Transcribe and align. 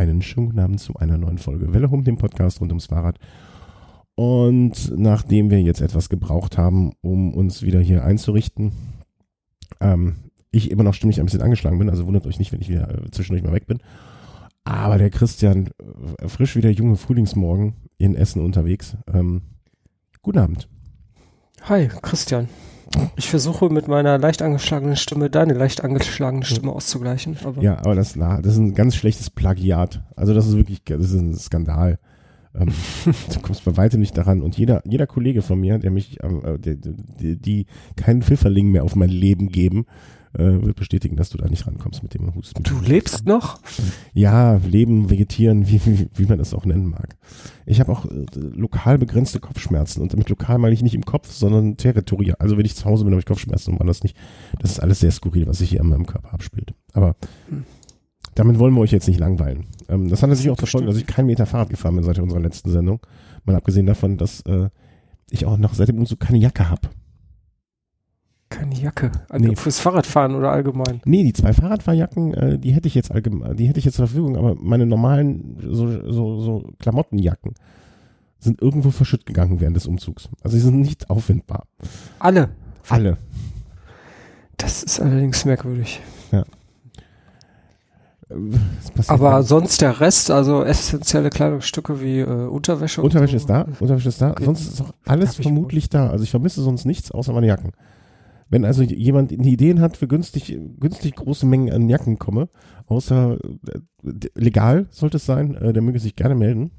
Einen 0.00 0.22
schönen 0.22 0.46
guten 0.46 0.60
Abend 0.60 0.80
zu 0.80 0.94
einer 0.94 1.18
neuen 1.18 1.36
Folge 1.36 1.74
Welle 1.74 1.86
um 1.86 2.04
dem 2.04 2.16
Podcast 2.16 2.62
rund 2.62 2.70
ums 2.70 2.86
Fahrrad. 2.86 3.18
Und 4.14 4.90
nachdem 4.96 5.50
wir 5.50 5.60
jetzt 5.60 5.82
etwas 5.82 6.08
gebraucht 6.08 6.56
haben, 6.56 6.92
um 7.02 7.34
uns 7.34 7.60
wieder 7.60 7.80
hier 7.80 8.02
einzurichten, 8.02 8.72
ähm, 9.78 10.16
ich 10.52 10.70
immer 10.70 10.84
noch 10.84 10.94
stimmig 10.94 11.20
ein 11.20 11.26
bisschen 11.26 11.42
angeschlagen 11.42 11.78
bin, 11.78 11.90
also 11.90 12.06
wundert 12.06 12.26
euch 12.26 12.38
nicht, 12.38 12.50
wenn 12.50 12.62
ich 12.62 12.70
wieder 12.70 12.88
äh, 12.88 13.10
zwischendurch 13.10 13.44
mal 13.44 13.52
weg 13.52 13.66
bin. 13.66 13.80
Aber 14.64 14.96
der 14.96 15.10
Christian, 15.10 15.68
äh, 16.18 16.28
frisch 16.28 16.56
wie 16.56 16.62
der 16.62 16.72
junge 16.72 16.96
Frühlingsmorgen 16.96 17.74
in 17.98 18.14
Essen 18.14 18.42
unterwegs. 18.42 18.96
Ähm, 19.12 19.42
guten 20.22 20.38
Abend. 20.38 20.66
Hi, 21.64 21.88
Christian. 21.88 22.48
Ich 23.16 23.28
versuche 23.28 23.68
mit 23.70 23.86
meiner 23.86 24.18
leicht 24.18 24.42
angeschlagenen 24.42 24.96
Stimme 24.96 25.30
deine 25.30 25.54
leicht 25.54 25.84
angeschlagene 25.84 26.44
Stimme 26.44 26.72
auszugleichen. 26.72 27.36
Aber 27.44 27.62
ja, 27.62 27.78
aber 27.78 27.94
das, 27.94 28.14
das 28.14 28.46
ist 28.46 28.58
ein 28.58 28.74
ganz 28.74 28.96
schlechtes 28.96 29.30
Plagiat. 29.30 30.02
Also 30.16 30.34
das 30.34 30.46
ist 30.48 30.56
wirklich, 30.56 30.82
das 30.84 31.12
ist 31.12 31.14
ein 31.14 31.34
Skandal. 31.34 31.98
Ähm, 32.54 32.72
du 33.32 33.40
kommst 33.40 33.64
bei 33.64 33.76
weitem 33.76 34.00
nicht 34.00 34.16
daran. 34.16 34.42
Und 34.42 34.58
jeder, 34.58 34.82
jeder 34.84 35.06
Kollege 35.06 35.42
von 35.42 35.60
mir, 35.60 35.78
der 35.78 35.90
mich, 35.90 36.18
äh, 36.22 36.58
die, 36.58 36.76
die, 36.80 37.36
die 37.36 37.66
keinen 37.96 38.22
Pfifferling 38.22 38.70
mehr 38.70 38.84
auf 38.84 38.96
mein 38.96 39.10
Leben 39.10 39.50
geben, 39.50 39.86
äh, 40.32 40.62
wird 40.62 40.76
bestätigen, 40.76 41.16
dass 41.16 41.30
du 41.30 41.38
da 41.38 41.46
nicht 41.46 41.66
rankommst 41.66 42.02
mit 42.02 42.14
dem 42.14 42.34
Husten. 42.34 42.62
Du 42.62 42.80
lebst 42.80 43.26
noch? 43.26 43.58
Ja, 44.12 44.56
leben, 44.56 45.10
vegetieren, 45.10 45.66
wie, 45.68 45.80
wie, 45.84 46.08
wie 46.14 46.26
man 46.26 46.38
das 46.38 46.54
auch 46.54 46.64
nennen 46.64 46.86
mag. 46.86 47.16
Ich 47.66 47.80
habe 47.80 47.90
auch 47.90 48.04
äh, 48.06 48.26
lokal 48.34 48.98
begrenzte 48.98 49.40
Kopfschmerzen 49.40 50.00
und 50.02 50.12
damit 50.12 50.28
lokal 50.28 50.58
meine 50.58 50.74
ich 50.74 50.82
nicht 50.82 50.94
im 50.94 51.04
Kopf, 51.04 51.32
sondern 51.32 51.76
territorial. 51.76 52.36
Also 52.38 52.56
wenn 52.56 52.64
ich 52.64 52.76
zu 52.76 52.84
Hause 52.84 53.04
bin, 53.04 53.12
habe 53.12 53.20
ich 53.20 53.26
Kopfschmerzen 53.26 53.76
und 53.76 53.86
das 53.86 54.02
nicht. 54.02 54.16
Das 54.60 54.72
ist 54.72 54.80
alles 54.80 55.00
sehr 55.00 55.10
skurril, 55.10 55.46
was 55.46 55.58
sich 55.58 55.70
hier 55.70 55.80
an 55.80 55.88
meinem 55.88 56.06
Körper 56.06 56.32
abspielt. 56.32 56.74
Aber 56.92 57.16
hm. 57.48 57.64
damit 58.34 58.58
wollen 58.58 58.74
wir 58.74 58.80
euch 58.80 58.92
jetzt 58.92 59.08
nicht 59.08 59.18
langweilen. 59.18 59.66
Ähm, 59.88 60.08
das 60.08 60.22
hat 60.22 60.30
natürlich 60.30 60.50
auch 60.50 60.58
zur 60.58 60.68
Folge, 60.68 60.86
dass 60.86 60.96
ich 60.96 61.06
keinen 61.06 61.26
Meter 61.26 61.46
Fahrrad 61.46 61.70
gefahren 61.70 61.96
bin 61.96 62.04
seit 62.04 62.18
unserer 62.20 62.40
letzten 62.40 62.70
Sendung. 62.70 63.00
Mal 63.44 63.56
abgesehen 63.56 63.86
davon, 63.86 64.16
dass 64.16 64.42
äh, 64.42 64.68
ich 65.30 65.46
auch 65.46 65.56
noch 65.56 65.74
seitdem 65.74 66.04
so 66.06 66.16
keine 66.16 66.38
Jacke 66.38 66.68
habe. 66.68 66.88
Keine 68.50 68.74
Jacke. 68.74 69.12
Also 69.28 69.46
nee. 69.46 69.56
Fürs 69.56 69.78
Fahrradfahren 69.78 70.34
oder 70.34 70.50
allgemein? 70.50 71.00
Nee, 71.04 71.22
die 71.22 71.32
zwei 71.32 71.52
Fahrradfahrjacken, 71.52 72.34
äh, 72.34 72.58
die 72.58 72.72
hätte 72.72 72.88
ich 72.88 72.96
jetzt 72.96 73.12
allgemein, 73.12 73.56
die 73.56 73.66
hätte 73.66 73.78
ich 73.78 73.84
jetzt 73.84 73.94
zur 73.94 74.08
Verfügung, 74.08 74.36
aber 74.36 74.56
meine 74.56 74.86
normalen 74.86 75.56
so, 75.62 76.10
so, 76.10 76.40
so 76.40 76.72
Klamottenjacken 76.80 77.54
sind 78.40 78.60
irgendwo 78.60 78.90
verschütt 78.90 79.24
gegangen 79.24 79.60
während 79.60 79.76
des 79.76 79.86
Umzugs. 79.86 80.28
Also 80.42 80.56
sie 80.56 80.62
sind 80.64 80.80
nicht 80.80 81.10
auffindbar. 81.10 81.66
Alle? 82.18 82.50
Alle. 82.88 83.18
Das 84.56 84.82
ist 84.82 85.00
allerdings 85.00 85.44
merkwürdig. 85.44 86.00
Ja. 86.32 86.44
Aber 89.08 89.30
dann. 89.30 89.42
sonst 89.42 89.80
der 89.80 90.00
Rest, 90.00 90.30
also 90.30 90.62
essentielle 90.64 91.30
Kleidungsstücke 91.30 92.00
wie 92.00 92.20
äh, 92.20 92.24
Unterwäsche. 92.24 93.02
Unterwäsche 93.02 93.32
so. 93.32 93.42
ist 93.42 93.50
da, 93.50 93.66
Unterwäsche 93.78 94.08
ist 94.08 94.20
da. 94.20 94.30
Okay. 94.32 94.44
Sonst 94.44 94.66
ist 94.66 94.80
auch 94.80 94.92
alles 95.06 95.36
vermutlich 95.36 95.88
da. 95.88 96.10
Also 96.10 96.24
ich 96.24 96.30
vermisse 96.30 96.62
sonst 96.62 96.84
nichts 96.84 97.10
außer 97.10 97.32
meine 97.32 97.46
Jacken. 97.46 97.72
Wenn 98.50 98.64
also 98.64 98.82
jemand 98.82 99.30
Ideen 99.30 99.80
hat, 99.80 99.96
für 99.96 100.08
günstig, 100.08 100.58
günstig 100.80 101.14
große 101.14 101.46
Mengen 101.46 101.72
an 101.72 101.88
Jacken 101.88 102.18
komme, 102.18 102.48
außer 102.86 103.38
äh, 103.38 104.10
legal 104.34 104.86
sollte 104.90 105.18
es 105.18 105.24
sein, 105.24 105.54
äh, 105.54 105.72
der 105.72 105.82
möge 105.82 106.00
sich 106.00 106.16
gerne 106.16 106.34
melden. 106.34 106.72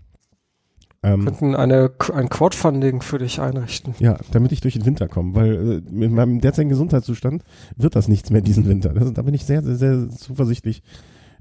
Ähm, 1.02 1.24
könnten 1.26 1.56
eine, 1.56 1.92
ein 2.14 2.30
Crowdfunding 2.30 3.02
für 3.02 3.18
dich 3.18 3.40
einrichten. 3.40 3.96
Ja, 4.00 4.18
damit 4.32 4.52
ich 4.52 4.62
durch 4.62 4.76
den 4.76 4.86
Winter 4.86 5.08
komme, 5.08 5.34
weil 5.34 5.54
äh, 5.54 5.82
mit 5.90 6.12
meinem 6.12 6.42
derzeitigen 6.42 6.70
Gesundheitszustand 6.70 7.44
wird 7.76 7.96
das 7.96 8.10
nichts 8.10 8.30
mehr 8.30 8.42
diesen 8.42 8.68
Winter. 8.68 8.94
Das, 8.94 9.12
da 9.14 9.22
bin 9.22 9.34
ich 9.34 9.46
sehr, 9.46 9.64
sehr, 9.64 9.76
sehr 9.76 10.10
zuversichtlich, 10.10 10.84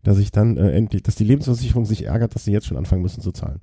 dass 0.03 0.19
ich 0.19 0.31
dann 0.31 0.56
äh, 0.56 0.70
endlich, 0.70 1.03
dass 1.03 1.17
die 1.17 1.25
Lebensversicherung 1.25 1.84
sich 1.84 2.06
ärgert, 2.06 2.34
dass 2.34 2.44
sie 2.44 2.53
jetzt 2.53 2.67
schon 2.67 2.78
anfangen 2.78 3.03
müssen 3.03 3.20
zu 3.20 3.33
zahlen. 3.33 3.61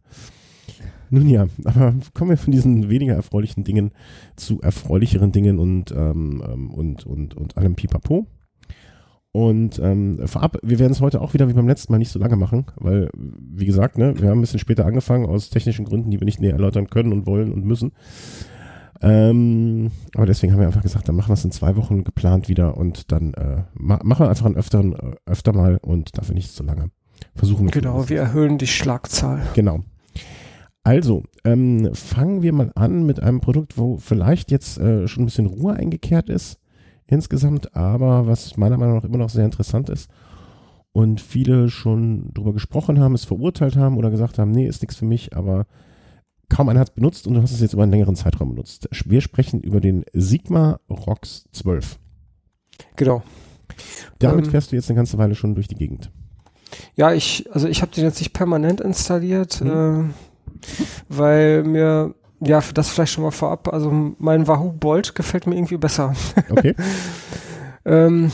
Nun 1.09 1.29
ja, 1.29 1.47
aber 1.63 1.95
kommen 2.13 2.31
wir 2.31 2.37
von 2.37 2.51
diesen 2.51 2.89
weniger 2.89 3.15
erfreulichen 3.15 3.63
Dingen 3.63 3.91
zu 4.35 4.61
erfreulicheren 4.61 5.31
Dingen 5.31 5.59
und, 5.59 5.91
ähm, 5.91 6.43
ähm, 6.45 6.71
und, 6.71 7.05
und, 7.05 7.35
und 7.35 7.57
allem 7.57 7.75
Pipapo. 7.75 8.27
Und 9.31 9.79
ähm, 9.79 10.19
vorab, 10.25 10.57
wir 10.63 10.79
werden 10.79 10.93
es 10.93 11.01
heute 11.01 11.21
auch 11.21 11.33
wieder 11.33 11.47
wie 11.47 11.53
beim 11.53 11.67
letzten 11.67 11.93
Mal 11.93 11.99
nicht 11.99 12.11
so 12.11 12.17
lange 12.17 12.35
machen, 12.35 12.65
weil, 12.77 13.09
wie 13.13 13.65
gesagt, 13.65 13.97
ne, 13.97 14.13
wir 14.19 14.29
haben 14.29 14.39
ein 14.39 14.41
bisschen 14.41 14.59
später 14.59 14.85
angefangen, 14.85 15.27
aus 15.27 15.49
technischen 15.49 15.85
Gründen, 15.85 16.09
die 16.09 16.19
wir 16.19 16.25
nicht 16.25 16.39
näher 16.39 16.53
erläutern 16.53 16.89
können 16.89 17.13
und 17.13 17.27
wollen 17.27 17.53
und 17.53 17.63
müssen. 17.63 17.91
Ähm, 19.01 19.91
aber 20.15 20.25
deswegen 20.25 20.53
haben 20.53 20.59
wir 20.59 20.67
einfach 20.67 20.81
gesagt, 20.81 21.07
dann 21.07 21.15
machen 21.15 21.29
wir 21.29 21.35
es 21.35 21.45
in 21.45 21.51
zwei 21.51 21.75
Wochen 21.75 22.03
geplant 22.03 22.49
wieder 22.49 22.77
und 22.77 23.11
dann 23.11 23.33
äh, 23.35 23.63
ma 23.75 23.99
machen 24.03 24.25
wir 24.25 24.29
einfach 24.29 24.47
einen 24.47 24.55
öfteren, 24.55 24.93
äh, 24.93 25.15
öfter 25.27 25.53
mal 25.53 25.77
und 25.83 26.17
dafür 26.17 26.33
nicht 26.33 26.51
so 26.51 26.63
lange. 26.63 26.89
Versuchen 27.35 27.65
wir. 27.65 27.71
Genau, 27.71 28.09
wir 28.09 28.19
erhöhen 28.19 28.57
die 28.57 28.65
Schlagzahl. 28.65 29.41
Genau. 29.53 29.81
Also, 30.87 31.23
ähm, 31.43 31.93
fangen 31.93 32.43
wir 32.43 32.53
mal 32.53 32.71
an 32.75 33.05
mit 33.05 33.21
einem 33.21 33.41
Produkt, 33.41 33.77
wo 33.77 33.97
vielleicht 33.97 34.51
jetzt 34.51 34.77
äh, 34.77 35.05
schon 35.09 35.23
ein 35.23 35.25
bisschen 35.25 35.47
Ruhe 35.47 35.73
eingekehrt 35.73 36.29
ist 36.29 36.61
insgesamt, 37.07 37.75
aber 37.75 38.25
was 38.25 38.55
meiner 38.55 38.77
Meinung 38.77 38.95
nach 38.95 39.03
immer 39.03 39.17
noch 39.17 39.29
sehr 39.29 39.43
interessant 39.43 39.89
ist 39.89 40.09
und 40.93 41.19
viele 41.19 41.67
schon 41.67 42.33
drüber 42.33 42.53
gesprochen 42.53 43.01
haben, 43.01 43.15
es 43.15 43.25
verurteilt 43.25 43.75
haben 43.75 43.97
oder 43.97 44.09
gesagt 44.11 44.39
haben, 44.39 44.51
nee, 44.51 44.65
ist 44.65 44.81
nichts 44.81 44.95
für 44.95 45.03
mich, 45.03 45.35
aber 45.35 45.65
kaum 46.47 46.69
einer 46.69 46.79
hat 46.79 46.87
es 46.87 46.95
benutzt 46.95 47.27
und 47.27 47.33
du 47.33 47.41
hast 47.41 47.51
es 47.51 47.59
jetzt 47.59 47.73
über 47.73 47.83
einen 47.83 47.91
längeren 47.91 48.15
Zeitraum 48.15 48.51
benutzt. 48.51 48.87
Wir 49.03 49.19
sprechen 49.19 49.59
über 49.59 49.81
den 49.81 50.05
Sigma 50.13 50.79
ROX 50.89 51.49
12. 51.51 51.99
Genau. 52.95 53.23
Damit 54.19 54.45
ähm, 54.45 54.51
fährst 54.51 54.71
du 54.71 54.77
jetzt 54.77 54.89
eine 54.89 54.95
ganze 54.95 55.17
Weile 55.17 55.35
schon 55.35 55.53
durch 55.53 55.67
die 55.67 55.75
Gegend. 55.75 56.11
Ja, 56.95 57.11
ich, 57.11 57.45
also 57.51 57.67
ich 57.67 57.81
habe 57.81 57.91
den 57.91 58.05
jetzt 58.05 58.19
nicht 58.19 58.31
permanent 58.31 58.79
installiert. 58.79 59.55
Hm. 59.59 60.13
Weil 61.09 61.63
mir, 61.63 62.13
ja, 62.39 62.61
das 62.73 62.89
vielleicht 62.89 63.13
schon 63.13 63.23
mal 63.23 63.31
vorab, 63.31 63.71
also 63.73 63.91
mein 64.19 64.47
Wahoo 64.47 64.71
Bolt 64.71 65.15
gefällt 65.15 65.47
mir 65.47 65.55
irgendwie 65.55 65.77
besser. 65.77 66.13
Okay. 66.49 66.75
ähm, 67.85 68.31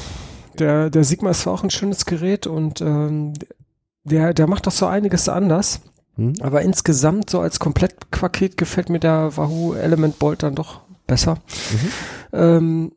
der, 0.59 0.89
der 0.89 1.03
Sigma 1.03 1.31
ist 1.31 1.41
zwar 1.41 1.53
auch 1.53 1.63
ein 1.63 1.69
schönes 1.69 2.05
Gerät 2.05 2.47
und 2.47 2.81
ähm, 2.81 3.33
der, 4.03 4.33
der 4.33 4.47
macht 4.47 4.67
doch 4.67 4.71
so 4.71 4.85
einiges 4.85 5.29
anders. 5.29 5.81
Hm. 6.15 6.33
Aber 6.41 6.61
insgesamt 6.61 7.29
so 7.29 7.39
als 7.39 7.59
Komplettpaket 7.59 8.57
gefällt 8.57 8.89
mir 8.89 8.99
der 8.99 9.35
Wahoo 9.35 9.73
Element 9.73 10.19
Bolt 10.19 10.43
dann 10.43 10.55
doch 10.55 10.81
besser. 11.07 11.35
Mhm. 11.71 12.39
Ähm, 12.39 12.91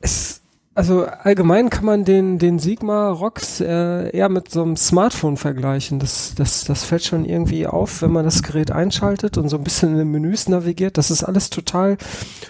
es 0.00 0.37
also 0.78 1.06
allgemein 1.06 1.70
kann 1.70 1.84
man 1.84 2.04
den, 2.04 2.38
den 2.38 2.60
Sigma 2.60 3.10
Rox 3.10 3.60
äh, 3.60 4.16
eher 4.16 4.28
mit 4.28 4.48
so 4.48 4.62
einem 4.62 4.76
Smartphone 4.76 5.36
vergleichen. 5.36 5.98
Das, 5.98 6.36
das, 6.36 6.62
das 6.62 6.84
fällt 6.84 7.02
schon 7.02 7.24
irgendwie 7.24 7.66
auf, 7.66 8.00
wenn 8.00 8.12
man 8.12 8.24
das 8.24 8.44
Gerät 8.44 8.70
einschaltet 8.70 9.38
und 9.38 9.48
so 9.48 9.56
ein 9.56 9.64
bisschen 9.64 9.90
in 9.90 9.98
den 9.98 10.12
Menüs 10.12 10.48
navigiert. 10.48 10.96
Das 10.96 11.10
ist 11.10 11.24
alles 11.24 11.50
total 11.50 11.96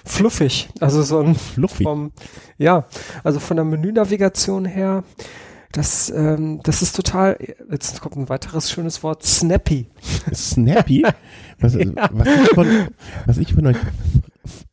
fluffig. 0.05 0.69
Also 0.79 1.01
so 1.01 1.21
ein 1.21 1.37
fluffig. 1.37 1.85
Vom, 1.85 2.13
ja, 2.59 2.85
also 3.25 3.41
von 3.41 3.57
der 3.57 3.65
Menünavigation 3.65 4.67
her. 4.67 5.05
Das, 5.73 6.11
ähm, 6.11 6.61
das 6.65 6.83
ist 6.83 6.97
total, 6.97 7.39
jetzt 7.71 8.03
kommt 8.03 8.17
ein 8.17 8.29
weiteres 8.29 8.71
schönes 8.71 9.03
Wort, 9.03 9.25
snappy. 9.25 9.87
Snappy? 10.35 11.03
Was, 11.61 11.73
ja. 11.75 11.87
was, 12.13 12.29
ich, 12.29 12.49
von, 12.51 12.89
was 13.27 13.39
ich 13.39 13.55
von 13.55 13.67
euch 13.67 13.77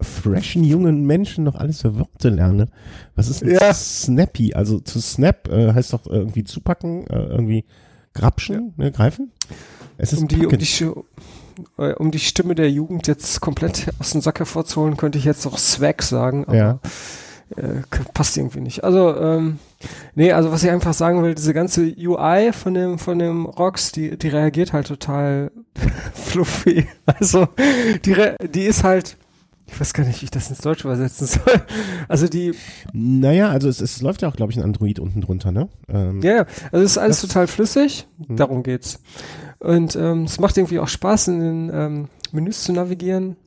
freshen 0.01 0.63
jungen 0.63 1.05
Menschen 1.05 1.43
noch 1.43 1.55
alles 1.55 1.81
für 1.81 1.97
Worte 1.97 2.29
lerne. 2.29 2.67
Was 3.15 3.29
ist 3.29 3.41
ja. 3.41 3.73
snappy? 3.73 4.53
Also 4.53 4.79
zu 4.79 4.99
snap 4.99 5.47
äh, 5.49 5.73
heißt 5.73 5.93
doch 5.93 6.05
irgendwie 6.07 6.43
zupacken, 6.43 7.07
äh, 7.07 7.25
irgendwie 7.25 7.65
grapschen, 8.13 8.73
ja. 8.77 8.85
ne, 8.85 8.91
greifen? 8.91 9.31
Es 9.97 10.13
ist 10.13 10.21
um 10.21 10.27
die, 10.27 10.45
um 10.45 10.57
die, 10.57 10.91
äh, 11.77 11.93
um 11.93 12.11
die 12.11 12.19
Stimme 12.19 12.55
der 12.55 12.71
Jugend 12.71 13.07
jetzt 13.07 13.39
komplett 13.41 13.87
aus 13.99 14.11
dem 14.11 14.21
Sack 14.21 14.39
hervorzuholen, 14.39 14.97
könnte 14.97 15.17
ich 15.17 15.25
jetzt 15.25 15.45
auch 15.45 15.57
Swag 15.57 16.01
sagen, 16.03 16.45
aber 16.45 16.55
ja. 16.55 16.79
äh, 17.55 17.81
passt 18.13 18.37
irgendwie 18.37 18.61
nicht. 18.61 18.83
Also, 18.83 19.15
ähm, 19.15 19.59
nee, 20.15 20.31
also 20.31 20.51
was 20.51 20.63
ich 20.63 20.71
einfach 20.71 20.93
sagen 20.93 21.23
will, 21.23 21.35
diese 21.35 21.53
ganze 21.53 21.81
UI 21.97 22.51
von 22.51 22.73
dem, 22.73 22.99
von 22.99 23.19
dem 23.19 23.45
Rocks, 23.45 23.91
die, 23.91 24.17
die 24.17 24.27
reagiert 24.27 24.73
halt 24.73 24.87
total 24.87 25.51
fluffy. 26.13 26.87
Also, 27.05 27.47
die, 28.03 28.15
die 28.53 28.63
ist 28.63 28.83
halt, 28.83 29.17
ich 29.67 29.79
weiß 29.79 29.93
gar 29.93 30.05
nicht, 30.05 30.21
wie 30.21 30.25
ich 30.25 30.31
das 30.31 30.49
ins 30.49 30.59
Deutsche 30.59 30.87
übersetzen 30.87 31.27
soll. 31.27 31.61
Also 32.07 32.27
die. 32.27 32.53
Naja, 32.93 33.49
also 33.49 33.67
es, 33.67 33.81
es 33.81 34.01
läuft 34.01 34.21
ja 34.21 34.29
auch, 34.29 34.35
glaube 34.35 34.51
ich, 34.51 34.57
ein 34.57 34.63
Android 34.63 34.99
unten 34.99 35.21
drunter, 35.21 35.51
ne? 35.51 35.69
Ähm, 35.89 36.21
ja, 36.21 36.45
also 36.71 36.85
es 36.85 36.91
ist 36.91 36.97
alles 36.99 37.21
total 37.21 37.47
flüssig. 37.47 38.07
Hm. 38.27 38.35
Darum 38.37 38.61
geht's. 38.61 38.99
Und 39.59 39.95
ähm, 39.95 40.25
es 40.25 40.39
macht 40.39 40.57
irgendwie 40.57 40.79
auch 40.79 40.87
Spaß, 40.87 41.29
in 41.29 41.39
den 41.39 41.71
ähm, 41.73 42.07
Menüs 42.31 42.63
zu 42.63 42.73
navigieren. 42.73 43.37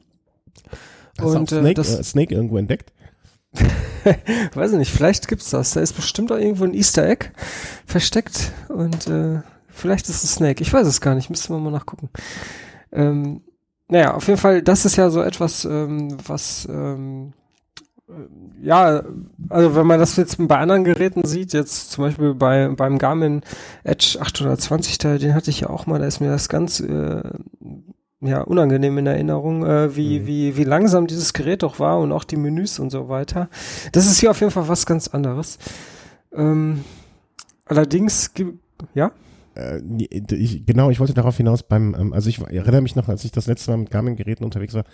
Hast 1.18 1.34
und, 1.34 1.50
du 1.52 1.56
auch 1.56 1.60
Snake, 1.60 1.70
äh, 1.70 1.74
das, 1.74 1.98
äh, 2.00 2.02
Snake 2.02 2.34
irgendwo 2.34 2.58
entdeckt? 2.58 2.92
weiß 4.54 4.72
ich 4.72 4.78
nicht, 4.78 4.92
vielleicht 4.92 5.28
gibt's 5.28 5.50
das. 5.50 5.72
Da 5.72 5.80
ist 5.80 5.94
bestimmt 5.94 6.32
auch 6.32 6.38
irgendwo 6.38 6.64
ein 6.64 6.74
Easter 6.74 7.08
Egg 7.08 7.30
versteckt 7.86 8.52
und 8.68 9.06
äh, 9.06 9.40
vielleicht 9.68 10.08
ist 10.08 10.24
es 10.24 10.34
Snake. 10.34 10.62
Ich 10.62 10.72
weiß 10.72 10.86
es 10.86 11.00
gar 11.00 11.14
nicht, 11.14 11.30
müsste 11.30 11.52
man 11.52 11.62
mal 11.62 11.70
nachgucken. 11.70 12.10
Ähm, 12.92 13.42
naja, 13.88 14.14
auf 14.14 14.26
jeden 14.26 14.38
Fall, 14.38 14.62
das 14.62 14.84
ist 14.84 14.96
ja 14.96 15.10
so 15.10 15.22
etwas, 15.22 15.64
ähm, 15.64 16.16
was, 16.26 16.68
ähm, 16.70 17.32
ja, 18.62 19.02
also 19.48 19.74
wenn 19.74 19.86
man 19.86 19.98
das 19.98 20.16
jetzt 20.16 20.36
bei 20.46 20.58
anderen 20.58 20.84
Geräten 20.84 21.26
sieht, 21.26 21.52
jetzt 21.52 21.90
zum 21.90 22.04
Beispiel 22.04 22.34
bei 22.34 22.68
beim 22.68 22.98
Garmin 22.98 23.42
Edge 23.84 24.18
820, 24.20 24.98
da, 24.98 25.18
den 25.18 25.34
hatte 25.34 25.50
ich 25.50 25.60
ja 25.60 25.70
auch 25.70 25.86
mal, 25.86 25.98
da 25.98 26.06
ist 26.06 26.20
mir 26.20 26.30
das 26.30 26.48
ganz 26.48 26.80
äh, 26.80 27.22
ja 28.20 28.40
unangenehm 28.42 28.96
in 28.98 29.06
Erinnerung, 29.06 29.64
äh, 29.64 29.94
wie 29.94 30.20
mhm. 30.20 30.26
wie 30.26 30.56
wie 30.56 30.64
langsam 30.64 31.06
dieses 31.06 31.34
Gerät 31.34 31.62
doch 31.62 31.78
war 31.78 31.98
und 32.00 32.12
auch 32.12 32.24
die 32.24 32.36
Menüs 32.36 32.78
und 32.78 32.90
so 32.90 33.08
weiter. 33.08 33.48
Das 33.92 34.06
ist 34.06 34.18
hier 34.18 34.30
auf 34.30 34.40
jeden 34.40 34.52
Fall 34.52 34.68
was 34.68 34.86
ganz 34.86 35.08
anderes. 35.08 35.58
Ähm, 36.32 36.84
allerdings, 37.66 38.32
ja 38.94 39.12
äh, 39.58 39.80
ich, 40.34 40.64
genau, 40.64 40.90
ich 40.90 41.00
wollte 41.00 41.14
darauf 41.14 41.36
hinaus 41.36 41.62
beim, 41.62 41.94
ähm, 41.98 42.12
also 42.12 42.28
ich 42.28 42.38
erinnere 42.40 42.80
mich 42.80 42.96
noch, 42.96 43.08
als 43.08 43.24
ich 43.24 43.32
das 43.32 43.46
letzte 43.46 43.70
Mal 43.70 43.78
mit 43.78 43.90
Garmin-Geräten 43.90 44.44
unterwegs 44.44 44.74
war, 44.74 44.84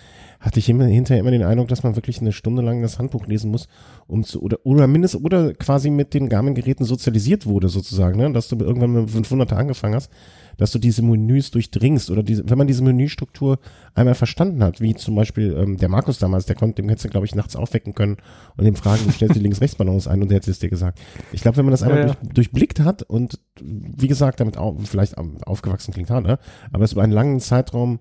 hatte 0.41 0.59
ich 0.59 0.69
immer, 0.69 0.87
hinterher 0.87 1.21
immer 1.21 1.31
den 1.31 1.43
Eindruck, 1.43 1.69
dass 1.69 1.83
man 1.83 1.97
wirklich 1.97 2.21
eine 2.21 2.33
Stunde 2.33 2.63
lang 2.63 2.83
das 2.83 2.99
Handbuch 2.99 3.27
lesen 3.27 3.51
muss, 3.51 3.69
um 4.07 4.25
zu, 4.25 4.43
oder, 4.43 4.59
oder 4.65 4.87
mindestens, 4.87 5.23
oder 5.25 5.55
quasi 5.55 5.91
mit 5.91 6.15
den 6.15 6.29
Garmin-Geräten 6.29 6.85
sozialisiert 6.85 7.47
wurde 7.47 7.69
sozusagen, 7.69 8.19
ne, 8.19 8.33
dass 8.33 8.49
du 8.49 8.57
irgendwann 8.57 8.93
mit 8.93 9.09
500er 9.09 9.55
angefangen 9.55 9.95
hast 9.95 10.11
dass 10.57 10.73
du 10.73 10.79
diese 10.79 11.03
Menüs 11.03 11.51
durchdringst 11.51 12.11
oder 12.11 12.23
diese, 12.23 12.49
wenn 12.49 12.59
man 12.59 12.67
diese 12.67 12.83
Menüstruktur 12.83 13.59
einmal 13.95 14.15
verstanden 14.15 14.63
hat, 14.63 14.81
wie 14.81 14.95
zum 14.95 15.15
Beispiel 15.15 15.57
ähm, 15.57 15.77
der 15.77 15.89
Markus 15.89 16.19
damals, 16.19 16.47
der 16.47 16.57
konnte, 16.57 16.83
dem 16.83 16.89
hättest 16.89 17.07
du, 17.07 17.09
glaube 17.11 17.27
ich, 17.27 17.35
nachts 17.35 17.57
aufwecken 17.57 17.95
können 17.95 18.17
und 18.57 18.67
ihm 18.67 18.77
fragen, 18.77 19.03
du 19.05 19.13
stellst 19.13 19.37
die 19.37 19.41
Links-Rechts-Balance 19.41 20.11
ein 20.11 20.23
und 20.23 20.31
der 20.31 20.37
hätte 20.37 20.51
es 20.51 20.59
dir 20.59 20.71
gesagt. 20.71 21.01
Ich 21.33 21.43
glaube, 21.43 21.57
wenn 21.57 21.65
man 21.65 21.73
das 21.73 21.83
einmal 21.83 22.01
ja, 22.01 22.07
ja. 22.07 22.15
Durch, 22.15 22.35
durchblickt 22.35 22.81
hat 22.81 23.03
und 23.03 23.39
wie 23.61 24.09
gesagt, 24.09 24.41
damit 24.41 24.57
auch, 24.57 24.77
vielleicht 24.85 25.17
aufgewachsen 25.17 25.93
klingt 25.93 26.11
hart, 26.11 26.25
ne? 26.25 26.39
aber 26.73 26.85
es 26.85 26.93
über 26.93 27.03
einen 27.03 27.13
langen 27.13 27.41
Zeitraum 27.41 28.01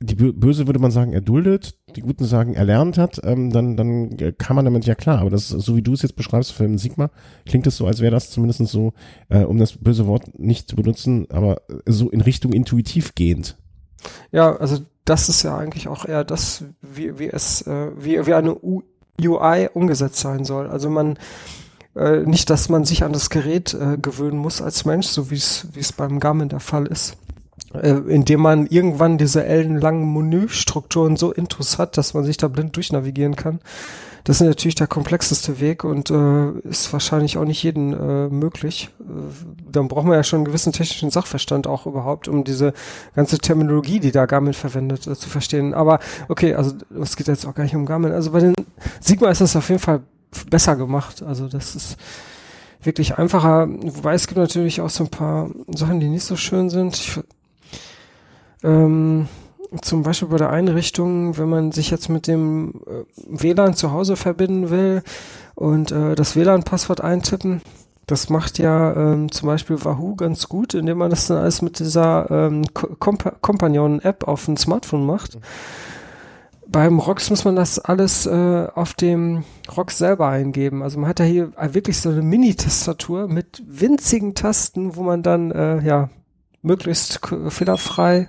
die 0.00 0.14
Böse 0.14 0.66
würde 0.66 0.80
man 0.80 0.90
sagen, 0.90 1.12
erduldet, 1.12 1.78
die 1.96 2.00
Guten 2.00 2.24
sagen, 2.24 2.54
erlernt 2.54 2.98
hat, 2.98 3.20
ähm, 3.24 3.50
dann, 3.50 3.76
dann 3.76 4.18
äh, 4.18 4.32
kann 4.32 4.56
man 4.56 4.64
damit 4.64 4.84
ja 4.86 4.94
klar. 4.94 5.20
Aber 5.20 5.30
das, 5.30 5.48
so 5.48 5.76
wie 5.76 5.82
du 5.82 5.92
es 5.92 6.02
jetzt 6.02 6.16
beschreibst 6.16 6.52
für 6.52 6.64
den 6.64 6.78
Sigma, 6.78 7.10
klingt 7.46 7.66
es 7.66 7.76
so, 7.76 7.86
als 7.86 8.00
wäre 8.00 8.10
das 8.10 8.30
zumindest 8.30 8.66
so, 8.66 8.92
äh, 9.28 9.44
um 9.44 9.58
das 9.58 9.72
böse 9.72 10.06
Wort 10.06 10.38
nicht 10.38 10.68
zu 10.68 10.76
benutzen, 10.76 11.26
aber 11.30 11.62
so 11.86 12.10
in 12.10 12.20
Richtung 12.20 12.52
intuitiv 12.52 13.14
gehend. 13.14 13.56
Ja, 14.32 14.56
also 14.56 14.78
das 15.04 15.28
ist 15.28 15.42
ja 15.42 15.56
eigentlich 15.56 15.88
auch 15.88 16.04
eher 16.04 16.24
das, 16.24 16.64
wie, 16.82 17.18
wie 17.18 17.28
es, 17.28 17.62
äh, 17.62 17.90
wie, 17.96 18.26
wie 18.26 18.34
eine 18.34 18.56
UI 19.22 19.68
umgesetzt 19.72 20.18
sein 20.18 20.44
soll. 20.44 20.68
Also 20.68 20.90
man, 20.90 21.18
äh, 21.94 22.20
nicht, 22.20 22.50
dass 22.50 22.68
man 22.68 22.84
sich 22.84 23.04
an 23.04 23.12
das 23.12 23.30
Gerät 23.30 23.74
äh, 23.74 23.96
gewöhnen 23.96 24.38
muss 24.38 24.60
als 24.60 24.84
Mensch, 24.84 25.06
so 25.06 25.30
wie 25.30 25.36
es, 25.36 25.68
wie 25.72 25.80
es 25.80 25.92
beim 25.92 26.20
Garmin 26.20 26.48
der 26.48 26.60
Fall 26.60 26.86
ist 26.86 27.16
äh, 27.74 27.90
indem 28.08 28.40
man 28.40 28.66
irgendwann 28.66 29.18
diese 29.18 29.44
ellenlangen 29.44 30.12
Menüstrukturen 30.12 31.16
so 31.16 31.32
intus 31.32 31.78
hat, 31.78 31.96
dass 31.96 32.14
man 32.14 32.24
sich 32.24 32.36
da 32.36 32.48
blind 32.48 32.76
durchnavigieren 32.76 33.36
kann. 33.36 33.60
Das 34.24 34.40
ist 34.40 34.46
natürlich 34.46 34.74
der 34.74 34.86
komplexeste 34.86 35.60
Weg 35.60 35.84
und 35.84 36.10
äh, 36.10 36.50
ist 36.66 36.90
wahrscheinlich 36.94 37.36
auch 37.36 37.44
nicht 37.44 37.62
jedem 37.62 37.92
äh, 37.92 38.28
möglich. 38.28 38.88
Äh, 39.00 39.04
dann 39.70 39.88
braucht 39.88 40.06
man 40.06 40.16
ja 40.16 40.24
schon 40.24 40.38
einen 40.38 40.44
gewissen 40.46 40.72
technischen 40.72 41.10
Sachverstand 41.10 41.66
auch 41.66 41.84
überhaupt, 41.84 42.26
um 42.26 42.42
diese 42.42 42.72
ganze 43.14 43.38
Terminologie, 43.38 44.00
die 44.00 44.12
da 44.12 44.24
Garmin 44.24 44.54
verwendet, 44.54 45.06
äh, 45.06 45.14
zu 45.14 45.28
verstehen. 45.28 45.74
Aber 45.74 45.98
okay, 46.28 46.54
also 46.54 46.72
es 47.02 47.16
geht 47.16 47.28
jetzt 47.28 47.46
auch 47.46 47.54
gar 47.54 47.64
nicht 47.64 47.76
um 47.76 47.84
Garmin. 47.84 48.12
Also 48.12 48.30
bei 48.30 48.40
den 48.40 48.54
Sigma 49.00 49.28
ist 49.28 49.42
das 49.42 49.56
auf 49.56 49.68
jeden 49.68 49.80
Fall 49.80 50.00
besser 50.48 50.76
gemacht. 50.76 51.22
Also 51.22 51.46
das 51.46 51.76
ist 51.76 51.98
wirklich 52.82 53.18
einfacher, 53.18 53.68
wobei 53.68 54.14
es 54.14 54.26
gibt 54.26 54.38
natürlich 54.38 54.80
auch 54.80 54.90
so 54.90 55.04
ein 55.04 55.10
paar 55.10 55.50
Sachen, 55.74 56.00
die 56.00 56.08
nicht 56.08 56.24
so 56.24 56.36
schön 56.36 56.70
sind. 56.70 56.96
Ich 56.96 57.20
ähm, 58.64 59.28
zum 59.82 60.02
Beispiel 60.02 60.28
bei 60.28 60.36
der 60.36 60.50
Einrichtung, 60.50 61.36
wenn 61.38 61.48
man 61.48 61.72
sich 61.72 61.90
jetzt 61.90 62.08
mit 62.08 62.26
dem 62.26 62.82
äh, 62.86 63.04
WLAN 63.26 63.74
zu 63.74 63.92
Hause 63.92 64.16
verbinden 64.16 64.70
will 64.70 65.02
und 65.54 65.92
äh, 65.92 66.14
das 66.14 66.36
WLAN-Passwort 66.36 67.00
eintippen, 67.00 67.60
das 68.06 68.28
macht 68.28 68.58
ja 68.58 68.94
ähm, 68.94 69.32
zum 69.32 69.46
Beispiel 69.46 69.82
Wahoo 69.84 70.14
ganz 70.14 70.48
gut, 70.48 70.74
indem 70.74 70.98
man 70.98 71.10
das 71.10 71.26
dann 71.26 71.38
alles 71.38 71.62
mit 71.62 71.78
dieser 71.78 72.30
ähm, 72.30 72.62
Comp 72.74 73.40
Companion-App 73.40 74.28
auf 74.28 74.44
dem 74.44 74.56
Smartphone 74.56 75.06
macht. 75.06 75.36
Mhm. 75.36 75.40
Beim 76.66 76.98
ROX 76.98 77.30
muss 77.30 77.44
man 77.44 77.56
das 77.56 77.78
alles 77.78 78.26
äh, 78.26 78.66
auf 78.74 78.94
dem 78.94 79.44
ROX 79.76 79.98
selber 79.98 80.28
eingeben. 80.28 80.82
Also 80.82 80.98
man 80.98 81.08
hat 81.08 81.20
ja 81.20 81.24
hier 81.24 81.52
wirklich 81.56 82.00
so 82.00 82.08
eine 82.08 82.22
Mini-Tastatur 82.22 83.28
mit 83.28 83.62
winzigen 83.66 84.34
Tasten, 84.34 84.96
wo 84.96 85.02
man 85.02 85.22
dann 85.22 85.50
äh, 85.50 85.80
ja 85.82 86.10
möglichst 86.64 87.20
fehlerfrei, 87.48 88.28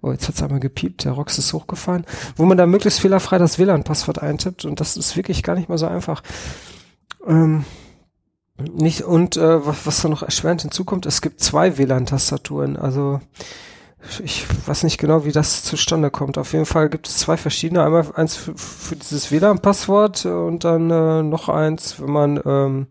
oh, 0.00 0.12
jetzt 0.12 0.28
hat's 0.28 0.42
einmal 0.42 0.60
gepiept, 0.60 1.04
der 1.04 1.12
Rox 1.12 1.38
ist 1.38 1.52
hochgefahren, 1.52 2.04
wo 2.36 2.44
man 2.44 2.58
da 2.58 2.66
möglichst 2.66 3.00
fehlerfrei 3.00 3.38
das 3.38 3.58
WLAN-Passwort 3.58 4.22
eintippt 4.22 4.64
und 4.64 4.80
das 4.80 4.96
ist 4.96 5.16
wirklich 5.16 5.42
gar 5.42 5.54
nicht 5.54 5.68
mal 5.68 5.78
so 5.78 5.86
einfach. 5.86 6.22
Ähm, 7.26 7.64
nicht, 8.58 9.02
und 9.02 9.36
äh, 9.36 9.66
was, 9.66 9.86
was 9.86 10.02
da 10.02 10.08
noch 10.08 10.22
erschwerend 10.22 10.62
hinzukommt, 10.62 11.06
es 11.06 11.20
gibt 11.20 11.40
zwei 11.40 11.76
WLAN-Tastaturen, 11.76 12.76
also 12.76 13.20
ich 14.22 14.46
weiß 14.66 14.84
nicht 14.84 14.98
genau, 14.98 15.24
wie 15.24 15.32
das 15.32 15.62
zustande 15.64 16.10
kommt. 16.10 16.36
Auf 16.38 16.52
jeden 16.52 16.66
Fall 16.66 16.88
gibt 16.88 17.08
es 17.08 17.18
zwei 17.18 17.36
verschiedene. 17.36 17.82
Einmal 17.82 18.06
eins 18.14 18.36
für, 18.36 18.54
für 18.54 18.96
dieses 18.96 19.30
WLAN-Passwort 19.30 20.26
und 20.26 20.64
dann 20.64 20.90
äh, 20.90 21.22
noch 21.22 21.48
eins, 21.48 22.00
wenn 22.00 22.10
man 22.10 22.40
ähm, 22.44 22.86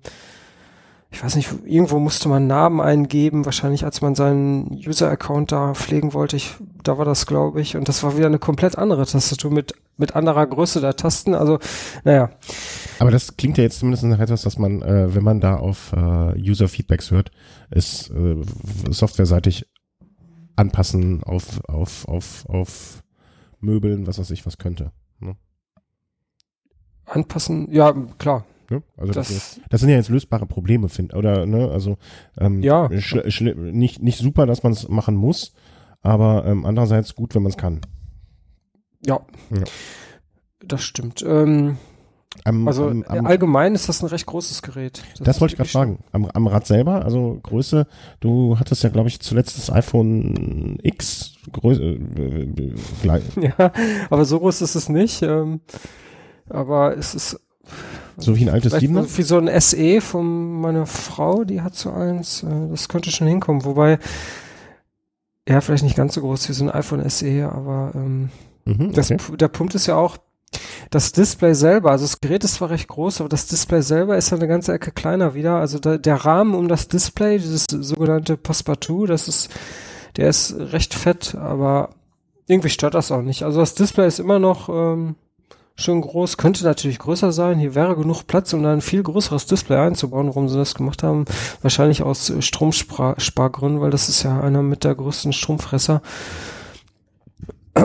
ich 1.14 1.24
weiß 1.24 1.36
nicht, 1.36 1.54
irgendwo 1.64 2.00
musste 2.00 2.28
man 2.28 2.48
Namen 2.48 2.82
eingeben, 2.82 3.46
wahrscheinlich 3.46 3.86
als 3.86 4.02
man 4.02 4.16
seinen 4.16 4.72
User-Account 4.72 5.52
da 5.52 5.76
pflegen 5.76 6.14
wollte. 6.14 6.36
Ich, 6.36 6.56
da 6.82 6.98
war 6.98 7.06
das, 7.06 7.28
glaube 7.28 7.62
ich. 7.62 7.78
Und 7.78 7.88
das 7.88 8.02
war 8.02 8.18
wieder 8.18 8.26
eine 8.26 8.40
komplett 8.40 8.80
andere 8.80 9.06
Tastatur 9.06 9.52
mit, 9.52 9.74
mit 9.96 10.16
anderer 10.16 10.48
Größe 10.48 10.82
der 10.82 10.96
Tasten. 10.96 11.36
Also, 11.36 11.60
naja. 12.04 12.32
Aber 12.98 13.12
das 13.12 13.38
klingt 13.38 13.60
ja 13.60 13.64
jetzt 13.64 13.78
zumindest 13.78 14.04
nach 14.06 14.18
etwas, 14.18 14.42
dass 14.42 14.58
man, 14.58 14.82
äh, 14.82 15.14
wenn 15.14 15.24
man 15.24 15.40
da 15.40 15.58
auf 15.58 15.94
äh, 15.94 16.34
User-Feedbacks 16.36 17.12
hört, 17.12 17.30
ist 17.70 18.10
äh, 18.10 18.42
softwareseitig 18.90 19.68
anpassen 20.56 21.22
auf, 21.24 21.64
auf, 21.66 22.08
auf, 22.08 22.50
auf 22.50 23.04
Möbeln, 23.60 24.08
was 24.08 24.18
weiß 24.18 24.32
ich, 24.32 24.48
was 24.48 24.58
könnte. 24.58 24.92
Ne? 25.20 25.36
Anpassen, 27.06 27.72
ja, 27.72 27.94
klar. 28.18 28.46
Ne? 28.74 28.84
Also 28.98 29.14
das, 29.14 29.28
das, 29.28 29.62
das, 29.70 29.82
sind 29.82 29.90
ja 29.90 29.96
jetzt 29.96 30.10
lösbare 30.10 30.46
Probleme, 30.46 30.90
finde 30.90 31.16
oder 31.16 31.46
ne? 31.46 31.70
Also 31.70 31.98
ähm, 32.38 32.62
ja. 32.62 32.90
nicht 32.90 34.02
nicht 34.02 34.18
super, 34.18 34.46
dass 34.46 34.64
man 34.64 34.72
es 34.72 34.88
machen 34.90 35.16
muss, 35.16 35.54
aber 36.02 36.46
ähm, 36.46 36.66
andererseits 36.66 37.16
gut, 37.16 37.36
wenn 37.36 37.44
man 37.44 37.52
es 37.52 37.58
kann. 37.58 37.82
Ja. 39.06 39.22
ja. 39.52 39.64
das 40.66 40.84
stimmt. 40.84 41.24
Ähm, 41.28 41.78
am, 42.46 42.68
also 42.68 42.90
am, 42.90 43.04
am, 43.04 43.26
allgemein 43.28 43.76
ist 43.76 43.90
das 43.90 44.02
ein 44.02 44.08
recht 44.08 44.26
großes 44.26 44.64
Gerät. 44.64 45.04
Das, 45.18 45.26
das 45.26 45.42
wollte 45.42 45.54
ich 45.54 45.58
gerade 45.58 45.70
fragen. 45.70 46.04
Am, 46.12 46.48
Rad 46.48 46.66
selber, 46.66 47.06
also 47.06 47.40
Größe, 47.44 47.86
du 48.22 48.58
hattest 48.58 48.82
ja, 48.84 48.90
glaube 48.90 49.10
ich, 49.10 49.20
zuletzt 49.20 49.58
das 49.58 49.72
iPhone 49.72 50.80
X 50.82 51.36
Größe. 51.52 51.84
Äh, 51.84 52.78
äh, 53.08 53.22
ja, 53.58 53.72
aber 54.10 54.26
so 54.26 54.40
groß 54.40 54.62
ist 54.62 54.74
es 54.74 54.90
nicht. 54.90 55.22
Ähm, 55.22 55.62
aber 56.50 56.98
es 56.98 57.14
ist 57.14 57.40
so 58.18 58.36
wie 58.36 58.44
ein 58.44 58.50
altes 58.50 58.74
Siebener? 58.74 59.06
Wie 59.16 59.24
so 59.24 59.38
ein 59.38 59.62
SE 59.62 60.02
von 60.02 60.62
meiner 60.62 60.86
Frau, 60.86 61.44
die 61.44 61.62
hat 61.62 61.76
so 61.76 61.92
eins. 61.92 62.44
Äh, 62.44 62.70
das 62.70 62.90
könnte 62.90 63.12
schon 63.12 63.28
hinkommen. 63.28 63.66
Wobei, 63.66 64.00
ja, 65.48 65.62
vielleicht 65.62 65.84
nicht 65.84 65.96
ganz 65.96 66.14
so 66.14 66.22
groß 66.22 66.50
wie 66.50 66.54
so 66.54 66.66
ein 66.66 66.72
iPhone 66.72 67.08
SE, 67.10 67.50
aber 67.52 67.92
ähm, 67.96 68.30
mhm, 68.66 68.94
das, 68.94 69.08
der 69.08 69.48
Punkt 69.48 69.76
ist 69.76 69.88
ja 69.88 69.96
auch, 69.96 70.18
das 70.92 71.12
Display 71.12 71.56
selber, 71.56 71.92
also 71.92 72.06
das 72.06 72.22
Gerät 72.22 72.44
ist 72.44 72.56
zwar 72.56 72.70
recht 72.70 72.88
groß, 72.88 73.22
aber 73.22 73.30
das 73.30 73.48
Display 73.48 73.82
selber 73.82 74.18
ist 74.18 74.30
ja 74.30 74.38
eine 74.38 74.48
ganze 74.48 74.74
Ecke 74.74 74.92
kleiner 74.92 75.34
wieder. 75.34 75.56
Also 75.56 75.80
da, 75.80 75.98
der 75.98 76.16
Rahmen 76.18 76.54
um 76.54 76.68
das 76.68 76.88
Display, 76.88 77.40
dieses 77.40 77.66
sogenannte 77.68 78.38
Passepartout, 78.38 79.08
das 79.08 79.28
ist, 79.28 79.50
der 80.18 80.30
ist 80.30 80.56
recht 80.56 80.94
fett, 80.94 81.34
aber 81.36 81.90
irgendwie 82.48 82.70
stört 82.70 82.94
das 82.94 83.12
auch 83.12 83.22
nicht. 83.22 83.44
Also 83.44 83.60
das 83.60 83.74
Display 83.74 84.08
ist 84.08 84.20
immer 84.20 84.38
noch 84.40 84.70
ähm, 84.70 85.16
schön 85.76 86.02
groß, 86.02 86.38
könnte 86.38 86.64
natürlich 86.64 87.00
größer 87.00 87.32
sein. 87.32 87.60
Hier 87.60 87.76
wäre 87.76 87.96
genug 87.96 88.28
Platz, 88.28 88.54
um 88.54 88.64
da 88.64 88.72
ein 88.72 88.82
viel 88.82 89.04
größeres 89.04 89.46
Display 89.46 89.78
einzubauen, 89.78 90.28
warum 90.28 90.50
sie 90.50 90.58
das 90.58 90.76
gemacht 90.76 91.04
haben. 91.04 91.26
Wahrscheinlich 91.62 92.04
aus 92.04 92.32
Stromspargründen, 92.40 93.82
weil 93.82 93.92
das 93.92 94.10
ist 94.10 94.24
ja 94.24 94.40
einer 94.40 94.62
mit 94.62 94.84
der 94.84 94.96
größten 94.96 95.34
Stromfresser. 95.34 96.02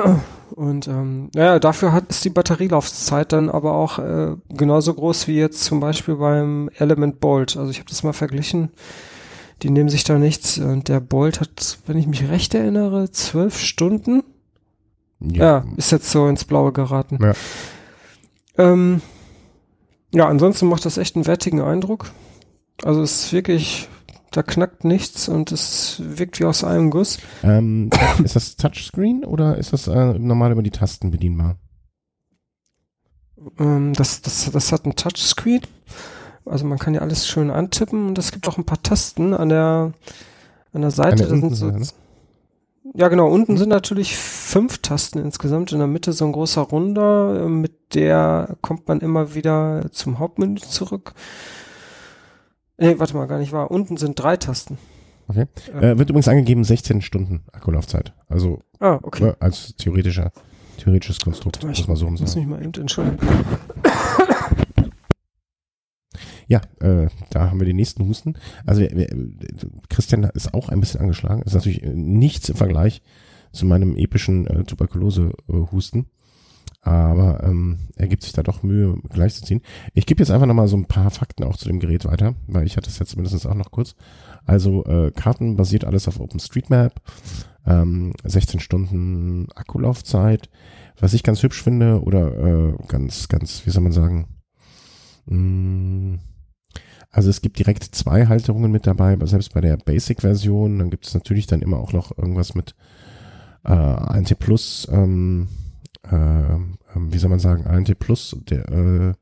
Und 0.50 0.88
ähm, 0.88 1.30
ja, 1.37 1.61
dafür 1.61 1.92
hat 1.92 2.09
ist 2.09 2.25
die 2.25 2.30
Batterielaufzeit 2.30 3.33
dann 3.33 3.49
aber 3.49 3.75
auch 3.75 4.00
äh, 4.00 4.35
genauso 4.49 4.92
groß 4.92 5.28
wie 5.28 5.37
jetzt 5.37 5.62
zum 5.62 5.78
Beispiel 5.78 6.16
beim 6.16 6.68
Element 6.78 7.21
Bolt. 7.21 7.57
Also 7.57 7.71
ich 7.71 7.78
habe 7.78 7.88
das 7.88 8.02
mal 8.02 8.12
verglichen. 8.12 8.71
Die 9.62 9.71
nehmen 9.71 9.88
sich 9.88 10.02
da 10.02 10.18
nichts. 10.18 10.59
Und 10.59 10.88
der 10.88 10.99
Bolt 10.99 11.40
hat, 11.40 11.78
wenn 11.87 11.97
ich 11.97 12.09
mich 12.09 12.28
recht 12.28 12.54
erinnere, 12.54 13.11
zwölf 13.12 13.59
Stunden. 13.59 14.25
Ja. 15.21 15.45
ja, 15.45 15.64
ist 15.76 15.92
jetzt 15.92 16.11
so 16.11 16.26
ins 16.26 16.45
Blaue 16.45 16.73
geraten. 16.73 17.18
Ja. 17.23 17.35
Ähm, 18.59 19.00
ja, 20.12 20.29
ansonsten 20.29 20.67
macht 20.67 20.85
das 20.85 20.99
echt 20.99 21.17
einen 21.17 21.27
wertigen 21.27 21.61
Eindruck. 21.61 22.11
Also 22.83 23.03
es 23.03 23.25
ist 23.25 23.33
wirklich, 23.33 23.88
da 24.31 24.43
knackt 24.43 24.85
nichts 24.85 25.29
und 25.29 25.53
es 25.53 26.00
wirkt 26.05 26.41
wie 26.41 26.45
aus 26.45 26.65
einem 26.65 26.91
Guss. 26.91 27.19
Ähm, 27.43 27.91
ist 28.25 28.37
das 28.37 28.57
Touchscreen 28.57 29.25
oder 29.25 29.57
ist 29.57 29.73
das 29.73 29.87
äh, 29.88 30.19
normal 30.19 30.53
über 30.53 30.62
die 30.62 30.71
Tasten 30.71 31.11
bedienbar? 31.11 31.57
Ähm, 33.59 33.93
das, 33.95 34.23
das, 34.23 34.50
das 34.50 34.73
hat 34.73 34.87
ein 34.87 34.97
Touchscreen. 34.97 35.62
Also 36.45 36.65
man 36.65 36.79
kann 36.79 36.95
ja 36.95 37.00
alles 37.00 37.29
schön 37.29 37.50
antippen 37.50 38.09
und 38.09 38.19
es 38.19 38.33
gibt 38.33 38.49
auch 38.49 38.57
ein 38.57 38.65
paar 38.65 38.83
Tasten 38.83 39.35
an 39.35 39.50
der, 39.50 39.93
an 40.73 40.81
der 40.81 40.91
Seite. 40.91 41.29
An 41.29 41.41
der 41.41 41.50
so, 41.50 41.73
ja, 42.95 43.09
genau. 43.09 43.28
Unten 43.28 43.57
sind 43.57 43.68
natürlich 43.68 44.16
fünf 44.16 44.78
Tasten 44.78 45.18
insgesamt. 45.18 45.73
In 45.73 45.78
der 45.78 45.87
Mitte 45.87 46.12
so 46.12 46.25
ein 46.25 46.33
großer 46.33 46.62
Runder. 46.62 47.49
Mit 47.49 47.95
der 47.95 48.57
kommt 48.61 48.88
man 48.88 49.00
immer 49.00 49.35
wieder 49.35 49.87
zum 49.92 50.18
Hauptmenü 50.18 50.57
zurück. 50.57 51.14
Nee, 52.78 52.95
warte 52.99 53.16
mal, 53.16 53.26
gar 53.26 53.38
nicht 53.38 53.52
wahr. 53.52 53.71
Unten 53.71 53.97
sind 53.97 54.18
drei 54.18 54.37
Tasten. 54.37 54.78
Okay. 55.28 55.47
Äh, 55.75 55.99
wird 55.99 56.09
übrigens 56.09 56.28
angegeben 56.28 56.64
16 56.64 57.02
Stunden 57.02 57.42
Akkulaufzeit. 57.52 58.14
Also 58.28 58.61
ah, 58.80 58.99
okay. 59.02 59.25
Ne, 59.25 59.37
als 59.40 59.76
theoretischer, 59.76 60.33
theoretisches 60.78 61.21
Konstrukt. 61.21 61.62
Mal, 61.62 61.73
ich 61.73 61.87
muss, 61.87 61.99
so 61.99 62.09
muss 62.09 62.35
mich 62.35 62.47
mal 62.47 62.62
eben 62.62 62.73
entschuldigen. 62.75 63.18
Ja, 66.49 66.62
äh, 66.81 67.09
da 67.31 67.50
haben 67.50 67.61
wir 67.61 67.67
den 67.67 67.76
nächsten 67.76 68.07
Husten. 68.07 68.35
Also 68.64 68.81
wir, 68.81 69.09
Christian 69.88 70.25
ist 70.25 70.55
auch 70.55 70.71
ein 70.71 70.81
bisschen 70.81 71.00
angeschlagen. 71.00 71.43
Ist 71.43 71.55
natürlich 71.55 71.83
nichts 71.83 72.49
im 72.49 72.57
Vergleich 72.57 73.02
zu 73.52 73.67
meinem 73.67 73.97
epischen 73.97 74.47
äh, 74.47 74.64
Tuberkulose-Husten. 74.64 76.07
Aber 76.81 77.43
ähm, 77.45 77.78
er 77.97 78.09
gibt 78.09 78.23
sich 78.23 78.33
da 78.33 78.43
doch 78.43 78.62
Mühe, 78.62 78.97
gleichzuziehen. 79.11 79.61
Ich 79.95 80.07
gebe 80.07 80.23
jetzt 80.23 80.31
einfach 80.31 80.47
nochmal 80.47 80.69
so 80.69 80.76
ein 80.76 80.87
paar 80.87 81.11
Fakten 81.11 81.45
auch 81.45 81.57
zu 81.57 81.67
dem 81.69 81.81
Gerät 81.81 82.07
weiter, 82.07 82.35
weil 82.47 82.67
ich 82.67 82.76
hatte 82.76 82.88
es 82.88 82.99
jetzt 82.99 83.17
mindestens 83.17 83.47
auch 83.47 83.55
noch 83.55 83.71
kurz. 83.71 83.95
Also 84.47 84.85
äh, 84.87 85.11
Karten 85.11 85.57
basiert 85.57 85.85
alles 85.85 86.09
auf 86.09 86.21
OpenStreetMap, 86.21 86.95
ähm, 87.67 88.14
16 88.25 88.61
Stunden 88.61 89.49
Akkulaufzeit. 89.55 90.49
Was 90.99 91.12
ich 91.12 91.23
ganz 91.23 91.43
hübsch 91.43 91.62
finde 91.62 92.00
oder 92.02 92.37
äh, 92.38 92.75
ganz, 92.87 93.28
ganz, 93.28 93.67
wie 93.67 93.71
soll 93.71 93.83
man 93.83 93.93
sagen, 93.93 94.28
mh, 95.26 95.37
mm, 95.37 96.19
also 97.11 97.31
es 97.31 97.41
gibt 97.41 97.59
direkt 97.59 97.85
zwei 97.85 98.27
Halterungen 98.27 98.71
mit 98.71 98.87
dabei, 98.87 99.17
selbst 99.25 99.55
bei 99.55 99.61
der 99.61 99.77
Basic-Version. 99.77 100.79
Dann 100.79 100.91
gibt 100.91 101.07
es 101.07 101.15
natürlich 101.15 101.47
dann 101.47 101.62
immer 101.62 101.79
auch 101.79 101.93
noch 101.93 102.17
irgendwas 102.17 102.55
mit 102.55 102.75
äh, 103.65 103.73
ANT 103.73 104.38
Plus, 104.38 104.87
ähm, 104.91 105.49
äh, 106.11 106.15
ähm, 106.15 106.79
wie 106.95 107.19
soll 107.19 107.31
man 107.31 107.38
sagen, 107.38 107.67
ANT 107.67 107.99
Plus 107.99 108.37
der, 108.49 108.69
äh, 108.69 109.12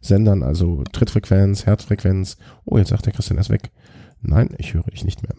Sendern, 0.00 0.42
also 0.42 0.84
Trittfrequenz, 0.92 1.66
Herzfrequenz. 1.66 2.36
Oh, 2.64 2.78
jetzt 2.78 2.90
sagt 2.90 3.06
der 3.06 3.12
Christian 3.12 3.38
erst 3.38 3.50
weg. 3.50 3.70
Nein, 4.20 4.50
ich 4.58 4.74
höre 4.74 4.82
dich 4.84 5.04
nicht 5.04 5.22
mehr. 5.22 5.34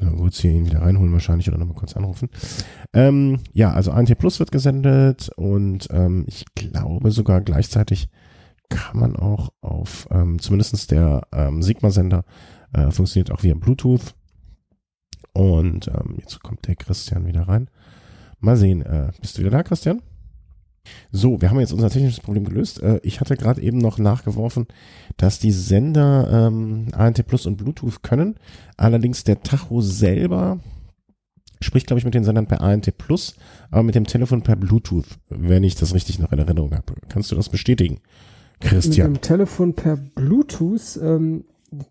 Müssen 0.00 0.18
wir 0.18 0.30
hier 0.30 0.50
ihn 0.50 0.66
wieder 0.66 0.82
reinholen 0.82 1.12
wahrscheinlich 1.12 1.48
oder 1.48 1.58
nochmal 1.58 1.76
kurz 1.76 1.96
anrufen. 1.96 2.28
Ähm, 2.92 3.38
ja, 3.52 3.72
also 3.72 3.92
ANT 3.92 4.16
Plus 4.18 4.40
wird 4.40 4.50
gesendet 4.50 5.30
und 5.36 5.88
ähm, 5.92 6.24
ich 6.26 6.44
glaube 6.54 7.10
sogar 7.12 7.40
gleichzeitig 7.40 8.08
kann 8.68 9.00
man 9.00 9.16
auch 9.16 9.50
auf, 9.60 10.08
ähm, 10.10 10.38
zumindest 10.38 10.90
der 10.90 11.26
ähm, 11.32 11.62
Sigma-Sender 11.62 12.24
äh, 12.72 12.90
funktioniert 12.90 13.30
auch 13.30 13.42
via 13.42 13.54
Bluetooth. 13.54 14.14
Und 15.34 15.88
ähm, 15.88 16.16
jetzt 16.18 16.42
kommt 16.42 16.66
der 16.66 16.76
Christian 16.76 17.26
wieder 17.26 17.48
rein. 17.48 17.68
Mal 18.40 18.56
sehen, 18.56 18.82
äh, 18.82 19.12
bist 19.20 19.36
du 19.36 19.40
wieder 19.40 19.50
da, 19.50 19.62
Christian? 19.62 20.02
So, 21.10 21.40
wir 21.40 21.50
haben 21.50 21.60
jetzt 21.60 21.72
unser 21.72 21.90
technisches 21.90 22.20
Problem 22.20 22.44
gelöst. 22.44 22.82
Äh, 22.82 23.00
ich 23.02 23.20
hatte 23.20 23.36
gerade 23.36 23.60
eben 23.62 23.78
noch 23.78 23.98
nachgeworfen, 23.98 24.66
dass 25.16 25.38
die 25.38 25.52
Sender 25.52 26.48
ähm, 26.48 26.88
ANT 26.92 27.24
Plus 27.26 27.46
und 27.46 27.56
Bluetooth 27.56 28.02
können. 28.02 28.36
Allerdings 28.76 29.24
der 29.24 29.42
Tacho 29.42 29.80
selber 29.80 30.58
spricht, 31.60 31.86
glaube 31.86 31.98
ich, 31.98 32.04
mit 32.04 32.14
den 32.14 32.24
Sendern 32.24 32.48
per 32.48 32.60
ANT 32.60 32.98
Plus, 32.98 33.36
aber 33.70 33.84
mit 33.84 33.94
dem 33.94 34.06
Telefon 34.06 34.42
per 34.42 34.56
Bluetooth, 34.56 35.06
wenn 35.28 35.62
ich 35.62 35.76
das 35.76 35.94
richtig 35.94 36.18
noch 36.18 36.32
in 36.32 36.40
Erinnerung 36.40 36.72
habe. 36.72 36.94
Kannst 37.08 37.30
du 37.30 37.36
das 37.36 37.48
bestätigen? 37.48 38.00
Christian. 38.62 39.12
Mit 39.12 39.20
dem 39.20 39.22
Telefon 39.22 39.74
per 39.74 39.96
Bluetooth, 39.96 40.98
ähm, 41.02 41.44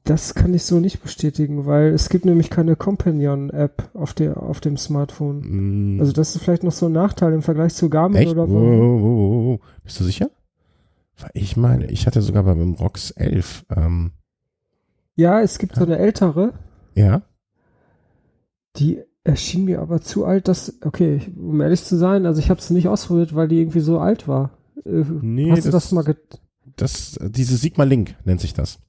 das 0.04 0.36
kann 0.36 0.54
ich 0.54 0.64
so 0.64 0.80
nicht 0.80 1.02
bestätigen, 1.02 1.66
weil 1.66 1.88
es 1.88 2.10
gibt 2.10 2.26
nämlich 2.26 2.50
keine 2.50 2.76
Companion-App 2.76 3.90
auf, 3.94 4.14
auf 4.36 4.60
dem 4.60 4.78
Smartphone. 4.78 5.96
Mm. 5.96 6.00
Also 6.00 6.12
das 6.14 6.36
ist 6.36 6.44
vielleicht 6.44 6.64
noch 6.64 6.72
so 6.72 6.86
ein 6.86 6.92
Nachteil 6.92 7.34
im 7.34 7.42
Vergleich 7.42 7.74
zu 7.74 7.90
Garmin 7.90 8.22
Echt? 8.22 8.32
oder 8.32 8.48
wo. 8.48 8.54
Wow, 8.54 9.02
wow, 9.02 9.46
wow. 9.46 9.60
Bist 9.84 10.00
du 10.00 10.04
sicher? 10.04 10.30
Ich 11.34 11.58
meine, 11.58 11.86
ich 11.88 12.08
hatte 12.08 12.22
sogar 12.22 12.44
beim 12.44 12.74
ROX 12.74 13.12
11. 13.12 13.66
Ähm, 13.76 14.12
ja, 15.16 15.42
es 15.42 15.60
gibt 15.60 15.76
so 15.76 15.84
eine 15.84 15.98
ältere. 15.98 16.54
Ja. 16.96 17.22
Die 18.78 19.02
erschien 19.24 19.66
mir 19.66 19.82
aber 19.82 20.02
zu 20.02 20.26
alt, 20.26 20.48
dass, 20.48 20.80
okay, 20.84 21.22
um 21.38 21.62
ehrlich 21.62 21.84
zu 21.84 21.96
sein, 21.98 22.26
also 22.26 22.40
ich 22.40 22.50
habe 22.50 22.60
es 22.60 22.70
nicht 22.70 22.88
ausprobiert, 22.88 23.36
weil 23.36 23.48
die 23.48 23.60
irgendwie 23.60 23.82
so 23.82 24.00
alt 24.00 24.28
war. 24.28 24.52
Äh, 24.86 25.04
nee, 25.22 25.52
Hast 25.52 25.66
du 25.66 25.72
das, 25.72 25.86
das 25.86 25.92
mal 25.92 26.04
das, 26.76 27.20
diese 27.22 27.58
Sigma 27.58 27.84
Link 27.84 28.16
nennt 28.26 28.42
sich 28.42 28.54
das. 28.54 28.80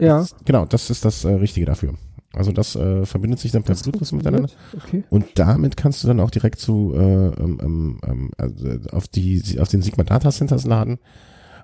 Ja. 0.00 0.18
Das, 0.18 0.34
genau, 0.44 0.66
das 0.66 0.90
ist 0.90 1.04
das 1.04 1.24
äh, 1.24 1.32
Richtige 1.32 1.66
dafür. 1.66 1.94
Also 2.34 2.50
das 2.50 2.76
äh, 2.76 3.04
verbindet 3.04 3.40
sich 3.40 3.52
dann 3.52 3.62
per 3.62 3.74
Bluetooth 3.74 4.12
miteinander. 4.12 4.48
Okay. 4.74 5.04
Und 5.10 5.26
damit 5.34 5.76
kannst 5.76 6.02
du 6.02 6.08
dann 6.08 6.20
auch 6.20 6.30
direkt 6.30 6.58
zu 6.58 6.94
äh, 6.94 6.98
ähm, 6.98 7.58
ähm, 7.62 8.00
ähm 8.06 8.30
also 8.38 8.68
auf 8.90 9.06
die 9.06 9.60
auf 9.60 9.68
den 9.68 9.82
Sigma 9.82 10.04
Data 10.04 10.30
Centers 10.30 10.64
laden. 10.64 10.98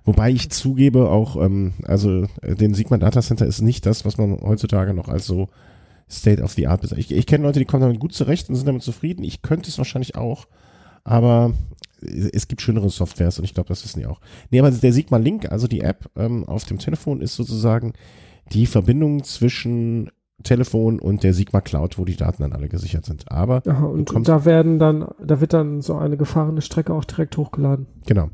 Wobei 0.05 0.31
ich 0.31 0.51
zugebe 0.51 1.11
auch, 1.11 1.37
ähm, 1.37 1.73
also 1.85 2.27
äh, 2.43 2.55
den 2.55 2.75
Sigma 2.75 2.99
Data 2.99 3.23
Center 3.23 3.47
ist 3.47 3.63
nicht 3.63 3.87
das, 3.87 4.05
was 4.05 4.19
man 4.19 4.41
heutzutage 4.41 4.95
noch 4.95 5.09
als 5.09 5.27
so 5.27 5.49
State 6.11 6.43
of 6.43 6.53
the 6.53 6.67
Art 6.67 6.81
bezeichnet. 6.81 7.11
Ich, 7.11 7.17
ich 7.17 7.27
kenne 7.27 7.45
Leute, 7.45 7.59
die 7.59 7.65
kommen 7.65 7.83
damit 7.83 8.01
gut 8.01 8.15
zurecht 8.15 8.49
und 8.49 8.57
sind 8.57 8.67
damit 8.67 8.83
zufrieden. 8.83 9.25
Ich 9.25 9.43
könnte 9.43 9.69
es 9.69 9.79
wahrscheinlich 9.79 10.17
auch, 10.17 10.47
aber 11.09 11.53
es 12.01 12.47
gibt 12.47 12.63
schönere 12.63 12.91
Softwares 12.91 13.39
und 13.39 13.45
ich 13.45 13.55
glaube, 13.55 13.69
das 13.69 13.83
wissen 13.85 14.01
die 14.01 14.07
auch. 14.07 14.21
Nee, 14.51 14.61
aber 14.61 14.71
der 14.71 14.93
Sigma 14.93 15.17
Link, 15.17 15.51
also 15.51 15.67
die 15.67 15.81
App 15.81 16.09
ähm, 16.17 16.45
auf 16.45 16.65
dem 16.65 16.79
Telefon, 16.79 17.21
ist 17.21 17.35
sozusagen 17.35 17.95
die 18.53 18.67
Verbindung 18.67 19.25
zwischen 19.25 20.11
Telefon 20.45 21.01
und 21.01 21.25
der 21.25 21.35
Sigma 21.35 21.61
Cloud, 21.61 21.99
wo 21.99 22.05
die 22.05 22.15
Daten 22.15 22.43
dann 22.43 22.53
alle 22.53 22.69
gesichert 22.69 23.05
sind. 23.05 23.31
Aber 23.31 23.63
Aha, 23.67 23.87
und 23.87 24.29
da 24.29 24.45
werden 24.45 24.79
dann, 24.79 25.09
da 25.21 25.41
wird 25.41 25.53
dann 25.53 25.81
so 25.81 25.97
eine 25.97 26.17
gefahrene 26.17 26.63
Strecke 26.63 26.95
auch 26.95 27.05
direkt 27.05 27.37
hochgeladen. 27.37 27.87
Genau. 28.07 28.31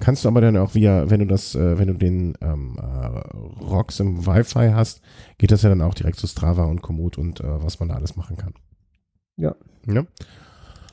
Kannst 0.00 0.24
du 0.24 0.28
aber 0.28 0.40
dann 0.40 0.56
auch 0.56 0.74
via, 0.74 1.08
wenn 1.08 1.20
du 1.20 1.26
das, 1.26 1.54
äh, 1.54 1.78
wenn 1.78 1.86
du 1.86 1.94
den 1.94 2.34
ähm, 2.40 2.76
äh, 2.78 3.62
ROX 3.62 4.00
im 4.00 4.26
Wi-Fi 4.26 4.72
hast, 4.74 5.00
geht 5.38 5.52
das 5.52 5.62
ja 5.62 5.68
dann 5.68 5.82
auch 5.82 5.94
direkt 5.94 6.18
zu 6.18 6.26
Strava 6.26 6.64
und 6.64 6.82
Komoot 6.82 7.16
und 7.16 7.40
äh, 7.40 7.62
was 7.62 7.78
man 7.78 7.90
da 7.90 7.94
alles 7.94 8.16
machen 8.16 8.36
kann. 8.36 8.54
Ja. 9.36 9.54
ja? 9.86 10.04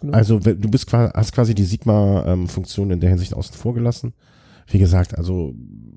Genau. 0.01 0.13
Also 0.13 0.39
du 0.39 0.69
bist 0.69 0.87
quasi, 0.87 1.11
hast 1.13 1.33
quasi 1.33 1.55
die 1.55 1.63
Sigma-Funktion 1.63 2.91
in 2.91 2.99
der 2.99 3.09
Hinsicht 3.09 3.33
außen 3.33 3.55
vor 3.55 3.73
gelassen. 3.73 4.13
Wie 4.67 4.79
gesagt, 4.79 5.17
also 5.17 5.53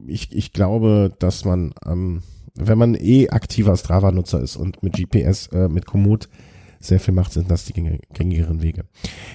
ich, 0.07 0.33
ich 0.33 0.53
glaube, 0.53 1.13
dass 1.19 1.45
man, 1.45 1.73
ähm, 1.87 2.23
wenn 2.55 2.79
man 2.79 2.95
eh 2.95 3.31
aktiver 3.31 3.77
Strava-Nutzer 3.77 4.41
ist 4.41 4.57
und 4.57 4.83
mit 4.83 4.95
GPS, 4.95 5.49
äh, 5.49 5.69
mit 5.69 5.87
Komoot 5.87 6.29
sehr 6.81 7.01
viel 7.01 7.15
macht, 7.15 7.33
sind 7.33 7.51
das 7.51 7.65
die 7.65 7.73
gängigeren 7.73 8.63
Wege. 8.63 8.85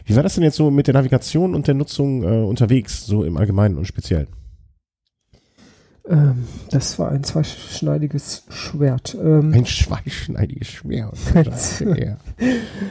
Wie 0.05 0.15
war 0.15 0.23
das 0.23 0.35
denn 0.35 0.43
jetzt 0.43 0.55
so 0.55 0.69
mit 0.69 0.87
der 0.87 0.93
Navigation 0.93 1.55
und 1.55 1.67
der 1.67 1.73
Nutzung 1.73 2.23
äh, 2.23 2.43
unterwegs, 2.43 3.05
so 3.05 3.23
im 3.23 3.37
Allgemeinen 3.37 3.77
und 3.77 3.85
Speziellen? 3.85 4.27
Ähm, 6.09 6.45
das 6.71 6.97
war 6.97 7.11
ein 7.11 7.23
zweischneidiges 7.23 8.43
Schwert. 8.49 9.15
Ähm, 9.21 9.53
ein 9.53 9.65
zweischneidiges 9.65 10.67
Schwert. 10.67 11.15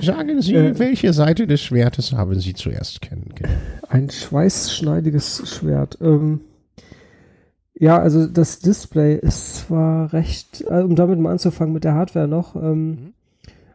Sagen 0.01 0.41
Sie, 0.41 0.55
äh, 0.55 0.79
welche 0.79 1.13
Seite 1.13 1.49
des 1.49 1.61
Schwertes 1.61 2.13
haben 2.13 2.39
Sie 2.39 2.55
zuerst 2.55 3.01
kennengelernt? 3.01 3.59
Ein 3.89 4.09
schweißschneidiges 4.09 5.51
Schwert. 5.53 5.99
Ähm, 6.01 6.43
ja, 7.75 7.99
also 7.99 8.27
das 8.27 8.61
Display 8.61 9.17
ist 9.17 9.57
zwar 9.57 10.13
recht, 10.13 10.65
äh, 10.69 10.83
um 10.83 10.95
damit 10.95 11.19
mal 11.19 11.33
anzufangen 11.33 11.75
mit 11.75 11.85
der 11.85 11.95
Hardware 11.95 12.29
noch, 12.29 12.55
ähm, 12.55 12.89
mhm. 12.89 13.13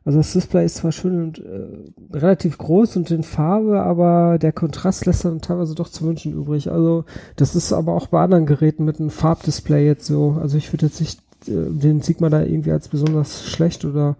Also 0.05 0.19
das 0.19 0.33
Display 0.33 0.65
ist 0.65 0.75
zwar 0.75 0.91
schön 0.91 1.23
und 1.23 1.39
äh, 1.39 2.17
relativ 2.17 2.57
groß 2.57 2.97
und 2.97 3.09
in 3.11 3.23
Farbe, 3.23 3.81
aber 3.81 4.37
der 4.37 4.51
Kontrast 4.51 5.05
lässt 5.05 5.23
dann 5.23 5.39
teilweise 5.39 5.75
doch 5.75 5.87
zu 5.87 6.05
wünschen 6.05 6.33
übrig. 6.33 6.69
Also 6.69 7.05
das 7.37 7.55
ist 7.55 7.71
aber 7.71 7.93
auch 7.93 8.07
bei 8.07 8.21
anderen 8.21 8.45
Geräten 8.45 8.83
mit 8.83 8.99
einem 8.99 9.09
Farbdisplay 9.09 9.85
jetzt 9.85 10.05
so. 10.05 10.37
Also 10.41 10.57
ich 10.57 10.73
würde 10.73 10.87
jetzt 10.87 10.99
nicht 10.99 11.19
äh, 11.47 11.69
den 11.69 12.01
Sigma 12.01 12.29
da 12.29 12.43
irgendwie 12.43 12.71
als 12.71 12.89
besonders 12.89 13.45
schlecht 13.45 13.85
oder 13.85 14.17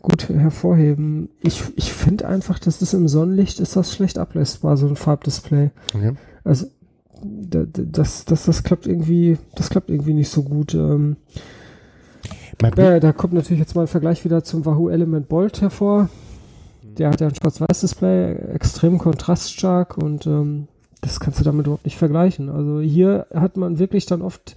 gut 0.00 0.28
hervorheben. 0.28 1.28
Ich, 1.40 1.62
ich 1.76 1.92
finde 1.92 2.26
einfach, 2.26 2.58
dass 2.58 2.80
das 2.80 2.92
im 2.92 3.06
Sonnenlicht 3.06 3.60
ist 3.60 3.76
das 3.76 3.94
schlecht 3.94 4.18
ablesbar, 4.18 4.76
so 4.76 4.88
ein 4.88 4.96
Farbdisplay. 4.96 5.70
Okay. 5.94 6.14
Also 6.42 6.66
das, 7.24 8.24
das, 8.24 8.44
das 8.44 8.62
klappt 8.64 8.88
irgendwie, 8.88 9.38
das 9.54 9.70
klappt 9.70 9.90
irgendwie 9.90 10.14
nicht 10.14 10.30
so 10.30 10.42
gut. 10.42 10.74
Ähm, 10.74 11.16
ja, 12.76 13.00
da 13.00 13.12
kommt 13.12 13.32
natürlich 13.32 13.60
jetzt 13.60 13.74
mal 13.74 13.82
ein 13.82 13.88
Vergleich 13.88 14.24
wieder 14.24 14.44
zum 14.44 14.64
Wahoo 14.64 14.88
Element 14.88 15.28
Bolt 15.28 15.60
hervor. 15.60 16.08
Der 16.82 17.10
hat 17.10 17.20
ja 17.20 17.28
ein 17.28 17.34
Schwarz-Weiß-Display, 17.34 18.34
extrem 18.54 18.98
kontraststark 18.98 19.96
und 19.96 20.26
ähm, 20.26 20.68
das 21.00 21.20
kannst 21.20 21.40
du 21.40 21.44
damit 21.44 21.66
überhaupt 21.66 21.84
nicht 21.84 21.96
vergleichen. 21.96 22.48
Also 22.48 22.80
hier 22.80 23.26
hat 23.34 23.56
man 23.56 23.78
wirklich 23.78 24.06
dann 24.06 24.22
oft 24.22 24.54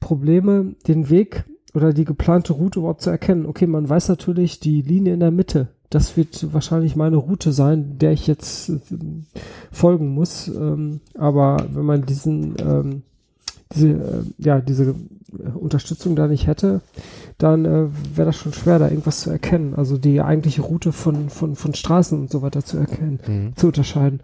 Probleme, 0.00 0.74
den 0.86 1.10
Weg 1.10 1.44
oder 1.74 1.92
die 1.92 2.04
geplante 2.04 2.54
Route 2.54 2.78
überhaupt 2.78 3.02
zu 3.02 3.10
erkennen. 3.10 3.46
Okay, 3.46 3.66
man 3.66 3.88
weiß 3.88 4.08
natürlich 4.08 4.60
die 4.60 4.82
Linie 4.82 5.14
in 5.14 5.20
der 5.20 5.30
Mitte, 5.30 5.68
das 5.90 6.16
wird 6.16 6.52
wahrscheinlich 6.52 6.96
meine 6.96 7.16
Route 7.16 7.52
sein, 7.52 7.98
der 7.98 8.12
ich 8.12 8.26
jetzt 8.26 8.68
äh, 8.68 8.78
folgen 9.72 10.08
muss. 10.08 10.48
Ähm, 10.48 11.00
aber 11.14 11.66
wenn 11.72 11.84
man 11.84 12.04
diesen, 12.04 12.56
ähm, 12.58 13.02
diese, 13.74 13.88
äh, 13.88 14.22
ja, 14.38 14.60
diese 14.60 14.94
Unterstützung 15.54 16.16
da 16.16 16.26
nicht 16.26 16.46
hätte, 16.46 16.80
dann 17.36 17.64
äh, 17.64 17.88
wäre 18.16 18.26
das 18.26 18.36
schon 18.36 18.52
schwer, 18.52 18.78
da 18.78 18.88
irgendwas 18.88 19.20
zu 19.20 19.30
erkennen. 19.30 19.74
Also 19.74 19.98
die 19.98 20.20
eigentliche 20.20 20.62
Route 20.62 20.92
von, 20.92 21.28
von, 21.28 21.54
von 21.54 21.74
Straßen 21.74 22.18
und 22.18 22.30
so 22.30 22.42
weiter 22.42 22.64
zu 22.64 22.78
erkennen, 22.78 23.20
mhm. 23.26 23.56
zu 23.56 23.66
unterscheiden. 23.66 24.20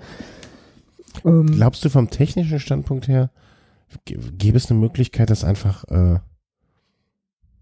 Ähm, 1.25 1.47
Glaubst 1.47 1.85
du 1.85 1.91
vom 1.91 2.11
technischen 2.11 2.59
Standpunkt 2.59 3.09
her, 3.09 3.31
gäbe 4.05 4.57
es 4.57 4.71
eine 4.71 4.81
Möglichkeit, 4.81 5.31
das 5.31 5.45
einfach 5.45 5.85
äh, 5.85 6.19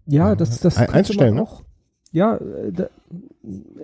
ja, 0.05 0.35
das, 0.35 0.59
das 0.59 0.77
einzustellen, 0.77 1.39
auch. 1.39 1.59
Ne? 1.59 1.65
Ja, 2.11 2.39
da, 2.71 2.89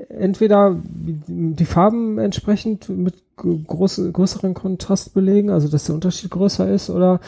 entweder 0.10 0.80
die 0.86 1.66
Farben 1.66 2.20
entsprechend 2.20 2.90
mit 2.90 3.24
groß, 3.44 4.02
größeren 4.14 4.54
Kontrast 4.54 5.14
belegen, 5.14 5.50
also 5.50 5.68
dass 5.68 5.86
der 5.86 5.96
Unterschied 5.96 6.32
größer 6.32 6.72
ist, 6.72 6.90
oder 6.90 7.20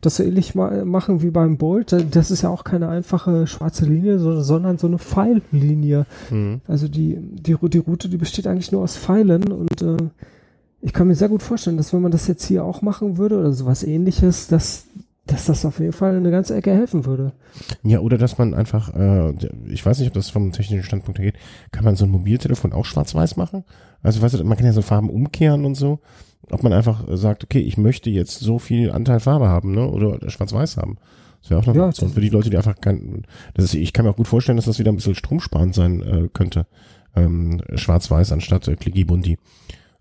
das 0.00 0.16
so 0.16 0.22
ähnlich 0.22 0.54
ma 0.54 0.84
machen 0.84 1.22
wie 1.22 1.30
beim 1.30 1.56
Bolt. 1.58 1.94
Das 2.10 2.30
ist 2.30 2.42
ja 2.42 2.48
auch 2.48 2.64
keine 2.64 2.88
einfache 2.88 3.46
schwarze 3.46 3.84
Linie, 3.84 4.18
sondern 4.18 4.78
so 4.78 4.86
eine 4.86 4.98
Pfeillinie. 4.98 6.06
Mhm. 6.30 6.60
Also 6.66 6.88
die, 6.88 7.16
die, 7.20 7.56
die 7.60 7.78
Route, 7.78 8.08
die 8.08 8.16
besteht 8.16 8.46
eigentlich 8.46 8.72
nur 8.72 8.82
aus 8.82 8.96
Pfeilen 8.96 9.52
und 9.52 9.82
äh, 9.82 9.96
ich 10.82 10.92
kann 10.92 11.08
mir 11.08 11.14
sehr 11.14 11.28
gut 11.28 11.42
vorstellen, 11.42 11.76
dass 11.76 11.92
wenn 11.92 12.00
man 12.00 12.12
das 12.12 12.26
jetzt 12.26 12.44
hier 12.44 12.64
auch 12.64 12.80
machen 12.80 13.18
würde 13.18 13.38
oder 13.38 13.52
sowas 13.52 13.84
ähnliches, 13.84 14.46
dass 14.48 14.86
dass 15.30 15.46
das 15.46 15.64
auf 15.64 15.78
jeden 15.78 15.92
Fall 15.92 16.16
eine 16.16 16.30
ganze 16.30 16.56
Ecke 16.56 16.72
helfen 16.72 17.06
würde. 17.06 17.32
Ja, 17.82 18.00
oder 18.00 18.18
dass 18.18 18.38
man 18.38 18.54
einfach, 18.54 18.94
äh, 18.94 19.32
ich 19.68 19.84
weiß 19.84 19.98
nicht, 19.98 20.08
ob 20.08 20.14
das 20.14 20.30
vom 20.30 20.52
technischen 20.52 20.84
Standpunkt 20.84 21.18
her 21.18 21.32
geht, 21.32 21.40
kann 21.72 21.84
man 21.84 21.96
so 21.96 22.04
ein 22.04 22.10
Mobiltelefon 22.10 22.72
auch 22.72 22.84
schwarz-weiß 22.84 23.36
machen? 23.36 23.64
Also 24.02 24.22
weißt 24.22 24.34
du, 24.34 24.44
man 24.44 24.56
kann 24.56 24.66
ja 24.66 24.72
so 24.72 24.82
Farben 24.82 25.10
umkehren 25.10 25.64
und 25.64 25.74
so. 25.74 26.00
Ob 26.50 26.62
man 26.62 26.72
einfach 26.72 27.04
sagt, 27.12 27.44
okay, 27.44 27.60
ich 27.60 27.76
möchte 27.76 28.10
jetzt 28.10 28.40
so 28.40 28.58
viel 28.58 28.90
Anteil 28.90 29.20
Farbe 29.20 29.48
haben, 29.48 29.72
ne? 29.72 29.88
Oder 29.88 30.28
schwarz-weiß 30.28 30.78
haben. 30.78 30.96
Das 31.42 31.50
wäre 31.50 31.60
auch 31.60 31.66
noch 31.66 31.76
ja, 31.76 31.86
Option 31.86 32.10
für 32.10 32.20
die 32.20 32.28
Leute, 32.28 32.50
die 32.50 32.56
einfach 32.56 32.80
kein, 32.80 33.22
das 33.54 33.66
ist, 33.66 33.74
ich 33.74 33.92
kann 33.92 34.04
mir 34.04 34.10
auch 34.10 34.16
gut 34.16 34.28
vorstellen, 34.28 34.56
dass 34.56 34.66
das 34.66 34.78
wieder 34.78 34.92
ein 34.92 34.96
bisschen 34.96 35.14
stromsparend 35.14 35.74
sein 35.74 36.02
äh, 36.02 36.28
könnte. 36.32 36.66
Ähm, 37.14 37.62
schwarz-weiß 37.74 38.32
anstatt 38.32 38.68
äh, 38.68 38.76
Klicki-Bunti. 38.76 39.38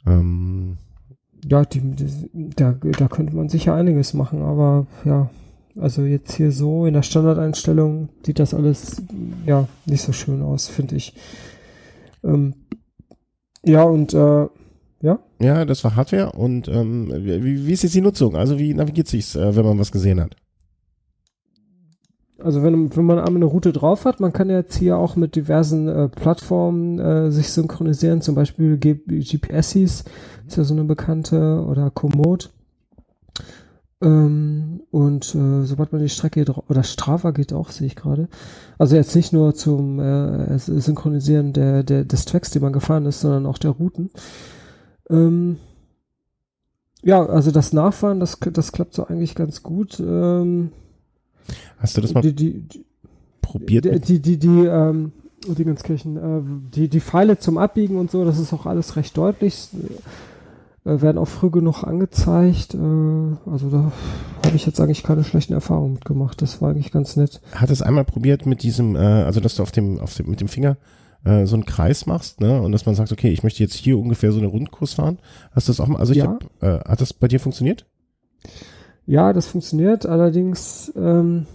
Ähm, 0.06 0.78
ja, 1.48 1.64
die, 1.66 1.82
die, 1.82 2.30
da, 2.56 2.74
da 2.74 3.08
könnte 3.08 3.36
man 3.36 3.50
sicher 3.50 3.74
einiges 3.74 4.14
machen, 4.14 4.42
aber 4.42 4.88
ja, 5.06 5.30
also 5.80 6.04
jetzt 6.04 6.34
hier 6.34 6.52
so 6.52 6.86
in 6.86 6.94
der 6.94 7.04
Standardeinstellung 7.04 8.10
sieht 8.26 8.40
das 8.40 8.54
alles 8.54 9.02
ja 9.46 9.68
nicht 9.86 10.02
so 10.02 10.12
schön 10.12 10.42
aus, 10.42 10.68
finde 10.68 10.96
ich. 10.96 11.14
Ähm, 12.24 12.54
ja, 13.64 13.84
und 13.84 14.14
äh, 14.14 14.48
ja. 15.02 15.20
Ja, 15.42 15.66
das 15.66 15.84
war 15.84 15.96
Hardware 15.96 16.32
und 16.34 16.68
ähm, 16.68 17.12
wie, 17.16 17.66
wie 17.66 17.72
ist 17.72 17.84
jetzt 17.84 17.96
die 17.96 18.02
Nutzung? 18.02 18.36
Also 18.36 18.60
wie 18.60 18.74
navigiert 18.74 19.08
sich's, 19.08 19.36
äh, 19.36 19.56
wenn 19.56 19.66
man 19.66 19.80
was 19.80 19.92
gesehen 19.92 20.20
hat? 20.20 20.36
Also 22.44 22.64
wenn, 22.64 22.96
wenn 22.96 23.06
man 23.06 23.20
einmal 23.20 23.38
eine 23.38 23.46
Route 23.46 23.74
drauf 23.74 24.06
hat, 24.06 24.20
man 24.20 24.34
kann 24.34 24.50
jetzt 24.50 24.76
hier 24.76 24.98
auch 24.98 25.16
mit 25.16 25.36
diversen 25.36 25.88
äh, 25.88 26.10
Plattformen 26.10 27.00
äh, 27.00 27.32
sich 27.32 27.52
synchronisieren, 27.52 28.22
zum 28.22 28.36
Beispiel 28.36 28.78
GPSs, 28.78 29.76
ist 30.48 30.58
ja 30.58 30.64
so 30.64 30.74
eine 30.74 30.84
bekannte, 30.84 31.66
oder 31.68 31.90
Komoot. 31.90 32.52
Ähm, 34.02 34.82
und 34.92 35.36
äh, 35.36 35.66
sobald 35.66 35.92
man 35.92 36.02
die 36.02 36.10
Strecke 36.10 36.46
oder 36.68 36.84
Strava 36.84 37.32
geht 37.32 37.52
auch, 37.52 37.70
sehe 37.70 37.88
ich 37.88 37.96
gerade. 37.96 38.30
Also 38.78 38.96
jetzt 38.96 39.16
nicht 39.16 39.34
nur 39.34 39.54
zum 39.56 40.00
äh, 40.00 40.58
Synchronisieren 40.58 41.52
der, 41.54 41.84
der, 41.84 42.06
des 42.06 42.26
Tracks, 42.26 42.52
die 42.52 42.60
man 42.60 42.72
gefahren 42.72 43.06
ist, 43.06 43.22
sondern 43.22 43.46
auch 43.46 43.58
der 43.58 43.72
Routen. 43.72 44.10
Ähm, 45.10 45.58
ja, 47.02 47.26
also 47.26 47.52
das 47.52 47.74
Nachfahren, 47.74 48.20
das, 48.20 48.40
das 48.54 48.72
klappt 48.72 48.94
so 48.94 49.06
eigentlich 49.06 49.36
ganz 49.36 49.64
gut. 49.64 50.00
Ähm, 50.00 50.72
Hast 51.78 51.98
du 51.98 52.02
das 52.02 52.14
mal 52.14 52.22
die, 52.22 52.34
die, 52.34 52.62
die, 52.62 52.86
probiert? 53.42 53.86
Die, 53.86 54.00
die, 54.00 54.20
die, 54.22 54.38
die 54.38 54.66
ähm, 54.66 55.12
Dingenskirchen, 55.48 56.18
äh, 56.18 56.42
die, 56.76 56.90
die 56.90 57.00
Pfeile 57.00 57.40
zum 57.40 57.58
Abbiegen 57.58 57.98
und 57.98 58.12
so, 58.12 58.26
das 58.26 58.40
ist 58.40 58.54
auch 58.54 58.66
alles 58.66 58.96
recht 58.96 59.16
deutlich. 59.18 59.70
Äh, 60.86 61.02
werden 61.02 61.18
auch 61.18 61.28
früh 61.28 61.50
genug 61.50 61.84
angezeigt. 61.84 62.74
Äh, 62.74 62.78
also 62.78 63.70
da 63.70 63.92
habe 64.46 64.56
ich 64.56 64.66
jetzt 64.66 64.80
eigentlich 64.80 65.04
keine 65.04 65.24
schlechten 65.24 65.54
Erfahrungen 65.54 65.94
mitgemacht. 65.94 66.42
Das 66.42 66.62
war 66.62 66.70
eigentlich 66.70 66.92
ganz 66.92 67.16
nett. 67.16 67.42
Hat 67.54 67.70
es 67.70 67.82
einmal 67.82 68.06
probiert 68.06 68.46
mit 68.46 68.64
diesem, 68.64 68.96
äh, 68.96 69.00
also 69.00 69.40
dass 69.40 69.56
du 69.56 69.64
auf 69.64 69.72
dem, 69.72 70.00
auf 70.00 70.14
dem, 70.16 70.30
mit 70.30 70.42
dem 70.42 70.48
Finger 70.48 70.78
äh, 71.26 71.46
so 71.46 71.56
einen 71.56 71.66
Kreis 71.66 72.06
machst, 72.06 72.40
ne? 72.40 72.62
Und 72.62 72.72
dass 72.72 72.86
man 72.86 72.96
sagt, 72.96 73.12
okay, 73.12 73.30
ich 73.30 73.44
möchte 73.44 73.62
jetzt 73.62 73.76
hier 73.76 73.98
ungefähr 73.98 74.32
so 74.32 74.40
eine 74.40 74.48
Rundkurs 74.48 74.94
fahren. 74.94 75.20
Hast 75.52 75.68
du 75.68 75.72
das 75.72 75.80
auch 75.80 75.88
mal? 75.88 76.00
Also 76.00 76.14
ich 76.14 76.20
ja. 76.20 76.28
hab, 76.28 76.64
äh, 76.64 76.80
hat 76.90 77.02
das 77.02 77.14
bei 77.14 77.28
dir 77.28 77.40
funktioniert? 77.40 77.86
Ja, 79.10 79.34
das 79.34 79.48
funktioniert. 79.48 80.06
Allerdings 80.06 80.94
ähm, 80.96 81.48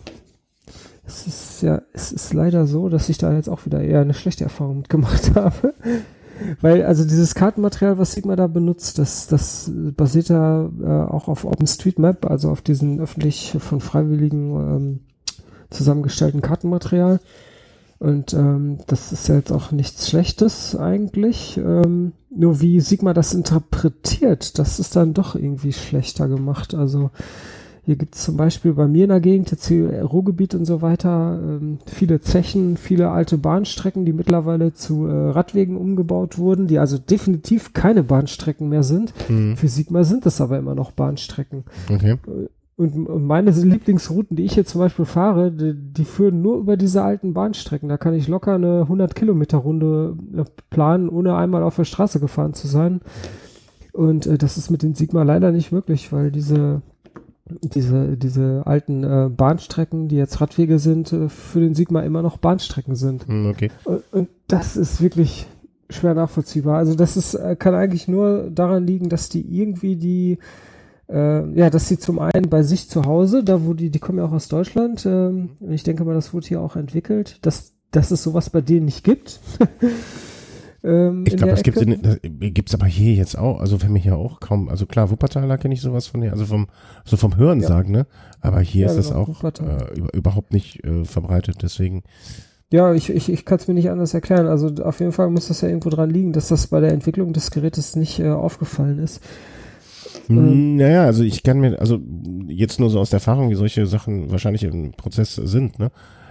es 1.07 1.25
ist 1.29 1.63
ja, 1.63 1.83
es 1.93 2.11
ist 2.11 2.35
leider 2.35 2.67
so, 2.67 2.89
dass 2.89 3.09
ich 3.09 3.17
da 3.17 3.33
jetzt 3.33 3.49
auch 3.49 3.65
wieder 3.65 3.81
eher 3.81 4.01
eine 4.01 4.13
schlechte 4.13 4.43
Erfahrung 4.43 4.79
mitgemacht 4.79 5.35
habe. 5.37 5.73
Weil, 6.61 6.85
also 6.85 7.05
dieses 7.05 7.37
Kartenmaterial, 7.37 7.97
was 7.97 8.11
Sigma 8.11 8.35
da 8.35 8.49
benutzt, 8.49 8.99
das, 8.99 9.29
das 9.29 9.71
basiert 9.73 10.31
ja 10.31 10.69
äh, 10.83 10.85
auch 10.85 11.29
auf 11.29 11.45
OpenStreetMap, 11.45 12.29
also 12.29 12.51
auf 12.51 12.61
diesen 12.61 12.99
öffentlich 12.99 13.57
von 13.61 13.81
Freiwilligen 13.81 14.57
ähm, 14.57 15.01
zusammengestellten 15.71 16.41
Kartenmaterial. 16.41 17.21
Und 18.05 18.35
ähm, 18.35 18.81
das 18.87 19.13
ist 19.13 19.29
ja 19.29 19.37
jetzt 19.37 19.51
auch 19.51 19.73
nichts 19.73 20.11
Schlechtes 20.11 20.77
eigentlich. 20.77 21.57
Ähm, 21.57 22.13
nur 22.29 22.61
wie 22.61 22.81
Sigma 22.81 23.15
das 23.15 23.33
interpretiert, 23.33 24.59
das 24.59 24.79
ist 24.79 24.95
dann 24.95 25.15
doch 25.15 25.35
irgendwie 25.35 25.73
schlechter 25.73 26.29
gemacht. 26.29 26.75
Also 26.75 27.11
hier 27.83 27.97
gibt 27.97 28.15
es 28.15 28.25
zum 28.25 28.37
Beispiel 28.37 28.75
bei 28.75 28.87
mir 28.87 29.05
in 29.05 29.09
der 29.09 29.21
Gegend, 29.21 29.51
jetzt 29.53 29.67
hier 29.69 30.03
Ruhrgebiet 30.03 30.55
und 30.55 30.67
so 30.67 30.83
weiter, 30.83 31.41
ähm, 31.43 31.79
viele 31.87 32.21
Zechen, 32.21 32.77
viele 32.77 33.09
alte 33.09 33.39
Bahnstrecken, 33.39 34.05
die 34.05 34.13
mittlerweile 34.13 34.75
zu 34.75 35.07
äh, 35.07 35.31
Radwegen 35.31 35.79
umgebaut 35.79 36.37
wurden, 36.37 36.67
die 36.67 36.79
also 36.79 36.99
definitiv 36.99 37.73
keine 37.73 38.03
Bahnstrecken 38.03 38.69
mehr 38.69 38.83
sind. 38.83 39.15
Mhm. 39.31 39.57
Für 39.57 39.69
Sigma 39.69 40.05
sind 40.05 40.27
das 40.27 40.43
aber 40.43 40.59
immer 40.59 40.75
noch 40.75 40.93
Bahnstrecken. 40.93 41.65
Okay. 41.91 42.19
Und, 42.77 43.27
meine 43.27 43.53
Lieblingsrouten, 43.53 44.37
die 44.37 44.45
ich 44.45 44.55
hier 44.55 44.65
zum 44.65 44.81
Beispiel 44.81 45.05
fahre, 45.05 45.53
die, 45.53 45.75
die, 45.75 46.05
führen 46.05 46.43
nur 46.43 46.59
über 46.59 46.77
diese 46.77 47.03
alten 47.03 47.33
Bahnstrecken. 47.33 47.89
Da 47.89 47.99
kann 47.99 48.15
ich 48.15 48.27
locker 48.27 48.55
eine 48.55 48.83
100 48.83 49.15
Kilometer 49.15 49.59
Runde 49.59 50.17
äh, 50.37 50.45
planen, 50.71 51.09
ohne 51.09 51.37
einmal 51.37 51.63
auf 51.63 51.77
der 51.77 51.85
Straße 51.85 52.19
gefahren 52.19 52.55
zu 52.55 52.67
sein. 52.67 53.01
Und 53.93 54.27
äh, 54.27 54.39
das 54.39 54.59
ist 54.59 54.71
mit 54.71 54.83
den 54.83 54.95
Sigma 54.95 55.23
leider 55.23 55.53
nicht 55.53 55.71
möglich, 55.71 56.13
weil 56.13 56.33
diese 56.33 56.83
diese 57.47 58.17
diese 58.17 58.63
alten 58.65 59.05
äh, 59.05 59.29
Bahnstrecken, 59.29 60.09
die 60.09 60.17
jetzt 60.17 60.41
Radwege 60.41 60.79
sind, 60.81 61.13
äh, 61.13 61.29
für 61.29 61.61
den 61.61 61.75
Sigma 61.75 62.01
immer 62.01 62.23
noch 62.23 62.39
Bahnstrecken 62.39 62.97
sind. 62.97 63.29
Hm, 63.29 63.51
okay. 63.51 63.71
Und, 63.85 64.03
und 64.11 64.29
das 64.49 64.77
ist 64.77 65.01
wirklich 65.01 65.47
schwer 65.91 66.15
nachvollziehbar. 66.15 66.79
Also 66.79 66.97
das 66.97 67.17
ist 67.17 67.35
äh, 67.35 67.55
kann 67.55 67.75
eigentlich 67.75 68.09
nur 68.09 68.51
daran 68.51 68.85
liegen, 68.87 69.11
dass 69.11 69.29
die 69.29 69.43
irgendwie 69.43 69.95
die 69.95 70.39
äh, 71.09 71.59
ja, 71.59 71.71
dass 71.71 71.89
sie 71.89 71.99
zum 71.99 72.19
einen 72.19 72.49
bei 72.49 72.63
sich 72.63 72.89
zu 72.89 73.05
Hause, 73.05 73.45
da 73.45 73.65
wo 73.65 73.75
die, 73.75 73.91
die 73.91 73.99
kommen 73.99 74.19
ja 74.19 74.25
auch 74.25 74.33
aus 74.33 74.49
Deutschland, 74.49 75.05
ähm, 75.07 75.51
ich 75.69 75.83
denke 75.83 76.05
mal, 76.05 76.15
das 76.15 76.33
wurde 76.33 76.47
hier 76.47 76.61
auch 76.61 76.77
entwickelt, 76.77 77.39
dass, 77.43 77.75
dass 77.91 78.11
es 78.11 78.23
sowas 78.23 78.51
bei 78.51 78.61
denen 78.61 78.87
nicht 78.87 79.05
gibt. 79.05 79.41
ähm, 80.85 81.25
ich 81.27 81.37
glaube, 81.37 81.53
das 81.53 81.63
gibt 81.63 82.69
es 82.69 82.75
aber 82.75 82.87
hier 82.87 83.15
jetzt 83.15 83.37
auch, 83.37 83.61
also 83.61 83.79
für 83.79 83.91
mich 83.91 84.05
ja 84.05 84.15
auch 84.15 84.41
kaum, 84.41 84.69
also 84.69 84.87
klar, 84.87 85.11
Wuppertaler 85.11 85.59
kenne 85.59 85.75
ich 85.75 85.83
sowas 85.83 86.07
von 86.07 86.23
hier, 86.23 86.33
also 86.33 86.47
vom, 86.47 86.69
so 87.05 87.17
vom 87.17 87.37
Hören 87.37 87.61
ja. 87.61 87.69
sagen, 87.69 87.93
ne? 87.93 88.07
Aber 88.41 88.61
hier 88.61 88.87
ja, 88.87 88.89
ist 88.89 88.97
das 88.97 89.09
genau, 89.09 89.23
auch 89.23 89.45
äh, 89.45 90.17
überhaupt 90.17 90.53
nicht 90.53 90.85
äh, 90.85 91.05
verbreitet, 91.05 91.59
deswegen. 91.63 92.03
Ja, 92.71 92.93
ich, 92.95 93.11
ich, 93.11 93.31
ich 93.31 93.45
kann 93.45 93.59
es 93.59 93.69
mir 93.69 93.75
nicht 93.75 93.91
anders 93.91 94.15
erklären. 94.15 94.47
Also 94.47 94.69
auf 94.83 94.99
jeden 94.99 95.13
Fall 95.13 95.31
muss 95.31 95.49
das 95.49 95.61
ja 95.61 95.69
irgendwo 95.69 95.91
dran 95.91 96.11
liegen, 96.11 96.33
dass 96.33 96.49
das 96.49 96.67
bei 96.67 96.81
der 96.81 96.93
Entwicklung 96.93 97.33
des 97.33 97.51
Gerätes 97.51 97.95
nicht 97.95 98.19
äh, 98.19 98.31
aufgefallen 98.31 98.99
ist. 98.99 99.23
Ähm, 100.29 100.77
naja, 100.77 101.05
also 101.05 101.23
ich 101.23 101.43
kann 101.43 101.61
mir, 101.61 101.79
also 101.79 102.01
jetzt 102.49 102.81
nur 102.81 102.91
so 102.91 103.01
aus 103.01 103.11
der 103.11 103.19
Erfahrung, 103.19 103.51
wie 103.51 103.55
solche 103.55 103.87
Sachen 103.87 104.31
wahrscheinlich 104.31 104.65
im 104.65 104.93
Prozess 104.93 105.35
sind, 105.35 105.79
ne? 105.79 105.91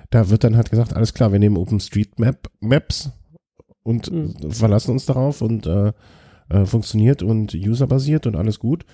Da 0.09 0.29
wird 0.29 0.43
dann 0.43 0.55
halt 0.55 0.69
gesagt, 0.69 0.95
alles 0.95 1.13
klar, 1.13 1.31
wir 1.31 1.39
nehmen 1.39 1.57
OpenStreetMap 1.57 2.49
Maps 2.59 3.11
und 3.81 4.11
mhm. 4.11 4.51
verlassen 4.51 4.91
uns 4.91 5.07
darauf 5.07 5.41
und 5.41 5.65
äh, 5.65 5.91
äh, 6.49 6.65
funktioniert 6.65 7.23
und 7.23 7.55
userbasiert 7.55 8.27
und 8.27 8.35
alles 8.35 8.59
gut. 8.59 8.85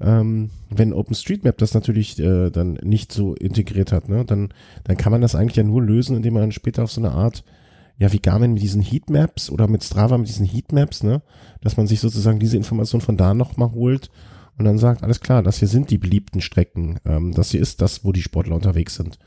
Ähm, 0.00 0.50
wenn 0.70 0.92
OpenStreetMap 0.92 1.58
das 1.58 1.74
natürlich 1.74 2.18
äh, 2.20 2.50
dann 2.50 2.74
nicht 2.82 3.12
so 3.12 3.34
integriert 3.34 3.92
hat, 3.92 4.08
ne, 4.08 4.24
dann, 4.24 4.50
dann 4.84 4.96
kann 4.96 5.10
man 5.10 5.20
das 5.20 5.34
eigentlich 5.34 5.56
ja 5.56 5.64
nur 5.64 5.82
lösen, 5.82 6.16
indem 6.16 6.34
man 6.34 6.44
dann 6.44 6.52
später 6.52 6.84
auf 6.84 6.92
so 6.92 7.00
eine 7.00 7.12
Art 7.12 7.44
ja, 7.98 8.12
wie 8.12 8.20
Garmin 8.20 8.52
mit 8.52 8.62
diesen 8.62 8.80
Heatmaps 8.80 9.50
oder 9.50 9.66
mit 9.66 9.82
Strava 9.82 10.16
mit 10.16 10.28
diesen 10.28 10.46
Heatmaps, 10.46 11.02
ne, 11.02 11.22
dass 11.60 11.76
man 11.76 11.88
sich 11.88 11.98
sozusagen 11.98 12.38
diese 12.38 12.56
Information 12.56 13.00
von 13.00 13.16
da 13.16 13.34
nochmal 13.34 13.72
holt 13.72 14.10
und 14.58 14.64
dann 14.64 14.78
sagt, 14.78 15.02
alles 15.02 15.20
klar, 15.20 15.42
das 15.42 15.58
hier 15.58 15.68
sind 15.68 15.90
die 15.90 15.98
beliebten 15.98 16.40
Strecken, 16.40 16.98
ähm, 17.04 17.32
das 17.32 17.52
hier 17.52 17.60
ist 17.60 17.80
das, 17.80 18.04
wo 18.04 18.12
die 18.12 18.22
Sportler 18.22 18.56
unterwegs 18.56 18.96
sind. 18.96 19.18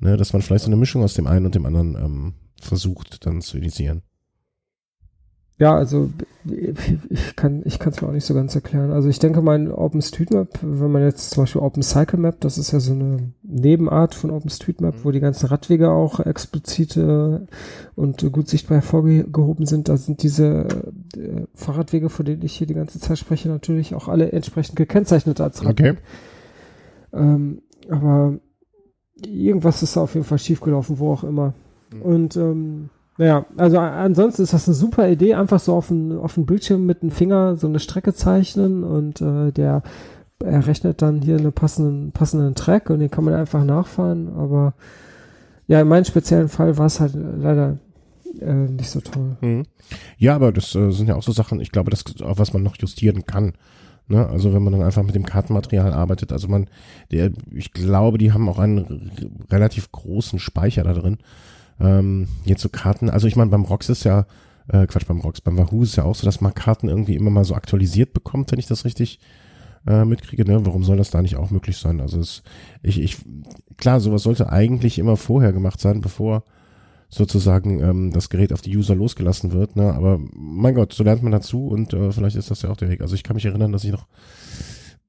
Ne, 0.00 0.16
dass 0.16 0.32
man 0.32 0.42
vielleicht 0.42 0.64
so 0.64 0.70
eine 0.70 0.76
Mischung 0.76 1.02
aus 1.02 1.14
dem 1.14 1.26
einen 1.26 1.46
und 1.46 1.54
dem 1.54 1.66
anderen 1.66 1.94
ähm, 1.94 2.34
versucht 2.60 3.24
dann 3.26 3.40
zu 3.40 3.56
initiieren. 3.56 4.02
Ja, 5.56 5.74
also 5.76 6.10
ich 6.44 7.36
kann 7.36 7.62
ich 7.64 7.78
kann 7.78 7.92
es 7.92 8.02
mir 8.02 8.08
auch 8.08 8.12
nicht 8.12 8.24
so 8.24 8.34
ganz 8.34 8.54
erklären. 8.56 8.90
Also 8.90 9.08
ich 9.08 9.20
denke 9.20 9.40
mein 9.40 9.70
OpenStreetMap, 9.70 10.58
wenn 10.62 10.90
man 10.90 11.02
jetzt 11.02 11.30
zum 11.30 11.44
Beispiel 11.44 11.62
OpenCycleMap, 11.62 12.40
das 12.40 12.58
ist 12.58 12.72
ja 12.72 12.80
so 12.80 12.92
eine 12.92 13.32
Nebenart 13.42 14.16
von 14.16 14.30
OpenStreetMap, 14.32 14.96
mhm. 14.96 15.04
wo 15.04 15.12
die 15.12 15.20
ganzen 15.20 15.46
Radwege 15.46 15.92
auch 15.92 16.18
explizit 16.18 16.96
äh, 16.96 17.38
und 17.94 18.32
gut 18.32 18.48
sichtbar 18.48 18.78
hervorgehoben 18.78 19.64
sind. 19.64 19.88
Da 19.88 19.96
sind 19.96 20.24
diese 20.24 20.66
äh, 21.16 21.46
Fahrradwege, 21.54 22.10
von 22.10 22.26
denen 22.26 22.42
ich 22.42 22.56
hier 22.56 22.66
die 22.66 22.74
ganze 22.74 22.98
Zeit 22.98 23.18
spreche, 23.18 23.48
natürlich 23.48 23.94
auch 23.94 24.08
alle 24.08 24.32
entsprechend 24.32 24.74
gekennzeichnet 24.74 25.40
als 25.40 25.64
Radweg. 25.64 25.98
Okay. 25.98 25.98
Ähm, 27.12 27.62
aber 27.88 28.38
irgendwas 29.24 29.84
ist 29.84 29.96
da 29.96 30.00
auf 30.00 30.14
jeden 30.14 30.26
Fall 30.26 30.38
schiefgelaufen, 30.38 30.98
wo 30.98 31.12
auch 31.12 31.22
immer. 31.22 31.54
Mhm. 31.92 32.02
Und 32.02 32.36
ähm, 32.36 32.90
naja, 33.16 33.46
also 33.56 33.78
ansonsten 33.78 34.42
ist 34.42 34.52
das 34.52 34.66
eine 34.66 34.74
super 34.74 35.08
Idee, 35.08 35.34
einfach 35.34 35.60
so 35.60 35.74
auf 35.74 35.88
dem 35.88 36.18
auf 36.18 36.34
Bildschirm 36.36 36.84
mit 36.84 37.02
dem 37.02 37.10
Finger 37.10 37.56
so 37.56 37.66
eine 37.66 37.78
Strecke 37.78 38.14
zeichnen 38.14 38.82
und 38.82 39.20
äh, 39.20 39.52
der 39.52 39.82
er 40.44 40.66
rechnet 40.66 41.00
dann 41.00 41.22
hier 41.22 41.38
einen 41.38 41.52
passenden, 41.52 42.12
passenden 42.12 42.54
Track 42.54 42.90
und 42.90 43.00
den 43.00 43.10
kann 43.10 43.24
man 43.24 43.34
einfach 43.34 43.64
nachfahren, 43.64 44.28
aber 44.36 44.74
ja, 45.66 45.80
in 45.80 45.88
meinem 45.88 46.04
speziellen 46.04 46.48
Fall 46.48 46.76
war 46.76 46.86
es 46.86 47.00
halt 47.00 47.14
leider 47.14 47.78
äh, 48.40 48.52
nicht 48.52 48.90
so 48.90 49.00
toll. 49.00 49.36
Mhm. 49.40 49.62
Ja, 50.18 50.34
aber 50.34 50.52
das 50.52 50.74
äh, 50.74 50.90
sind 50.90 51.08
ja 51.08 51.14
auch 51.14 51.22
so 51.22 51.32
Sachen, 51.32 51.60
ich 51.60 51.72
glaube, 51.72 51.90
das 51.90 52.04
auch 52.22 52.38
was 52.38 52.52
man 52.52 52.62
noch 52.62 52.76
justieren 52.76 53.24
kann. 53.24 53.54
Ne? 54.08 54.26
Also 54.26 54.52
wenn 54.52 54.62
man 54.62 54.74
dann 54.74 54.82
einfach 54.82 55.02
mit 55.02 55.14
dem 55.14 55.24
Kartenmaterial 55.24 55.92
arbeitet, 55.92 56.32
also 56.32 56.48
man, 56.48 56.68
der, 57.10 57.30
ich 57.52 57.72
glaube, 57.72 58.18
die 58.18 58.32
haben 58.32 58.48
auch 58.48 58.58
einen 58.58 59.10
relativ 59.50 59.90
großen 59.92 60.38
Speicher 60.38 60.82
da 60.82 60.92
drin. 60.92 61.18
Ähm, 61.80 62.28
jetzt 62.44 62.62
so 62.62 62.68
Karten, 62.68 63.10
also 63.10 63.26
ich 63.26 63.36
meine, 63.36 63.50
beim 63.50 63.64
Rox 63.64 63.88
ist 63.88 64.04
ja, 64.04 64.26
äh, 64.68 64.86
Quatsch, 64.86 65.06
beim 65.06 65.20
Rox, 65.20 65.40
beim 65.40 65.58
Wahoo 65.58 65.82
ist 65.82 65.96
ja 65.96 66.04
auch 66.04 66.14
so, 66.14 66.24
dass 66.24 66.40
man 66.40 66.54
Karten 66.54 66.88
irgendwie 66.88 67.16
immer 67.16 67.30
mal 67.30 67.44
so 67.44 67.54
aktualisiert 67.54 68.12
bekommt, 68.12 68.52
wenn 68.52 68.58
ich 68.58 68.66
das 68.66 68.84
richtig 68.84 69.20
äh, 69.86 70.04
mitkriege. 70.04 70.44
Ne? 70.44 70.64
Warum 70.64 70.84
soll 70.84 70.96
das 70.96 71.10
da 71.10 71.20
nicht 71.20 71.36
auch 71.36 71.50
möglich 71.50 71.76
sein? 71.76 72.00
Also 72.00 72.18
es, 72.18 72.42
ich, 72.82 73.00
ich, 73.00 73.18
klar, 73.76 74.00
sowas 74.00 74.22
sollte 74.22 74.50
eigentlich 74.50 74.98
immer 74.98 75.16
vorher 75.16 75.52
gemacht 75.52 75.80
sein, 75.80 76.00
bevor 76.00 76.44
sozusagen 77.08 77.80
ähm, 77.80 78.10
das 78.12 78.28
Gerät 78.30 78.52
auf 78.52 78.62
die 78.62 78.76
User 78.76 78.94
losgelassen 78.94 79.52
wird. 79.52 79.76
Ne? 79.76 79.92
Aber 79.92 80.20
mein 80.32 80.74
Gott, 80.74 80.92
so 80.92 81.04
lernt 81.04 81.22
man 81.22 81.32
dazu 81.32 81.68
und 81.68 81.92
äh, 81.92 82.10
vielleicht 82.10 82.36
ist 82.36 82.50
das 82.50 82.62
ja 82.62 82.70
auch 82.70 82.76
der 82.76 82.88
Weg. 82.88 83.00
Also 83.02 83.14
ich 83.14 83.22
kann 83.22 83.34
mich 83.34 83.44
erinnern, 83.44 83.72
dass 83.72 83.84
ich 83.84 83.92
noch 83.92 84.06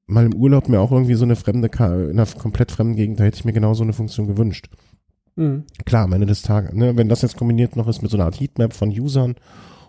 mal 0.06 0.24
im 0.24 0.34
Urlaub 0.34 0.68
mir 0.68 0.80
auch 0.80 0.92
irgendwie 0.92 1.14
so 1.14 1.24
eine 1.24 1.36
fremde, 1.36 1.68
in 1.68 2.10
einer 2.10 2.26
komplett 2.26 2.70
fremden 2.70 2.94
Gegend, 2.94 3.18
da 3.18 3.24
hätte 3.24 3.38
ich 3.38 3.44
mir 3.44 3.52
genau 3.52 3.74
so 3.74 3.82
eine 3.82 3.92
Funktion 3.92 4.28
gewünscht. 4.28 4.68
Mhm. 5.36 5.64
Klar, 5.84 6.04
am 6.04 6.12
Ende 6.12 6.26
des 6.26 6.42
Tages, 6.42 6.74
ne, 6.74 6.96
wenn 6.96 7.08
das 7.08 7.22
jetzt 7.22 7.36
kombiniert 7.36 7.76
noch 7.76 7.88
ist 7.88 8.02
mit 8.02 8.10
so 8.10 8.16
einer 8.16 8.24
Art 8.24 8.40
Heatmap 8.40 8.72
von 8.72 8.88
Usern 8.88 9.36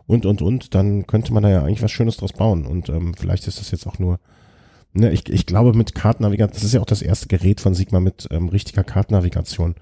und, 0.05 0.25
und, 0.25 0.41
und, 0.41 0.75
dann 0.75 1.07
könnte 1.07 1.33
man 1.33 1.43
da 1.43 1.49
ja 1.49 1.63
eigentlich 1.63 1.81
was 1.81 1.91
Schönes 1.91 2.17
draus 2.17 2.33
bauen. 2.33 2.65
Und 2.65 2.89
ähm, 2.89 3.13
vielleicht 3.17 3.47
ist 3.47 3.59
das 3.59 3.71
jetzt 3.71 3.87
auch 3.87 3.97
nur, 3.97 4.19
ne, 4.93 5.11
ich, 5.11 5.29
ich 5.29 5.45
glaube 5.45 5.73
mit 5.73 5.95
Kartennavigation, 5.95 6.53
das 6.53 6.63
ist 6.63 6.73
ja 6.73 6.81
auch 6.81 6.85
das 6.85 7.01
erste 7.01 7.27
Gerät 7.27 7.61
von 7.61 7.73
Sigma 7.73 7.99
mit 7.99 8.27
ähm, 8.31 8.49
richtiger 8.49 8.83
Kartennavigation. 8.83 9.75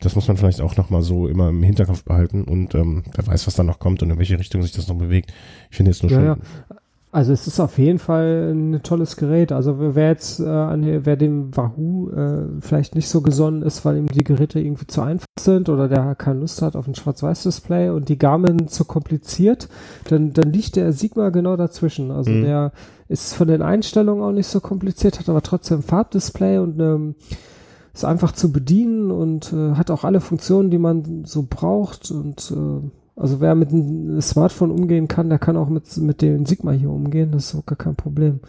Das 0.00 0.14
muss 0.14 0.28
man 0.28 0.36
vielleicht 0.36 0.60
auch 0.60 0.76
nochmal 0.76 1.02
so 1.02 1.26
immer 1.26 1.48
im 1.48 1.62
Hinterkopf 1.62 2.04
behalten 2.04 2.44
und 2.44 2.74
ähm, 2.74 3.02
wer 3.14 3.26
weiß, 3.26 3.46
was 3.46 3.54
da 3.54 3.64
noch 3.64 3.80
kommt 3.80 4.02
und 4.02 4.10
in 4.10 4.18
welche 4.18 4.38
Richtung 4.38 4.62
sich 4.62 4.72
das 4.72 4.88
noch 4.88 4.96
bewegt. 4.96 5.32
Ich 5.70 5.76
finde 5.76 5.90
jetzt 5.90 6.02
nur 6.02 6.12
ja, 6.12 6.18
schön. 6.18 6.26
Ja. 6.26 6.76
Also 7.12 7.32
es 7.32 7.48
ist 7.48 7.58
auf 7.58 7.76
jeden 7.78 7.98
Fall 7.98 8.52
ein 8.52 8.82
tolles 8.84 9.16
Gerät. 9.16 9.50
Also 9.50 9.76
wer 9.78 10.08
jetzt 10.08 10.38
äh, 10.38 10.46
an, 10.46 11.04
wer 11.04 11.16
dem 11.16 11.56
Wahoo 11.56 12.08
äh, 12.10 12.44
vielleicht 12.60 12.94
nicht 12.94 13.08
so 13.08 13.20
gesonnen 13.20 13.62
ist, 13.62 13.84
weil 13.84 13.96
ihm 13.96 14.06
die 14.06 14.22
Geräte 14.22 14.60
irgendwie 14.60 14.86
zu 14.86 15.02
einfach 15.02 15.26
sind 15.38 15.68
oder 15.68 15.88
der 15.88 16.14
keine 16.14 16.40
Lust 16.40 16.62
hat 16.62 16.76
auf 16.76 16.86
ein 16.86 16.94
Schwarz-Weiß-Display 16.94 17.90
und 17.90 18.08
die 18.08 18.18
Garmin 18.18 18.68
zu 18.68 18.84
kompliziert, 18.84 19.68
dann, 20.08 20.32
dann 20.32 20.52
liegt 20.52 20.76
der 20.76 20.92
Sigma 20.92 21.30
genau 21.30 21.56
dazwischen. 21.56 22.12
Also 22.12 22.30
mhm. 22.30 22.42
der 22.42 22.72
ist 23.08 23.34
von 23.34 23.48
den 23.48 23.62
Einstellungen 23.62 24.22
auch 24.22 24.32
nicht 24.32 24.46
so 24.46 24.60
kompliziert, 24.60 25.18
hat 25.18 25.28
aber 25.28 25.42
trotzdem 25.42 25.82
Farbdisplay 25.82 26.58
und 26.58 26.78
ähm, 26.78 27.16
ist 27.92 28.04
einfach 28.04 28.30
zu 28.30 28.52
bedienen 28.52 29.10
und 29.10 29.52
äh, 29.52 29.72
hat 29.72 29.90
auch 29.90 30.04
alle 30.04 30.20
Funktionen, 30.20 30.70
die 30.70 30.78
man 30.78 31.24
so 31.24 31.44
braucht 31.48 32.12
und 32.12 32.52
äh, 32.52 32.88
also 33.20 33.40
wer 33.40 33.54
mit 33.54 33.70
einem 33.70 34.20
Smartphone 34.20 34.70
umgehen 34.70 35.06
kann, 35.06 35.28
der 35.28 35.38
kann 35.38 35.56
auch 35.56 35.68
mit, 35.68 35.96
mit 35.98 36.22
dem 36.22 36.46
Sigma 36.46 36.72
hier 36.72 36.90
umgehen, 36.90 37.30
das 37.32 37.46
ist 37.46 37.54
auch 37.54 37.66
gar 37.66 37.76
kein 37.76 37.94
Problem. 37.94 38.40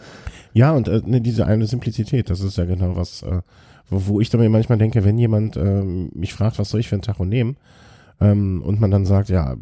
Ja, 0.54 0.72
und 0.72 0.88
äh, 0.88 1.02
ne, 1.06 1.20
diese 1.20 1.46
eine 1.46 1.68
Simplizität, 1.68 2.30
das 2.30 2.40
ist 2.40 2.58
ja 2.58 2.66
genau 2.66 2.96
was, 2.96 3.22
äh, 3.24 3.42
wo, 3.90 4.08
wo 4.08 4.22
ich 4.22 4.30
dann 4.30 4.40
mir 4.40 4.50
manchmal 4.50 4.78
denke, 4.78 5.04
wenn 5.04 5.18
jemand 5.18 5.58
äh, 5.58 5.84
mich 5.84 6.34
fragt, 6.34 6.58
was 6.58 6.70
soll 6.70 6.80
ich 6.80 6.88
für 6.88 6.96
ein 6.96 7.02
Tacho 7.02 7.26
nehmen, 7.26 7.58
ähm, 8.22 8.62
und 8.64 8.80
man 8.80 8.92
dann 8.92 9.06
sagt, 9.06 9.30
ja, 9.30 9.56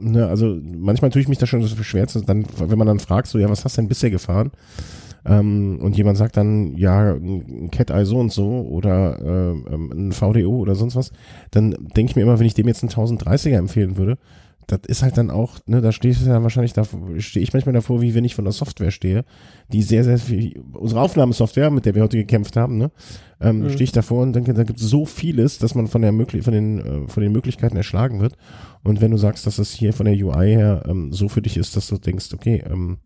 ne, 0.00 0.26
also 0.26 0.58
manchmal 0.64 1.10
tue 1.10 1.22
ich 1.22 1.28
mich 1.28 1.38
da 1.38 1.46
schon 1.46 1.62
so 1.62 1.82
schwer, 1.82 2.06
dann, 2.26 2.44
wenn 2.58 2.78
man 2.78 2.88
dann 2.88 2.98
fragt, 2.98 3.28
so, 3.28 3.38
ja, 3.38 3.48
was 3.48 3.64
hast 3.64 3.76
du 3.76 3.82
denn 3.82 3.88
bisher 3.88 4.10
gefahren? 4.10 4.50
Ähm, 5.24 5.78
und 5.80 5.96
jemand 5.96 6.18
sagt 6.18 6.36
dann, 6.36 6.76
ja, 6.76 7.12
ein 7.12 7.70
Cat-Eye 7.70 8.04
so 8.04 8.18
und 8.18 8.32
so 8.32 8.48
oder 8.62 9.18
äh, 9.20 9.74
ähm, 9.74 10.08
ein 10.08 10.12
VDO 10.12 10.50
oder 10.50 10.74
sonst 10.74 10.96
was, 10.96 11.12
dann 11.50 11.70
denke 11.96 12.10
ich 12.10 12.16
mir 12.16 12.22
immer, 12.22 12.38
wenn 12.38 12.46
ich 12.46 12.54
dem 12.54 12.68
jetzt 12.68 12.82
einen 12.82 12.90
1030er 12.90 13.56
empfehlen 13.56 13.96
würde, 13.96 14.18
das 14.66 14.80
ist 14.86 15.02
halt 15.02 15.18
dann 15.18 15.30
auch, 15.30 15.58
ne, 15.66 15.80
da 15.80 15.92
stehe 15.92 16.12
ich 16.12 16.24
ja 16.24 16.42
wahrscheinlich 16.42 16.72
da, 16.72 16.84
stehe 17.18 17.42
ich 17.42 17.52
manchmal 17.52 17.72
davor, 17.72 18.00
wie 18.00 18.14
wenn 18.14 18.24
ich 18.24 18.34
von 18.34 18.44
der 18.44 18.52
Software 18.52 18.90
stehe, 18.90 19.24
die 19.72 19.82
sehr, 19.82 20.04
sehr 20.04 20.18
viel, 20.18 20.62
unsere 20.72 21.00
Aufnahmesoftware, 21.00 21.70
mit 21.70 21.84
der 21.84 21.94
wir 21.94 22.02
heute 22.02 22.16
gekämpft 22.16 22.56
haben, 22.56 22.78
ne, 22.78 22.90
ähm, 23.40 23.60
mhm. 23.60 23.70
stehe 23.70 23.84
ich 23.84 23.92
davor 23.92 24.22
und 24.22 24.34
denke, 24.34 24.54
da 24.54 24.64
gibt 24.64 24.80
es 24.80 24.88
so 24.88 25.04
vieles, 25.04 25.58
dass 25.58 25.74
man 25.74 25.88
von 25.88 26.02
der 26.02 26.12
möglich, 26.12 26.44
von 26.44 26.52
den, 26.52 26.78
äh, 26.78 27.08
von 27.08 27.22
den 27.22 27.32
Möglichkeiten 27.32 27.76
erschlagen 27.76 28.20
wird. 28.20 28.36
Und 28.84 29.00
wenn 29.00 29.10
du 29.10 29.16
sagst, 29.16 29.46
dass 29.46 29.56
das 29.56 29.72
hier 29.72 29.92
von 29.92 30.06
der 30.06 30.14
UI 30.14 30.54
her 30.54 30.84
ähm, 30.88 31.12
so 31.12 31.28
für 31.28 31.42
dich 31.42 31.56
ist, 31.56 31.76
dass 31.76 31.88
du 31.88 31.98
denkst, 31.98 32.32
okay, 32.32 32.62
ähm, 32.68 32.98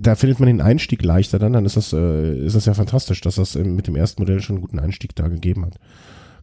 da 0.00 0.14
findet 0.14 0.40
man 0.40 0.46
den 0.46 0.60
Einstieg 0.60 1.02
leichter 1.02 1.38
dann, 1.38 1.52
dann 1.52 1.64
ist 1.64 1.76
das, 1.76 1.92
äh, 1.92 2.38
ist 2.38 2.56
das 2.56 2.66
ja 2.66 2.74
fantastisch, 2.74 3.20
dass 3.20 3.34
das 3.36 3.54
mit 3.54 3.86
dem 3.86 3.96
ersten 3.96 4.22
Modell 4.22 4.40
schon 4.40 4.56
einen 4.56 4.62
guten 4.62 4.78
Einstieg 4.78 5.14
da 5.14 5.28
gegeben 5.28 5.66
hat. 5.66 5.78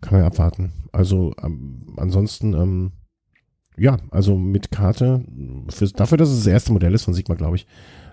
Kann 0.02 0.14
man 0.14 0.22
ja 0.22 0.28
abwarten. 0.28 0.74
Also 0.92 1.34
ähm, 1.44 1.94
ansonsten, 1.98 2.54
ähm, 2.54 2.92
ja, 3.78 3.98
also 4.12 4.38
mit 4.38 4.72
Karte, 4.72 5.26
für, 5.70 5.88
dafür, 5.88 6.18
dass 6.18 6.30
es 6.30 6.40
das 6.40 6.48
erste 6.48 6.74
Modell 6.74 6.94
ist 6.94 7.04
von 7.04 7.14
Sigma, 7.14 7.36
glaube 7.36 7.56
ich, 7.56 7.68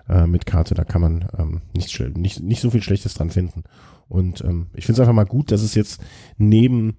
äh, 0.09 0.25
mit 0.25 0.45
Karte, 0.45 0.73
da 0.75 0.83
kann 0.83 1.01
man 1.01 1.27
ähm, 1.37 1.61
nicht, 1.75 1.99
nicht, 2.17 2.41
nicht 2.41 2.61
so 2.61 2.69
viel 2.69 2.81
Schlechtes 2.81 3.13
dran 3.13 3.29
finden. 3.29 3.63
Und 4.07 4.41
ähm, 4.41 4.67
ich 4.73 4.85
finde 4.85 4.93
es 4.93 4.99
einfach 5.01 5.13
mal 5.13 5.25
gut, 5.25 5.51
dass 5.51 5.61
es 5.61 5.75
jetzt 5.75 6.01
neben 6.37 6.97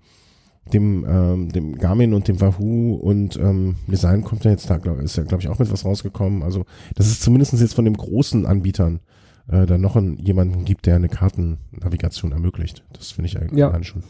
dem, 0.73 1.05
ähm, 1.09 1.49
dem 1.51 1.77
Garmin 1.77 2.15
und 2.15 2.29
dem 2.29 2.41
Wahoo 2.41 2.95
und 2.95 3.37
ähm, 3.37 3.77
Design 3.87 4.23
kommt 4.23 4.45
ja 4.45 4.51
jetzt 4.51 4.69
da, 4.71 4.79
glaub, 4.79 5.01
ist 5.01 5.17
ja, 5.17 5.25
glaube 5.25 5.43
ich, 5.43 5.49
auch 5.49 5.59
mit 5.59 5.73
was 5.73 5.85
rausgekommen. 5.85 6.43
Also, 6.43 6.65
dass 6.95 7.07
es 7.07 7.21
zumindest 7.21 7.55
jetzt 7.55 7.75
von 7.75 7.85
den 7.85 7.97
großen 7.97 8.47
Anbietern 8.47 9.01
äh, 9.49 9.67
da 9.67 9.79
noch 9.79 9.97
einen, 9.97 10.19
jemanden 10.19 10.65
gibt, 10.65 10.87
der 10.87 10.97
eine 10.97 11.09
Kartennavigation 11.09 12.33
ermöglicht. 12.33 12.85
Das 12.93 13.13
finde 13.13 13.29
ich 13.29 13.39
eigentlich 13.39 13.59
ja. 13.59 13.83
schon. 13.83 14.03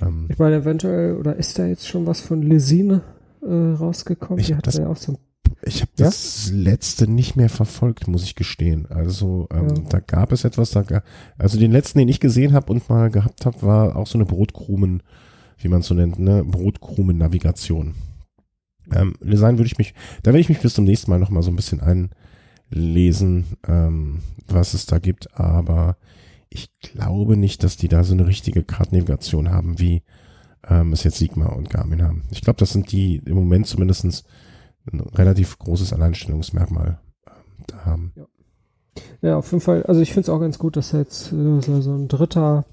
Ähm, 0.00 0.26
ich 0.28 0.38
meine, 0.38 0.56
eventuell, 0.56 1.16
oder 1.16 1.36
ist 1.36 1.58
da 1.58 1.66
jetzt 1.66 1.88
schon 1.88 2.06
was 2.06 2.20
von 2.20 2.42
Lesine 2.42 3.02
äh, 3.42 3.52
rausgekommen? 3.52 4.40
Ich 4.40 4.52
habe 4.52 4.62
das, 4.62 4.78
ja 4.78 4.88
auch 4.88 4.96
so 4.96 5.18
ich 5.66 5.82
hab 5.82 5.88
ja? 5.98 6.06
das 6.06 6.50
letzte 6.52 7.10
nicht 7.10 7.36
mehr 7.36 7.48
verfolgt, 7.48 8.08
muss 8.08 8.24
ich 8.24 8.34
gestehen. 8.34 8.86
Also 8.90 9.48
ähm, 9.52 9.68
ja. 9.68 9.82
da 9.88 10.00
gab 10.00 10.32
es 10.32 10.44
etwas, 10.44 10.70
da 10.70 10.84
also 11.38 11.58
den 11.58 11.72
letzten, 11.72 11.98
den 11.98 12.08
ich 12.08 12.20
gesehen 12.20 12.52
habe 12.52 12.72
und 12.72 12.88
mal 12.88 13.10
gehabt 13.10 13.46
habe, 13.46 13.62
war 13.62 13.96
auch 13.96 14.06
so 14.06 14.18
eine 14.18 14.26
Brotkrumen 14.26 15.02
wie 15.64 15.68
man 15.68 15.80
es 15.80 15.86
so 15.86 15.94
nennt, 15.94 16.18
ne, 16.18 16.44
Brotkrumen-Navigation. 16.44 17.94
Ähm, 18.92 19.14
Design 19.20 19.58
würde 19.58 19.66
ich 19.66 19.78
mich, 19.78 19.94
da 20.22 20.28
werde 20.28 20.40
ich 20.40 20.50
mich 20.50 20.60
bis 20.60 20.74
zum 20.74 20.84
nächsten 20.84 21.10
Mal 21.10 21.18
nochmal 21.18 21.42
so 21.42 21.50
ein 21.50 21.56
bisschen 21.56 21.80
einlesen, 22.70 23.46
ähm, 23.66 24.20
was 24.46 24.74
es 24.74 24.84
da 24.84 24.98
gibt, 24.98 25.38
aber 25.38 25.96
ich 26.50 26.68
glaube 26.80 27.38
nicht, 27.38 27.64
dass 27.64 27.78
die 27.78 27.88
da 27.88 28.04
so 28.04 28.12
eine 28.12 28.26
richtige 28.26 28.62
Kartennavigation 28.62 29.50
haben, 29.50 29.80
wie 29.80 30.02
ähm, 30.68 30.92
es 30.92 31.02
jetzt 31.02 31.16
Sigma 31.16 31.46
und 31.46 31.70
Garmin 31.70 32.02
haben. 32.02 32.24
Ich 32.30 32.42
glaube, 32.42 32.58
das 32.58 32.72
sind 32.72 32.92
die 32.92 33.22
im 33.24 33.34
Moment 33.34 33.66
zumindestens 33.66 34.24
ein 34.92 35.00
relativ 35.00 35.58
großes 35.58 35.94
Alleinstellungsmerkmal 35.94 36.98
ähm, 37.26 37.64
da 37.66 37.84
haben. 37.86 38.12
Ja. 38.16 38.26
ja, 39.22 39.36
auf 39.38 39.50
jeden 39.50 39.62
Fall. 39.62 39.82
Also 39.84 40.02
ich 40.02 40.12
finde 40.12 40.22
es 40.22 40.28
auch 40.28 40.40
ganz 40.40 40.58
gut, 40.58 40.76
dass 40.76 40.92
jetzt 40.92 41.32
äh, 41.32 41.60
so, 41.62 41.80
so 41.80 41.94
ein 41.94 42.08
dritter 42.08 42.66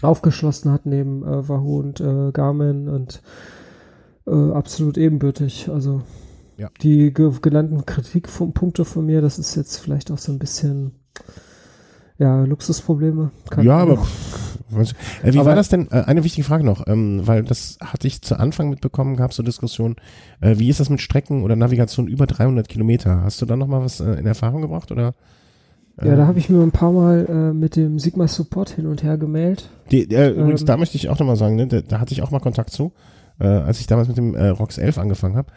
aufgeschlossen 0.00 0.72
hat 0.72 0.86
neben 0.86 1.22
äh, 1.22 1.48
Wahoo 1.48 1.80
und 1.80 2.00
äh, 2.00 2.32
Garmin 2.32 2.88
und 2.88 3.22
äh, 4.26 4.50
absolut 4.52 4.96
ebenbürtig. 4.98 5.68
Also 5.68 6.02
ja. 6.56 6.70
die 6.82 7.12
ge 7.12 7.32
genannten 7.40 7.84
Kritikpunkte 7.84 8.84
von 8.84 9.06
mir, 9.06 9.20
das 9.20 9.38
ist 9.38 9.54
jetzt 9.54 9.78
vielleicht 9.78 10.10
auch 10.10 10.18
so 10.18 10.32
ein 10.32 10.38
bisschen 10.38 10.92
ja, 12.18 12.44
Luxusprobleme. 12.44 13.30
Kann 13.50 13.64
ja, 13.64 13.78
aber 13.78 14.06
was, 14.70 14.92
äh, 15.22 15.32
wie 15.32 15.38
aber, 15.38 15.50
war 15.50 15.54
das 15.54 15.68
denn? 15.68 15.90
Äh, 15.90 16.04
eine 16.06 16.24
wichtige 16.24 16.46
Frage 16.46 16.64
noch, 16.64 16.86
ähm, 16.86 17.26
weil 17.26 17.42
das 17.42 17.78
hatte 17.80 18.06
ich 18.06 18.22
zu 18.22 18.38
Anfang 18.38 18.70
mitbekommen, 18.70 19.16
gab 19.16 19.30
es 19.30 19.36
so 19.36 19.42
Diskussionen. 19.42 19.96
Äh, 20.40 20.58
wie 20.58 20.68
ist 20.68 20.80
das 20.80 20.88
mit 20.88 21.00
Strecken 21.00 21.42
oder 21.42 21.56
Navigation 21.56 22.06
über 22.06 22.26
300 22.26 22.68
Kilometer? 22.68 23.22
Hast 23.22 23.42
du 23.42 23.46
da 23.46 23.56
noch 23.56 23.66
mal 23.66 23.82
was 23.82 24.00
äh, 24.00 24.12
in 24.12 24.26
Erfahrung 24.26 24.62
gebracht 24.62 24.92
oder? 24.92 25.14
Ja, 26.04 26.16
da 26.16 26.26
habe 26.26 26.38
ich 26.38 26.48
mir 26.48 26.62
ein 26.62 26.72
paar 26.72 26.92
Mal 26.92 27.26
äh, 27.28 27.52
mit 27.52 27.76
dem 27.76 27.98
Sigma 27.98 28.26
Support 28.26 28.70
hin 28.70 28.86
und 28.86 29.02
her 29.02 29.18
gemeldet. 29.18 29.68
Die, 29.90 30.10
äh, 30.10 30.30
übrigens, 30.30 30.62
ähm, 30.62 30.66
da 30.66 30.76
möchte 30.76 30.96
ich 30.96 31.08
auch 31.08 31.18
nochmal 31.18 31.36
sagen, 31.36 31.56
ne, 31.56 31.66
da, 31.66 31.80
da, 31.80 32.00
hatte 32.00 32.12
ich 32.12 32.22
auch 32.22 32.30
mal 32.30 32.40
Kontakt 32.40 32.70
zu. 32.70 32.92
äh, 33.38 33.46
als 33.46 33.80
ich 33.80 33.86
damals 33.86 34.08
mit 34.08 34.16
dem 34.16 34.34
äh, 34.34 34.48
ROX 34.48 34.78
11 34.78 34.98
angefangen 34.98 35.36
habe. 35.36 35.52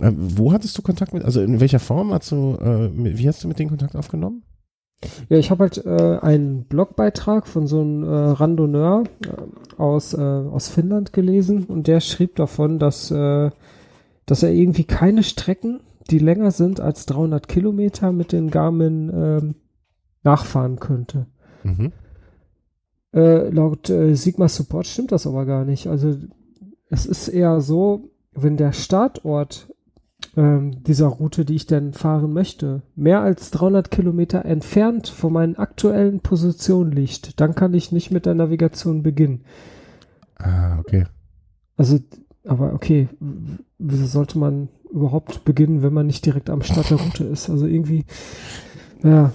Äh, 0.00 0.12
wo 0.16 0.52
hattest 0.52 0.76
du 0.76 0.82
Kontakt 0.82 1.12
mit, 1.14 1.24
also 1.24 1.40
in 1.40 1.60
welcher 1.60 1.78
Form 1.78 2.12
hast 2.12 2.30
du, 2.32 2.56
äh, 2.60 2.90
wie 2.94 3.28
hast 3.28 3.42
du 3.44 3.48
mit 3.48 3.58
denen 3.58 3.70
Kontakt 3.70 3.96
aufgenommen? 3.96 4.42
Ja, 5.28 5.38
ich 5.38 5.50
habe 5.50 5.64
halt 5.64 5.84
äh, 5.84 6.18
einen 6.20 6.64
Blogbeitrag 6.64 7.46
von 7.46 7.66
so 7.66 7.80
einem 7.80 8.02
äh, 8.02 8.08
Randonneur 8.08 9.04
äh, 9.24 9.80
aus, 9.80 10.12
äh, 10.12 10.20
aus 10.20 10.68
Finnland 10.68 11.12
gelesen 11.12 11.64
und 11.64 11.86
der 11.86 12.00
schrieb 12.00 12.36
davon, 12.36 12.78
dass, 12.78 13.10
äh, 13.10 13.50
dass 14.26 14.42
er 14.42 14.52
irgendwie 14.52 14.84
keine 14.84 15.22
Strecken, 15.22 15.80
die 16.10 16.18
länger 16.18 16.50
sind 16.50 16.80
als 16.80 17.06
300 17.06 17.48
Kilometer 17.48 18.12
mit 18.12 18.32
den 18.32 18.50
Garmin 18.50 19.08
äh, 19.08 19.54
nachfahren 20.22 20.78
könnte. 20.78 21.26
Mhm. 21.62 21.92
Äh, 23.12 23.50
laut 23.50 23.90
äh, 23.90 24.14
Sigma 24.14 24.48
Support 24.48 24.86
stimmt 24.86 25.12
das 25.12 25.26
aber 25.26 25.46
gar 25.46 25.64
nicht. 25.64 25.88
Also 25.88 26.16
es 26.88 27.06
ist 27.06 27.28
eher 27.28 27.60
so, 27.60 28.10
wenn 28.32 28.56
der 28.56 28.72
Startort 28.72 29.68
ähm, 30.36 30.82
dieser 30.84 31.06
Route, 31.08 31.44
die 31.44 31.56
ich 31.56 31.66
denn 31.66 31.92
fahren 31.92 32.32
möchte, 32.32 32.82
mehr 32.94 33.20
als 33.20 33.50
300 33.50 33.90
Kilometer 33.90 34.44
entfernt 34.44 35.08
von 35.08 35.32
meinen 35.32 35.56
aktuellen 35.56 36.20
Positionen 36.20 36.92
liegt, 36.92 37.40
dann 37.40 37.54
kann 37.54 37.74
ich 37.74 37.92
nicht 37.92 38.10
mit 38.10 38.26
der 38.26 38.34
Navigation 38.34 39.02
beginnen. 39.02 39.44
Ah, 40.36 40.78
okay. 40.78 41.04
Also, 41.76 41.98
aber 42.44 42.72
okay, 42.74 43.08
wieso 43.78 44.06
sollte 44.06 44.38
man 44.38 44.68
überhaupt 44.90 45.44
beginnen, 45.44 45.82
wenn 45.82 45.92
man 45.92 46.06
nicht 46.06 46.24
direkt 46.26 46.50
am 46.50 46.62
Start 46.62 46.90
der 46.90 46.98
Route 46.98 47.24
ist? 47.24 47.50
Also 47.50 47.66
irgendwie, 47.66 48.04
ja. 49.02 49.32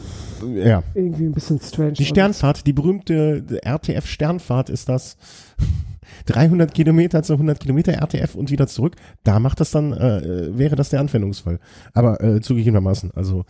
Ja. 0.54 0.84
Irgendwie 0.94 1.26
ein 1.26 1.32
bisschen 1.32 1.60
strange. 1.60 1.94
Die 1.94 2.06
Sternfahrt, 2.06 2.66
die 2.68 2.74
berühmte 2.74 3.44
RTF-Sternfahrt 3.64 4.70
ist 4.70 4.90
das. 4.90 5.18
300 6.28 6.74
Kilometer 6.74 7.24
zu 7.24 7.34
100 7.34 7.60
Kilometer 7.60 7.94
RTF 7.94 8.36
und 8.36 8.52
wieder 8.52 8.68
zurück, 8.68 8.96
da 9.24 9.40
macht 9.40 9.60
das 9.60 9.72
dann, 9.72 9.92
äh, 9.94 10.58
wäre 10.58 10.76
das 10.76 10.90
der 10.90 11.00
Anwendungsfall. 11.00 11.60
Aber 11.94 12.24
äh, 12.24 12.42
zugegebenermaßen, 12.42 13.12
also 13.16 13.46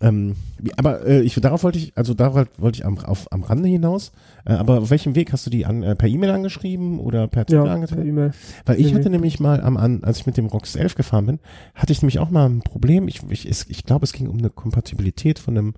ähm, 0.00 0.34
aber 0.76 1.06
äh, 1.06 1.22
ich, 1.22 1.34
darauf 1.36 1.62
wollte 1.62 1.78
ich, 1.78 1.96
also 1.96 2.14
darauf 2.14 2.46
wollte 2.58 2.78
ich 2.78 2.84
am, 2.84 2.98
auf, 2.98 3.30
am 3.32 3.42
Rande 3.42 3.68
hinaus. 3.68 4.12
Äh, 4.44 4.54
aber 4.54 4.80
auf 4.80 4.90
welchem 4.90 5.14
Weg 5.14 5.32
hast 5.32 5.46
du 5.46 5.50
die 5.50 5.64
an, 5.64 5.82
äh, 5.82 5.94
per 5.94 6.08
E-Mail 6.08 6.30
angeschrieben 6.30 6.98
oder 6.98 7.28
per 7.28 7.46
Twitter 7.46 7.64
ja, 7.64 7.72
angeschrieben? 7.72 8.04
Per 8.04 8.12
E-Mail. 8.12 8.32
Weil 8.66 8.80
ich 8.80 8.92
hatte 8.92 9.08
nämlich 9.08 9.38
mal 9.38 9.60
am, 9.60 9.76
an, 9.76 10.02
als 10.02 10.18
ich 10.18 10.26
mit 10.26 10.36
dem 10.36 10.46
ROX 10.46 10.74
11 10.74 10.96
gefahren 10.96 11.26
bin, 11.26 11.38
hatte 11.74 11.92
ich 11.92 12.02
nämlich 12.02 12.18
auch 12.18 12.30
mal 12.30 12.46
ein 12.46 12.60
Problem. 12.60 13.06
Ich, 13.06 13.22
ich, 13.30 13.70
ich 13.70 13.84
glaube, 13.84 14.04
es 14.04 14.12
ging 14.12 14.28
um 14.28 14.38
eine 14.38 14.50
Kompatibilität 14.50 15.38
von 15.38 15.56
einem 15.56 15.74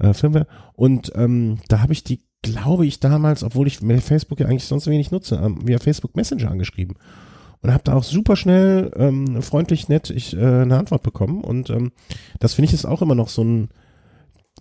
äh, 0.00 0.14
Firmware 0.14 0.46
und 0.74 1.12
ähm, 1.14 1.58
da 1.68 1.80
habe 1.80 1.92
ich 1.92 2.04
die 2.04 2.20
glaube 2.42 2.86
ich, 2.86 3.00
damals, 3.00 3.42
obwohl 3.42 3.66
ich 3.66 3.78
Facebook 3.78 4.40
ja 4.40 4.46
eigentlich 4.46 4.64
sonst 4.64 4.86
wenig 4.86 5.10
nutze, 5.10 5.36
ähm, 5.36 5.66
via 5.66 5.78
Facebook 5.78 6.16
Messenger 6.16 6.50
angeschrieben. 6.50 6.96
Und 7.62 7.72
habe 7.72 7.84
da 7.84 7.94
auch 7.94 8.04
super 8.04 8.36
schnell, 8.36 8.90
ähm, 8.96 9.42
freundlich, 9.42 9.88
nett 9.88 10.08
ich, 10.08 10.34
äh, 10.34 10.40
eine 10.40 10.78
Antwort 10.78 11.02
bekommen. 11.02 11.44
Und 11.44 11.68
ähm, 11.68 11.92
das 12.38 12.54
finde 12.54 12.68
ich 12.68 12.74
ist 12.74 12.86
auch 12.86 13.02
immer 13.02 13.14
noch 13.14 13.28
so 13.28 13.44
ein, 13.44 13.68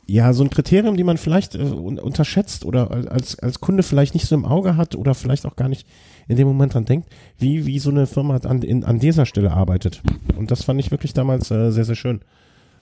ja, 0.06 0.34
so 0.34 0.44
ein 0.44 0.50
Kriterium, 0.50 0.98
die 0.98 1.06
man 1.06 1.18
vielleicht 1.18 1.56
äh, 1.56 1.60
unterschätzt 1.60 2.66
oder 2.66 2.92
als, 2.92 3.40
als 3.40 3.62
Kunde 3.62 3.84
vielleicht 3.84 4.16
nicht 4.16 4.26
so 4.26 4.36
im 4.36 4.44
Auge 4.44 4.76
hat 4.76 4.96
oder 4.96 5.16
vielleicht 5.16 5.46
auch 5.46 5.56
gar 5.56 5.70
nicht 5.70 5.88
in 6.28 6.36
dem 6.36 6.48
Moment 6.48 6.74
dran 6.74 6.86
denkt, 6.86 7.10
wie, 7.38 7.66
wie 7.66 7.80
so 7.80 7.90
eine 7.90 8.06
Firma 8.06 8.36
an, 8.36 8.62
in, 8.64 8.84
an 8.84 9.00
dieser 9.00 9.26
Stelle 9.26 9.52
arbeitet. 9.52 10.02
Und 10.38 10.52
das 10.52 10.64
fand 10.64 10.82
ich 10.82 10.92
wirklich 10.92 11.14
damals 11.14 11.50
äh, 11.52 11.72
sehr, 11.72 11.86
sehr 11.86 11.96
schön. 11.96 12.20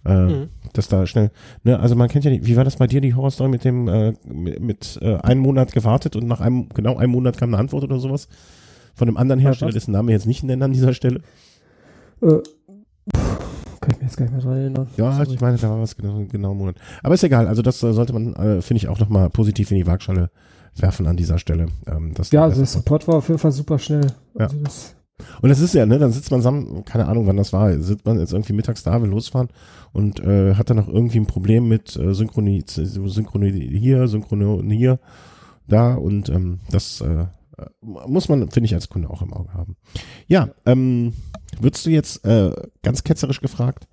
Äh, 0.08 0.26
mhm. 0.26 0.50
Dass 0.74 0.88
da 0.88 1.06
schnell, 1.06 1.32
ne, 1.64 1.80
also 1.80 1.96
man 1.96 2.08
kennt 2.08 2.24
ja, 2.26 2.32
die, 2.32 2.46
wie 2.46 2.56
war 2.56 2.64
das 2.64 2.78
bei 2.78 2.88
dir, 2.88 3.02
die 3.02 3.14
Horrorstory 3.14 3.50
mit 3.50 3.64
dem, 3.64 3.88
äh, 3.88 4.14
mit, 4.26 4.60
mit 4.62 5.00
äh, 5.02 5.16
einem 5.18 5.42
Monat 5.42 5.74
gewartet 5.74 6.16
und 6.16 6.28
nach 6.28 6.40
einem, 6.40 6.70
genau 6.70 6.98
einem 6.98 7.12
Monat 7.12 7.38
kam 7.38 7.50
eine 7.50 7.58
Antwort 7.58 7.84
oder 7.84 8.00
sowas? 8.00 8.28
Von 8.96 9.08
einem 9.08 9.18
anderen 9.18 9.40
Hersteller, 9.40 9.72
dessen 9.72 9.92
Namen 9.92 10.08
wir 10.08 10.16
jetzt 10.16 10.26
nicht 10.26 10.44
nennen 10.44 10.64
an 10.64 10.74
dieser 10.74 10.94
Stelle? 10.94 11.22
Äh, 12.22 12.40
kann 13.88 13.92
ich 13.92 13.98
mir 13.98 14.06
jetzt 14.06 14.18
gar 14.18 14.26
nicht 14.26 14.34
mehr 14.34 14.42
dran 14.42 14.58
erinnern. 14.58 14.88
Ja, 14.98 15.12
Sorry. 15.14 15.34
ich 15.34 15.42
meine, 15.42 15.58
da 15.58 15.70
war 15.70 15.80
was 15.80 15.96
genau, 15.96 16.24
genau 16.30 16.52
einen 16.52 16.60
Monat. 16.60 16.76
Aber 17.04 17.14
ist 17.14 17.24
egal, 17.24 17.48
also 17.48 17.62
das 17.62 17.82
äh, 17.84 17.94
sollte 17.94 18.14
man, 18.14 18.34
äh, 18.34 18.62
finde 18.62 18.78
ich, 18.78 18.88
auch 18.88 19.00
nochmal 19.00 19.30
positiv 19.30 19.72
in 19.72 19.78
die 19.78 19.88
Waagschale 19.88 20.30
werfen 20.76 21.08
an 21.08 21.18
dieser 21.18 21.38
Stelle. 21.38 21.68
Ähm, 21.88 22.14
ja, 22.32 22.44
also 22.44 22.58
der 22.58 22.66
Support 22.66 23.08
war 23.08 23.16
auf 23.16 23.28
jeden 23.28 23.40
Fall 23.40 23.52
super 23.52 23.80
schnell. 23.80 24.08
Also 24.36 24.58
ja. 24.58 24.64
Das 24.64 24.96
und 25.42 25.50
das 25.50 25.60
ist 25.60 25.74
ja, 25.74 25.86
ne, 25.86 26.00
dann 26.00 26.12
sitzt 26.12 26.32
man 26.32 26.42
zusammen, 26.42 26.86
keine 26.86 27.08
Ahnung, 27.08 27.28
wann 27.28 27.38
das 27.38 27.54
war, 27.54 27.74
sitzt 27.80 28.06
man 28.06 28.20
jetzt 28.20 28.34
irgendwie 28.34 28.54
mittags 28.54 28.84
da, 28.84 29.02
will 29.02 29.10
losfahren 29.10 29.50
und 29.94 30.20
äh, 30.20 30.56
hat 30.56 30.70
dann 30.70 30.78
noch 30.78 30.88
irgendwie 30.88 31.20
ein 31.20 31.26
Problem 31.26 31.68
mit 31.68 31.96
äh, 31.96 32.14
Synchronie, 32.14 32.64
Synchronie 32.66 33.52
hier, 33.78 34.08
Synchronie 34.08 34.78
hier, 34.78 35.00
da 35.68 35.96
und 35.96 36.30
ähm, 36.30 36.60
das 36.70 37.02
äh, 37.02 37.26
muss 37.82 38.30
man, 38.30 38.52
finde 38.52 38.66
ich, 38.66 38.76
als 38.76 38.90
Kunde 38.90 39.10
auch 39.10 39.22
im 39.22 39.34
Auge 39.34 39.54
haben. 39.54 39.76
Ja, 40.28 40.50
ähm, 40.66 41.14
würdest 41.60 41.86
du 41.86 41.90
jetzt 41.90 42.24
äh, 42.26 42.52
ganz 42.84 43.04
ketzerisch 43.04 43.42
gefragt, 43.42 43.88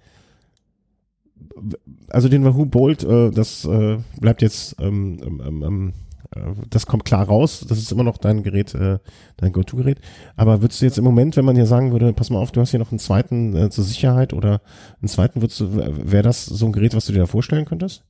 also 2.10 2.28
den 2.28 2.44
Wahoo 2.44 2.66
Bolt, 2.66 3.04
äh, 3.04 3.30
das 3.30 3.64
äh, 3.64 3.98
bleibt 4.20 4.42
jetzt 4.42 4.76
ähm, 4.80 5.18
ähm, 5.22 5.62
ähm, 5.62 5.88
äh, 5.88 5.92
das 6.70 6.86
kommt 6.86 7.04
klar 7.04 7.26
raus, 7.26 7.64
das 7.68 7.78
ist 7.78 7.92
immer 7.92 8.02
noch 8.02 8.18
dein 8.18 8.42
Gerät, 8.42 8.74
äh, 8.74 8.98
dein 9.36 9.52
Go-To-Gerät. 9.52 10.00
Aber 10.36 10.62
würdest 10.62 10.80
du 10.80 10.86
jetzt 10.86 10.98
im 10.98 11.04
Moment, 11.04 11.36
wenn 11.36 11.44
man 11.44 11.54
dir 11.54 11.66
sagen 11.66 11.92
würde, 11.92 12.12
pass 12.12 12.30
mal 12.30 12.38
auf, 12.38 12.52
du 12.52 12.60
hast 12.60 12.70
hier 12.70 12.80
noch 12.80 12.90
einen 12.90 12.98
zweiten 12.98 13.56
äh, 13.56 13.70
zur 13.70 13.84
Sicherheit 13.84 14.32
oder 14.32 14.60
einen 15.00 15.08
zweiten, 15.08 15.42
würdest 15.42 15.60
du, 15.60 15.76
wäre 15.76 16.22
das 16.22 16.44
so 16.44 16.66
ein 16.66 16.72
Gerät, 16.72 16.94
was 16.94 17.06
du 17.06 17.12
dir 17.12 17.20
da 17.20 17.26
vorstellen 17.26 17.64
könntest? 17.64 18.04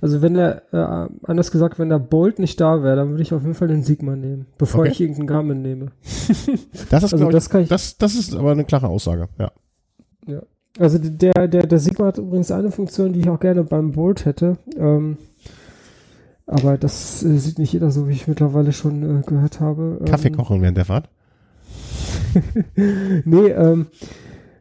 Also 0.00 0.22
wenn 0.22 0.34
der, 0.34 0.62
äh, 0.72 1.08
anders 1.26 1.50
gesagt, 1.50 1.78
wenn 1.78 1.88
der 1.88 1.98
Bolt 1.98 2.38
nicht 2.38 2.60
da 2.60 2.82
wäre, 2.82 2.96
dann 2.96 3.10
würde 3.10 3.22
ich 3.22 3.32
auf 3.32 3.42
jeden 3.42 3.54
Fall 3.54 3.68
den 3.68 3.82
Sigma 3.82 4.16
nehmen, 4.16 4.46
bevor 4.58 4.80
okay. 4.80 4.90
ich 4.90 5.00
irgendeinen 5.00 5.28
Garmin 5.28 5.62
nehme. 5.62 5.86
das 6.90 7.04
ist, 7.04 7.12
also 7.12 7.30
das, 7.30 7.52
ich, 7.54 7.68
das, 7.68 7.96
das 7.96 8.14
ist 8.14 8.34
aber 8.34 8.52
eine 8.52 8.64
klare 8.64 8.88
Aussage, 8.88 9.28
ja. 9.38 9.50
Ja. 10.26 10.42
Also 10.78 10.98
der, 10.98 11.48
der, 11.48 11.66
der 11.66 11.78
Sigma 11.78 12.06
hat 12.06 12.18
übrigens 12.18 12.50
eine 12.50 12.70
Funktion, 12.70 13.12
die 13.12 13.20
ich 13.20 13.28
auch 13.28 13.40
gerne 13.40 13.64
beim 13.64 13.92
Bolt 13.92 14.24
hätte. 14.26 14.58
Ähm, 14.76 15.16
aber 16.48 16.78
das 16.78 17.22
äh, 17.22 17.36
sieht 17.36 17.58
nicht 17.58 17.72
jeder 17.72 17.90
so, 17.90 18.08
wie 18.08 18.12
ich 18.12 18.26
mittlerweile 18.26 18.72
schon 18.72 19.20
äh, 19.20 19.22
gehört 19.22 19.60
habe. 19.60 20.00
Kaffee 20.06 20.28
ähm, 20.28 20.36
kochen 20.36 20.62
während 20.62 20.76
der 20.76 20.86
Fahrt? 20.86 21.08
nee, 23.24 23.48
ähm, 23.48 23.86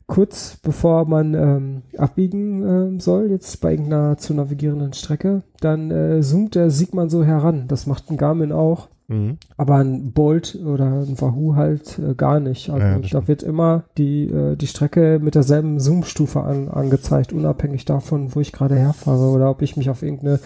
kurz 0.06 0.58
bevor 0.62 1.06
man 1.06 1.34
ähm, 1.34 1.82
abbiegen 1.97 2.62
ähm, 2.63 3.00
soll, 3.00 3.32
jetzt 3.32 3.62
bei 3.62 3.71
irgendeiner 3.71 4.17
zu 4.17 4.34
navigierenden 4.34 4.93
Strecke, 4.93 5.43
dann 5.62 5.89
äh, 5.91 6.21
zoomt 6.21 6.56
der 6.56 6.69
Sigman 6.69 7.10
so 7.10 7.23
heran. 7.23 7.67
Das 7.67 7.88
macht 7.88 8.12
ein 8.12 8.17
Garmin 8.17 8.52
auch. 8.52 8.89
Mhm. 9.10 9.38
Aber 9.56 9.76
ein 9.78 10.12
Bolt 10.12 10.56
oder 10.56 10.86
ein 10.86 11.19
Wahoo 11.21 11.56
halt 11.56 11.97
äh, 12.00 12.13
gar 12.13 12.41
nicht. 12.41 12.69
Also 12.69 12.86
ja, 12.86 13.00
da 13.00 13.28
wird 13.30 13.41
immer 13.41 13.86
die, 13.97 14.26
äh, 14.26 14.58
die 14.58 14.67
Strecke 14.67 15.19
mit 15.21 15.36
derselben 15.36 15.80
Zoom-Stufe 15.80 16.41
an, 16.41 16.67
angezeigt, 16.67 17.32
unabhängig 17.32 17.86
davon, 17.86 18.36
wo 18.36 18.41
ich 18.41 18.52
gerade 18.52 18.76
herfahre 18.76 19.30
oder 19.30 19.50
ob 19.50 19.62
ich 19.62 19.78
mich 19.78 19.89
auf 19.89 20.04
irgendeine 20.04 20.41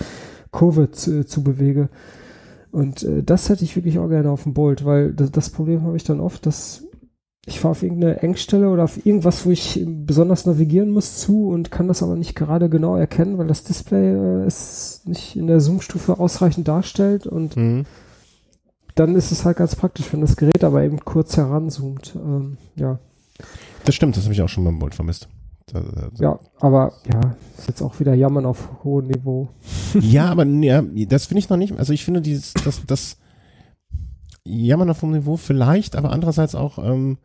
Kurve 0.52 0.92
zu, 0.92 1.26
zu 1.26 1.44
bewege. 1.44 1.90
Und 2.72 3.04
äh, 3.04 3.24
das 3.24 3.50
hätte 3.50 3.64
ich 3.64 3.76
wirklich 3.76 4.00
auch 4.00 4.10
gerne 4.10 4.30
auf 4.30 4.44
dem 4.44 4.54
Bolt, 4.54 4.86
weil 4.86 5.14
das, 5.14 5.32
das 5.32 5.50
Problem 5.50 5.84
habe 5.84 5.98
ich 5.98 6.04
dann 6.04 6.20
oft, 6.20 6.46
dass 6.46 6.84
ich 7.46 7.60
fahre 7.60 7.72
auf 7.72 7.84
irgendeine 7.84 8.22
Engstelle 8.22 8.70
oder 8.70 8.84
auf 8.84 9.04
irgendwas, 9.04 9.46
wo 9.46 9.50
ich 9.50 9.84
besonders 9.86 10.46
navigieren 10.46 10.92
muss 10.92 11.18
zu 11.18 11.50
und 11.50 11.72
kann 11.72 11.88
das 11.88 12.04
aber 12.04 12.16
nicht 12.16 12.36
gerade 12.36 12.70
genau 12.70 12.96
erkennen, 12.96 13.38
weil 13.38 13.48
das 13.48 13.64
Display 13.64 14.12
äh, 14.14 14.46
es 14.46 15.02
nicht 15.06 15.36
in 15.36 15.48
der 15.48 15.60
Zoom-Stufe 15.60 16.20
ausreichend 16.20 16.68
darstellt 16.68 17.26
und 17.26 17.58
mhm. 17.58 17.86
dann 18.94 19.16
ist 19.16 19.32
es 19.32 19.44
halt 19.44 19.58
ganz 19.58 19.76
praktisch, 19.76 20.14
wenn 20.14 20.22
das 20.22 20.38
Gerät 20.38 20.64
aber 20.64 20.84
eben 20.84 21.00
kurz 21.00 21.36
heranzoomt. 21.36 22.14
Ähm, 22.16 22.58
ja. 22.76 23.00
Das 23.86 23.96
stimmt, 23.96 24.16
das 24.18 24.26
habe 24.26 24.34
ich 24.34 24.42
auch 24.44 24.50
schon 24.50 24.64
beim 24.64 24.78
Bolt 24.78 24.94
vermisst. 24.94 25.28
Ja, 26.20 26.40
aber 26.60 26.94
ja, 27.12 27.36
ist 27.58 27.68
jetzt 27.68 27.82
auch 27.82 28.00
wieder 28.00 28.14
Jammern 28.14 28.46
auf 28.46 28.84
hohem 28.84 29.08
Niveau. 29.08 29.50
ja, 30.00 30.26
aber 30.26 30.46
ja, 30.46 30.82
das 31.08 31.26
finde 31.26 31.40
ich 31.40 31.50
noch 31.50 31.58
nicht. 31.58 31.78
Also 31.78 31.94
ich 31.94 32.04
finde 32.04 32.22
dieses, 32.22 32.54
das, 32.54 32.86
das 32.86 33.18
Jammern 34.44 34.90
auf 34.90 35.02
hohem 35.02 35.12
Niveau 35.12 35.38
vielleicht, 35.38 35.96
aber 35.96 36.12
andererseits 36.12 36.56
auch, 36.56 36.78
ähm, 36.78 37.18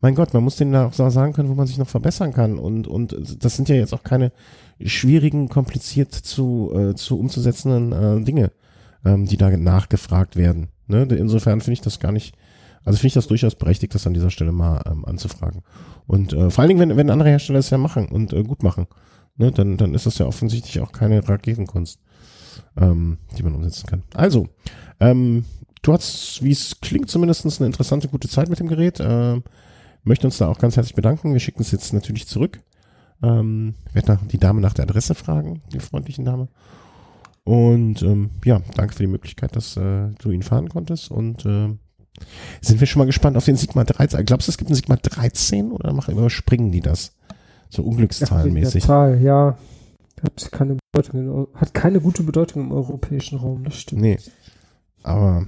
mein 0.00 0.14
Gott, 0.14 0.34
man 0.34 0.44
muss 0.44 0.56
denen 0.56 0.74
auch 0.76 0.92
sagen 0.92 1.32
können, 1.32 1.48
wo 1.48 1.54
man 1.54 1.66
sich 1.66 1.78
noch 1.78 1.88
verbessern 1.88 2.32
kann. 2.32 2.58
Und, 2.58 2.86
und 2.86 3.16
das 3.42 3.56
sind 3.56 3.68
ja 3.70 3.76
jetzt 3.76 3.94
auch 3.94 4.02
keine 4.02 4.32
schwierigen, 4.84 5.48
kompliziert 5.48 6.12
zu, 6.12 6.72
äh, 6.74 6.94
zu 6.94 7.18
umzusetzenden 7.18 7.92
äh, 7.92 8.24
Dinge, 8.24 8.52
ähm, 9.04 9.24
die 9.24 9.38
da 9.38 9.48
nachgefragt 9.56 10.36
werden. 10.36 10.68
Ne? 10.88 11.04
Insofern 11.04 11.60
finde 11.60 11.74
ich 11.74 11.80
das 11.80 12.00
gar 12.00 12.12
nicht, 12.12 12.36
also 12.84 12.98
finde 12.98 13.08
ich 13.08 13.14
das 13.14 13.26
durchaus 13.26 13.54
berechtigt, 13.54 13.94
das 13.94 14.06
an 14.06 14.14
dieser 14.14 14.30
Stelle 14.30 14.52
mal 14.52 14.82
ähm, 14.86 15.04
anzufragen. 15.04 15.62
Und 16.06 16.32
äh, 16.32 16.50
vor 16.50 16.62
allen 16.62 16.68
Dingen, 16.68 16.80
wenn, 16.80 16.96
wenn 16.96 17.10
andere 17.10 17.30
Hersteller 17.30 17.58
es 17.58 17.70
ja 17.70 17.78
machen 17.78 18.06
und 18.08 18.32
äh, 18.32 18.42
gut 18.42 18.62
machen, 18.62 18.86
ne, 19.36 19.52
dann, 19.52 19.76
dann 19.76 19.94
ist 19.94 20.06
das 20.06 20.18
ja 20.18 20.26
offensichtlich 20.26 20.80
auch 20.80 20.92
keine 20.92 21.26
Raketenkunst, 21.26 22.00
ähm, 22.76 23.18
die 23.36 23.42
man 23.42 23.54
umsetzen 23.54 23.86
kann. 23.86 24.02
Also, 24.14 24.48
ähm, 25.00 25.44
du 25.82 25.92
hast, 25.92 26.42
wie 26.42 26.52
es 26.52 26.80
klingt, 26.80 27.10
zumindest 27.10 27.44
eine 27.58 27.66
interessante, 27.66 28.08
gute 28.08 28.28
Zeit 28.28 28.48
mit 28.48 28.60
dem 28.60 28.68
Gerät. 28.68 29.00
Äh, 29.00 29.40
möchte 30.02 30.26
uns 30.26 30.38
da 30.38 30.48
auch 30.48 30.58
ganz 30.58 30.76
herzlich 30.76 30.94
bedanken. 30.94 31.32
Wir 31.32 31.40
schicken 31.40 31.62
es 31.62 31.70
jetzt 31.70 31.92
natürlich 31.92 32.26
zurück. 32.26 32.60
Ähm, 33.22 33.74
werde 33.92 34.12
nach, 34.12 34.26
die 34.26 34.38
Dame 34.38 34.60
nach 34.60 34.74
der 34.74 34.84
Adresse 34.84 35.14
fragen, 35.14 35.62
die 35.72 35.80
freundlichen 35.80 36.24
Dame. 36.24 36.48
Und 37.44 38.02
ähm, 38.02 38.30
ja, 38.44 38.60
danke 38.74 38.94
für 38.94 39.02
die 39.02 39.10
Möglichkeit, 39.10 39.54
dass 39.56 39.76
äh, 39.76 40.10
du 40.18 40.30
ihn 40.30 40.42
fahren 40.42 40.68
konntest. 40.68 41.10
Und 41.10 41.44
äh, 41.46 41.76
Sind 42.60 42.80
wir 42.80 42.86
schon 42.86 43.00
mal 43.00 43.06
gespannt 43.06 43.36
auf 43.36 43.44
den 43.44 43.56
Sigma 43.56 43.84
13? 43.84 44.24
Glaubst 44.24 44.48
du, 44.48 44.52
es 44.52 44.58
gibt 44.58 44.70
einen 44.70 44.76
Sigma 44.76 44.96
13 44.96 45.72
oder 45.72 45.92
machen 45.92 46.16
überspringen 46.16 46.70
die 46.70 46.80
das? 46.80 47.12
So 47.68 47.82
unglückszahlenmäßig. 47.82 48.84
Zahl, 48.84 49.20
ja. 49.20 49.58
Hat 50.22 50.52
keine, 50.52 50.78
Bedeutung 50.92 51.20
in, 51.20 51.46
hat 51.54 51.74
keine 51.74 52.00
gute 52.00 52.22
Bedeutung 52.22 52.62
im 52.62 52.72
europäischen 52.72 53.38
Raum, 53.38 53.64
das 53.64 53.76
stimmt. 53.76 54.00
Nee. 54.00 54.18
Aber 55.02 55.46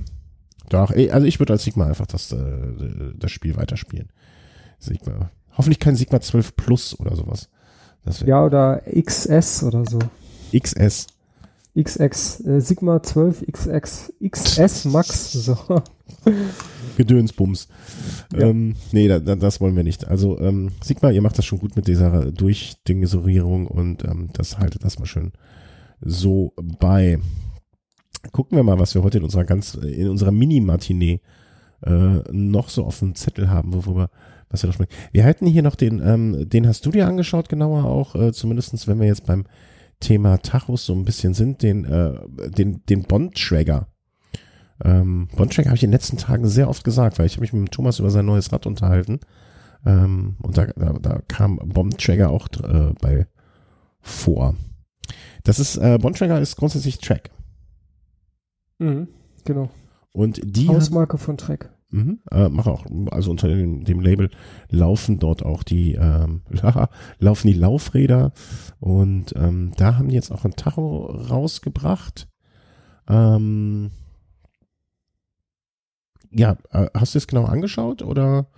doch, 0.68 0.90
also 0.90 1.26
ich 1.26 1.38
würde 1.38 1.55
als 1.55 1.64
Sigma 1.64 1.87
einfach 1.87 2.07
das, 2.07 2.33
äh, 2.33 3.16
das 3.16 3.31
Spiel 3.31 3.57
weiterspielen. 3.57 4.11
Sigma. 4.79 5.31
Hoffentlich 5.57 5.79
kein 5.79 5.96
Sigma 5.96 6.20
12 6.20 6.57
Plus 6.57 6.98
oder 6.98 7.16
sowas. 7.16 7.48
ja, 8.26 8.44
oder 8.44 8.83
XS 9.00 9.62
oder 9.62 9.85
so. 9.87 9.98
XS. 10.52 11.07
XX, 11.77 12.47
äh, 12.47 12.61
Sigma 12.61 13.03
12 13.03 13.45
XX, 13.53 14.12
XS 14.29 14.85
Max, 14.87 15.33
so. 15.33 15.57
Gedönsbums. 16.97 17.69
Ja. 18.33 18.47
Ähm, 18.49 18.75
nee, 18.93 19.09
da, 19.09 19.19
da, 19.19 19.37
das 19.37 19.61
wollen 19.61 19.77
wir 19.77 19.85
nicht. 19.85 20.07
Also 20.07 20.39
ähm, 20.41 20.71
Sigma, 20.83 21.11
ihr 21.11 21.23
macht 21.23 21.39
das 21.39 21.45
schon 21.45 21.59
gut 21.59 21.77
mit 21.77 21.87
dieser 21.89 22.33
Durchdingesorierung 22.33 23.67
und 23.67 24.05
ähm, 24.05 24.31
das 24.33 24.59
haltet 24.59 24.85
das 24.85 24.99
mal 24.99 25.07
schön 25.07 25.33
so 26.01 26.53
bei. 26.57 27.19
Gucken 28.33 28.57
wir 28.57 28.65
mal, 28.65 28.79
was 28.79 28.95
wir 28.95 29.03
heute 29.03 29.19
in 29.19 29.25
unserer 29.25 29.45
ganz, 29.45 29.75
in 29.75 30.09
unserer 30.09 30.33
Mini-Matinee 30.33 31.21
äh, 31.85 32.19
noch 32.33 32.71
so 32.71 32.85
auf 32.85 32.99
dem 32.99 33.15
Zettel 33.15 33.51
haben, 33.51 33.73
worüber 33.73 34.11
was 34.49 34.62
wir 34.62 34.69
noch 34.69 34.75
sprechen. 34.75 34.93
Wir 35.12 35.25
halten 35.25 35.47
hier 35.47 35.62
noch 35.62 35.77
den, 35.77 36.01
ähm, 36.05 36.49
den 36.49 36.67
hast 36.67 36.85
du 36.87 36.91
dir 36.91 37.07
angeschaut, 37.07 37.49
genauer 37.49 37.85
auch, 37.85 38.15
äh, 38.17 38.33
zumindestens 38.33 38.89
wenn 38.89 38.99
wir 38.99 39.07
jetzt 39.07 39.27
beim 39.27 39.45
Thema 40.01 40.39
Tachos 40.39 40.87
so 40.87 40.95
ein 40.95 41.05
bisschen 41.05 41.35
sind, 41.35 41.63
den, 41.63 41.85
äh, 41.85 42.19
den, 42.51 42.85
den 42.87 43.03
Bond-Tracker. 43.03 43.89
Ähm, 44.85 45.29
Bond-Tracker 45.35 45.71
habe 45.71 45.77
ich 45.77 45.85
in 45.85 45.91
den 45.91 45.95
letzten 45.95 46.19
Tagen 46.19 46.47
sehr 46.47 46.69
oft 46.69 46.85
gesagt, 46.85 47.19
weil 47.19 47.27
ich 47.27 47.35
habe 47.35 47.43
mich 47.43 47.53
mit 47.53 47.73
Thomas 47.73 47.99
über 47.99 48.11
sein 48.11 48.27
neues 48.27 48.53
Rad 48.53 48.67
unterhalten. 48.67 49.21
Ähm, 49.85 50.37
und 50.43 50.59
da, 50.59 50.67
da, 50.67 50.93
da 50.95 51.21
kam 51.29 51.57
Bond-Tracker 51.57 52.31
auch 52.31 52.49
äh, 52.63 52.93
bei 53.01 53.27
vor. 54.01 54.55
Das 55.45 55.59
ist, 55.59 55.77
äh, 55.77 55.99
Bond-Tracker 55.99 56.41
ist 56.41 56.57
grundsätzlich 56.57 56.99
Track. 56.99 57.31
Mhm, 58.79 59.09
genau. 59.45 59.71
Und 60.13 60.41
die 60.45 60.69
Hausmarke 60.69 61.19
von 61.19 61.37
Track. 61.37 61.71
Mhm, 61.90 62.18
äh, 62.33 62.49
mache 62.49 62.70
auch, 62.72 62.85
also 63.12 63.31
unter 63.31 63.49
dem, 63.49 63.85
dem, 63.85 64.01
Label 64.01 64.31
laufen 64.68 65.20
dort 65.20 65.44
auch 65.44 65.62
die, 65.62 65.94
ähm, 65.94 66.42
laufen 67.20 67.46
die 67.46 67.53
Laufräder 67.53 68.33
und 68.81 69.35
ähm, 69.37 69.72
da 69.77 69.96
haben 69.96 70.09
die 70.09 70.16
jetzt 70.16 70.33
auch 70.33 70.44
ein 70.44 70.57
Tacho 70.57 71.07
rausgebracht. 71.07 72.29
Ähm, 73.09 73.92
ja, 76.33 76.57
äh, 76.72 76.88
hast 76.92 77.14
du 77.14 77.18
es 77.18 77.29
genau 77.29 77.44
angeschaut 77.44 78.03
oder 78.03 78.49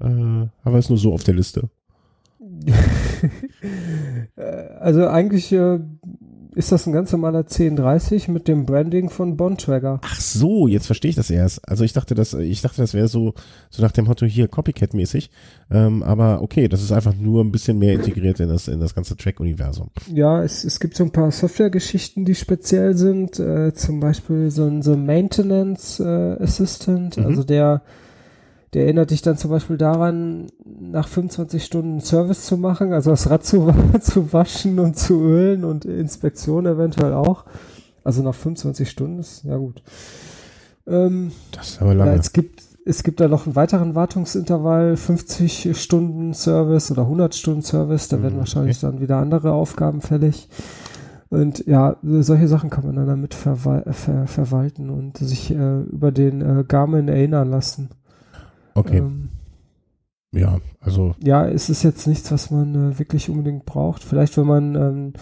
äh, 0.00 0.04
haben 0.04 0.50
wir 0.64 0.74
es 0.74 0.88
nur 0.88 0.98
so 0.98 1.12
auf 1.12 1.24
der 1.24 1.34
Liste? 1.34 1.68
also 4.80 5.08
eigentlich 5.08 5.50
äh, 5.52 5.80
ist 6.54 6.72
das 6.72 6.86
ein 6.86 6.92
ganz 6.92 7.12
normaler 7.12 7.40
1030 7.40 8.28
mit 8.28 8.48
dem 8.48 8.66
Branding 8.66 9.10
von 9.10 9.36
Bontrager. 9.36 10.00
Ach 10.02 10.20
so, 10.20 10.68
jetzt 10.68 10.86
verstehe 10.86 11.08
ich 11.08 11.16
das 11.16 11.30
erst. 11.30 11.66
Also 11.68 11.84
ich 11.84 11.92
dachte, 11.92 12.14
das, 12.14 12.34
ich 12.34 12.60
dachte, 12.60 12.82
das 12.82 12.94
wäre 12.94 13.08
so, 13.08 13.34
so 13.70 13.82
nach 13.82 13.92
dem 13.92 14.04
Motto 14.04 14.26
hier 14.26 14.48
Copycat-mäßig. 14.48 15.30
Ähm, 15.70 16.02
aber 16.02 16.42
okay, 16.42 16.68
das 16.68 16.82
ist 16.82 16.92
einfach 16.92 17.14
nur 17.14 17.42
ein 17.42 17.52
bisschen 17.52 17.78
mehr 17.78 17.94
integriert 17.94 18.40
in 18.40 18.48
das, 18.48 18.68
in 18.68 18.80
das 18.80 18.94
ganze 18.94 19.16
Track-Universum. 19.16 19.90
Ja, 20.12 20.42
es, 20.42 20.64
es 20.64 20.78
gibt 20.78 20.96
so 20.96 21.04
ein 21.04 21.10
paar 21.10 21.30
Software-Geschichten, 21.30 22.24
die 22.24 22.34
speziell 22.34 22.96
sind. 22.96 23.38
Äh, 23.38 23.72
zum 23.74 24.00
Beispiel 24.00 24.50
so 24.50 24.66
ein 24.66 24.82
so 24.82 24.96
Maintenance 24.96 26.00
äh, 26.00 26.42
Assistant, 26.42 27.16
mhm. 27.16 27.26
also 27.26 27.44
der 27.44 27.82
der 28.74 28.84
erinnert 28.84 29.10
dich 29.10 29.20
dann 29.20 29.36
zum 29.36 29.50
Beispiel 29.50 29.76
daran, 29.76 30.46
nach 30.64 31.06
25 31.06 31.64
Stunden 31.64 32.00
Service 32.00 32.46
zu 32.46 32.56
machen, 32.56 32.92
also 32.92 33.10
das 33.10 33.28
Rad 33.28 33.44
zu, 33.44 33.72
zu 34.00 34.32
waschen 34.32 34.78
und 34.78 34.96
zu 34.96 35.20
ölen 35.20 35.64
und 35.64 35.84
Inspektion 35.84 36.66
eventuell 36.66 37.12
auch. 37.12 37.44
Also 38.04 38.22
nach 38.22 38.34
25 38.34 38.88
Stunden 38.88 39.20
ist, 39.20 39.44
ja 39.44 39.56
gut. 39.56 39.82
Ähm, 40.86 41.32
das 41.52 41.70
ist 41.70 41.82
aber 41.82 41.94
lange. 41.94 42.12
Ja, 42.12 42.16
es 42.16 42.32
gibt, 42.32 42.62
es 42.84 43.02
gibt 43.02 43.20
da 43.20 43.28
noch 43.28 43.46
einen 43.46 43.54
weiteren 43.54 43.94
Wartungsintervall, 43.94 44.96
50 44.96 45.78
Stunden 45.80 46.34
Service 46.34 46.90
oder 46.90 47.02
100 47.02 47.34
Stunden 47.34 47.62
Service, 47.62 48.08
da 48.08 48.22
werden 48.22 48.34
mhm, 48.34 48.40
wahrscheinlich 48.40 48.78
okay. 48.78 48.86
dann 48.86 49.00
wieder 49.00 49.18
andere 49.18 49.52
Aufgaben 49.52 50.00
fällig. 50.00 50.48
Und 51.28 51.66
ja, 51.66 51.96
solche 52.02 52.48
Sachen 52.48 52.68
kann 52.68 52.84
man 52.84 52.96
dann 52.96 53.06
damit 53.06 53.32
verwal 53.34 53.84
ver 53.90 54.26
verwalten 54.26 54.90
und 54.90 55.16
sich 55.16 55.50
äh, 55.50 55.80
über 55.80 56.12
den 56.12 56.42
äh, 56.42 56.64
Garmin 56.66 57.08
erinnern 57.08 57.48
lassen. 57.48 57.88
Okay. 58.74 58.98
Ähm, 58.98 59.28
ja, 60.34 60.60
also. 60.80 61.14
Ja, 61.22 61.46
es 61.46 61.68
ist 61.68 61.82
jetzt 61.82 62.06
nichts, 62.06 62.32
was 62.32 62.50
man 62.50 62.92
äh, 62.92 62.98
wirklich 62.98 63.28
unbedingt 63.28 63.66
braucht. 63.66 64.02
Vielleicht, 64.02 64.36
wenn 64.38 64.46
man 64.46 64.74
ähm, 64.74 65.12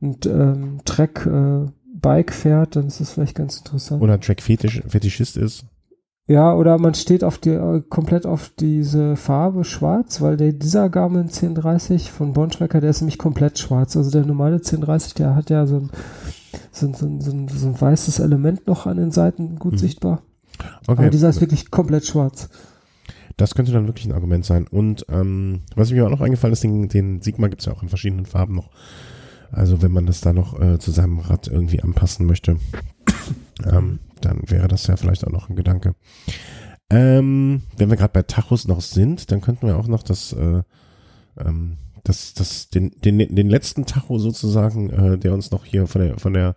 ein 0.00 0.16
ähm, 0.26 0.80
Track-Bike 0.84 2.30
äh, 2.30 2.32
fährt, 2.32 2.76
dann 2.76 2.86
ist 2.86 3.00
das 3.00 3.10
vielleicht 3.10 3.34
ganz 3.34 3.58
interessant. 3.58 4.02
Oder 4.02 4.20
Track-Fetischist 4.20 5.36
ist. 5.36 5.64
Ja, 6.26 6.54
oder 6.54 6.78
man 6.78 6.94
steht 6.94 7.22
auf 7.22 7.36
die, 7.36 7.50
äh, 7.50 7.82
komplett 7.88 8.24
auf 8.24 8.50
diese 8.58 9.16
Farbe 9.16 9.64
schwarz, 9.64 10.22
weil 10.22 10.38
der, 10.38 10.52
dieser 10.52 10.88
Garmin 10.88 11.22
1030 11.22 12.10
von 12.10 12.32
Bontracker, 12.32 12.80
der 12.80 12.90
ist 12.90 13.02
nämlich 13.02 13.18
komplett 13.18 13.58
schwarz. 13.58 13.96
Also 13.96 14.10
der 14.10 14.24
normale 14.24 14.56
1030, 14.56 15.14
der 15.14 15.34
hat 15.34 15.50
ja 15.50 15.66
so 15.66 15.76
ein, 15.76 15.90
so 16.72 16.86
ein, 16.86 16.94
so 16.94 17.06
ein, 17.06 17.20
so 17.20 17.30
ein, 17.30 17.48
so 17.48 17.66
ein 17.66 17.78
weißes 17.78 18.20
Element 18.20 18.66
noch 18.66 18.86
an 18.86 18.96
den 18.96 19.10
Seiten 19.10 19.58
gut 19.58 19.72
hm. 19.72 19.78
sichtbar. 19.78 20.22
Okay. 20.86 21.02
Aber 21.02 21.10
dieser 21.10 21.28
ist 21.28 21.42
wirklich 21.42 21.70
komplett 21.70 22.06
schwarz. 22.06 22.48
Das 23.36 23.54
könnte 23.54 23.72
dann 23.72 23.86
wirklich 23.86 24.06
ein 24.06 24.12
Argument 24.12 24.44
sein. 24.44 24.66
Und 24.66 25.06
ähm, 25.08 25.62
was 25.74 25.90
mir 25.90 26.06
auch 26.06 26.10
noch 26.10 26.20
eingefallen 26.20 26.52
ist, 26.52 26.62
den, 26.62 26.88
den 26.88 27.20
Sigma 27.20 27.48
gibt 27.48 27.62
es 27.62 27.66
ja 27.66 27.72
auch 27.72 27.82
in 27.82 27.88
verschiedenen 27.88 28.26
Farben 28.26 28.54
noch. 28.54 28.70
Also 29.50 29.82
wenn 29.82 29.92
man 29.92 30.06
das 30.06 30.20
da 30.20 30.32
noch 30.32 30.60
äh, 30.60 30.78
zu 30.78 30.90
seinem 30.90 31.18
Rad 31.18 31.48
irgendwie 31.48 31.82
anpassen 31.82 32.26
möchte, 32.26 32.58
ähm, 33.64 34.00
dann 34.20 34.42
wäre 34.46 34.68
das 34.68 34.86
ja 34.86 34.96
vielleicht 34.96 35.26
auch 35.26 35.32
noch 35.32 35.48
ein 35.48 35.56
Gedanke. 35.56 35.94
Ähm, 36.90 37.62
wenn 37.76 37.90
wir 37.90 37.96
gerade 37.96 38.12
bei 38.12 38.22
Tachos 38.22 38.68
noch 38.68 38.80
sind, 38.80 39.30
dann 39.30 39.40
könnten 39.40 39.66
wir 39.66 39.76
auch 39.76 39.88
noch 39.88 40.02
das, 40.02 40.32
äh, 40.32 40.62
ähm, 41.38 41.78
das, 42.04 42.34
das, 42.34 42.68
den, 42.68 42.90
den, 43.02 43.18
den 43.18 43.48
letzten 43.48 43.86
Tacho 43.86 44.18
sozusagen, 44.18 44.90
äh, 44.90 45.18
der 45.18 45.32
uns 45.32 45.50
noch 45.50 45.64
hier 45.64 45.86
von 45.86 46.02
der, 46.02 46.18
von 46.18 46.34
der, 46.34 46.56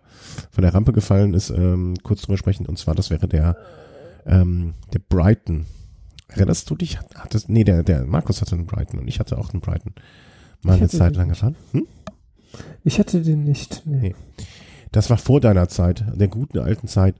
von 0.50 0.62
der 0.62 0.74
Rampe 0.74 0.92
gefallen 0.92 1.34
ist, 1.34 1.50
ähm, 1.50 1.94
kurz 2.02 2.22
drüber 2.22 2.36
sprechen. 2.36 2.66
Und 2.66 2.78
zwar, 2.78 2.94
das 2.94 3.10
wäre 3.10 3.26
der, 3.26 3.56
ähm, 4.26 4.74
der 4.92 5.00
Brighton. 5.00 5.66
Erinnerst 6.28 6.68
du 6.68 6.76
dich? 6.76 6.98
Hattest, 7.14 7.48
nee, 7.48 7.64
der, 7.64 7.82
der 7.82 8.04
Markus 8.04 8.40
hatte 8.40 8.54
einen 8.54 8.66
Brighton 8.66 9.00
und 9.00 9.08
ich 9.08 9.18
hatte 9.18 9.38
auch 9.38 9.52
einen 9.52 9.60
Brighton. 9.60 9.94
Mal 10.62 10.76
eine 10.76 10.88
Zeit 10.88 11.16
lang 11.16 11.28
gefahren. 11.28 11.56
Hm? 11.72 11.86
Ich 12.84 12.98
hatte 12.98 13.22
den 13.22 13.44
nicht. 13.44 13.82
Nee. 13.86 13.98
nee. 14.00 14.14
Das 14.92 15.10
war 15.10 15.18
vor 15.18 15.40
deiner 15.40 15.68
Zeit, 15.68 16.04
der 16.14 16.28
guten 16.28 16.58
alten 16.58 16.88
Zeit. 16.88 17.16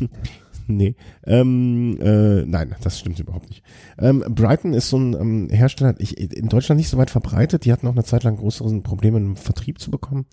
nee. 0.66 0.94
Ähm, 1.24 1.98
äh, 2.00 2.44
nein, 2.44 2.74
das 2.82 2.98
stimmt 2.98 3.18
überhaupt 3.18 3.48
nicht. 3.48 3.62
Ähm, 3.98 4.24
Brighton 4.28 4.74
ist 4.74 4.90
so 4.90 4.98
ein 4.98 5.14
ähm, 5.14 5.48
Hersteller, 5.50 5.94
ich, 5.98 6.18
in 6.18 6.48
Deutschland 6.48 6.78
nicht 6.78 6.90
so 6.90 6.98
weit 6.98 7.10
verbreitet. 7.10 7.64
Die 7.64 7.72
hatten 7.72 7.86
auch 7.86 7.92
eine 7.92 8.04
Zeit 8.04 8.24
lang 8.24 8.36
größere 8.36 8.80
Probleme 8.80 9.18
im 9.18 9.36
Vertrieb 9.36 9.80
zu 9.80 9.90
bekommen. 9.90 10.26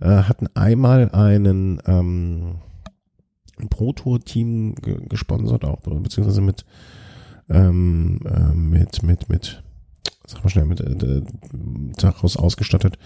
Äh, 0.00 0.08
hatten 0.08 0.48
einmal 0.54 1.10
einen 1.10 1.80
ähm, 1.86 2.56
Pro-Tour-Team 3.70 4.74
gesponsert, 5.08 5.64
auch, 5.64 5.80
beziehungsweise 5.80 6.40
mit 6.40 6.64
ähm, 7.52 8.20
äh, 8.24 8.54
mit, 8.54 9.02
mit, 9.02 9.28
mit, 9.28 9.62
sag 10.26 10.42
mal 10.42 10.50
schnell, 10.50 10.64
mit 10.64 10.80
äh, 10.80 11.22
Tachos 11.96 12.36
ausgestattet. 12.36 12.98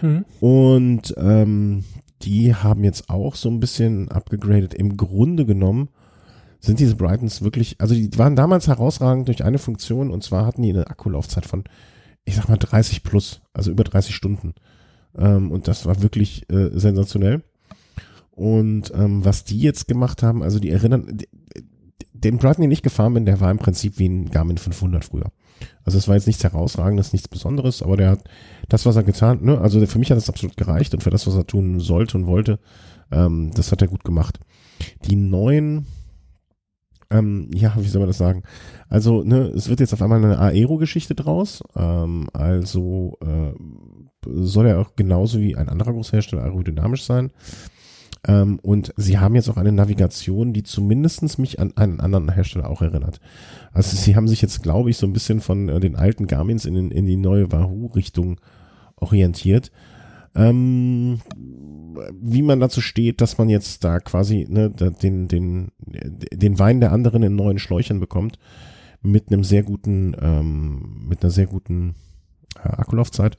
Mhm. 0.00 0.24
Und 0.40 1.14
ähm, 1.18 1.84
die 2.22 2.54
haben 2.54 2.84
jetzt 2.84 3.10
auch 3.10 3.34
so 3.34 3.48
ein 3.48 3.60
bisschen 3.60 4.10
abgegradet. 4.10 4.74
Im 4.74 4.96
Grunde 4.96 5.46
genommen 5.46 5.88
sind 6.60 6.80
diese 6.80 6.96
Brightons 6.96 7.42
wirklich, 7.42 7.76
also 7.80 7.94
die 7.94 8.10
waren 8.18 8.36
damals 8.36 8.66
herausragend 8.66 9.28
durch 9.28 9.44
eine 9.44 9.58
Funktion 9.58 10.10
und 10.10 10.24
zwar 10.24 10.44
hatten 10.46 10.62
die 10.62 10.70
eine 10.70 10.88
Akkulaufzeit 10.88 11.46
von, 11.46 11.64
ich 12.24 12.36
sag 12.36 12.48
mal 12.48 12.56
30 12.56 13.02
plus, 13.02 13.40
also 13.52 13.70
über 13.70 13.84
30 13.84 14.14
Stunden. 14.14 14.54
Ähm, 15.16 15.50
und 15.50 15.68
das 15.68 15.86
war 15.86 16.02
wirklich 16.02 16.50
äh, 16.50 16.70
sensationell. 16.72 17.42
Und 18.32 18.92
ähm, 18.94 19.24
was 19.24 19.44
die 19.44 19.58
jetzt 19.58 19.88
gemacht 19.88 20.22
haben, 20.22 20.42
also 20.42 20.58
die 20.58 20.70
erinnern, 20.70 21.06
die, 21.16 21.28
den 22.24 22.38
Brighton, 22.38 22.62
den 22.62 22.70
ich 22.70 22.82
gefahren 22.82 23.14
bin, 23.14 23.26
der 23.26 23.40
war 23.40 23.50
im 23.50 23.58
Prinzip 23.58 23.98
wie 23.98 24.08
ein 24.08 24.30
Garmin 24.30 24.58
500 24.58 25.04
früher. 25.04 25.30
Also 25.84 25.98
es 25.98 26.08
war 26.08 26.14
jetzt 26.14 26.26
nichts 26.26 26.44
herausragendes, 26.44 27.12
nichts 27.12 27.28
Besonderes, 27.28 27.82
aber 27.82 27.96
der 27.96 28.10
hat 28.10 28.24
das, 28.68 28.86
was 28.86 28.96
er 28.96 29.02
getan, 29.02 29.40
ne, 29.42 29.60
also 29.60 29.84
für 29.86 29.98
mich 29.98 30.10
hat 30.10 30.16
das 30.16 30.28
absolut 30.28 30.56
gereicht 30.56 30.94
und 30.94 31.02
für 31.02 31.10
das, 31.10 31.26
was 31.26 31.34
er 31.34 31.46
tun 31.46 31.80
sollte 31.80 32.16
und 32.16 32.26
wollte, 32.26 32.58
ähm, 33.10 33.50
das 33.54 33.72
hat 33.72 33.82
er 33.82 33.88
gut 33.88 34.04
gemacht. 34.04 34.38
Die 35.06 35.16
neuen, 35.16 35.86
ähm, 37.10 37.50
ja, 37.54 37.74
wie 37.78 37.88
soll 37.88 38.00
man 38.00 38.08
das 38.08 38.18
sagen? 38.18 38.42
Also, 38.88 39.22
ne, 39.22 39.48
es 39.48 39.68
wird 39.68 39.80
jetzt 39.80 39.92
auf 39.92 40.02
einmal 40.02 40.24
eine 40.24 40.38
Aero-Geschichte 40.38 41.14
draus, 41.14 41.62
ähm, 41.74 42.28
also 42.32 43.16
äh, 43.22 43.52
soll 44.26 44.66
er 44.66 44.80
auch 44.80 44.94
genauso 44.94 45.40
wie 45.40 45.56
ein 45.56 45.68
anderer 45.68 45.92
Großhersteller 45.92 46.42
aerodynamisch 46.42 47.04
sein. 47.04 47.30
Ähm, 48.26 48.58
und 48.62 48.92
sie 48.96 49.18
haben 49.18 49.34
jetzt 49.34 49.48
auch 49.48 49.56
eine 49.56 49.72
Navigation, 49.72 50.52
die 50.52 50.62
zumindestens 50.62 51.38
mich 51.38 51.60
an 51.60 51.76
einen 51.76 52.00
anderen 52.00 52.32
Hersteller 52.32 52.68
auch 52.68 52.82
erinnert. 52.82 53.20
Also 53.72 53.96
sie 53.96 54.16
haben 54.16 54.28
sich 54.28 54.42
jetzt, 54.42 54.62
glaube 54.62 54.90
ich, 54.90 54.96
so 54.96 55.06
ein 55.06 55.12
bisschen 55.12 55.40
von 55.40 55.68
äh, 55.68 55.80
den 55.80 55.96
alten 55.96 56.26
Garmins 56.26 56.64
in, 56.64 56.90
in 56.90 57.06
die 57.06 57.16
neue 57.16 57.52
Wahoo-Richtung 57.52 58.40
orientiert. 58.96 59.70
Ähm, 60.34 61.20
wie 62.20 62.42
man 62.42 62.60
dazu 62.60 62.80
steht, 62.80 63.20
dass 63.20 63.38
man 63.38 63.48
jetzt 63.48 63.82
da 63.84 63.98
quasi 64.00 64.46
ne, 64.48 64.70
den, 64.70 65.28
den, 65.28 65.72
den 65.80 66.58
Wein 66.58 66.80
der 66.80 66.92
anderen 66.92 67.22
in 67.22 67.34
neuen 67.34 67.58
Schläuchern 67.58 67.98
bekommt, 67.98 68.38
mit 69.00 69.30
einem 69.32 69.44
sehr 69.44 69.62
guten, 69.62 70.14
ähm, 70.20 71.06
mit 71.08 71.22
einer 71.22 71.30
sehr 71.30 71.46
guten 71.46 71.94
äh, 72.56 72.68
Akkulaufzeit. 72.68 73.36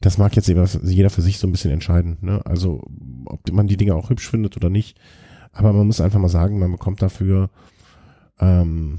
Das 0.00 0.18
mag 0.18 0.36
jetzt 0.36 0.48
jeder 0.48 1.10
für 1.10 1.22
sich 1.22 1.38
so 1.38 1.46
ein 1.46 1.52
bisschen 1.52 1.72
entscheiden. 1.72 2.18
Ne? 2.20 2.44
Also 2.44 2.82
ob 3.24 3.50
man 3.50 3.66
die 3.66 3.76
Dinge 3.76 3.94
auch 3.94 4.10
hübsch 4.10 4.30
findet 4.30 4.56
oder 4.56 4.70
nicht. 4.70 4.98
Aber 5.52 5.72
man 5.72 5.86
muss 5.86 6.00
einfach 6.00 6.20
mal 6.20 6.28
sagen, 6.28 6.58
man 6.58 6.70
bekommt 6.70 7.02
dafür, 7.02 7.50
ähm, 8.38 8.98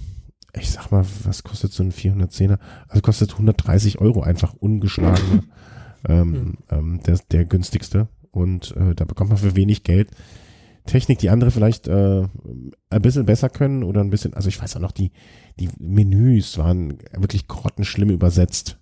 ich 0.54 0.72
sag 0.72 0.91
mal, 0.91 1.06
was 1.24 1.43
kostet 1.43 1.72
so 1.72 1.84
ein 1.84 1.91
410er? 1.91 2.60
Also 2.88 3.02
kostet 3.02 3.32
130 3.34 4.00
Euro 4.00 4.22
einfach 4.22 4.54
ungeschlagen. 4.54 5.52
ähm, 6.10 6.32
mhm. 6.32 6.58
ähm, 6.70 7.00
der, 7.06 7.20
der 7.32 7.45
günstigste. 7.45 8.10
Und 8.32 8.76
äh, 8.76 8.95
da 8.95 9.06
bekommt 9.06 9.30
man 9.30 9.39
für 9.39 9.56
wenig 9.56 9.84
Geld 9.84 10.12
Technik, 10.89 11.20
die 11.20 11.30
andere 11.30 11.52
vielleicht 11.52 11.88
äh, 11.88 12.24
ein 12.89 13.02
bisschen 13.02 13.26
besser 13.26 13.50
können 13.50 13.84
oder 13.84 14.02
ein 14.02 14.10
bisschen, 14.10 14.34
also 14.34 14.50
ich 14.50 14.62
weiß 14.62 14.76
auch 14.76 14.82
noch, 14.82 14.91
die, 14.91 15.12
die 15.60 15.70
Menüs 15.78 16.58
waren 16.58 16.97
wirklich 17.16 17.47
grottenschlimm 17.47 18.10
übersetzt. 18.10 18.80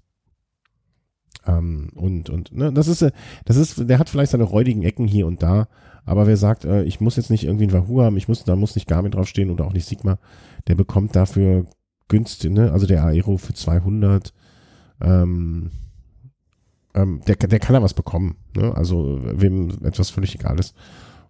Ähm, 1.48 1.90
und, 1.96 2.30
und, 2.30 2.52
ne, 2.52 2.72
das 2.74 2.88
ist, 2.88 3.02
äh, 3.02 3.12
das 3.46 3.58
ist, 3.58 3.90
der 3.90 4.00
hat 4.00 4.10
vielleicht 4.10 4.32
seine 4.32 4.44
räudigen 4.44 4.84
Ecken 4.84 5.08
hier 5.08 5.26
und 5.28 5.42
da, 5.42 5.68
aber 6.06 6.28
wer 6.28 6.38
sagt, 6.38 6.66
äh, 6.66 6.84
ich 6.84 7.00
muss 7.00 7.16
jetzt 7.16 7.30
nicht 7.30 7.46
irgendwie 7.46 7.66
ein 7.66 7.74
Wahoo 7.74 8.02
haben, 8.02 8.18
ich 8.18 8.28
muss, 8.28 8.44
da 8.44 8.56
muss 8.56 8.76
nicht 8.76 8.88
Garmin 8.88 9.12
draufstehen 9.12 9.50
oder 9.50 9.66
auch 9.66 9.74
nicht 9.74 9.86
Sigma, 9.86 10.20
der 10.68 10.76
bekommt 10.76 11.16
dafür 11.16 11.66
günstig, 12.10 12.52
ne, 12.52 12.72
also 12.72 12.86
der 12.86 13.04
Aero 13.04 13.38
für 13.38 13.54
200, 13.54 14.34
ähm, 15.02 15.72
ähm, 16.94 17.22
der, 17.28 17.36
der 17.36 17.60
kann 17.60 17.74
da 17.74 17.82
was 17.82 17.94
bekommen, 17.94 18.36
ne, 18.56 18.76
also 18.76 19.20
wem 19.24 19.70
etwas 19.84 20.10
völlig 20.10 20.36
egal 20.36 20.60
ist 20.60 20.76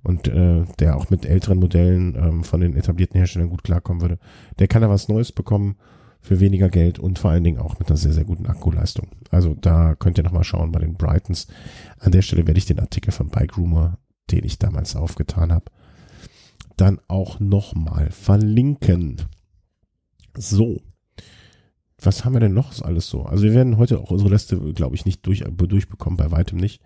und 0.03 0.27
äh, 0.27 0.63
der 0.79 0.95
auch 0.95 1.09
mit 1.09 1.25
älteren 1.25 1.59
Modellen 1.59 2.15
ähm, 2.15 2.43
von 2.43 2.61
den 2.61 2.75
etablierten 2.75 3.17
Herstellern 3.17 3.49
gut 3.49 3.63
klarkommen 3.63 4.01
würde, 4.01 4.17
der 4.57 4.67
kann 4.67 4.81
da 4.81 4.89
was 4.89 5.09
Neues 5.09 5.31
bekommen 5.31 5.75
für 6.21 6.39
weniger 6.39 6.69
Geld 6.69 6.99
und 6.99 7.19
vor 7.19 7.31
allen 7.31 7.43
Dingen 7.43 7.59
auch 7.59 7.79
mit 7.79 7.89
einer 7.89 7.97
sehr, 7.97 8.13
sehr 8.13 8.25
guten 8.25 8.47
Akkuleistung. 8.47 9.07
Also 9.29 9.53
da 9.53 9.95
könnt 9.95 10.17
ihr 10.17 10.23
nochmal 10.23 10.43
schauen 10.43 10.71
bei 10.71 10.79
den 10.79 10.95
Brightons. 10.95 11.47
An 11.99 12.11
der 12.11 12.21
Stelle 12.21 12.47
werde 12.47 12.57
ich 12.57 12.65
den 12.65 12.79
Artikel 12.79 13.11
von 13.11 13.29
Bike 13.29 13.57
Rumor, 13.57 13.97
den 14.31 14.43
ich 14.43 14.59
damals 14.59 14.95
aufgetan 14.95 15.51
habe, 15.51 15.65
dann 16.75 16.99
auch 17.07 17.39
nochmal 17.39 18.11
verlinken. 18.11 19.21
So. 20.37 20.81
Was 21.99 22.23
haben 22.23 22.33
wir 22.33 22.39
denn 22.39 22.53
noch 22.53 22.79
alles 22.83 23.07
so? 23.07 23.23
Also 23.23 23.43
wir 23.43 23.53
werden 23.53 23.77
heute 23.77 23.99
auch 23.99 24.11
unsere 24.11 24.29
Liste, 24.29 24.59
glaube 24.73 24.95
ich, 24.95 25.05
nicht 25.05 25.25
durch, 25.25 25.43
durchbekommen, 25.47 26.17
bei 26.17 26.29
weitem 26.29 26.59
nicht. 26.59 26.81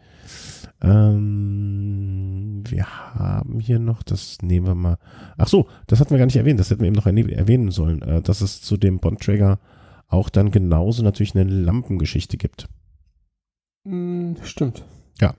Ähm, 0.81 2.63
wir 2.67 2.85
haben 3.13 3.59
hier 3.59 3.79
noch, 3.79 4.03
das 4.03 4.41
nehmen 4.41 4.65
wir 4.65 4.75
mal. 4.75 4.97
Ach 5.37 5.47
so, 5.47 5.67
das 5.87 5.99
hatten 5.99 6.11
wir 6.11 6.17
gar 6.17 6.25
nicht 6.25 6.35
erwähnt, 6.35 6.59
das 6.59 6.69
hätten 6.69 6.81
wir 6.81 6.87
eben 6.87 6.95
noch 6.95 7.05
erwähnen 7.05 7.71
sollen, 7.71 8.01
äh, 8.01 8.21
dass 8.21 8.41
es 8.41 8.61
zu 8.61 8.77
dem 8.77 8.99
Bond-Trigger 8.99 9.59
auch 10.07 10.29
dann 10.29 10.51
genauso 10.51 11.03
natürlich 11.03 11.35
eine 11.35 11.49
Lampengeschichte 11.49 12.37
gibt. 12.37 12.67
Mm, 13.83 14.33
stimmt. 14.43 14.83
Ja, 15.19 15.35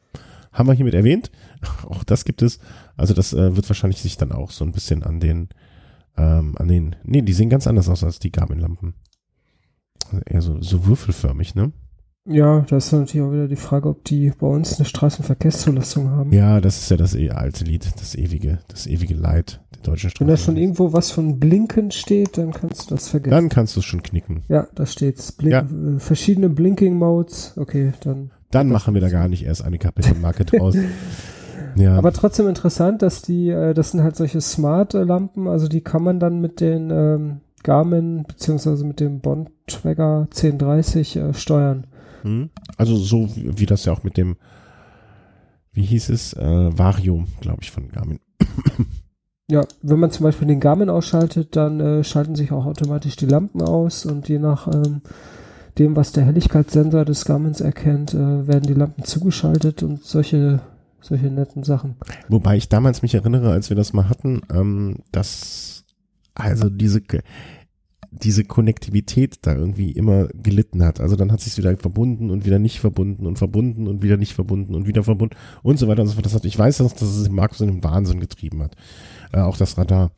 haben 0.52 0.68
wir 0.68 0.74
hiermit 0.74 0.94
erwähnt. 0.94 1.30
Auch 1.84 2.04
das 2.04 2.24
gibt 2.24 2.42
es. 2.42 2.58
Also 2.96 3.14
das 3.14 3.32
äh, 3.32 3.56
wird 3.56 3.68
wahrscheinlich 3.68 4.00
sich 4.00 4.16
dann 4.16 4.32
auch 4.32 4.50
so 4.50 4.64
ein 4.64 4.72
bisschen 4.72 5.02
an 5.02 5.20
den, 5.20 5.48
ähm, 6.16 6.54
an 6.58 6.68
den, 6.68 6.96
nee, 7.04 7.22
die 7.22 7.32
sehen 7.32 7.50
ganz 7.50 7.66
anders 7.66 7.88
aus 7.88 8.04
als 8.04 8.18
die 8.18 8.32
Garmin-Lampen. 8.32 8.94
Also 10.10 10.24
eher 10.26 10.42
so, 10.42 10.60
so 10.60 10.86
würfelförmig, 10.86 11.54
ne? 11.54 11.72
Ja, 12.24 12.60
da 12.68 12.76
ist 12.76 12.92
natürlich 12.92 13.26
auch 13.26 13.32
wieder 13.32 13.48
die 13.48 13.56
Frage, 13.56 13.88
ob 13.88 14.04
die 14.04 14.30
bei 14.38 14.46
uns 14.46 14.78
eine 14.78 14.84
Straßenverkehrszulassung 14.84 16.10
haben. 16.10 16.32
Ja, 16.32 16.60
das 16.60 16.78
ist 16.78 16.90
ja 16.90 16.96
das 16.96 17.16
e 17.16 17.30
alte 17.30 17.64
Lied, 17.64 17.90
das 17.98 18.14
ewige, 18.14 18.60
das 18.68 18.86
ewige 18.86 19.14
Leid 19.14 19.60
der 19.74 19.82
deutschen 19.82 20.10
Straßen. 20.10 20.26
Wenn 20.28 20.32
da 20.32 20.40
schon 20.40 20.56
irgendwo 20.56 20.92
was 20.92 21.10
von 21.10 21.40
Blinken 21.40 21.90
steht, 21.90 22.38
dann 22.38 22.52
kannst 22.52 22.90
du 22.90 22.94
das 22.94 23.08
vergessen. 23.08 23.32
Dann 23.32 23.48
kannst 23.48 23.74
du 23.74 23.80
es 23.80 23.86
schon 23.86 24.04
knicken. 24.04 24.44
Ja, 24.48 24.68
da 24.76 24.86
steht's. 24.86 25.32
Blink, 25.32 25.52
ja. 25.52 25.60
äh, 25.62 25.98
verschiedene 25.98 26.48
Blinking 26.48 26.96
Modes. 26.96 27.54
Okay, 27.56 27.92
dann. 28.04 28.30
Dann 28.52 28.68
machen 28.68 28.94
wir 28.94 29.00
da 29.00 29.08
gar 29.08 29.28
nicht 29.28 29.44
erst 29.44 29.64
eine 29.64 29.78
Kapitelmarke 29.78 30.44
draus. 30.44 30.76
Ja. 31.74 31.96
Aber 31.96 32.12
trotzdem 32.12 32.48
interessant, 32.48 33.00
dass 33.00 33.22
die, 33.22 33.48
äh, 33.48 33.72
das 33.72 33.92
sind 33.92 34.02
halt 34.02 34.14
solche 34.14 34.42
Smart-Lampen, 34.42 35.48
also 35.48 35.68
die 35.68 35.80
kann 35.80 36.02
man 36.02 36.20
dann 36.20 36.38
mit 36.38 36.60
den 36.60 36.90
ähm, 36.90 37.40
Garmin 37.62 38.24
beziehungsweise 38.28 38.84
mit 38.84 39.00
dem 39.00 39.20
Bond 39.20 39.50
Tracker 39.66 40.28
1030 40.30 41.16
äh, 41.16 41.32
steuern. 41.32 41.86
Hm? 42.22 42.50
Also 42.76 42.96
so 42.96 43.34
wie, 43.34 43.58
wie, 43.58 43.66
das 43.66 43.84
ja 43.84 43.92
auch 43.92 44.02
mit 44.02 44.16
dem, 44.16 44.36
wie 45.72 45.82
hieß 45.82 46.08
es, 46.10 46.32
äh, 46.34 46.78
Vario, 46.78 47.24
glaube 47.40 47.62
ich, 47.62 47.70
von 47.70 47.88
Garmin. 47.88 48.20
Ja, 49.50 49.66
wenn 49.82 49.98
man 49.98 50.10
zum 50.10 50.24
Beispiel 50.24 50.48
den 50.48 50.60
Garmin 50.60 50.88
ausschaltet, 50.88 51.56
dann 51.56 51.78
äh, 51.80 52.04
schalten 52.04 52.36
sich 52.36 52.52
auch 52.52 52.64
automatisch 52.64 53.16
die 53.16 53.26
Lampen 53.26 53.60
aus 53.60 54.06
und 54.06 54.28
je 54.28 54.38
nach 54.38 54.66
ähm, 54.68 55.02
dem, 55.78 55.94
was 55.94 56.12
der 56.12 56.24
Helligkeitssensor 56.24 57.04
des 57.04 57.24
Garmins 57.26 57.60
erkennt, 57.60 58.14
äh, 58.14 58.46
werden 58.46 58.62
die 58.66 58.72
Lampen 58.72 59.04
zugeschaltet 59.04 59.82
und 59.82 60.04
solche 60.04 60.60
solche 61.02 61.26
netten 61.26 61.64
Sachen. 61.64 61.96
Wobei 62.28 62.56
ich 62.56 62.68
damals 62.68 63.02
mich 63.02 63.14
erinnere, 63.14 63.50
als 63.50 63.68
wir 63.68 63.76
das 63.76 63.92
mal 63.92 64.08
hatten, 64.08 64.42
ähm, 64.52 64.98
dass 65.10 65.84
also 66.34 66.70
diese 66.70 67.02
diese 68.12 68.44
Konnektivität 68.44 69.38
da 69.42 69.54
irgendwie 69.54 69.90
immer 69.90 70.28
gelitten 70.28 70.84
hat. 70.84 71.00
Also 71.00 71.16
dann 71.16 71.32
hat 71.32 71.40
sich 71.40 71.56
wieder 71.56 71.74
verbunden 71.78 72.30
und 72.30 72.44
wieder 72.44 72.58
nicht 72.58 72.78
verbunden 72.78 73.26
und 73.26 73.38
verbunden 73.38 73.88
und 73.88 74.02
wieder 74.02 74.18
nicht 74.18 74.34
verbunden 74.34 74.74
und 74.74 74.86
wieder 74.86 75.02
verbunden 75.02 75.34
und 75.62 75.78
so 75.78 75.88
weiter 75.88 76.02
und 76.02 76.08
so 76.08 76.14
fort. 76.14 76.26
Das 76.26 76.34
hat, 76.34 76.44
ich 76.44 76.58
weiß, 76.58 76.78
dass, 76.78 76.94
dass 76.94 77.08
es 77.08 77.28
Markus 77.30 77.62
in 77.62 77.68
den 77.68 77.84
Wahnsinn 77.84 78.20
getrieben 78.20 78.62
hat. 78.62 78.76
Äh, 79.32 79.40
auch 79.40 79.56
das 79.56 79.78
Radar. 79.78 80.12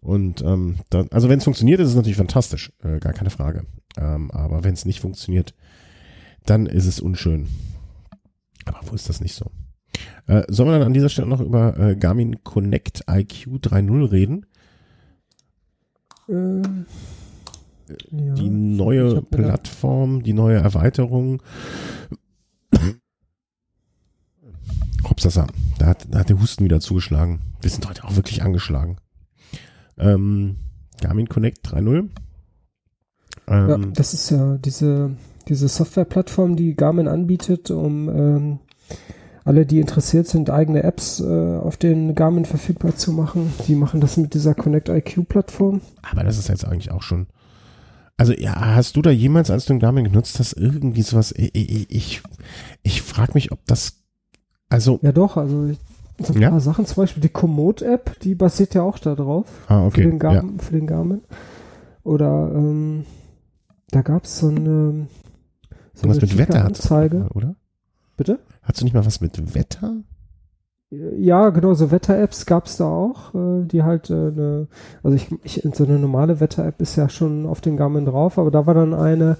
Und 0.00 0.40
ähm, 0.42 0.76
da, 0.88 1.04
also 1.10 1.28
wenn 1.28 1.38
es 1.38 1.44
funktioniert, 1.44 1.80
ist 1.80 1.88
es 1.88 1.96
natürlich 1.96 2.16
fantastisch, 2.16 2.72
äh, 2.82 3.00
gar 3.00 3.12
keine 3.12 3.30
Frage. 3.30 3.66
Ähm, 3.98 4.30
aber 4.30 4.62
wenn 4.62 4.74
es 4.74 4.84
nicht 4.84 5.00
funktioniert, 5.00 5.52
dann 6.46 6.66
ist 6.66 6.86
es 6.86 7.00
unschön. 7.00 7.48
Aber 8.64 8.78
wo 8.84 8.94
ist 8.94 9.08
das 9.08 9.20
nicht 9.20 9.34
so? 9.34 9.50
Äh, 10.28 10.44
sollen 10.48 10.68
wir 10.68 10.78
dann 10.78 10.86
an 10.86 10.94
dieser 10.94 11.08
Stelle 11.08 11.28
noch 11.28 11.40
über 11.40 11.76
äh, 11.76 11.96
Garmin 11.96 12.44
Connect 12.44 13.04
IQ 13.10 13.48
3.0 13.48 14.10
reden? 14.12 14.46
Ähm 16.28 16.86
ja, 18.10 18.34
die 18.34 18.50
neue 18.50 19.22
Plattform, 19.22 20.22
die 20.22 20.32
neue 20.32 20.58
Erweiterung. 20.58 21.42
Hopsasa, 25.08 25.46
da 25.78 25.86
hat, 25.86 26.06
da 26.10 26.20
hat 26.20 26.28
der 26.28 26.40
Husten 26.40 26.64
wieder 26.64 26.80
zugeschlagen. 26.80 27.40
Wir 27.60 27.70
sind 27.70 27.88
heute 27.88 28.04
auch 28.04 28.16
wirklich 28.16 28.42
angeschlagen. 28.42 28.96
Ähm, 29.98 30.56
Garmin 31.00 31.28
Connect 31.28 31.66
3.0. 31.66 32.08
Ähm, 33.48 33.68
ja, 33.68 33.78
das 33.94 34.14
ist 34.14 34.30
ja 34.30 34.56
diese, 34.58 35.10
diese 35.48 35.68
Softwareplattform, 35.68 36.56
die 36.56 36.74
Garmin 36.74 37.08
anbietet, 37.08 37.70
um 37.70 38.08
ähm, 38.08 38.58
alle, 39.44 39.66
die 39.66 39.80
interessiert 39.80 40.28
sind, 40.28 40.50
eigene 40.50 40.84
Apps 40.84 41.20
äh, 41.20 41.56
auf 41.56 41.76
den 41.76 42.14
Garmin 42.14 42.44
verfügbar 42.44 42.94
zu 42.96 43.12
machen. 43.12 43.52
Die 43.66 43.74
machen 43.74 44.00
das 44.00 44.16
mit 44.16 44.34
dieser 44.34 44.54
Connect 44.54 44.88
IQ 44.88 45.28
Plattform. 45.28 45.80
Aber 46.02 46.22
das 46.22 46.38
ist 46.38 46.48
jetzt 46.48 46.64
eigentlich 46.64 46.92
auch 46.92 47.02
schon 47.02 47.26
also 48.16 48.32
ja, 48.32 48.54
hast 48.74 48.96
du 48.96 49.02
da 49.02 49.10
jemals, 49.10 49.50
als 49.50 49.66
du 49.66 49.72
den 49.74 49.80
Garmin 49.80 50.04
genutzt 50.04 50.38
hast, 50.38 50.52
irgendwie 50.52 51.02
sowas? 51.02 51.32
Ich, 51.36 51.90
ich, 51.90 52.22
ich, 52.82 53.02
frage 53.02 53.32
mich, 53.34 53.52
ob 53.52 53.64
das, 53.66 54.02
also. 54.68 55.00
Ja 55.02 55.12
doch, 55.12 55.36
also 55.36 55.66
ich, 55.66 55.78
so 56.24 56.34
ein 56.34 56.40
ja? 56.40 56.50
paar 56.50 56.60
Sachen, 56.60 56.86
zum 56.86 56.96
Beispiel 56.96 57.22
die 57.22 57.28
Komoot-App, 57.28 58.20
die 58.20 58.34
basiert 58.34 58.74
ja 58.74 58.82
auch 58.82 58.98
da 58.98 59.14
drauf. 59.14 59.46
Ah, 59.66 59.86
okay. 59.86 60.02
Für 60.02 60.08
den, 60.08 60.18
Gar 60.18 60.34
ja. 60.34 60.44
für 60.58 60.72
den 60.72 60.86
Garmin. 60.86 61.22
Oder 62.04 62.52
ähm, 62.54 63.04
da 63.90 64.02
gab 64.02 64.24
es 64.24 64.38
so 64.38 64.48
eine, 64.48 65.06
so 65.94 66.08
was 66.08 66.20
mit 66.20 66.38
Wetter 66.38 66.64
Anzeige. 66.64 67.28
oder? 67.34 67.56
Bitte? 68.16 68.40
Hast 68.62 68.80
du 68.80 68.84
nicht 68.84 68.94
mal 68.94 69.06
was 69.06 69.20
mit 69.20 69.54
Wetter? 69.54 69.96
Ja, 71.16 71.48
genau, 71.48 71.72
so 71.72 71.90
Wetter-Apps 71.90 72.44
gab 72.44 72.66
es 72.66 72.76
da 72.76 72.84
auch, 72.84 73.34
äh, 73.34 73.64
die 73.64 73.82
halt 73.82 74.10
äh, 74.10 74.12
eine, 74.12 74.66
also 75.02 75.16
ich, 75.16 75.28
ich, 75.42 75.62
so 75.72 75.84
eine 75.84 75.98
normale 75.98 76.38
Wetter-App 76.38 76.82
ist 76.82 76.96
ja 76.96 77.08
schon 77.08 77.46
auf 77.46 77.62
den 77.62 77.78
Garmin 77.78 78.04
drauf, 78.04 78.38
aber 78.38 78.50
da 78.50 78.66
war 78.66 78.74
dann 78.74 78.92
eine, 78.92 79.38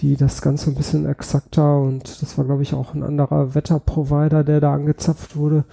die 0.00 0.16
das 0.16 0.40
Ganze 0.40 0.70
ein 0.70 0.74
bisschen 0.74 1.04
exakter 1.04 1.80
und 1.80 2.22
das 2.22 2.38
war, 2.38 2.46
glaube 2.46 2.62
ich, 2.62 2.72
auch 2.72 2.94
ein 2.94 3.02
anderer 3.02 3.54
Wetterprovider, 3.54 4.42
der 4.42 4.60
da 4.60 4.72
angezapft 4.72 5.36
wurde. 5.36 5.64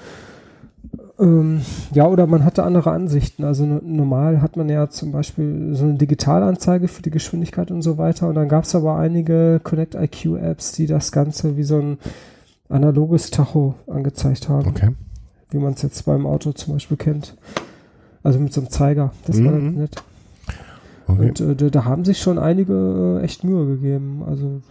Ähm, 1.18 1.62
ja, 1.94 2.06
oder 2.08 2.28
man 2.28 2.44
hatte 2.44 2.64
andere 2.64 2.92
Ansichten. 2.92 3.46
Also 3.46 3.66
normal 3.66 4.42
hat 4.42 4.58
man 4.58 4.68
ja 4.68 4.90
zum 4.90 5.14
Beispiel 5.14 5.74
so 5.74 5.86
eine 5.86 5.94
Digitalanzeige 5.94 6.90
für 6.90 7.02
die 7.02 7.12
Geschwindigkeit 7.12 7.72
und 7.72 7.82
so 7.82 7.98
weiter. 7.98 8.28
Und 8.28 8.36
dann 8.36 8.50
gab 8.50 8.66
es 8.66 8.76
aber 8.76 8.98
einige 8.98 9.62
Connect 9.64 9.96
IQ 9.96 10.38
Apps, 10.42 10.74
die 10.74 10.88
das 10.88 11.14
Ganze 11.14 11.56
wie 11.56 11.64
so 11.64 11.80
ein 11.80 11.98
analoges 12.68 13.32
Tacho 13.32 13.76
angezeigt 13.88 14.50
haben. 14.50 14.68
Okay 14.68 14.90
wie 15.54 15.60
man 15.60 15.74
es 15.74 15.82
jetzt 15.82 16.06
beim 16.06 16.26
Auto 16.26 16.52
zum 16.52 16.74
Beispiel 16.74 16.98
kennt. 16.98 17.36
Also 18.24 18.40
mit 18.40 18.54
so 18.54 18.62
einem 18.62 18.70
Zeiger. 18.70 19.12
Das 19.26 19.38
mhm. 19.38 19.46
war 19.46 19.54
ganz 19.54 19.78
nett. 19.78 20.04
Okay. 21.08 21.30
Und 21.30 21.40
äh, 21.42 21.56
da, 21.56 21.70
da, 21.70 21.86
haben 21.86 22.06
sich 22.06 22.20
schon 22.20 22.40
einige 22.40 23.20
äh, 23.20 23.24
echt 23.24 23.44
Mühe 23.44 23.66
gegeben. 23.66 24.24
Also 24.26 24.62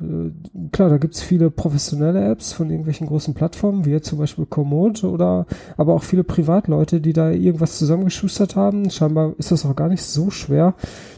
äh, 0.00 0.30
klar, 0.72 0.88
da 0.88 0.96
gibt's 0.96 1.20
viele 1.20 1.50
professionelle 1.50 2.26
Apps 2.26 2.52
von 2.52 2.70
irgendwelchen 2.70 3.06
großen 3.06 3.34
Plattformen, 3.34 3.84
wie 3.84 3.90
jetzt 3.90 4.08
zum 4.08 4.18
Beispiel 4.18 4.46
Komoot 4.46 5.04
oder 5.04 5.46
aber 5.76 5.94
auch 5.94 6.02
viele 6.02 6.24
Privatleute, 6.24 7.00
die 7.00 7.12
da 7.12 7.30
irgendwas 7.30 7.78
zusammengeschustert 7.78 8.56
haben. 8.56 8.88
Scheinbar 8.90 9.34
ist 9.38 9.52
das 9.52 9.66
auch 9.66 9.76
gar 9.76 9.88
nicht 9.88 10.02
so 10.02 10.30
schwer, 10.30 10.74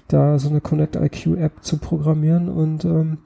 da 0.09 0.39
so 0.39 0.49
eine 0.49 0.61
Connect 0.61 0.97
IQ 0.97 1.39
App 1.39 1.53
zu 1.63 1.79
programmieren 1.79 2.49
und 2.49 2.85
ähm, 2.85 3.19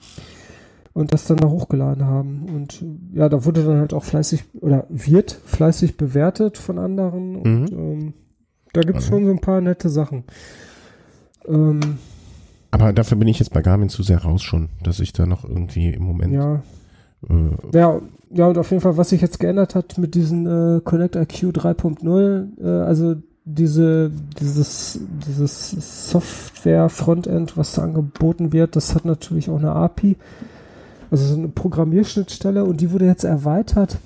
und 1.00 1.14
das 1.14 1.24
dann 1.24 1.38
da 1.38 1.48
hochgeladen 1.48 2.04
haben. 2.04 2.46
Und 2.54 2.84
ja, 3.12 3.28
da 3.28 3.44
wurde 3.44 3.64
dann 3.64 3.78
halt 3.78 3.94
auch 3.94 4.04
fleißig 4.04 4.44
oder 4.60 4.86
wird 4.90 5.32
fleißig 5.32 5.96
bewertet 5.96 6.58
von 6.58 6.78
anderen. 6.78 7.36
Und 7.36 7.72
mhm. 7.72 7.78
ähm, 7.78 8.14
da 8.72 8.82
gibt's 8.82 9.06
okay. 9.06 9.14
schon 9.14 9.24
so 9.24 9.30
ein 9.32 9.40
paar 9.40 9.60
nette 9.60 9.88
Sachen. 9.88 10.24
Ähm, 11.48 11.80
Aber 12.70 12.92
dafür 12.92 13.16
bin 13.16 13.28
ich 13.28 13.38
jetzt 13.38 13.52
bei 13.52 13.62
Garmin 13.62 13.88
zu 13.88 14.02
sehr 14.02 14.22
raus 14.22 14.42
schon, 14.42 14.68
dass 14.82 15.00
ich 15.00 15.12
da 15.12 15.26
noch 15.26 15.44
irgendwie 15.44 15.88
im 15.88 16.04
Moment. 16.04 16.34
Ja. 16.34 16.62
Äh, 17.28 17.76
ja, 17.78 18.00
ja, 18.32 18.46
und 18.46 18.58
auf 18.58 18.70
jeden 18.70 18.82
Fall, 18.82 18.96
was 18.96 19.08
sich 19.08 19.22
jetzt 19.22 19.40
geändert 19.40 19.74
hat 19.74 19.98
mit 19.98 20.14
diesen 20.14 20.46
äh, 20.46 20.80
Connect 20.82 21.16
IQ 21.16 21.56
3.0, 21.56 22.62
äh, 22.62 22.84
also 22.84 23.16
diese, 23.44 24.12
dieses, 24.38 25.00
dieses 25.26 26.10
Software-Frontend, 26.10 27.56
was 27.56 27.72
da 27.72 27.82
angeboten 27.82 28.52
wird, 28.52 28.76
das 28.76 28.94
hat 28.94 29.06
natürlich 29.06 29.48
auch 29.48 29.58
eine 29.58 29.72
API, 29.72 30.16
also 31.10 31.24
so 31.24 31.36
eine 31.36 31.48
Programmierschnittstelle 31.48 32.64
und 32.64 32.80
die 32.80 32.92
wurde 32.92 33.06
jetzt 33.06 33.24
erweitert, 33.24 33.98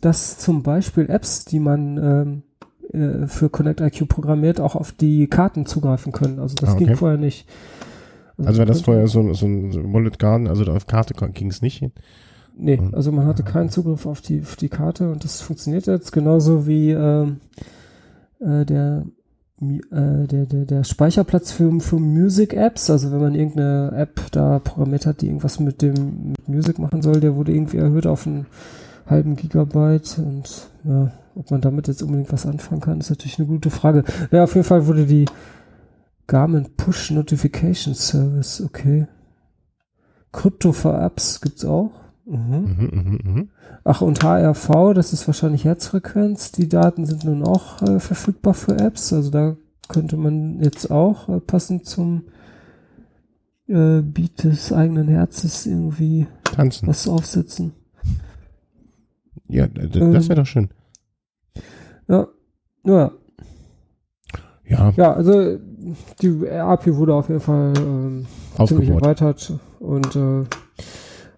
dass 0.00 0.38
zum 0.38 0.62
Beispiel 0.62 1.08
Apps, 1.08 1.44
die 1.44 1.60
man 1.60 2.42
ähm, 2.92 2.98
äh, 2.98 3.26
für 3.26 3.50
Connect 3.50 3.80
IQ 3.80 4.08
programmiert, 4.08 4.60
auch 4.60 4.74
auf 4.74 4.92
die 4.92 5.28
Karten 5.28 5.66
zugreifen 5.66 6.12
können. 6.12 6.38
Also 6.38 6.56
das 6.56 6.70
ah, 6.70 6.74
okay. 6.74 6.86
ging 6.86 6.96
vorher 6.96 7.18
nicht. 7.18 7.48
Also, 8.36 8.48
also 8.48 8.58
war 8.58 8.66
das 8.66 8.80
vorher 8.80 9.06
so, 9.06 9.32
so 9.34 9.46
ein 9.46 9.92
Wallet 9.92 10.18
Garden, 10.18 10.48
also 10.48 10.64
auf 10.72 10.86
Karte 10.86 11.14
ging 11.32 11.50
es 11.50 11.62
nicht 11.62 11.78
hin? 11.78 11.92
Nee, 12.56 12.80
also 12.92 13.12
man 13.12 13.26
hatte 13.26 13.42
keinen 13.42 13.68
Zugriff 13.68 14.06
auf 14.06 14.20
die, 14.20 14.40
auf 14.42 14.56
die 14.56 14.68
Karte 14.68 15.10
und 15.10 15.24
das 15.24 15.40
funktioniert 15.40 15.86
jetzt 15.86 16.12
genauso 16.12 16.66
wie 16.66 16.90
ähm, 16.90 17.40
äh, 18.40 18.64
der, 18.64 19.04
äh, 19.60 20.26
der, 20.26 20.46
der, 20.46 20.64
der 20.64 20.84
Speicherplatz 20.84 21.52
für, 21.52 21.80
für 21.80 21.98
Music 21.98 22.54
Apps. 22.54 22.88
Also 22.90 23.12
wenn 23.12 23.20
man 23.20 23.34
irgendeine 23.34 23.92
App 23.94 24.20
da 24.32 24.58
programmiert 24.58 25.06
hat, 25.06 25.20
die 25.20 25.26
irgendwas 25.26 25.60
mit 25.60 25.82
dem 25.82 26.30
mit 26.30 26.48
Music 26.48 26.78
machen 26.78 27.02
soll, 27.02 27.20
der 27.20 27.36
wurde 27.36 27.52
irgendwie 27.52 27.78
erhöht 27.78 28.06
auf 28.06 28.26
einen 28.26 28.46
halben 29.06 29.36
Gigabyte 29.36 30.18
und 30.18 30.68
ja, 30.84 31.12
ob 31.34 31.50
man 31.50 31.60
damit 31.60 31.88
jetzt 31.88 32.02
unbedingt 32.02 32.32
was 32.32 32.46
anfangen 32.46 32.80
kann, 32.80 33.00
ist 33.00 33.10
natürlich 33.10 33.38
eine 33.38 33.48
gute 33.48 33.70
Frage. 33.70 34.04
Ja, 34.30 34.44
auf 34.44 34.54
jeden 34.54 34.66
Fall 34.66 34.86
wurde 34.86 35.06
die 35.06 35.26
Garmin 36.26 36.68
Push 36.76 37.10
Notification 37.10 37.94
Service, 37.94 38.62
okay. 38.64 39.08
Krypto 40.32 40.72
für 40.72 40.94
Apps 40.94 41.40
gibt's 41.40 41.64
auch. 41.64 41.90
Mhm. 42.30 42.76
Mhm, 42.78 43.18
mh, 43.24 43.32
mh. 43.40 43.46
Ach, 43.82 44.02
und 44.02 44.22
HRV, 44.22 44.94
das 44.94 45.12
ist 45.12 45.26
wahrscheinlich 45.26 45.64
Herzfrequenz. 45.64 46.52
Die 46.52 46.68
Daten 46.68 47.04
sind 47.04 47.24
nun 47.24 47.42
auch 47.42 47.82
äh, 47.82 47.98
verfügbar 47.98 48.54
für 48.54 48.78
Apps. 48.78 49.12
Also 49.12 49.30
da 49.30 49.56
könnte 49.88 50.16
man 50.16 50.60
jetzt 50.60 50.92
auch 50.92 51.28
äh, 51.28 51.40
passend 51.40 51.86
zum 51.86 52.22
äh, 53.66 54.00
Beat 54.00 54.44
des 54.44 54.72
eigenen 54.72 55.08
Herzes 55.08 55.66
irgendwie 55.66 56.28
Tanzen. 56.44 56.86
was 56.86 57.08
aufsetzen. 57.08 57.72
Ja, 59.48 59.66
das 59.66 59.94
wäre 59.94 60.16
ähm, 60.16 60.36
doch 60.36 60.46
schön. 60.46 60.68
Ja, 62.06 62.28
ja. 62.84 63.10
Ja. 64.68 64.92
Ja, 64.96 65.12
also 65.14 65.58
die 66.22 66.48
API 66.48 66.96
wurde 66.96 67.14
auf 67.14 67.28
jeden 67.28 67.40
Fall 67.40 67.72
ähm, 67.76 68.26
ziemlich 68.64 68.90
erweitert 68.90 69.52
und 69.80 70.14
äh, 70.14 70.44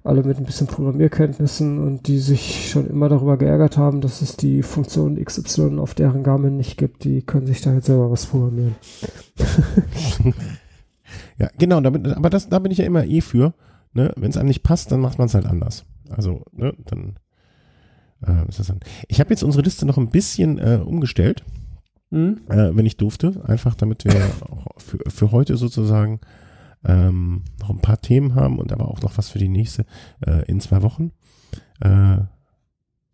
alle 0.05 0.25
mit 0.25 0.39
ein 0.39 0.45
bisschen 0.45 0.67
Programmierkenntnissen 0.67 1.79
und 1.79 2.09
die 2.09 2.19
sich 2.19 2.71
schon 2.71 2.89
immer 2.89 3.09
darüber 3.09 3.37
geärgert 3.37 3.77
haben, 3.77 4.01
dass 4.01 4.21
es 4.21 4.37
die 4.37 4.63
Funktion 4.63 5.23
XY 5.23 5.79
auf 5.79 5.95
deren 5.95 6.25
Garmin 6.25 6.57
nicht 6.57 6.77
gibt, 6.77 7.05
die 7.05 7.23
können 7.23 7.47
sich 7.47 7.61
da 7.61 7.73
jetzt 7.73 7.87
selber 7.87 8.11
was 8.11 8.27
programmieren. 8.27 8.75
ja, 11.39 11.49
genau, 11.59 11.81
damit, 11.81 12.07
aber 12.09 12.31
das, 12.31 12.49
da 12.49 12.59
bin 12.59 12.73
ich 12.73 12.79
ja 12.79 12.85
immer 12.85 13.05
eh 13.05 13.21
für. 13.21 13.55
Ne? 13.93 14.13
Wenn 14.17 14.31
es 14.31 14.37
einem 14.37 14.49
nicht 14.49 14.63
passt, 14.63 14.91
dann 14.91 15.01
macht 15.01 15.19
man 15.19 15.27
es 15.27 15.35
halt 15.35 15.47
anders. 15.47 15.85
Also, 16.11 16.45
ne, 16.53 16.75
dann 16.85 17.17
äh, 18.27 18.49
ist 18.49 18.59
das 18.59 18.67
dann. 18.67 18.81
Ich 19.09 19.21
habe 19.21 19.31
jetzt 19.31 19.45
unsere 19.45 19.63
Liste 19.63 19.87
noch 19.87 19.99
ein 19.99 20.11
bisschen 20.11 20.59
äh, 20.59 20.81
umgestellt, 20.85 21.45
mhm. 22.11 22.41
äh, 22.49 22.75
wenn 22.75 22.87
ich 22.87 22.97
durfte, 22.97 23.43
einfach 23.47 23.75
damit 23.75 24.05
wir 24.05 24.15
auch 24.51 24.67
für, 24.79 24.99
für 25.09 25.31
heute 25.31 25.57
sozusagen 25.57 26.21
ähm, 26.85 27.43
noch 27.61 27.71
ein 27.71 27.81
paar 27.81 28.01
Themen 28.01 28.35
haben 28.35 28.59
und 28.59 28.73
aber 28.73 28.89
auch 28.89 29.01
noch 29.03 29.17
was 29.19 29.29
für 29.29 29.39
die 29.39 29.49
nächste 29.49 29.85
äh, 30.27 30.45
in 30.47 30.61
zwei 30.61 30.83
Wochen. 30.83 31.13
Äh, 31.81 32.19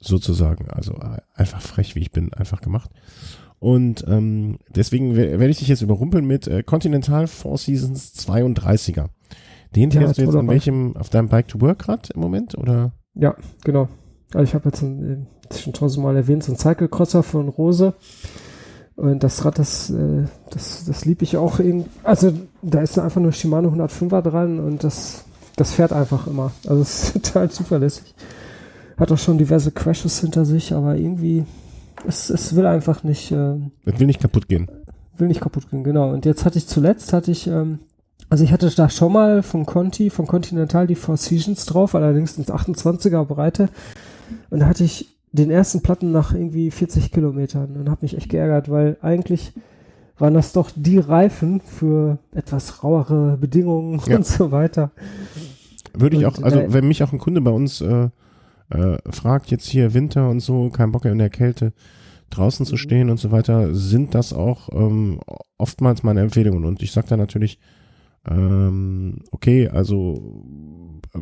sozusagen, 0.01 0.71
also 0.71 0.95
äh, 0.95 1.21
einfach 1.35 1.61
frech, 1.61 1.95
wie 1.95 2.01
ich 2.01 2.13
bin, 2.13 2.33
einfach 2.33 2.61
gemacht. 2.61 2.91
Und 3.59 4.05
ähm, 4.07 4.59
deswegen 4.69 5.17
werde 5.17 5.49
ich 5.49 5.59
dich 5.59 5.69
jetzt 5.69 5.83
überrumpeln 5.83 6.25
mit 6.25 6.47
äh, 6.47 6.63
Continental 6.63 7.27
Four 7.27 7.59
Seasons 7.59 8.15
32er. 8.15 9.07
Den 9.75 9.91
ja, 9.91 10.01
fährst 10.01 10.19
du 10.19 10.23
jetzt 10.23 10.37
an 10.37 10.49
welchem, 10.49 10.97
auf 10.97 11.11
deinem 11.11 11.29
Bike 11.29 11.49
to 11.49 11.61
Work 11.61 11.89
Rad 11.89 12.11
im 12.11 12.21
Moment, 12.21 12.57
oder? 12.57 12.93
Ja, 13.15 13.35
genau. 13.65 13.89
Also 14.33 14.45
ich 14.45 14.55
habe 14.55 14.69
jetzt 14.69 14.83
ein, 14.83 15.27
äh, 15.51 15.55
schon 15.55 15.73
tausendmal 15.73 16.17
erwähnt, 16.17 16.45
so 16.45 16.53
ein 16.53 16.59
Cyclecrosser 16.59 17.23
von 17.23 17.49
Rose. 17.49 17.95
Und 18.99 19.23
das 19.23 19.45
Rad, 19.45 19.61
das, 19.61 19.91
äh, 19.91 20.25
das, 20.51 20.85
das 20.85 21.05
lieb 21.05 21.23
ich 21.23 21.37
auch 21.37 21.61
irgendwie. 21.61 21.89
Also 22.03 22.33
da 22.63 22.81
ist 22.81 22.99
einfach 22.99 23.21
nur 23.21 23.31
Shimano 23.31 23.69
105er 23.69 24.23
dran 24.23 24.59
und 24.59 24.83
das, 24.83 25.25
das 25.55 25.73
fährt 25.73 25.93
einfach 25.93 26.27
immer. 26.27 26.51
Also 26.67 26.83
es 26.83 27.05
ist 27.05 27.13
total 27.25 27.49
zuverlässig. 27.49 28.13
Hat 28.97 29.13
auch 29.13 29.19
schon 29.19 29.39
diverse 29.39 29.71
Crashes 29.71 30.19
hinter 30.19 30.45
sich, 30.45 30.75
aber 30.75 30.97
irgendwie, 30.97 31.45
es, 32.09 32.29
es 32.29 32.57
will 32.57 32.67
einfach 32.67 33.05
nicht. 33.05 33.31
Äh, 33.31 33.55
es 33.85 34.01
will 34.01 34.09
nicht 34.09 34.21
kaputt 34.21 34.49
gehen. 34.49 34.69
Will 35.17 35.29
nicht 35.29 35.43
kaputt 35.43 35.71
gehen, 35.71 35.85
genau. 35.85 36.11
Und 36.11 36.27
jetzt 36.27 36.45
hatte 36.45 36.59
ich 36.59 36.67
zuletzt, 36.67 37.13
hatte 37.13 37.31
ich, 37.31 37.47
ähm, 37.47 37.79
also 38.31 38.43
ich 38.43 38.51
hatte 38.51 38.69
da 38.69 38.91
schon 38.91 39.13
mal 39.13 39.45
von 39.45 39.65
Conti, 39.65 40.11
von 40.11 40.27
Continental 40.27 40.89
die 40.89 40.97
Four 40.97 41.19
Seasons 41.19 41.67
drauf, 41.67 41.95
allerdings 41.95 42.37
ins 42.37 42.49
28er 42.49 43.25
Breite. 43.25 43.69
Und 44.51 44.59
da 44.59 44.67
hatte 44.67 44.83
ich 44.83 45.18
den 45.33 45.51
ersten 45.51 45.83
Platten 45.83 46.13
nach 46.13 46.33
irgendwie 46.33 46.71
40 46.71 47.13
Kilometern 47.13 47.77
und 47.77 47.91
habe 47.91 48.01
mich 48.03 48.17
echt 48.17 48.29
geärgert, 48.29 48.71
weil 48.71 48.97
eigentlich 49.03 49.53
waren 50.19 50.35
das 50.35 50.53
doch 50.53 50.71
die 50.75 50.99
Reifen 50.99 51.61
für 51.61 52.19
etwas 52.35 52.83
rauere 52.83 53.37
Bedingungen 53.37 54.01
ja. 54.07 54.17
und 54.17 54.27
so 54.27 54.51
weiter. 54.51 54.91
Würde 55.95 56.17
ich 56.17 56.27
auch, 56.27 56.43
also 56.43 56.65
wenn 56.69 56.89
mich 56.89 57.03
auch 57.03 57.13
ein 57.13 57.19
Kunde 57.19 57.41
bei 57.41 57.51
uns 57.51 57.81
äh, 57.81 58.09
äh, 58.71 58.99
fragt, 59.11 59.51
jetzt 59.51 59.67
hier 59.67 59.95
Winter 59.95 60.29
und 60.29 60.41
so, 60.41 60.71
kein 60.71 60.93
Bock 60.93 61.05
in 61.05 61.19
der 61.19 61.31
Kälte 61.31 61.73
draußen 62.31 62.67
zu 62.67 62.75
mhm. 62.75 62.79
stehen 62.79 63.11
und 63.11 63.19
so 63.19 63.31
weiter, 63.31 63.75
sind 63.75 64.15
das 64.15 64.33
auch 64.33 64.69
ähm, 64.73 65.21
oftmals 65.57 66.03
meine 66.03 66.21
Empfehlungen. 66.21 66.65
Und 66.65 66.83
ich 66.83 66.93
sage 66.93 67.09
da 67.09 67.17
natürlich, 67.17 67.59
ähm, 68.29 69.21
okay, 69.31 69.69
also 69.69 70.45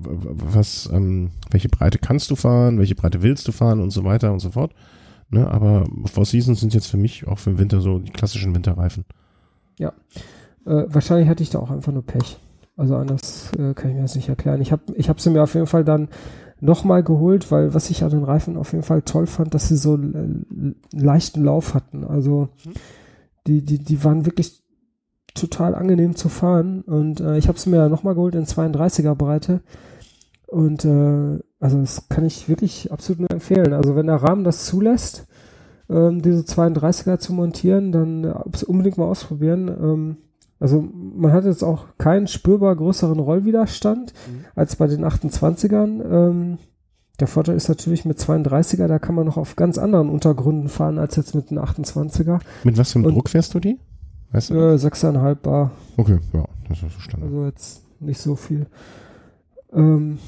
was, 0.03 0.89
ähm, 0.93 1.31
welche 1.51 1.69
Breite 1.69 1.99
kannst 1.99 2.31
du 2.31 2.37
fahren, 2.37 2.79
welche 2.79 2.95
Breite 2.95 3.23
willst 3.23 3.47
du 3.49 3.53
fahren 3.53 3.81
und 3.81 3.91
so 3.91 4.05
weiter 4.05 4.33
und 4.33 4.41
so 4.41 4.51
fort. 4.51 4.73
Ne, 5.29 5.49
aber 5.49 5.85
Four 6.05 6.25
Seasons 6.25 6.61
sind 6.61 6.73
jetzt 6.73 6.87
für 6.87 6.97
mich 6.97 7.27
auch 7.27 7.39
für 7.39 7.51
den 7.51 7.59
Winter 7.59 7.81
so 7.81 7.99
die 7.99 8.13
klassischen 8.13 8.55
Winterreifen. 8.55 9.05
Ja, 9.79 9.93
äh, 10.65 10.85
wahrscheinlich 10.87 11.29
hatte 11.29 11.43
ich 11.43 11.51
da 11.51 11.59
auch 11.59 11.71
einfach 11.71 11.93
nur 11.93 12.05
Pech. 12.05 12.39
Also 12.77 12.97
anders 12.97 13.51
äh, 13.59 13.75
kann 13.75 13.91
ich 13.91 13.97
mir 13.97 14.03
das 14.03 14.15
nicht 14.15 14.29
erklären. 14.29 14.61
Ich 14.61 14.71
habe 14.71 14.83
ich 14.95 15.09
hab 15.09 15.21
sie 15.21 15.31
mir 15.31 15.43
auf 15.43 15.55
jeden 15.55 15.67
Fall 15.67 15.85
dann 15.85 16.09
nochmal 16.61 17.03
geholt, 17.03 17.51
weil 17.51 17.75
was 17.75 17.91
ich 17.91 18.05
an 18.05 18.11
den 18.11 18.25
Reifen 18.25 18.57
auf 18.57 18.73
jeden 18.73 18.85
Fall 18.85 19.03
toll 19.03 19.27
fand, 19.27 19.55
dass 19.55 19.69
sie 19.69 19.77
so 19.77 19.95
einen 19.95 20.77
leichten 20.93 21.45
Lauf 21.45 21.75
hatten. 21.75 22.05
Also 22.05 22.49
mhm. 22.65 22.73
die, 23.47 23.65
die, 23.65 23.79
die 23.79 24.05
waren 24.05 24.27
wirklich 24.27 24.63
total 25.39 25.75
angenehm 25.75 26.17
zu 26.17 26.29
fahren. 26.29 26.83
Und 26.83 27.21
äh, 27.21 27.39
ich 27.39 27.49
habe 27.49 27.59
es 27.59 27.67
mir 27.67 27.89
nochmal 27.89 28.15
geholt 28.15 28.35
in 28.35 28.45
32er 28.45 29.15
Breite. 29.15 29.61
Und 30.47 30.85
äh, 30.85 31.39
also 31.61 31.81
das 31.81 32.09
kann 32.09 32.25
ich 32.25 32.49
wirklich 32.49 32.93
absolut 32.93 33.21
nur 33.21 33.31
empfehlen. 33.31 33.73
Also 33.73 33.97
wenn 33.97 34.07
der 34.07 34.23
Rahmen 34.23 34.45
das 34.45 34.67
zulässt, 34.67 35.27
ähm, 35.89 36.23
diese 36.23 36.43
32er 36.43 37.19
zu 37.19 37.33
montieren, 37.33 37.93
dann 37.93 38.25
äh, 38.25 38.65
unbedingt 38.67 38.99
mal 38.99 39.07
ausprobieren. 39.07 39.69
Ähm, 39.69 40.17
also 40.59 40.83
man 40.83 41.33
hat 41.33 41.45
jetzt 41.45 41.63
auch 41.63 41.87
keinen 41.99 42.27
spürbar 42.27 42.75
größeren 42.77 43.19
Rollwiderstand 43.19 44.13
mhm. 44.13 44.45
als 44.55 44.77
bei 44.77 44.87
den 44.87 45.05
28ern. 45.05 46.03
Ähm, 46.05 46.59
der 47.21 47.27
Vorteil 47.27 47.57
ist 47.57 47.69
natürlich 47.69 48.05
mit 48.05 48.19
32er, 48.19 48.89
da 48.89 48.99
kann 48.99 49.15
man 49.15 49.27
noch 49.27 49.39
auf 49.39 49.57
ganz 49.57 49.79
anderen 49.79 50.11
Untergründen 50.11 50.69
fahren 50.69 50.99
als 50.99 51.17
jetzt 51.17 51.35
mit 51.35 51.51
den 51.51 51.59
28er. 51.59 52.41
Mit 52.65 52.77
was 52.77 52.93
für 52.93 52.99
einem 52.99 53.11
Druck 53.11 53.31
fährst 53.31 53.55
du 53.55 53.61
die? 53.61 53.79
Weißt 54.33 54.51
du? 54.51 54.55
Äh, 54.55 54.75
6,5 54.77 55.35
Bar. 55.37 55.71
Okay, 55.97 56.19
ja, 56.33 56.45
das 56.69 56.83
ist 56.83 56.95
so 56.95 57.01
Standard. 57.01 57.31
Also 57.31 57.47
jetzt 57.47 57.83
nicht 58.01 58.21
so 58.21 58.37
viel. 58.37 58.67
Ähm, 59.73 60.19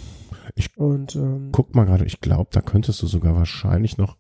ich 0.55 0.77
und, 0.79 1.15
ähm, 1.17 1.49
guck 1.53 1.75
mal 1.75 1.85
gerade, 1.85 2.05
ich 2.05 2.21
glaube, 2.21 2.51
da 2.53 2.61
könntest 2.61 3.03
du 3.03 3.07
sogar 3.07 3.35
wahrscheinlich 3.35 3.99
noch 3.99 4.17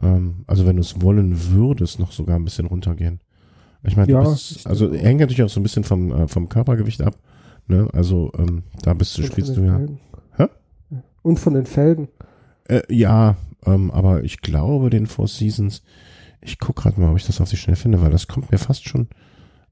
Ähm, 0.00 0.44
also 0.46 0.64
wenn 0.64 0.76
du 0.76 0.82
es 0.82 1.02
wollen 1.02 1.50
würdest, 1.50 1.98
noch 1.98 2.12
sogar 2.12 2.36
ein 2.36 2.44
bisschen 2.44 2.66
runtergehen. 2.66 3.20
Ich 3.82 3.96
meine, 3.96 4.12
Ja, 4.12 4.20
also 4.64 4.92
hängt 4.92 5.20
natürlich 5.20 5.42
auch 5.42 5.48
so 5.48 5.58
ein 5.58 5.64
bisschen 5.64 5.82
vom, 5.82 6.12
äh, 6.12 6.28
vom 6.28 6.48
Körpergewicht 6.48 7.02
ab. 7.02 7.16
Ne? 7.66 7.88
Also 7.92 8.30
ähm, 8.38 8.62
da 8.82 8.94
bist 8.94 9.18
du, 9.18 9.22
spielst 9.24 9.56
du 9.56 9.62
ja. 9.62 9.76
Felgen. 9.76 10.00
Hä? 10.36 10.46
Und 11.22 11.38
von 11.38 11.54
den 11.54 11.66
Felgen. 11.66 12.08
Äh, 12.68 12.82
ja, 12.88 13.36
ähm, 13.66 13.90
aber 13.90 14.22
ich 14.22 14.40
glaube, 14.40 14.88
den 14.90 15.06
Four 15.06 15.26
Seasons, 15.26 15.82
ich 16.40 16.58
guck 16.58 16.76
gerade 16.76 17.00
mal, 17.00 17.10
ob 17.10 17.16
ich 17.16 17.26
das 17.26 17.40
auf 17.40 17.50
die 17.50 17.56
schnell 17.56 17.76
finde, 17.76 18.00
weil 18.00 18.10
das 18.10 18.28
kommt 18.28 18.50
mir 18.50 18.58
fast 18.58 18.88
schon. 18.88 19.08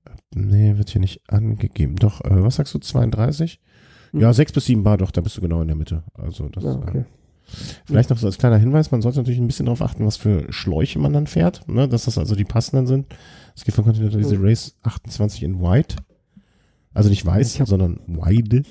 Äh, 0.04 0.10
nee, 0.34 0.76
wird 0.78 0.90
hier 0.90 1.00
nicht 1.00 1.22
angegeben. 1.30 1.96
Doch, 1.96 2.20
äh, 2.22 2.42
was 2.42 2.56
sagst 2.56 2.74
du, 2.74 2.78
32? 2.78 3.60
Hm. 4.12 4.20
Ja, 4.20 4.32
6 4.32 4.52
bis 4.52 4.66
7 4.66 4.82
Bar, 4.82 4.96
doch, 4.98 5.10
da 5.10 5.20
bist 5.20 5.36
du 5.36 5.40
genau 5.40 5.60
in 5.62 5.68
der 5.68 5.76
Mitte. 5.76 6.02
Also 6.14 6.48
das 6.48 6.64
Ja, 6.64 6.72
okay. 6.76 6.98
äh, 6.98 7.04
Vielleicht 7.84 8.10
noch 8.10 8.18
so 8.18 8.26
als 8.26 8.38
kleiner 8.38 8.58
Hinweis, 8.58 8.90
man 8.90 9.02
sollte 9.02 9.18
natürlich 9.18 9.38
ein 9.38 9.46
bisschen 9.46 9.66
darauf 9.66 9.80
achten, 9.82 10.04
was 10.04 10.16
für 10.16 10.52
Schläuche 10.52 10.98
man 10.98 11.12
dann 11.12 11.28
fährt, 11.28 11.68
ne? 11.68 11.86
dass 11.88 12.06
das 12.06 12.18
also 12.18 12.34
die 12.34 12.44
passenden 12.44 12.88
sind. 12.88 13.06
Es 13.54 13.64
gibt 13.64 13.76
von 13.76 13.84
Continental 13.84 14.20
diese 14.20 14.36
Mhm. 14.38 14.44
Race 14.44 14.76
28 14.82 15.44
in 15.44 15.60
White. 15.62 15.96
Also 16.92 17.08
nicht 17.08 17.24
weiß, 17.24 17.60
hab- 17.60 17.68
sondern 17.68 18.00
wide. 18.08 18.64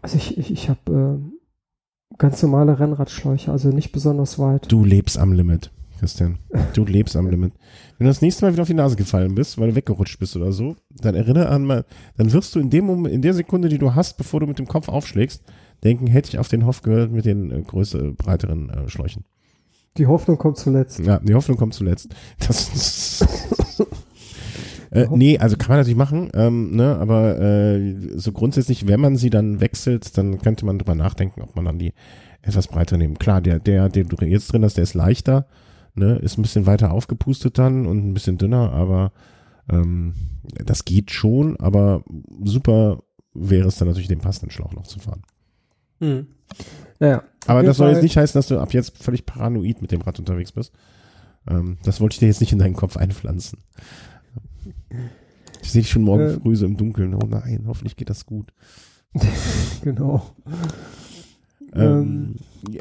Also 0.00 0.16
ich, 0.16 0.38
ich, 0.38 0.52
ich 0.52 0.68
habe 0.68 1.20
äh, 1.32 2.16
ganz 2.18 2.40
normale 2.42 2.78
Rennradschläuche, 2.78 3.50
also 3.50 3.70
nicht 3.70 3.90
besonders 3.90 4.38
weit. 4.38 4.70
Du 4.70 4.84
lebst 4.84 5.18
am 5.18 5.32
Limit, 5.32 5.72
Christian. 6.02 6.38
Du 6.74 6.84
lebst 6.84 7.14
am 7.14 7.28
Limit. 7.28 7.52
Wenn 7.96 8.06
du 8.06 8.10
das 8.10 8.22
nächste 8.22 8.44
Mal 8.44 8.52
wieder 8.52 8.62
auf 8.62 8.68
die 8.68 8.74
Nase 8.74 8.96
gefallen 8.96 9.36
bist, 9.36 9.56
weil 9.56 9.68
du 9.68 9.76
weggerutscht 9.76 10.18
bist 10.18 10.34
oder 10.34 10.50
so, 10.50 10.74
dann 10.90 11.14
erinnere 11.14 11.48
an 11.48 11.64
mal, 11.64 11.84
dann 12.16 12.32
wirst 12.32 12.56
du 12.56 12.58
in 12.58 12.70
dem 12.70 12.86
Moment, 12.86 13.14
in 13.14 13.22
der 13.22 13.34
Sekunde, 13.34 13.68
die 13.68 13.78
du 13.78 13.94
hast, 13.94 14.16
bevor 14.16 14.40
du 14.40 14.48
mit 14.48 14.58
dem 14.58 14.66
Kopf 14.66 14.88
aufschlägst, 14.88 15.44
denken, 15.84 16.08
hätte 16.08 16.30
ich 16.30 16.40
auf 16.40 16.48
den 16.48 16.66
Hoff 16.66 16.82
gehört 16.82 17.12
mit 17.12 17.24
den 17.24 17.52
äh, 17.52 17.62
größer, 17.62 18.14
breiteren 18.14 18.68
äh, 18.68 18.88
Schläuchen. 18.88 19.24
Die 19.96 20.08
Hoffnung 20.08 20.38
kommt 20.38 20.56
zuletzt. 20.56 20.98
Ja, 20.98 21.20
die 21.20 21.34
Hoffnung 21.34 21.56
kommt 21.56 21.74
zuletzt. 21.74 22.12
Das 22.44 23.24
äh, 24.90 25.06
nee, 25.10 25.38
also 25.38 25.56
kann 25.56 25.68
man 25.68 25.78
natürlich 25.78 25.96
machen, 25.96 26.30
ähm, 26.34 26.74
ne, 26.74 26.96
aber 26.96 27.40
äh, 27.40 27.94
so 28.16 28.32
grundsätzlich, 28.32 28.88
wenn 28.88 28.98
man 28.98 29.14
sie 29.14 29.30
dann 29.30 29.60
wechselt, 29.60 30.18
dann 30.18 30.40
könnte 30.40 30.66
man 30.66 30.80
drüber 30.80 30.96
nachdenken, 30.96 31.42
ob 31.42 31.54
man 31.54 31.64
dann 31.64 31.78
die 31.78 31.92
etwas 32.42 32.66
breiter 32.66 32.96
nehmen. 32.96 33.18
Klar, 33.18 33.40
der, 33.40 33.60
der, 33.60 33.88
den 33.88 34.08
du 34.08 34.16
jetzt 34.24 34.52
drin 34.52 34.64
hast, 34.64 34.78
der 34.78 34.82
ist 34.82 34.94
leichter, 34.94 35.46
ne, 35.94 36.16
ist 36.16 36.38
ein 36.38 36.42
bisschen 36.42 36.66
weiter 36.66 36.92
aufgepustet 36.92 37.58
dann 37.58 37.86
und 37.86 37.98
ein 38.08 38.14
bisschen 38.14 38.38
dünner, 38.38 38.72
aber 38.72 39.12
ähm, 39.70 40.14
das 40.64 40.84
geht 40.84 41.10
schon, 41.10 41.56
aber 41.58 42.02
super 42.44 43.02
wäre 43.34 43.68
es 43.68 43.76
dann 43.76 43.88
natürlich, 43.88 44.08
den 44.08 44.20
passenden 44.20 44.50
Schlauch 44.50 44.72
noch 44.74 44.86
zu 44.86 44.98
fahren. 44.98 45.22
Mhm. 46.00 46.26
Naja. 46.98 47.22
Aber 47.46 47.62
das 47.62 47.78
soll 47.78 47.90
jetzt 47.90 48.02
nicht 48.02 48.16
heißen, 48.16 48.38
dass 48.38 48.48
du 48.48 48.58
ab 48.58 48.72
jetzt 48.72 48.98
völlig 49.02 49.24
paranoid 49.26 49.80
mit 49.82 49.90
dem 49.90 50.02
Rad 50.02 50.18
unterwegs 50.18 50.52
bist. 50.52 50.72
Ähm, 51.48 51.78
das 51.84 52.00
wollte 52.00 52.14
ich 52.14 52.18
dir 52.20 52.26
jetzt 52.26 52.40
nicht 52.40 52.52
in 52.52 52.58
deinen 52.58 52.74
Kopf 52.74 52.96
einpflanzen. 52.96 53.58
Ich 55.62 55.72
sehe 55.72 55.82
dich 55.82 55.90
schon 55.90 56.02
morgen 56.02 56.24
Äh. 56.24 56.40
früh 56.40 56.54
so 56.56 56.66
im 56.66 56.76
Dunkeln. 56.76 57.14
Oh 57.14 57.26
nein, 57.26 57.64
hoffentlich 57.66 57.96
geht 57.96 58.10
das 58.10 58.26
gut. 58.26 58.52
Genau. 59.82 60.22
Ähm, 61.74 62.36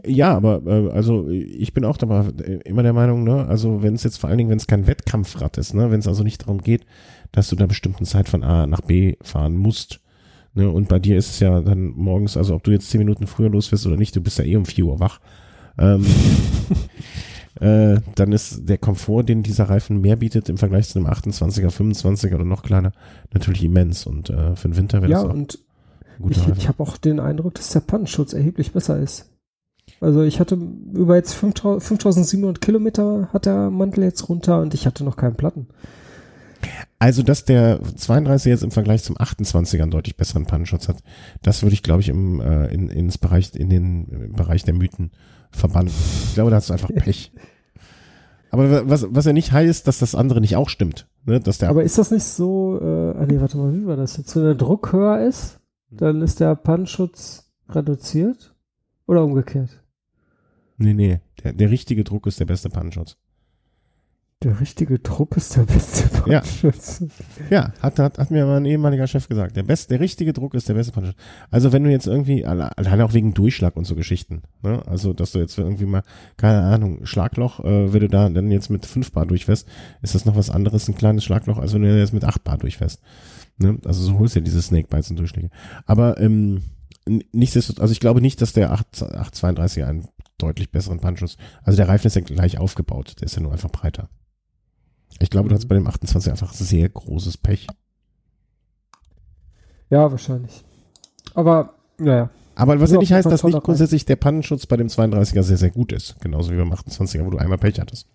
ja, 0.05 0.35
aber 0.35 0.61
äh, 0.65 0.91
also 0.91 1.29
ich 1.29 1.73
bin 1.73 1.85
auch 1.85 1.97
dabei 1.97 2.25
immer 2.65 2.83
der 2.83 2.93
Meinung, 2.93 3.23
ne, 3.23 3.47
also 3.47 3.81
wenn 3.81 3.95
es 3.95 4.03
jetzt 4.03 4.17
vor 4.17 4.29
allen 4.29 4.37
Dingen, 4.37 4.49
wenn 4.49 4.57
es 4.57 4.67
kein 4.67 4.87
Wettkampfrad 4.87 5.57
ist, 5.57 5.73
ne, 5.73 5.91
wenn 5.91 5.99
es 5.99 6.07
also 6.07 6.23
nicht 6.23 6.43
darum 6.43 6.61
geht, 6.61 6.85
dass 7.31 7.49
du 7.49 7.55
da 7.55 7.65
bestimmten 7.65 8.05
Zeit 8.05 8.29
von 8.29 8.43
A 8.43 8.67
nach 8.67 8.81
B 8.81 9.15
fahren 9.21 9.55
musst, 9.57 9.99
ne, 10.53 10.69
und 10.69 10.87
bei 10.87 10.99
dir 10.99 11.17
ist 11.17 11.31
es 11.31 11.39
ja 11.39 11.61
dann 11.61 11.93
morgens, 11.95 12.37
also 12.37 12.55
ob 12.55 12.63
du 12.63 12.71
jetzt 12.71 12.89
zehn 12.89 12.99
Minuten 12.99 13.27
früher 13.27 13.49
losfährst 13.49 13.87
oder 13.87 13.97
nicht, 13.97 14.15
du 14.15 14.21
bist 14.21 14.37
ja 14.37 14.45
eh 14.45 14.55
um 14.55 14.65
4 14.65 14.85
Uhr 14.85 14.99
wach, 14.99 15.19
ähm, 15.79 16.05
äh, 17.59 17.99
dann 18.15 18.31
ist 18.31 18.69
der 18.69 18.77
Komfort, 18.77 19.23
den 19.23 19.41
dieser 19.41 19.65
Reifen 19.65 20.01
mehr 20.01 20.15
bietet 20.15 20.47
im 20.49 20.57
Vergleich 20.57 20.89
zu 20.89 20.99
einem 20.99 21.07
28er, 21.07 21.69
25er 21.69 22.35
oder 22.35 22.45
noch 22.45 22.61
kleiner, 22.61 22.91
natürlich 23.33 23.63
immens 23.63 24.05
und 24.05 24.29
äh, 24.29 24.55
für 24.55 24.67
den 24.67 24.77
Winter 24.77 25.01
wäre 25.01 25.11
Ja, 25.11 25.23
das 25.23 25.31
auch 25.31 25.33
und 25.33 25.59
ein 26.19 26.21
guter 26.21 26.51
ich, 26.51 26.57
ich 26.57 26.67
habe 26.67 26.83
auch 26.83 26.97
den 26.97 27.19
Eindruck, 27.19 27.55
dass 27.55 27.69
der 27.69 27.79
Pannenschutz 27.79 28.33
erheblich 28.33 28.73
besser 28.73 28.99
ist. 28.99 29.30
Also 30.01 30.23
ich 30.23 30.39
hatte 30.39 30.57
über 30.93 31.15
jetzt 31.15 31.33
5000 31.33 31.83
5700 31.83 32.59
Kilometer 32.59 33.29
hat 33.31 33.45
der 33.45 33.69
Mantel 33.69 34.03
jetzt 34.03 34.27
runter 34.27 34.59
und 34.59 34.73
ich 34.73 34.85
hatte 34.87 35.03
noch 35.03 35.15
keinen 35.15 35.35
Platten. 35.35 35.67
Also, 36.99 37.23
dass 37.23 37.45
der 37.45 37.79
32 37.95 38.49
jetzt 38.49 38.63
im 38.63 38.69
Vergleich 38.69 39.03
zum 39.03 39.17
28er 39.17 39.81
einen 39.81 39.91
deutlich 39.91 40.17
besseren 40.17 40.45
Pannenschutz 40.45 40.87
hat, 40.87 40.97
das 41.41 41.63
würde 41.63 41.73
ich, 41.73 41.81
glaube 41.81 42.01
ich, 42.01 42.09
im, 42.09 42.39
äh, 42.39 42.67
in, 42.67 42.89
ins 42.89 43.17
Bereich, 43.17 43.55
in 43.55 43.69
den 43.69 44.05
im 44.07 44.33
Bereich 44.33 44.63
der 44.63 44.75
Mythen 44.75 45.11
verbannen. 45.51 45.91
Ich 46.27 46.35
glaube, 46.35 46.51
da 46.51 46.57
hast 46.57 46.69
du 46.69 46.73
einfach 46.73 46.89
Pech. 46.95 47.31
Aber 48.51 48.87
was, 48.87 49.07
was 49.09 49.25
ja 49.25 49.33
nicht 49.33 49.51
heißt, 49.51 49.87
dass 49.87 49.97
das 49.97 50.13
andere 50.13 50.41
nicht 50.41 50.55
auch 50.55 50.69
stimmt. 50.69 51.07
Ne? 51.25 51.39
Dass 51.39 51.57
der, 51.57 51.69
Aber 51.69 51.83
ist 51.83 51.97
das 51.97 52.11
nicht 52.11 52.25
so, 52.25 52.79
äh, 52.79 53.17
ah 53.17 53.25
nee, 53.25 53.39
warte 53.39 53.57
mal, 53.57 53.73
wie 53.73 53.87
war 53.87 53.95
das 53.95 54.17
jetzt? 54.17 54.35
Wenn 54.35 54.43
der 54.43 54.55
Druck 54.55 54.93
höher 54.93 55.25
ist, 55.25 55.59
dann 55.89 56.21
ist 56.21 56.39
der 56.39 56.55
Pannenschutz 56.55 57.49
reduziert? 57.69 58.53
Oder 59.07 59.23
umgekehrt? 59.23 59.80
Nee, 60.81 60.93
nee, 60.93 61.19
der, 61.43 61.53
der 61.53 61.69
richtige 61.71 62.03
Druck 62.03 62.27
ist 62.27 62.39
der 62.39 62.45
beste 62.45 62.69
Pannenschutz. 62.69 63.17
Der 64.43 64.59
richtige 64.59 64.97
Druck 64.97 65.37
ist 65.37 65.55
der 65.55 65.63
beste 65.63 66.09
Ja. 66.27 66.39
Pannenschutz. 66.39 67.03
Ja, 67.51 67.73
hat, 67.79 67.99
hat, 67.99 68.17
hat 68.17 68.31
mir 68.31 68.47
mein 68.47 68.65
ehemaliger 68.65 69.05
Chef 69.05 69.27
gesagt. 69.29 69.55
Der 69.55 69.61
best, 69.61 69.91
der 69.91 69.99
richtige 69.99 70.33
Druck 70.33 70.55
ist 70.55 70.67
der 70.67 70.73
beste 70.73 70.91
Pannenschutz. 70.91 71.21
Also 71.51 71.71
wenn 71.71 71.83
du 71.83 71.91
jetzt 71.91 72.07
irgendwie, 72.07 72.43
alle- 72.43 72.75
alleine 72.75 73.05
auch 73.05 73.13
wegen 73.13 73.35
Durchschlag 73.35 73.77
und 73.77 73.85
so 73.85 73.93
Geschichten, 73.93 74.41
ne? 74.63 74.81
Also, 74.87 75.13
dass 75.13 75.33
du 75.33 75.37
jetzt 75.39 75.55
irgendwie 75.59 75.85
mal, 75.85 76.01
keine 76.37 76.61
Ahnung, 76.63 77.05
Schlagloch, 77.05 77.59
äh, 77.63 77.93
wenn 77.93 77.99
du 77.99 78.07
da 78.07 78.29
dann 78.29 78.49
jetzt 78.49 78.71
mit 78.71 78.87
5 78.87 79.11
Bar 79.11 79.27
durchfährst, 79.27 79.67
ist 80.01 80.15
das 80.15 80.25
noch 80.25 80.35
was 80.35 80.49
anderes, 80.49 80.87
ein 80.89 80.95
kleines 80.95 81.23
Schlagloch, 81.23 81.59
als 81.59 81.73
wenn 81.75 81.83
du 81.83 81.95
jetzt 81.95 82.13
mit 82.13 82.23
8 82.23 82.43
Bar 82.43 82.57
durchfährst. 82.57 82.99
Ne? 83.59 83.77
Also 83.85 84.01
so 84.01 84.17
holst 84.17 84.33
du 84.35 84.39
ja 84.39 84.43
diese 84.43 84.61
Snakebites 84.63 85.11
und 85.11 85.19
Durchschläge. 85.19 85.51
Aber 85.85 86.19
ähm, 86.19 86.63
nichtsdestotrotz, 87.31 87.81
also 87.81 87.91
ich 87.91 87.99
glaube 87.99 88.21
nicht, 88.21 88.41
dass 88.41 88.53
der 88.53 88.71
8, 88.71 88.87
832er 89.03 89.85
einen 89.85 90.07
deutlich 90.41 90.71
besseren 90.71 90.99
Pannenschutz, 90.99 91.37
also 91.63 91.77
der 91.77 91.87
Reifen 91.87 92.07
ist 92.07 92.15
ja 92.15 92.21
gleich 92.21 92.57
aufgebaut, 92.57 93.15
der 93.19 93.25
ist 93.25 93.35
ja 93.35 93.41
nur 93.41 93.51
einfach 93.51 93.69
breiter. 93.71 94.09
Ich 95.19 95.29
glaube, 95.29 95.49
du 95.49 95.55
Mhm. 95.55 95.59
hast 95.59 95.67
bei 95.67 95.75
dem 95.75 95.87
28 95.87 96.31
einfach 96.31 96.53
sehr 96.53 96.87
großes 96.89 97.37
Pech. 97.37 97.67
Ja, 99.89 100.09
wahrscheinlich. 100.09 100.63
Aber, 101.33 101.73
naja. 101.97 102.29
Aber 102.55 102.79
was 102.79 102.91
Ja, 102.91 102.97
nicht 102.97 103.11
heißt, 103.11 103.29
dass 103.29 103.43
nicht 103.43 103.61
grundsätzlich 103.63 104.05
der 104.05 104.15
Pannenschutz 104.15 104.65
bei 104.65 104.77
dem 104.77 104.87
32er 104.87 105.43
sehr, 105.43 105.57
sehr 105.57 105.71
gut 105.71 105.91
ist. 105.91 106.19
Genauso 106.21 106.51
wie 106.51 106.57
beim 106.57 106.71
28er, 106.71 107.25
wo 107.25 107.29
du 107.29 107.37
einmal 107.37 107.57
Pech 107.57 107.79
hattest. 107.79 108.07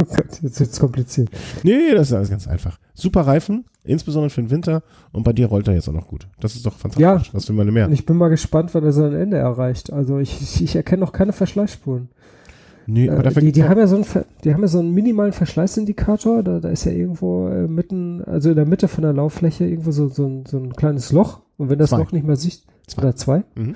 Oh 0.00 0.04
Gott, 0.16 0.42
jetzt 0.42 0.60
wird's 0.60 0.78
kompliziert. 0.80 1.30
Nee, 1.62 1.92
das 1.94 2.08
ist 2.08 2.12
alles 2.14 2.30
ganz 2.30 2.46
einfach. 2.46 2.78
Super 2.94 3.22
Reifen, 3.22 3.64
insbesondere 3.84 4.30
für 4.30 4.42
den 4.42 4.50
Winter. 4.50 4.82
Und 5.12 5.22
bei 5.22 5.32
dir 5.32 5.46
rollt 5.46 5.68
er 5.68 5.74
jetzt 5.74 5.88
auch 5.88 5.92
noch 5.94 6.08
gut. 6.08 6.28
Das 6.40 6.54
ist 6.54 6.66
doch 6.66 6.74
fantastisch. 6.74 7.28
Ja. 7.28 7.34
Was 7.34 7.48
will 7.48 7.56
man 7.56 7.72
mehr? 7.72 7.86
Und 7.86 7.92
ich 7.92 8.04
bin 8.06 8.16
mal 8.16 8.28
gespannt, 8.28 8.74
wann 8.74 8.84
er 8.84 8.92
sein 8.92 9.14
Ende 9.14 9.38
erreicht. 9.38 9.92
Also 9.92 10.18
ich, 10.18 10.40
ich, 10.42 10.62
ich 10.62 10.76
erkenne 10.76 11.00
noch 11.00 11.12
keine 11.12 11.32
Verschleißspuren. 11.32 12.08
Nee, 12.88 13.08
aber 13.10 13.20
Äh, 13.20 13.22
dafür 13.24 13.42
die, 13.42 13.52
die 13.52 13.64
haben 13.64 13.78
ja 13.78 13.86
so 13.86 13.96
einen, 13.96 14.04
die 14.44 14.54
haben 14.54 14.62
ja 14.62 14.68
so 14.68 14.78
einen 14.78 14.92
minimalen 14.92 15.32
Verschleißindikator. 15.32 16.42
Da, 16.42 16.60
da 16.60 16.68
ist 16.68 16.84
ja 16.84 16.92
irgendwo 16.92 17.48
äh, 17.48 17.66
mitten, 17.66 18.22
also 18.24 18.50
in 18.50 18.56
der 18.56 18.66
Mitte 18.66 18.88
von 18.88 19.02
der 19.02 19.12
Lauffläche 19.12 19.64
irgendwo 19.66 19.90
so, 19.90 20.08
so, 20.08 20.26
ein, 20.26 20.44
so 20.46 20.58
ein 20.58 20.72
kleines 20.74 21.10
Loch. 21.10 21.40
Und 21.56 21.70
wenn 21.70 21.78
das 21.78 21.90
Zwei. 21.90 21.98
Loch 21.98 22.12
nicht 22.12 22.26
mehr 22.26 22.36
sichtbar 22.36 22.74
Zwei. 22.86 23.02
oder 23.02 23.16
zwei, 23.16 23.44
Mhm. 23.56 23.74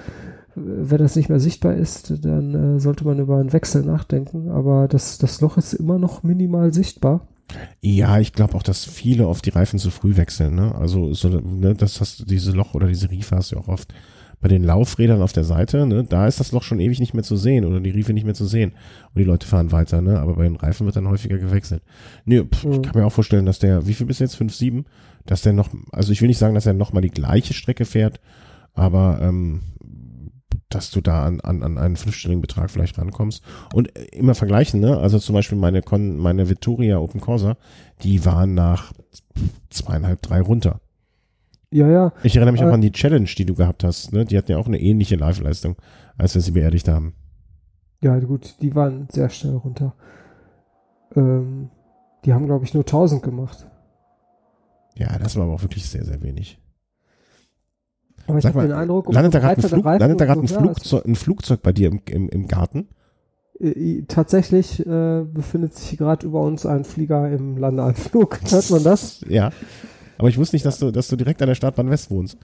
Wenn 0.54 0.98
das 0.98 1.16
nicht 1.16 1.28
mehr 1.28 1.40
sichtbar 1.40 1.74
ist, 1.74 2.24
dann 2.24 2.76
äh, 2.76 2.80
sollte 2.80 3.04
man 3.04 3.18
über 3.18 3.38
einen 3.38 3.52
Wechsel 3.52 3.82
nachdenken. 3.82 4.50
Aber 4.50 4.88
das, 4.88 5.18
das 5.18 5.40
Loch 5.40 5.56
ist 5.56 5.72
immer 5.74 5.98
noch 5.98 6.22
minimal 6.22 6.72
sichtbar. 6.72 7.26
Ja, 7.80 8.18
ich 8.20 8.32
glaube 8.32 8.54
auch, 8.54 8.62
dass 8.62 8.84
viele 8.84 9.26
auf 9.26 9.42
die 9.42 9.50
Reifen 9.50 9.78
zu 9.78 9.90
früh 9.90 10.16
wechseln. 10.16 10.54
Ne? 10.54 10.74
Also 10.74 11.12
so, 11.14 11.28
ne, 11.28 11.74
das 11.74 12.00
hast 12.00 12.20
du 12.20 12.24
diese 12.24 12.52
Loch 12.52 12.74
oder 12.74 12.86
diese 12.86 13.10
Riefe 13.10 13.36
hast 13.36 13.50
du 13.50 13.56
ja 13.56 13.62
auch 13.62 13.68
oft 13.68 13.92
bei 14.40 14.48
den 14.48 14.64
Laufrädern 14.64 15.20
auf 15.20 15.32
der 15.32 15.44
Seite. 15.44 15.84
Ne? 15.86 16.04
Da 16.04 16.26
ist 16.26 16.40
das 16.40 16.52
Loch 16.52 16.62
schon 16.62 16.80
ewig 16.80 16.98
nicht 17.00 17.12
mehr 17.12 17.24
zu 17.24 17.36
sehen 17.36 17.64
oder 17.64 17.80
die 17.80 17.90
Riefe 17.90 18.12
nicht 18.12 18.24
mehr 18.24 18.34
zu 18.34 18.46
sehen 18.46 18.72
und 19.14 19.18
die 19.18 19.24
Leute 19.24 19.46
fahren 19.46 19.72
weiter. 19.72 20.00
Ne? 20.00 20.18
Aber 20.18 20.36
bei 20.36 20.44
den 20.44 20.56
Reifen 20.56 20.86
wird 20.86 20.96
dann 20.96 21.08
häufiger 21.08 21.38
gewechselt. 21.38 21.82
Nee, 22.24 22.42
pff, 22.44 22.64
Mhm. 22.64 22.72
ich 22.72 22.82
kann 22.82 22.92
mir 23.00 23.06
auch 23.06 23.12
vorstellen, 23.12 23.46
dass 23.46 23.58
der, 23.58 23.86
wie 23.86 23.94
viel 23.94 24.06
bis 24.06 24.18
jetzt 24.18 24.36
fünf 24.36 24.54
sieben, 24.54 24.84
dass 25.26 25.42
der 25.42 25.52
noch, 25.52 25.68
also 25.92 26.12
ich 26.12 26.20
will 26.22 26.28
nicht 26.28 26.38
sagen, 26.38 26.54
dass 26.54 26.66
er 26.66 26.72
noch 26.72 26.92
mal 26.92 27.00
die 27.02 27.10
gleiche 27.10 27.52
Strecke 27.52 27.84
fährt, 27.84 28.20
aber 28.74 29.18
ähm, 29.20 29.60
dass 30.70 30.90
du 30.90 31.00
da 31.00 31.24
an, 31.24 31.40
an, 31.40 31.62
an 31.62 31.78
einen 31.78 31.96
fünfstelligen 31.96 32.40
Betrag 32.40 32.70
vielleicht 32.70 32.98
rankommst. 32.98 33.42
Und 33.74 33.96
äh, 33.96 34.04
immer 34.12 34.34
vergleichen, 34.34 34.80
ne? 34.80 34.96
Also 34.98 35.18
zum 35.18 35.34
Beispiel 35.34 35.58
meine, 35.58 35.82
Con, 35.82 36.16
meine 36.16 36.48
Vittoria 36.48 36.98
Open 36.98 37.20
Corsa, 37.20 37.56
die 38.02 38.24
waren 38.24 38.54
nach 38.54 38.92
zweieinhalb, 39.68 40.22
drei 40.22 40.40
runter. 40.40 40.80
Ja, 41.72 41.88
ja. 41.88 42.12
Ich 42.22 42.36
erinnere 42.36 42.52
mich 42.52 42.62
Äh, 42.62 42.66
auch 42.66 42.72
an 42.72 42.80
die 42.80 42.92
Challenge, 42.92 43.28
die 43.36 43.44
du 43.44 43.54
gehabt 43.54 43.84
hast, 43.84 44.12
ne? 44.12 44.24
Die 44.24 44.36
hatten 44.38 44.50
ja 44.50 44.58
auch 44.58 44.66
eine 44.66 44.80
ähnliche 44.80 45.16
Live-Leistung, 45.16 45.76
als 46.16 46.34
wir 46.34 46.42
sie 46.42 46.52
beerdigt 46.52 46.88
haben. 46.88 47.14
Ja, 48.02 48.18
gut, 48.18 48.56
die 48.62 48.74
waren 48.74 49.08
sehr 49.10 49.28
schnell 49.28 49.56
runter. 49.56 49.94
Ähm, 51.14 51.70
die 52.24 52.32
haben, 52.32 52.46
glaube 52.46 52.64
ich, 52.64 52.74
nur 52.74 52.84
1000 52.84 53.22
gemacht. 53.22 53.66
Ja, 54.96 55.18
das 55.18 55.36
war 55.36 55.44
aber 55.44 55.54
auch 55.54 55.62
wirklich 55.62 55.88
sehr, 55.88 56.04
sehr 56.04 56.22
wenig. 56.22 56.58
Aber 58.30 58.38
ich 58.38 58.46
habe 58.46 58.62
den 58.62 58.72
Eindruck, 58.72 59.12
landet 59.12 59.34
da 59.34 59.38
gerade 59.38 59.62
ein, 59.62 59.68
Flug, 59.68 59.84
landet 59.84 60.20
da 60.20 60.24
grad 60.24 60.38
ein, 60.38 60.48
Flugzeug, 60.48 61.04
ein 61.04 61.16
Flugzeug 61.16 61.62
bei 61.62 61.72
dir 61.72 61.88
im, 61.88 62.00
im, 62.06 62.28
im 62.28 62.48
Garten? 62.48 62.88
äh, 63.60 64.02
tatsächlich 64.08 64.84
äh, 64.86 65.22
befindet 65.24 65.74
sich 65.74 65.98
gerade 65.98 66.26
über 66.26 66.42
uns 66.42 66.66
ein 66.66 66.84
Flieger 66.84 67.30
im 67.30 67.56
Landeanflug. 67.56 68.40
Hört 68.50 68.70
man 68.70 68.82
das? 68.82 69.20
Ja. 69.28 69.50
Aber 70.18 70.28
ich 70.28 70.38
wusste 70.38 70.56
nicht, 70.56 70.66
dass 70.66 70.78
du, 70.78 70.90
dass 70.90 71.08
du 71.08 71.16
direkt 71.16 71.40
an 71.42 71.48
der 71.48 71.54
Startbahn 71.54 71.90
West 71.90 72.10
wohnst. 72.10 72.38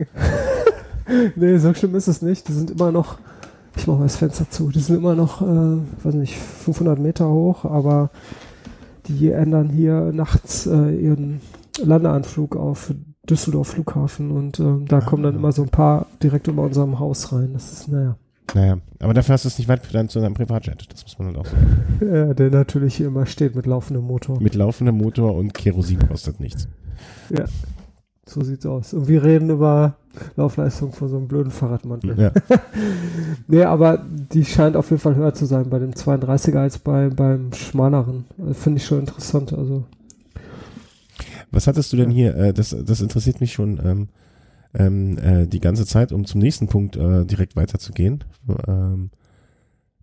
nee, 1.36 1.58
so 1.58 1.74
schlimm 1.74 1.94
ist 1.94 2.08
es 2.08 2.22
nicht. 2.22 2.48
Die 2.48 2.52
sind 2.52 2.70
immer 2.70 2.92
noch, 2.92 3.18
ich 3.76 3.86
mache 3.86 3.98
mal 3.98 4.04
das 4.04 4.16
Fenster 4.16 4.48
zu, 4.48 4.70
die 4.70 4.80
sind 4.80 4.96
immer 4.96 5.14
noch, 5.14 5.42
äh, 5.42 5.78
weiß 6.02 6.14
nicht, 6.14 6.36
500 6.36 6.98
Meter 6.98 7.28
hoch, 7.28 7.64
aber 7.64 8.10
die 9.06 9.30
ändern 9.30 9.68
hier 9.68 10.12
nachts 10.12 10.66
äh, 10.66 10.90
ihren 10.90 11.40
Landeanflug 11.82 12.56
auf 12.56 12.92
Düsseldorf 13.28 13.68
Flughafen 13.68 14.30
und 14.30 14.60
äh, 14.60 14.84
da 14.86 15.00
kommen 15.00 15.22
dann 15.22 15.34
immer 15.36 15.52
so 15.52 15.62
ein 15.62 15.68
paar 15.68 16.06
direkt 16.22 16.48
über 16.48 16.62
unserem 16.62 16.98
Haus 16.98 17.32
rein. 17.32 17.50
Das 17.52 17.72
ist, 17.72 17.88
naja. 17.88 18.16
Naja, 18.54 18.78
aber 19.00 19.12
dafür 19.12 19.32
hast 19.34 19.44
du 19.44 19.48
es 19.48 19.58
nicht 19.58 19.68
weit 19.68 19.84
für 19.84 19.92
dein, 19.92 20.08
zu 20.08 20.20
deinem 20.20 20.34
Privatjet. 20.34 20.86
Das 20.92 21.02
muss 21.02 21.18
man 21.18 21.28
halt 21.28 21.38
auch 21.38 21.46
sagen. 21.46 21.84
Ja, 22.12 22.34
der 22.34 22.50
natürlich 22.50 22.96
hier 22.96 23.08
immer 23.08 23.26
steht 23.26 23.54
mit 23.56 23.66
laufendem 23.66 24.06
Motor. 24.06 24.40
Mit 24.40 24.54
laufendem 24.54 24.96
Motor 24.96 25.34
und 25.34 25.52
Kerosin 25.52 25.98
kostet 26.08 26.40
nichts. 26.40 26.68
Ja, 27.30 27.44
so 28.28 28.42
sieht's 28.42 28.66
aus. 28.66 28.92
Und 28.92 29.08
wir 29.08 29.22
reden 29.22 29.50
über 29.50 29.96
Laufleistung 30.36 30.92
von 30.92 31.08
so 31.08 31.16
einem 31.16 31.28
blöden 31.28 31.52
Fahrradmantel. 31.52 32.18
Ja. 32.18 32.32
nee, 33.46 33.62
aber 33.62 34.04
die 34.32 34.44
scheint 34.44 34.76
auf 34.76 34.90
jeden 34.90 35.00
Fall 35.00 35.14
höher 35.14 35.34
zu 35.34 35.46
sein 35.46 35.70
bei 35.70 35.78
dem 35.78 35.92
32er 35.92 36.58
als 36.58 36.78
bei, 36.78 37.08
beim 37.08 37.52
schmaleren. 37.52 38.24
Finde 38.52 38.78
ich 38.78 38.86
schon 38.86 39.00
interessant. 39.00 39.52
Also. 39.52 39.84
Was 41.56 41.66
hattest 41.66 41.90
du 41.90 41.96
denn 41.96 42.10
hier? 42.10 42.36
Äh, 42.36 42.52
das, 42.52 42.76
das 42.84 43.00
interessiert 43.00 43.40
mich 43.40 43.54
schon. 43.54 43.80
Ähm, 43.82 44.08
ähm, 44.74 45.16
äh, 45.16 45.46
die 45.46 45.60
ganze 45.60 45.86
Zeit, 45.86 46.12
um 46.12 46.26
zum 46.26 46.42
nächsten 46.42 46.68
Punkt 46.68 46.96
äh, 46.96 47.24
direkt 47.24 47.56
weiterzugehen. 47.56 48.24
Ähm, 48.68 49.10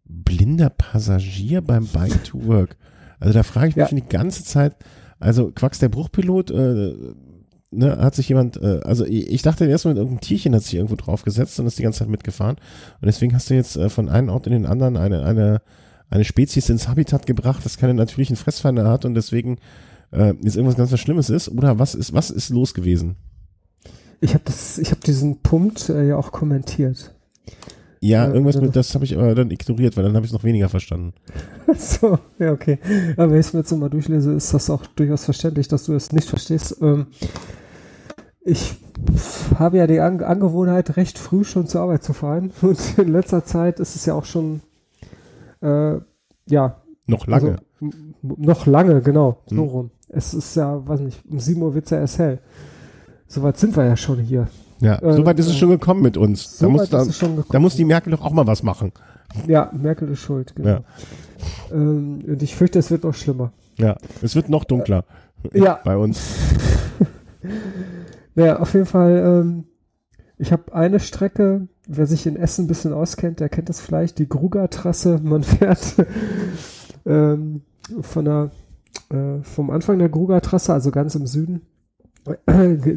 blinder 0.04 0.72
Passagier 0.72 1.62
beim 1.62 1.86
Bike 1.86 2.24
to 2.24 2.43
Work. 2.47 2.76
Also 3.20 3.34
da 3.34 3.43
frage 3.43 3.68
ich 3.70 3.76
mich 3.76 3.91
ja. 3.91 3.95
die 3.95 4.08
ganze 4.10 4.43
Zeit, 4.43 4.76
also 5.20 5.51
Quacks 5.51 5.78
der 5.78 5.89
Bruchpilot, 5.89 6.49
äh, 6.49 6.95
ne, 7.70 7.97
hat 7.99 8.16
sich 8.16 8.30
jemand, 8.30 8.58
äh, 8.60 8.80
also 8.84 9.06
ich, 9.06 9.30
ich 9.30 9.43
dachte 9.43 9.66
erstmal, 9.66 9.95
irgendein 9.95 10.22
Tierchen 10.22 10.56
hat 10.56 10.64
sich 10.64 10.74
irgendwo 10.74 10.95
draufgesetzt 10.95 11.60
und 11.60 11.68
ist 11.68 11.78
die 11.78 11.84
ganze 11.84 11.99
Zeit 11.99 12.10
mitgefahren. 12.10 12.56
Und 12.99 13.06
deswegen 13.06 13.36
hast 13.36 13.51
du 13.51 13.54
jetzt 13.54 13.78
äh, 13.78 13.89
von 13.89 14.10
einem 14.10 14.30
Ort 14.30 14.47
in 14.47 14.54
den 14.54 14.66
anderen 14.66 14.97
eine, 14.97 15.24
eine, 15.24 15.62
eine 16.10 16.24
Spezies 16.24 16.70
ins 16.70 16.88
Habitat 16.88 17.28
gebracht, 17.28 17.64
das 17.64 17.78
keine 17.78 17.93
natürlichen 17.93 18.38
Fressfeinde 18.38 18.88
hat 18.88 19.06
und 19.06 19.14
deswegen 19.14 19.60
äh, 20.14 20.34
jetzt 20.41 20.55
irgendwas 20.55 20.78
ganz 20.78 20.91
was 20.91 20.99
Schlimmes 20.99 21.30
ist. 21.30 21.49
Oder 21.49 21.80
was 21.80 21.95
ist, 21.95 22.14
was 22.14 22.30
ist 22.30 22.49
los 22.49 22.74
gewesen? 22.74 23.16
Ich 24.22 24.34
habe 24.34 24.45
habe 24.45 25.01
diesen 25.05 25.41
Punkt 25.41 25.89
äh, 25.89 26.07
ja 26.07 26.18
auch 26.18 26.32
kommentiert. 26.32 27.14
Ja, 27.99 28.28
irgendwas 28.28 28.59
mit, 28.59 28.76
das 28.76 28.93
habe 28.95 29.05
ich 29.05 29.18
aber 29.18 29.34
dann 29.34 29.49
ignoriert, 29.49 29.95
weil 29.95 30.03
dann 30.03 30.14
habe 30.14 30.26
ich 30.26 30.32
es 30.32 30.34
noch 30.34 30.43
weniger 30.43 30.68
verstanden. 30.68 31.14
so, 31.78 32.20
ja, 32.38 32.51
okay. 32.51 32.80
Aber 33.16 33.32
wenn 33.32 33.39
ich 33.39 33.47
es 33.47 33.53
mir 33.53 33.59
jetzt 33.59 33.72
nochmal 33.72 33.89
durchlese, 33.89 34.34
ist 34.34 34.53
das 34.53 34.70
auch 34.70 34.86
durchaus 34.88 35.24
verständlich, 35.24 35.70
dass 35.70 35.86
du 35.86 35.93
es 35.93 36.11
nicht 36.11 36.28
verstehst. 36.28 36.78
Ähm, 36.82 37.07
ich 38.41 38.76
habe 39.57 39.78
ja 39.78 39.88
die 39.88 40.01
An 40.01 40.22
Angewohnheit, 40.22 40.97
recht 40.97 41.18
früh 41.18 41.45
schon 41.45 41.68
zur 41.68 41.82
Arbeit 41.82 42.03
zu 42.03 42.11
fahren. 42.11 42.51
Und 42.61 42.97
in 42.97 43.07
letzter 43.07 43.45
Zeit 43.45 43.80
ist 43.80 43.95
es 43.95 44.05
ja 44.05 44.16
auch 44.16 44.26
schon, 44.26 44.61
äh, 45.61 45.95
ja. 46.47 46.82
Noch 47.07 47.26
lange. 47.28 47.57
Also, 47.82 47.97
noch 48.22 48.66
lange, 48.66 49.01
genau. 49.01 49.43
So 49.47 49.55
hm. 49.55 49.68
rum. 49.70 49.91
Es 50.16 50.34
ist 50.34 50.55
ja, 50.55 50.88
weiß 50.88 50.99
nicht, 51.01 51.20
um 51.30 51.39
7 51.39 51.61
Uhr 51.61 51.74
wird 51.74 51.86
es 51.86 51.91
ja 51.91 51.99
erst 51.99 52.20
hell. 52.20 52.39
Soweit 53.28 53.57
sind 53.57 53.76
wir 53.76 53.86
ja 53.86 53.97
schon 53.97 54.20
hier. 54.20 54.47
Ja, 54.80 55.01
äh, 55.01 55.14
soweit 55.14 55.39
ist 55.39 55.47
es 55.47 55.57
schon 55.57 55.70
gekommen 55.70 56.01
mit 56.01 56.18
uns. 56.18 56.57
Da 56.57 56.68
muss, 56.68 56.89
da, 56.89 57.05
da 57.49 57.59
muss 57.59 57.76
die 57.76 57.86
Merkel 57.86 58.11
doch 58.11 58.22
auch 58.22 58.34
mal 58.34 58.45
was 58.45 58.64
machen. 58.64 58.91
Ja, 59.47 59.72
Merkel 59.74 60.09
ist 60.09 60.20
schuld, 60.20 60.55
genau. 60.55 60.70
Ja. 60.70 60.84
Ähm, 61.72 62.20
und 62.28 62.43
ich 62.43 62.55
fürchte, 62.55 62.80
es 62.80 62.91
wird 62.91 63.03
noch 63.03 63.14
schlimmer. 63.14 63.51
Ja, 63.78 63.97
es 64.22 64.36
wird 64.36 64.49
noch 64.49 64.64
dunkler. 64.64 65.05
Äh, 65.51 65.64
ja. 65.64 65.80
Bei 65.84 65.97
uns. 65.97 66.22
naja, 68.36 68.59
auf 68.59 68.74
jeden 68.74 68.86
Fall, 68.86 69.18
ähm, 69.26 69.64
ich 70.38 70.51
habe 70.51 70.74
eine 70.74 70.99
Strecke, 70.99 71.68
wer 71.88 72.05
sich 72.05 72.26
in 72.26 72.36
Essen 72.36 72.66
ein 72.66 72.68
bisschen 72.68 72.93
auskennt, 72.93 73.39
der 73.39 73.49
kennt 73.49 73.70
das 73.70 73.80
vielleicht, 73.80 74.20
die 74.20 74.30
Gruger-Trasse. 74.30 75.20
Man 75.24 75.43
fährt 75.43 75.95
ähm, 77.05 77.61
von 78.01 78.26
der, 78.26 78.51
vom 79.43 79.70
Anfang 79.70 79.99
der 79.99 80.09
Gruger-Trasse, 80.09 80.74
also 80.74 80.91
ganz 80.91 81.16
im 81.16 81.28
Süden, 81.28 81.61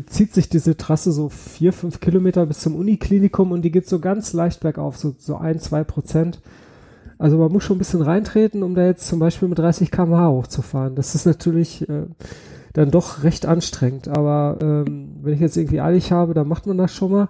zieht 0.07 0.33
sich 0.33 0.49
diese 0.49 0.77
Trasse 0.77 1.11
so 1.13 1.29
vier, 1.29 1.73
fünf 1.73 2.01
Kilometer 2.01 2.47
bis 2.47 2.61
zum 2.61 2.77
Uniklinikum 2.77 3.51
und 3.53 3.63
die 3.63 3.73
geht 3.73 3.89
so 3.89 3.99
ganz 3.99 4.33
leicht 4.33 4.61
bergauf, 4.61 4.97
so, 4.97 5.15
so 5.19 5.37
ein, 5.37 5.59
zwei 5.59 5.85
Prozent. 5.85 6.41
Also 7.19 7.39
man 7.39 7.51
muss 7.51 7.65
schon 7.65 7.77
ein 7.77 7.79
bisschen 7.79 8.03
reintreten, 8.03 8.63
um 8.63 8.75
da 8.75 8.85
jetzt 8.85 9.09
zum 9.09 9.19
Beispiel 9.19 9.49
mit 9.49 9.59
30 9.59 9.91
km/h 9.91 10.29
hochzufahren. 10.29 10.95
Das 10.95 11.15
ist 11.15 11.27
natürlich 11.27 11.89
äh, 11.89 12.07
dann 12.75 12.91
doch 12.91 13.25
recht 13.25 13.47
anstrengend. 13.47 14.09
Aber 14.09 14.59
ähm, 14.61 15.17
wenn 15.23 15.33
ich 15.33 15.41
jetzt 15.41 15.57
irgendwie 15.57 15.81
eilig 15.81 16.13
habe, 16.13 16.35
dann 16.35 16.47
macht 16.47 16.67
man 16.67 16.79
das 16.79 16.95
schon 16.95 17.11
mal. 17.11 17.29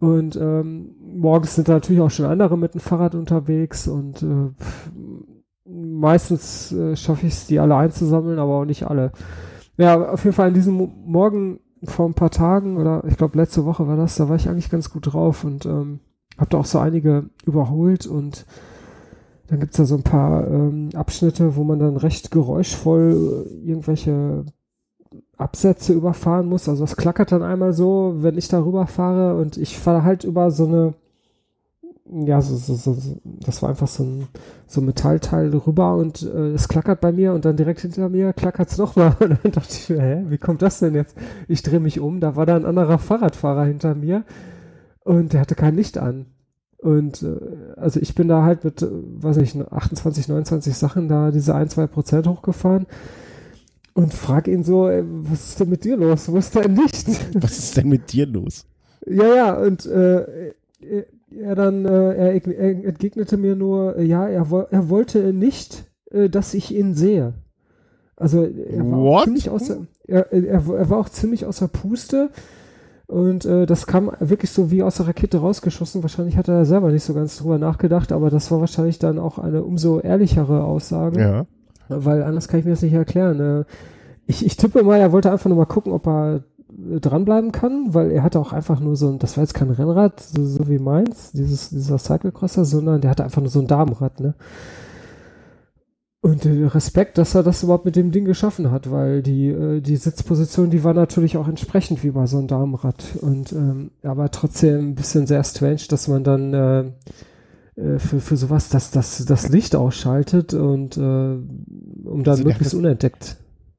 Und 0.00 0.36
ähm, 0.36 0.94
morgens 1.00 1.54
sind 1.54 1.68
da 1.68 1.72
natürlich 1.72 2.02
auch 2.02 2.10
schon 2.10 2.26
andere 2.26 2.58
mit 2.58 2.74
dem 2.74 2.80
Fahrrad 2.80 3.14
unterwegs 3.14 3.88
und 3.88 4.22
äh, 4.22 4.50
meistens 5.64 6.72
äh, 6.72 6.96
schaffe 6.96 7.26
ich 7.26 7.32
es, 7.32 7.46
die 7.46 7.58
alle 7.58 7.76
einzusammeln, 7.76 8.38
aber 8.38 8.54
auch 8.54 8.64
nicht 8.64 8.86
alle. 8.86 9.12
Ja, 9.76 10.10
auf 10.10 10.24
jeden 10.24 10.34
Fall 10.34 10.48
an 10.48 10.54
diesem 10.54 10.92
Morgen 11.06 11.60
vor 11.84 12.06
ein 12.08 12.14
paar 12.14 12.30
Tagen 12.30 12.76
oder 12.76 13.02
ich 13.06 13.16
glaube 13.16 13.36
letzte 13.36 13.64
Woche 13.64 13.86
war 13.86 13.96
das, 13.96 14.16
da 14.16 14.28
war 14.28 14.36
ich 14.36 14.48
eigentlich 14.48 14.70
ganz 14.70 14.90
gut 14.90 15.12
drauf 15.12 15.44
und 15.44 15.66
ähm, 15.66 16.00
habe 16.38 16.50
da 16.50 16.58
auch 16.58 16.64
so 16.64 16.78
einige 16.78 17.28
überholt 17.44 18.06
und 18.06 18.46
dann 19.48 19.60
gibt's 19.60 19.76
da 19.76 19.84
so 19.84 19.96
ein 19.96 20.02
paar 20.02 20.46
ähm, 20.46 20.90
Abschnitte, 20.94 21.56
wo 21.56 21.64
man 21.64 21.78
dann 21.78 21.96
recht 21.96 22.30
geräuschvoll 22.30 23.46
äh, 23.46 23.68
irgendwelche 23.68 24.46
Absätze 25.36 25.92
überfahren 25.92 26.48
muss. 26.48 26.68
Also 26.68 26.84
das 26.84 26.96
klackert 26.96 27.32
dann 27.32 27.42
einmal 27.42 27.72
so, 27.72 28.16
wenn 28.18 28.38
ich 28.38 28.48
da 28.48 28.64
rüberfahre 28.64 29.36
und 29.36 29.56
ich 29.56 29.78
fahre 29.78 30.02
halt 30.02 30.24
über 30.24 30.50
so 30.50 30.66
eine 30.66 30.94
ja, 32.10 32.42
so, 32.42 32.56
so, 32.56 32.74
so, 32.74 32.96
das 33.24 33.62
war 33.62 33.70
einfach 33.70 33.88
so 33.88 34.04
ein, 34.04 34.28
so 34.66 34.80
ein 34.80 34.84
Metallteil 34.84 35.48
rüber 35.56 35.96
und 35.96 36.22
äh, 36.22 36.52
es 36.52 36.68
klackert 36.68 37.00
bei 37.00 37.12
mir 37.12 37.32
und 37.32 37.44
dann 37.46 37.56
direkt 37.56 37.80
hinter 37.80 38.08
mir 38.10 38.32
klackert 38.34 38.70
es 38.70 38.78
nochmal. 38.78 39.16
Und 39.20 39.38
dann 39.42 39.52
dachte 39.52 39.72
ich 39.72 39.88
mir, 39.88 40.02
hä, 40.02 40.24
wie 40.28 40.38
kommt 40.38 40.60
das 40.60 40.80
denn 40.80 40.94
jetzt? 40.94 41.16
Ich 41.48 41.62
drehe 41.62 41.80
mich 41.80 42.00
um, 42.00 42.20
da 42.20 42.36
war 42.36 42.44
da 42.44 42.56
ein 42.56 42.66
anderer 42.66 42.98
Fahrradfahrer 42.98 43.64
hinter 43.64 43.94
mir 43.94 44.24
und 45.04 45.32
der 45.32 45.40
hatte 45.40 45.54
kein 45.54 45.76
Licht 45.76 45.98
an. 45.98 46.26
Und 46.78 47.22
äh, 47.22 47.38
also 47.76 47.98
ich 48.00 48.14
bin 48.14 48.28
da 48.28 48.42
halt 48.42 48.64
mit, 48.64 48.82
äh, 48.82 48.88
weiß 48.90 49.38
nicht, 49.38 49.56
28, 49.56 50.28
29 50.28 50.76
Sachen 50.76 51.08
da 51.08 51.30
diese 51.30 51.54
ein, 51.54 51.70
zwei 51.70 51.86
Prozent 51.86 52.26
hochgefahren 52.26 52.86
und 53.94 54.12
frag 54.12 54.48
ihn 54.48 54.64
so, 54.64 54.88
ey, 54.88 55.02
was 55.06 55.50
ist 55.50 55.60
denn 55.60 55.70
mit 55.70 55.84
dir 55.84 55.96
los? 55.96 56.30
Wo 56.30 56.36
ist 56.36 56.54
dein 56.54 56.76
Licht? 56.76 57.08
Was 57.34 57.58
ist 57.58 57.76
denn 57.78 57.88
mit 57.88 58.12
dir 58.12 58.26
los? 58.26 58.66
Ja, 59.06 59.34
ja, 59.34 59.54
und 59.54 59.86
äh, 59.86 60.52
er 61.40 61.54
dann, 61.54 61.84
äh, 61.84 62.14
er, 62.14 62.46
er, 62.46 62.84
entgegnete 62.84 63.36
mir 63.36 63.56
nur, 63.56 63.96
äh, 63.96 64.04
ja, 64.04 64.28
er, 64.28 64.46
er 64.70 64.88
wollte 64.88 65.32
nicht, 65.32 65.84
äh, 66.10 66.28
dass 66.28 66.54
ich 66.54 66.74
ihn 66.74 66.94
sehe. 66.94 67.34
Also 68.16 68.44
er 68.44 68.90
war 68.90 69.24
ziemlich 69.24 69.50
außer, 69.50 69.86
er, 70.06 70.32
er, 70.32 70.44
er, 70.44 70.90
war 70.90 70.98
auch 70.98 71.08
ziemlich 71.08 71.46
außer 71.46 71.66
Puste 71.66 72.30
und 73.06 73.44
äh, 73.44 73.66
das 73.66 73.86
kam 73.86 74.12
wirklich 74.20 74.50
so 74.50 74.70
wie 74.70 74.82
aus 74.82 74.96
der 74.96 75.08
Rakete 75.08 75.38
rausgeschossen. 75.38 76.02
Wahrscheinlich 76.02 76.36
hat 76.36 76.48
er 76.48 76.64
selber 76.64 76.90
nicht 76.90 77.02
so 77.02 77.12
ganz 77.12 77.36
drüber 77.36 77.58
nachgedacht, 77.58 78.12
aber 78.12 78.30
das 78.30 78.50
war 78.50 78.60
wahrscheinlich 78.60 78.98
dann 78.98 79.18
auch 79.18 79.38
eine 79.38 79.64
umso 79.64 80.00
ehrlichere 80.00 80.62
Aussage. 80.62 81.20
Ja. 81.20 81.46
Weil 81.88 82.22
anders 82.22 82.48
kann 82.48 82.60
ich 82.60 82.64
mir 82.64 82.72
das 82.72 82.82
nicht 82.82 82.94
erklären. 82.94 83.40
Äh, 83.40 83.64
ich, 84.26 84.46
ich 84.46 84.56
tippe 84.56 84.82
mal, 84.84 85.00
er 85.00 85.12
wollte 85.12 85.30
einfach 85.30 85.48
nur 85.50 85.58
mal 85.58 85.66
gucken, 85.66 85.92
ob 85.92 86.06
er 86.06 86.44
dranbleiben 87.00 87.52
kann, 87.52 87.94
weil 87.94 88.10
er 88.10 88.22
hatte 88.22 88.40
auch 88.40 88.52
einfach 88.52 88.80
nur 88.80 88.96
so 88.96 89.08
ein, 89.08 89.18
das 89.18 89.36
war 89.36 89.44
jetzt 89.44 89.54
kein 89.54 89.70
Rennrad, 89.70 90.20
so, 90.20 90.44
so 90.44 90.68
wie 90.68 90.78
meins, 90.78 91.32
dieses, 91.32 91.70
dieser 91.70 91.98
Cyclecrosser, 91.98 92.64
sondern 92.64 93.00
der 93.00 93.10
hatte 93.10 93.24
einfach 93.24 93.40
nur 93.40 93.50
so 93.50 93.60
ein 93.60 93.66
Damenrad, 93.66 94.20
ne? 94.20 94.34
Und 96.20 96.46
äh, 96.46 96.64
Respekt, 96.64 97.18
dass 97.18 97.34
er 97.34 97.42
das 97.42 97.62
überhaupt 97.62 97.84
mit 97.84 97.96
dem 97.96 98.10
Ding 98.10 98.24
geschaffen 98.24 98.70
hat, 98.70 98.90
weil 98.90 99.22
die, 99.22 99.48
äh, 99.48 99.82
die 99.82 99.96
Sitzposition, 99.96 100.70
die 100.70 100.82
war 100.82 100.94
natürlich 100.94 101.36
auch 101.36 101.48
entsprechend 101.48 102.02
wie 102.02 102.12
bei 102.12 102.26
so 102.26 102.38
einem 102.38 102.48
Damenrad. 102.48 103.04
Und 103.20 103.52
ähm, 103.52 103.90
aber 104.02 104.30
trotzdem 104.30 104.92
ein 104.92 104.94
bisschen 104.94 105.26
sehr 105.26 105.44
strange, 105.44 105.82
dass 105.90 106.08
man 106.08 106.24
dann 106.24 106.54
äh, 106.54 106.80
äh 107.76 107.98
für, 107.98 108.20
für 108.20 108.38
sowas 108.38 108.70
das, 108.70 108.90
das, 108.90 109.22
das 109.26 109.50
Licht 109.50 109.76
ausschaltet 109.76 110.54
und 110.54 110.96
äh, 110.96 111.00
um 111.00 112.24
dann 112.24 112.32
also 112.32 112.44
möglichst 112.44 112.72
unentdeckt 112.72 113.36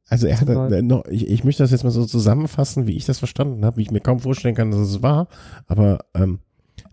also 0.07 0.27
er 0.27 0.39
hat 0.39 0.83
noch, 0.83 1.05
ich, 1.07 1.27
ich 1.27 1.43
möchte 1.43 1.63
das 1.63 1.71
jetzt 1.71 1.83
mal 1.83 1.89
so 1.89 2.05
zusammenfassen, 2.05 2.85
wie 2.85 2.95
ich 2.95 3.05
das 3.05 3.19
verstanden 3.19 3.65
habe, 3.65 3.77
wie 3.77 3.81
ich 3.81 3.91
mir 3.91 4.01
kaum 4.01 4.19
vorstellen 4.19 4.55
kann, 4.55 4.71
dass 4.71 4.81
es 4.81 5.01
war. 5.01 5.27
Aber 5.67 6.05
ähm, 6.13 6.39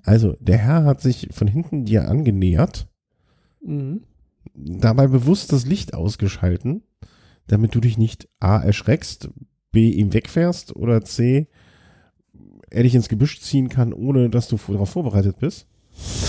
also 0.03 0.35
der 0.41 0.59
Herr 0.59 0.85
hat 0.85 1.01
sich 1.01 1.29
von 1.31 1.47
hinten 1.47 1.85
dir 1.85 2.09
angenähert, 2.09 2.89
mhm. 3.63 4.03
dabei 4.55 5.07
bewusst 5.09 5.53
das 5.53 5.67
Licht 5.67 5.95
ausgeschalten, 5.95 6.83
damit 7.47 7.75
du 7.75 7.81
dich 7.81 7.99
nicht 7.99 8.29
A 8.41 8.59
erschreckst, 8.59 9.29
B 9.73 9.91
ihm 9.91 10.13
wegfährst 10.13 10.75
oder 10.75 11.03
C 11.03 11.49
er 12.71 12.83
dich 12.83 12.95
ins 12.95 13.11
Gebüsch 13.11 13.41
ziehen 13.41 13.69
kann, 13.69 13.93
ohne 13.93 14.31
dass 14.31 14.49
du 14.49 14.57
darauf 14.57 14.89
vorbereitet 14.89 15.39
bist. 15.39 15.67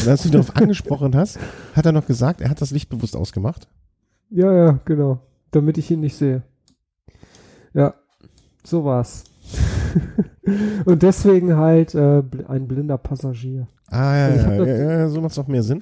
Und 0.02 0.10
als 0.10 0.24
du 0.24 0.28
ihn 0.28 0.34
darauf 0.34 0.56
angesprochen 0.58 1.16
hast, 1.16 1.40
hat 1.74 1.86
er 1.86 1.94
noch 1.94 2.06
gesagt, 2.06 2.42
er 2.42 2.50
hat 2.50 2.60
das 2.60 2.72
Licht 2.72 2.90
bewusst 2.90 3.16
ausgemacht. 3.16 3.70
Ja, 4.30 4.54
ja, 4.54 4.80
genau. 4.84 5.22
Damit 5.52 5.78
ich 5.78 5.90
ihn 5.90 6.02
nicht 6.02 6.16
sehe. 6.16 6.44
Ja, 7.74 7.94
so 8.64 8.86
war's. 8.86 9.24
und 10.86 11.04
deswegen 11.04 11.58
halt 11.58 11.96
äh, 11.96 12.24
ein 12.48 12.68
blinder 12.68 12.98
Passagier. 12.98 13.68
Ah, 13.90 14.16
ja, 14.16 14.30
ja, 14.30 14.54
ja, 14.54 14.66
ja, 14.66 14.92
ja, 15.00 15.10
so 15.10 15.22
macht's 15.22 15.38
auch 15.38 15.48
mehr 15.48 15.64
Sinn. 15.64 15.82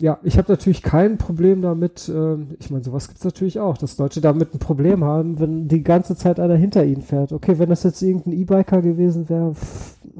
Ja, 0.00 0.18
ich 0.22 0.38
habe 0.38 0.50
natürlich 0.50 0.82
kein 0.82 1.18
Problem 1.18 1.62
damit, 1.62 2.08
äh, 2.08 2.36
ich 2.58 2.70
meine, 2.70 2.82
sowas 2.82 3.08
gibt's 3.08 3.24
natürlich 3.24 3.60
auch, 3.60 3.78
dass 3.78 3.98
Leute 3.98 4.20
damit 4.20 4.54
ein 4.54 4.58
Problem 4.58 5.04
haben, 5.04 5.38
wenn 5.38 5.68
die 5.68 5.82
ganze 5.82 6.16
Zeit 6.16 6.40
einer 6.40 6.56
hinter 6.56 6.84
ihnen 6.84 7.02
fährt. 7.02 7.32
Okay, 7.32 7.58
wenn 7.58 7.68
das 7.68 7.82
jetzt 7.84 8.02
irgendein 8.02 8.32
E-Biker 8.32 8.82
gewesen 8.82 9.28
wäre, 9.28 9.54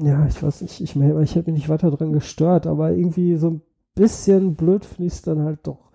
ja, 0.01 0.25
ich 0.27 0.41
weiß 0.41 0.61
nicht, 0.61 0.79
ich, 0.79 0.95
ich 0.95 1.35
hätte 1.35 1.51
mich 1.51 1.61
nicht 1.61 1.69
weiter 1.69 1.91
dran 1.91 2.13
gestört, 2.13 2.67
aber 2.67 2.91
irgendwie 2.91 3.35
so 3.35 3.49
ein 3.49 3.61
bisschen 3.95 4.55
blöd 4.55 4.85
finde 4.85 5.07
ich 5.07 5.13
es 5.13 5.21
dann 5.21 5.43
halt 5.43 5.59
doch. 5.63 5.91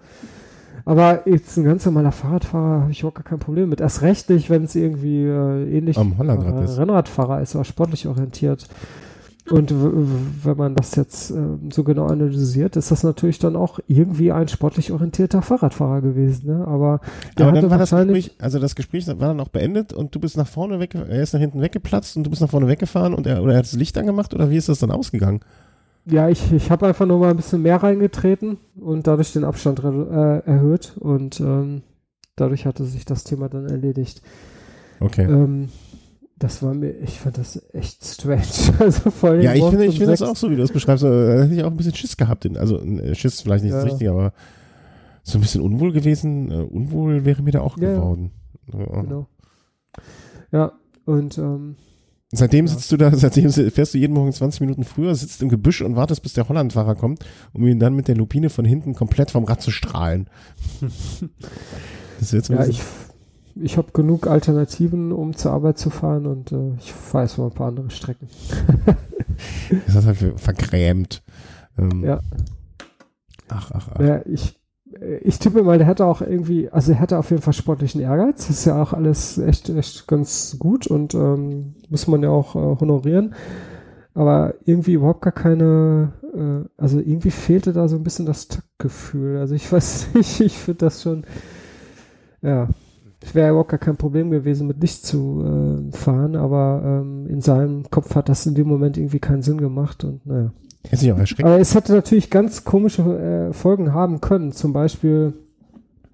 Aber 0.89 1.29
jetzt 1.29 1.55
ein 1.59 1.65
ganz 1.65 1.85
normaler 1.85 2.13
Fahrradfahrer 2.13 2.81
habe 2.81 2.91
ich 2.91 3.01
überhaupt 3.01 3.17
gar 3.17 3.25
kein 3.25 3.39
Problem 3.39 3.69
mit. 3.69 3.79
Erst 3.79 4.01
recht 4.01 4.31
nicht, 4.31 4.49
wenn 4.49 4.65
es 4.65 4.75
irgendwie 4.75 5.23
äh, 5.23 5.77
ähnlich 5.77 5.99
Am 5.99 6.17
Hollandrad 6.17 6.63
äh, 6.63 6.65
ist. 6.65 6.79
Rennradfahrer 6.79 7.43
ist 7.43 7.55
oder 7.55 7.67
sportlich 7.67 8.07
orientiert. 8.07 8.67
Und 9.51 9.71
wenn 9.71 10.57
man 10.57 10.75
das 10.75 10.95
jetzt 10.97 11.31
äh, 11.31 11.35
so 11.71 11.85
genau 11.85 12.07
analysiert, 12.07 12.77
ist 12.77 12.91
das 12.91 13.03
natürlich 13.03 13.39
dann 13.39 13.55
auch 13.55 13.81
irgendwie 13.87 14.33
ein 14.33 14.49
sportlich 14.49 14.91
orientierter 14.91 15.43
Fahrradfahrer 15.43 16.01
gewesen. 16.01 16.47
Ne? 16.47 16.67
Aber 16.67 17.03
der 17.37 17.49
Aber 17.49 17.61
dann 17.61 17.71
war 17.71 17.77
das 17.77 17.91
Gespräch, 17.91 18.31
also 18.39 18.59
das 18.59 18.75
Gespräch 18.75 19.07
war 19.09 19.15
dann 19.29 19.41
auch 19.41 19.49
beendet 19.49 19.93
und 19.93 20.15
du 20.15 20.21
bist 20.21 20.39
nach 20.39 20.49
vorne 20.49 20.81
weg, 20.81 20.95
er 20.95 21.23
ist 21.23 21.35
nach 21.35 21.41
hinten 21.41 21.61
weggeplatzt 21.61 22.17
und 22.17 22.25
du 22.25 22.31
bist 22.31 22.41
nach 22.41 22.49
vorne 22.49 22.67
weggefahren 22.67 23.13
und 23.13 23.27
er, 23.27 23.43
oder 23.43 23.53
er 23.53 23.59
hat 23.59 23.67
das 23.67 23.75
Licht 23.75 23.99
angemacht 23.99 24.33
oder 24.33 24.49
wie 24.49 24.57
ist 24.57 24.71
das 24.71 24.79
dann 24.79 24.91
ausgegangen? 24.91 25.41
Ja, 26.11 26.29
ich, 26.29 26.53
ich 26.53 26.71
habe 26.71 26.87
einfach 26.87 27.07
nur 27.07 27.19
mal 27.19 27.31
ein 27.31 27.37
bisschen 27.37 27.63
mehr 27.63 27.83
reingetreten 27.83 28.59
und 28.81 29.07
dadurch 29.07 29.33
den 29.33 29.45
Abstand 29.45 29.81
äh, 29.81 30.39
erhöht 30.39 30.97
und 30.99 31.41
ähm, 31.41 31.83
dadurch 32.37 32.67
hatte 32.67 32.85
sich 32.85 33.05
das 33.05 33.25
Thema 33.25 33.49
dann 33.49 33.67
erledigt. 33.67 34.23
Okay. 35.01 35.25
Ähm, 35.25 35.69
das 36.39 36.63
war 36.63 36.73
mir, 36.73 36.91
ich 37.01 37.19
fand 37.19 37.37
das 37.39 37.61
echt 37.73 38.05
strange. 38.05 38.43
Also 38.79 39.11
vor 39.11 39.31
allem 39.31 39.43
ja, 39.43 39.55
ich 39.55 39.65
finde, 39.65 39.87
ich 39.87 39.99
finde 39.99 40.13
das 40.13 40.23
auch 40.23 40.37
so, 40.37 40.51
wie 40.51 40.57
du 40.57 40.63
das 40.63 40.73
beschreibst. 40.73 41.03
so, 41.03 41.09
Da 41.09 41.43
hätte 41.43 41.55
ich 41.55 41.65
auch 41.65 41.71
ein 41.71 41.77
bisschen 41.77 41.95
Schiss 41.95 42.17
gehabt. 42.17 42.45
In, 42.45 42.57
also 42.57 42.81
äh, 42.81 43.15
Schiss 43.15 43.41
vielleicht 43.41 43.65
nicht 43.65 43.75
das 43.75 43.85
Ja. 43.85 43.91
Richtige, 43.91 44.11
aber 44.13 44.33
so 45.25 45.39
ein 45.39 45.41
bisschen 45.41 45.61
unwohl 45.61 45.93
gewesen. 45.93 46.51
Äh, 46.51 46.63
unwohl 46.63 47.25
wäre 47.25 47.43
mir 47.43 47.51
da 47.51 47.61
auch 47.61 47.77
ja. 47.79 47.95
geworden. 47.95 48.31
Ja. 48.73 49.03
Genau. 49.03 49.27
Ja, 50.53 50.73
und 51.05 51.39
ähm, 51.39 51.77
Seitdem 52.31 52.69
sitzt 52.69 52.93
du 52.93 52.97
da, 52.97 53.11
seitdem 53.17 53.51
fährst 53.51 53.95
du 53.95 53.99
jeden 53.99 54.13
Morgen 54.13 54.33
20 54.33 54.61
Minuten 54.61 54.85
früher, 54.85 55.15
sitzt 55.15 55.43
im 55.43 55.49
Gebüsch 55.49 55.81
und 55.81 55.97
wartest, 55.97 56.23
bis 56.23 56.35
der 56.35 56.49
Hollandfahrer 56.49 56.95
kommt, 56.95 57.25
um 57.53 57.67
ihn 57.67 57.79
dann 57.79 57.95
mit 57.95 58.09
der 58.09 58.17
Lupine 58.17 58.51
von 58.51 58.65
hinten 58.65 58.95
komplett 58.95 59.31
vom 59.31 59.45
Rad 59.45 59.63
zu 59.63 59.71
strahlen. 59.71 60.29
das 60.81 62.23
ist 62.23 62.33
jetzt 62.33 62.49
ja, 62.51 62.67
ich, 62.67 62.83
ich 63.55 63.77
habe 63.79 63.93
genug 63.93 64.27
Alternativen, 64.27 65.13
um 65.13 65.35
zur 65.35 65.53
Arbeit 65.53 65.79
zu 65.79 65.91
fahren 65.91 66.27
und 66.27 66.53
äh, 66.53 66.75
ich 66.79 66.93
fahre 66.93 67.25
jetzt 67.25 67.39
mal 67.39 67.47
ein 67.47 67.55
paar 67.55 67.69
andere 67.69 67.91
Strecken. 67.91 68.29
das 69.87 69.95
hat 69.95 70.05
halt 70.05 70.41
vergrämt. 70.41 71.23
Ähm, 71.79 72.05
Ja. 72.05 72.21
Ach, 73.49 73.71
ach, 73.73 73.89
ach. 73.95 74.01
Ja, 74.01 74.21
ich, 74.27 74.58
ich 75.23 75.39
tippe 75.39 75.63
mal, 75.63 75.79
der 75.79 75.87
hatte 75.87 76.07
auch 76.07 76.21
irgendwie, 76.21 76.71
also 76.71 76.93
er 76.93 77.01
hatte 77.01 77.19
auf 77.19 77.31
jeden 77.31 77.43
Fall 77.43 77.53
sportlichen 77.53 78.01
Ehrgeiz. 78.01 78.47
Das 78.49 78.51
ist 78.51 78.65
ja 78.65 78.81
auch 78.81 78.93
alles 78.93 79.39
echt, 79.39 79.69
echt 79.69 80.07
ganz 80.07 80.57
gut 80.59 80.87
und 80.87 81.15
ähm, 81.15 81.75
muss 81.89 82.07
man 82.07 82.23
ja 82.23 82.31
auch 82.31 82.55
äh, 82.57 82.81
honorieren. 82.81 83.35
Aber 84.15 84.55
irgendwie 84.65 84.95
überhaupt 84.95 85.23
gar 85.23 85.33
keine, 85.33 86.13
äh, 86.35 86.69
also 86.77 86.99
irgendwie 86.99 87.31
fehlte 87.31 87.73
da 87.73 87.87
so 87.87 87.97
ein 87.97 88.03
bisschen 88.03 88.27
das 88.27 88.49
Taktgefühl. 88.49 89.39
Also 89.39 89.55
ich 89.55 89.71
weiß 89.73 90.15
nicht, 90.15 90.41
ich 90.41 90.59
finde 90.59 90.87
das 90.87 91.03
schon, 91.03 91.25
ja, 92.43 92.69
es 93.21 93.35
wäre 93.35 93.51
überhaupt 93.51 93.71
gar 93.71 93.79
kein 93.79 93.97
Problem 93.97 94.31
gewesen, 94.31 94.67
mit 94.69 94.81
Licht 94.81 95.05
zu 95.05 95.45
äh, 95.45 95.97
fahren, 95.97 96.37
aber 96.37 96.83
ähm, 96.85 97.27
in 97.27 97.41
seinem 97.41 97.91
Kopf 97.91 98.15
hat 98.15 98.29
das 98.29 98.47
in 98.47 98.55
dem 98.55 98.69
Moment 98.69 98.97
irgendwie 98.97 99.19
keinen 99.19 99.43
Sinn 99.43 99.59
gemacht 99.59 100.05
und 100.05 100.25
naja. 100.27 100.53
Hätte 100.85 100.97
sich 100.99 101.13
auch 101.13 101.19
erschreckt. 101.19 101.45
Aber 101.45 101.59
es 101.61 101.75
hätte 101.75 101.93
natürlich 101.93 102.31
ganz 102.31 102.65
komische 102.65 103.03
äh, 103.51 103.53
Folgen 103.53 103.93
haben 103.93 104.21
können. 104.21 104.53
Zum 104.53 104.73
Beispiel, 104.73 105.35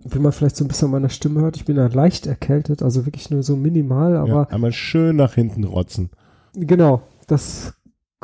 wie 0.05 0.19
man 0.19 0.33
vielleicht 0.33 0.57
so 0.57 0.65
ein 0.65 0.69
bisschen 0.69 0.87
an 0.87 0.93
meiner 0.93 1.11
Stimme 1.11 1.41
hört, 1.41 1.57
ich 1.57 1.65
bin 1.65 1.77
ja 1.77 1.87
leicht 1.87 2.27
erkältet, 2.27 2.83
also 2.83 3.07
wirklich 3.07 3.31
nur 3.31 3.43
so 3.43 3.57
minimal, 3.57 4.17
aber 4.17 4.29
ja, 4.29 4.43
einmal 4.45 4.73
schön 4.73 5.17
nach 5.17 5.35
hinten 5.35 5.65
rotzen. 5.65 6.11
genau, 6.55 7.03
das 7.27 7.75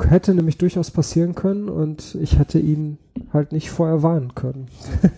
hätte 0.03 0.33
nämlich 0.33 0.57
durchaus 0.57 0.89
passieren 0.89 1.35
können 1.35 1.69
und 1.69 2.15
ich 2.19 2.39
hätte 2.39 2.57
ihn 2.59 2.97
halt 3.33 3.51
nicht 3.51 3.69
vorher 3.69 4.01
warnen 4.01 4.33
können. 4.35 4.67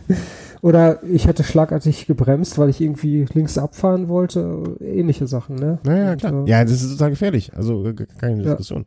Oder 0.62 1.04
ich 1.04 1.28
hätte 1.28 1.44
schlagartig 1.44 2.06
gebremst, 2.06 2.58
weil 2.58 2.70
ich 2.70 2.80
irgendwie 2.80 3.26
links 3.34 3.58
abfahren 3.58 4.08
wollte, 4.08 4.76
ähnliche 4.82 5.28
Sachen, 5.28 5.56
ne? 5.56 5.80
Naja, 5.84 6.12
Und, 6.12 6.18
klar. 6.20 6.46
äh, 6.46 6.50
ja, 6.50 6.64
das 6.64 6.82
ist 6.84 6.92
total 6.92 7.10
gefährlich. 7.12 7.54
Also 7.56 7.86
äh, 7.86 7.94
keine 8.18 8.38
Ja. 8.38 8.50
Diskussion. 8.50 8.86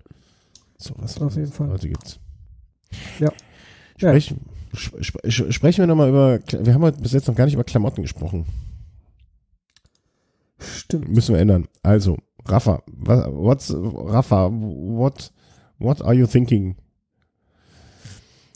So 0.79 0.95
was 0.99 1.21
Auf 1.21 1.37
jeden 1.37 1.53
Fall. 1.53 1.69
Leute 1.69 1.89
gibt's. 1.89 2.19
Ja. 3.19 3.31
Sprech, 3.97 4.35
sp 4.77 5.01
sp 5.25 5.53
sprechen 5.53 5.79
wir 5.79 5.87
nochmal 5.87 6.09
über, 6.09 6.39
wir 6.39 6.75
haben 6.75 6.83
heute 6.83 7.01
bis 7.01 7.13
jetzt 7.13 7.29
noch 7.29 7.35
gar 7.35 7.45
nicht 7.47 7.55
über 7.55 7.65
Klamotten 7.65 8.03
gesprochen. 8.03 8.47
Stimmt. 10.59 11.09
Müssen 11.09 11.35
wir 11.35 11.41
ändern. 11.41 11.69
Also, 11.83 12.19
Rafa, 12.47 12.83
was, 12.87 13.27
what's, 13.31 13.75
Rafa, 13.75 14.51
what, 14.51 15.33
what 15.79 16.03
are 16.03 16.15
you 16.15 16.27
thinking 16.27 16.77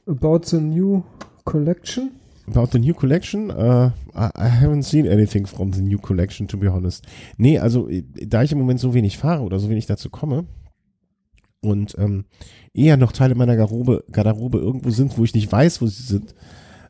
About 0.07 0.41
the 0.47 0.61
new 0.61 1.05
collection. 1.45 2.13
about 2.47 2.69
the 2.73 2.79
new 2.79 2.95
collection? 2.95 3.51
Uh, 3.51 3.91
I, 4.15 4.31
I 4.35 4.49
haven't 4.49 4.83
seen 4.85 5.07
anything 5.07 5.47
from 5.47 5.73
the 5.73 5.83
new 5.83 5.99
collection, 5.99 6.49
to 6.49 6.57
be 6.57 6.69
honest. 6.69 7.07
Nee, 7.37 7.59
also, 7.59 7.89
äh, 7.89 8.03
da 8.27 8.43
ich 8.43 8.53
im 8.53 8.59
Moment 8.59 8.81
so 8.81 8.93
wenig 8.95 9.19
fahre 9.19 9.43
oder 9.43 9.59
so 9.59 9.69
wenig 9.69 9.87
dazu 9.87 10.11
komme 10.11 10.47
und 11.61 11.95
ähm, 11.99 12.25
eher 12.75 12.97
noch 12.97 13.13
Teile 13.13 13.35
meiner 13.35 13.57
Garderobe, 13.57 14.05
Garderobe 14.11 14.59
irgendwo 14.59 14.91
sind, 14.91 15.17
wo 15.19 15.25
ich 15.25 15.35
nicht 15.35 15.51
weiß, 15.51 15.83
wo 15.83 15.87
sie 15.87 16.03
sind, 16.03 16.35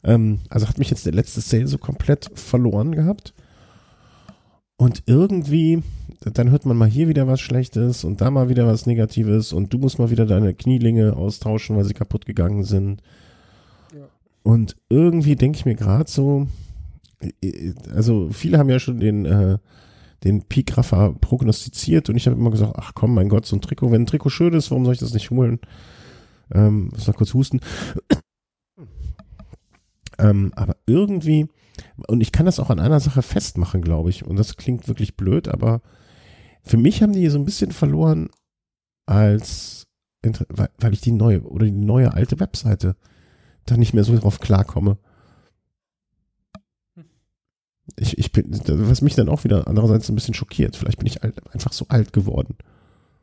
ähm, 0.05 0.41
also 0.49 0.69
hat 0.69 0.79
mich 0.79 0.91
jetzt 0.91 1.07
der 1.07 1.13
letzte 1.13 1.41
Sale 1.41 1.67
so 1.67 1.79
komplett 1.79 2.31
verloren 2.35 2.95
gehabt. 2.95 3.35
Und 4.77 5.03
irgendwie, 5.05 5.83
dann 6.21 6.51
hört 6.51 6.65
man 6.65 6.77
mal 6.77 6.89
hier 6.89 7.09
wieder 7.09 7.27
was 7.27 7.41
Schlechtes 7.41 8.03
und 8.03 8.21
da 8.23 8.31
mal 8.31 8.49
wieder 8.49 8.67
was 8.67 8.87
Negatives 8.87 9.53
und 9.53 9.75
du 9.75 9.79
musst 9.79 9.99
mal 9.99 10.11
wieder 10.11 10.25
deine 10.25 10.55
Knielinge 10.55 11.17
austauschen, 11.17 11.77
weil 11.77 11.85
sie 11.85 11.93
kaputt 11.93 12.25
gegangen 12.25 12.65
sind. 12.65 13.03
Ja. 13.95 14.09
Und 14.43 14.77
irgendwie 14.89 15.37
denke 15.37 15.59
ich 15.59 15.67
mir 15.67 15.75
gerade 15.75 16.11
so, 16.11 16.47
äh, 17.43 17.75
also 17.95 18.31
viele 18.31 18.57
haben 18.57 18.71
ja 18.71 18.79
schon 18.79 19.01
den, 19.01 19.27
äh, 19.27 19.59
den 20.25 20.43
Peak 20.43 20.77
Rafa 20.77 21.15
prognostiziert 21.21 22.11
und 22.11 22.17
ich 22.17 22.27
habe 22.27 22.37
immer 22.37 22.51
gesagt, 22.51 22.75
ach 22.77 22.93
komm, 22.95 23.15
mein 23.15 23.29
Gott, 23.29 23.47
so 23.47 23.57
ein 23.57 23.63
Trikot, 23.63 23.91
wenn 23.91 24.03
ein 24.03 24.07
Trikot 24.07 24.31
schön 24.31 24.53
ist, 24.53 24.71
warum 24.71 24.85
soll 24.85 24.95
ich 24.95 25.01
das 25.01 25.15
nicht 25.15 25.31
holen? 25.31 25.61
Ähm, 26.53 26.91
muss 26.93 27.07
noch 27.07 27.17
kurz 27.17 27.33
husten. 27.33 27.61
ähm, 30.19 30.53
aber 30.57 30.77
irgendwie, 30.87 31.49
und 32.07 32.21
ich 32.21 32.33
kann 32.33 32.47
das 32.47 32.61
auch 32.61 32.71
an 32.71 32.81
einer 32.81 33.01
Sache 33.01 33.23
festmachen, 33.23 33.83
glaube 33.83 34.11
ich, 34.11 34.25
und 34.25 34.39
das 34.39 34.57
klingt 34.57 34.89
wirklich 34.89 35.17
blöd, 35.17 35.49
aber 35.49 35.81
für 36.63 36.77
mich 36.77 37.03
haben 37.03 37.13
die 37.13 37.29
so 37.29 37.39
ein 37.39 37.47
bisschen 37.47 37.73
verloren 37.73 38.29
als, 39.07 39.87
weil 40.23 40.93
ich 40.93 41.01
die 41.01 41.13
neue 41.13 41.43
oder 41.43 41.65
die 41.65 41.73
neue 41.73 42.13
alte 42.13 42.39
Webseite 42.39 42.97
da 43.65 43.77
nicht 43.77 43.95
mehr 43.95 44.05
so 44.05 44.17
drauf 44.17 44.41
klarkomme. 44.41 44.99
Ich, 47.99 48.19
ich 48.19 48.33
bin, 48.33 48.47
was 48.67 49.03
mich 49.03 49.15
dann 49.15 49.29
auch 49.29 49.45
wieder 49.45 49.67
andererseits 49.69 50.09
ein 50.09 50.15
bisschen 50.15 50.35
schockiert. 50.35 50.77
Vielleicht 50.77 50.99
bin 50.99 51.07
ich 51.07 51.23
alt, 51.23 51.35
einfach 51.53 51.73
so 51.73 51.87
alt 51.89 52.13
geworden. 52.13 52.57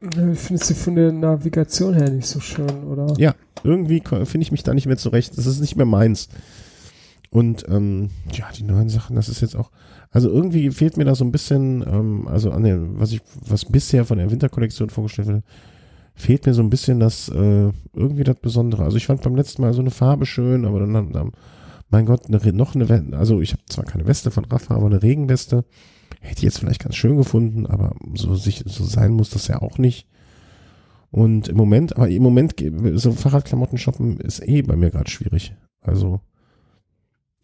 Ja, 0.02 0.32
Ich 0.32 0.40
finde 0.40 0.64
sie 0.64 0.74
von 0.74 0.96
der 0.96 1.12
Navigation 1.12 1.94
her 1.94 2.10
nicht 2.10 2.28
so 2.28 2.40
schön, 2.40 2.84
oder? 2.86 3.14
Ja, 3.18 3.36
irgendwie 3.64 4.02
finde 4.02 4.42
ich 4.42 4.52
mich 4.52 4.64
da 4.64 4.74
nicht 4.74 4.86
mehr 4.86 4.98
zurecht. 4.98 5.38
Das 5.38 5.46
ist 5.46 5.60
nicht 5.60 5.76
mehr 5.76 5.86
meins. 5.86 6.30
Und 7.30 7.66
ähm, 7.68 8.10
ja, 8.32 8.46
die 8.58 8.64
neuen 8.64 8.90
Sachen, 8.90 9.16
das 9.16 9.28
ist 9.28 9.42
jetzt 9.42 9.56
auch, 9.56 9.72
also 10.12 10.30
irgendwie 10.30 10.72
fehlt 10.72 10.98
mir 10.98 11.06
da 11.06 11.14
so 11.14 11.26
ein 11.26 11.32
bisschen, 11.32 11.84
ähm, 11.86 12.28
also 12.28 12.52
an 12.52 12.64
der, 12.64 12.80
was 13.00 13.12
ich, 13.12 13.22
was 13.46 13.66
bisher 13.66 14.06
von 14.06 14.18
der 14.18 14.32
Winterkollektion 14.32 14.90
vorgestellt 14.90 15.28
wurde, 15.28 15.44
fehlt 16.16 16.46
mir 16.46 16.54
so 16.54 16.64
ein 16.64 16.70
bisschen 16.70 17.00
das, 17.00 17.30
äh, 17.30 17.72
irgendwie 17.94 18.24
das 18.24 18.38
Besondere. 18.38 18.84
Also 18.84 18.98
ich 18.98 19.06
fand 19.06 19.22
beim 19.22 19.36
letzten 19.36 19.62
Mal 19.62 19.74
so 19.74 19.82
eine 19.82 19.92
Farbe 19.92 20.26
schön, 20.26 20.66
aber 20.66 20.80
dann, 20.80 20.94
dann, 20.94 21.12
dann 21.12 21.32
mein 21.90 22.06
Gott, 22.06 22.28
eine, 22.28 22.54
noch 22.54 22.76
eine, 22.76 22.90
We- 22.90 23.16
also 23.18 23.40
ich 23.42 23.54
habe 23.54 23.64
zwar 23.68 23.86
keine 23.86 24.06
Weste 24.08 24.32
von 24.32 24.46
Rafa, 24.46 24.76
aber 24.76 24.88
eine 24.88 25.02
Regenweste 25.04 25.64
hätte 26.20 26.40
ich 26.40 26.44
jetzt 26.44 26.60
vielleicht 26.60 26.82
ganz 26.84 26.96
schön 26.96 27.18
gefunden, 27.18 27.66
aber 27.66 27.96
so 28.16 28.36
sich, 28.36 28.64
so 28.66 28.84
sein 28.84 29.12
muss 29.14 29.30
das 29.30 29.48
ja 29.48 29.62
auch 29.62 29.78
nicht. 29.78 30.08
Und 31.12 31.48
im 31.48 31.56
Moment, 31.58 31.96
aber 31.96 32.10
im 32.10 32.22
Moment, 32.24 32.56
so 32.96 33.12
Fahrradklamotten 33.14 33.78
shoppen 33.78 34.18
ist 34.20 34.46
eh 34.46 34.62
bei 34.62 34.76
mir 34.76 34.90
gerade 34.92 35.10
schwierig. 35.10 35.56
Also, 35.82 36.20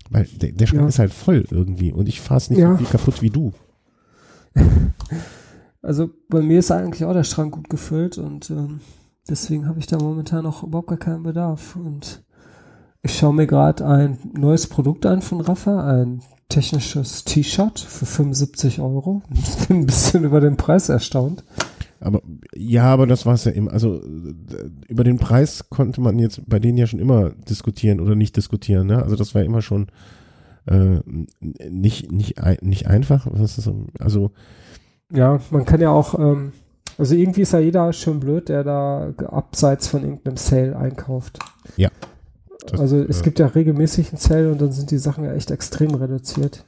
weil 0.09 0.25
der, 0.25 0.51
der 0.51 0.67
Schrank 0.67 0.81
Ja. 0.81 0.87
ist 0.89 0.99
halt 0.99 1.13
voll 1.13 1.45
irgendwie 1.49 1.93
und 1.93 2.09
ich 2.09 2.19
fahre 2.19 2.39
es 2.39 2.49
nicht 2.49 2.59
Ja. 2.59 2.77
so 2.77 2.83
kaputt 2.85 3.21
wie 3.21 3.29
du. 3.29 3.53
Also 5.81 6.09
bei 6.29 6.41
mir 6.41 6.59
ist 6.59 6.71
eigentlich 6.71 7.03
auch 7.03 7.11
der 7.13 7.25
Schrank 7.25 7.53
gut 7.55 7.69
gefüllt 7.69 8.17
und 8.17 8.49
ähm, 8.49 8.79
deswegen 9.27 9.67
habe 9.67 9.79
ich 9.79 9.85
da 9.87 9.97
momentan 9.97 10.45
auch 10.45 10.63
überhaupt 10.63 10.87
gar 10.87 10.97
keinen 10.97 11.23
Bedarf. 11.23 11.75
Und 11.75 12.22
Ich 13.05 13.17
schaue 13.17 13.33
mir 13.33 13.47
gerade 13.47 13.85
ein 13.85 14.17
neues 14.33 14.67
Produkt 14.67 15.05
an 15.05 15.21
von 15.21 15.41
Rafa, 15.41 15.85
ein 15.85 16.21
technisches 16.47 17.25
T-Shirt 17.25 17.77
für 17.79 18.05
75 18.05 18.79
Euro. 18.79 19.21
Ich 19.33 19.67
bin 19.67 19.81
ein 19.81 19.85
bisschen 19.85 20.23
über 20.23 20.39
den 20.39 20.55
Preis 20.55 20.87
erstaunt. 20.87 21.43
Aber 21.99 22.21
ja, 22.55 22.85
aber 22.85 23.05
das 23.05 23.25
war 23.25 23.33
es 23.33 23.43
ja 23.43 23.51
immer. 23.51 23.71
Also 23.71 24.01
über 24.87 25.03
den 25.03 25.19
Preis 25.19 25.69
konnte 25.69 25.99
man 25.99 26.17
jetzt 26.17 26.41
bei 26.47 26.59
denen 26.59 26.77
ja 26.77 26.87
schon 26.87 26.99
immer 26.99 27.31
diskutieren 27.31 27.99
oder 27.99 28.15
nicht 28.15 28.37
diskutieren. 28.37 28.87
Ne? 28.87 29.01
Also 29.01 29.17
das 29.17 29.35
war 29.35 29.43
immer 29.43 29.61
schon 29.61 29.87
äh, 30.65 30.99
nicht 31.69 32.09
nicht 32.11 32.41
nicht 32.61 32.87
einfach. 32.87 33.27
Also 33.99 34.31
ja, 35.11 35.39
man 35.51 35.65
kann 35.65 35.81
ja 35.81 35.91
auch. 35.91 36.17
Ähm, 36.17 36.53
also 36.97 37.15
irgendwie 37.15 37.41
ist 37.41 37.53
ja 37.53 37.59
jeder 37.59 37.91
schon 37.91 38.19
blöd, 38.19 38.49
der 38.49 38.63
da 38.63 39.13
abseits 39.27 39.87
von 39.87 40.03
irgendeinem 40.03 40.37
Sale 40.37 40.77
einkauft. 40.77 41.39
Ja. 41.75 41.89
Das, 42.67 42.79
also 42.79 42.97
es 42.97 43.21
äh, 43.21 43.23
gibt 43.23 43.39
ja 43.39 43.47
regelmäßig 43.47 44.09
einen 44.09 44.17
Sale 44.17 44.51
und 44.51 44.61
dann 44.61 44.71
sind 44.71 44.91
die 44.91 44.97
Sachen 44.97 45.23
ja 45.23 45.33
echt 45.33 45.51
extrem 45.51 45.93
reduziert. 45.95 46.65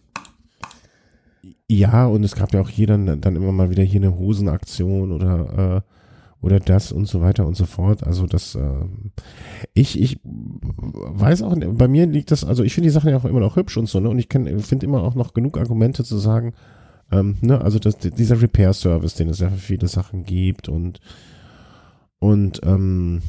Ja, 1.67 2.05
und 2.05 2.23
es 2.23 2.35
gab 2.35 2.53
ja 2.53 2.61
auch 2.61 2.69
hier 2.69 2.87
dann, 2.87 3.21
dann 3.21 3.35
immer 3.35 3.51
mal 3.51 3.69
wieder 3.69 3.83
hier 3.83 4.01
eine 4.01 4.17
Hosenaktion 4.17 5.11
oder 5.11 5.83
äh, 5.85 5.91
oder 6.45 6.59
das 6.59 6.91
und 6.91 7.07
so 7.07 7.21
weiter 7.21 7.47
und 7.47 7.55
so 7.55 7.65
fort. 7.65 8.03
Also 8.03 8.27
das, 8.27 8.53
äh, 8.53 8.85
ich, 9.73 9.99
ich 9.99 10.19
weiß 10.23 11.41
auch, 11.41 11.55
bei 11.57 11.87
mir 11.87 12.05
liegt 12.05 12.29
das, 12.29 12.43
also 12.43 12.63
ich 12.63 12.75
finde 12.75 12.87
die 12.87 12.93
Sachen 12.93 13.09
ja 13.09 13.17
auch 13.17 13.25
immer 13.25 13.39
noch 13.39 13.55
hübsch 13.55 13.77
und 13.77 13.89
so, 13.89 13.99
ne? 13.99 14.09
Und 14.09 14.19
ich 14.19 14.27
finde 14.29 14.85
immer 14.85 15.01
auch 15.01 15.15
noch 15.15 15.33
genug 15.33 15.57
Argumente 15.57 16.03
zu 16.03 16.17
sagen, 16.17 16.53
ähm, 17.11 17.37
ne, 17.41 17.59
also 17.61 17.79
das, 17.79 17.97
dieser 17.97 18.39
Repair-Service, 18.39 19.15
den 19.15 19.29
es 19.29 19.39
ja 19.39 19.49
für 19.49 19.57
viele 19.57 19.87
Sachen 19.87 20.23
gibt 20.23 20.69
und 20.69 20.99
und 22.19 22.61
ähm, 22.63 23.23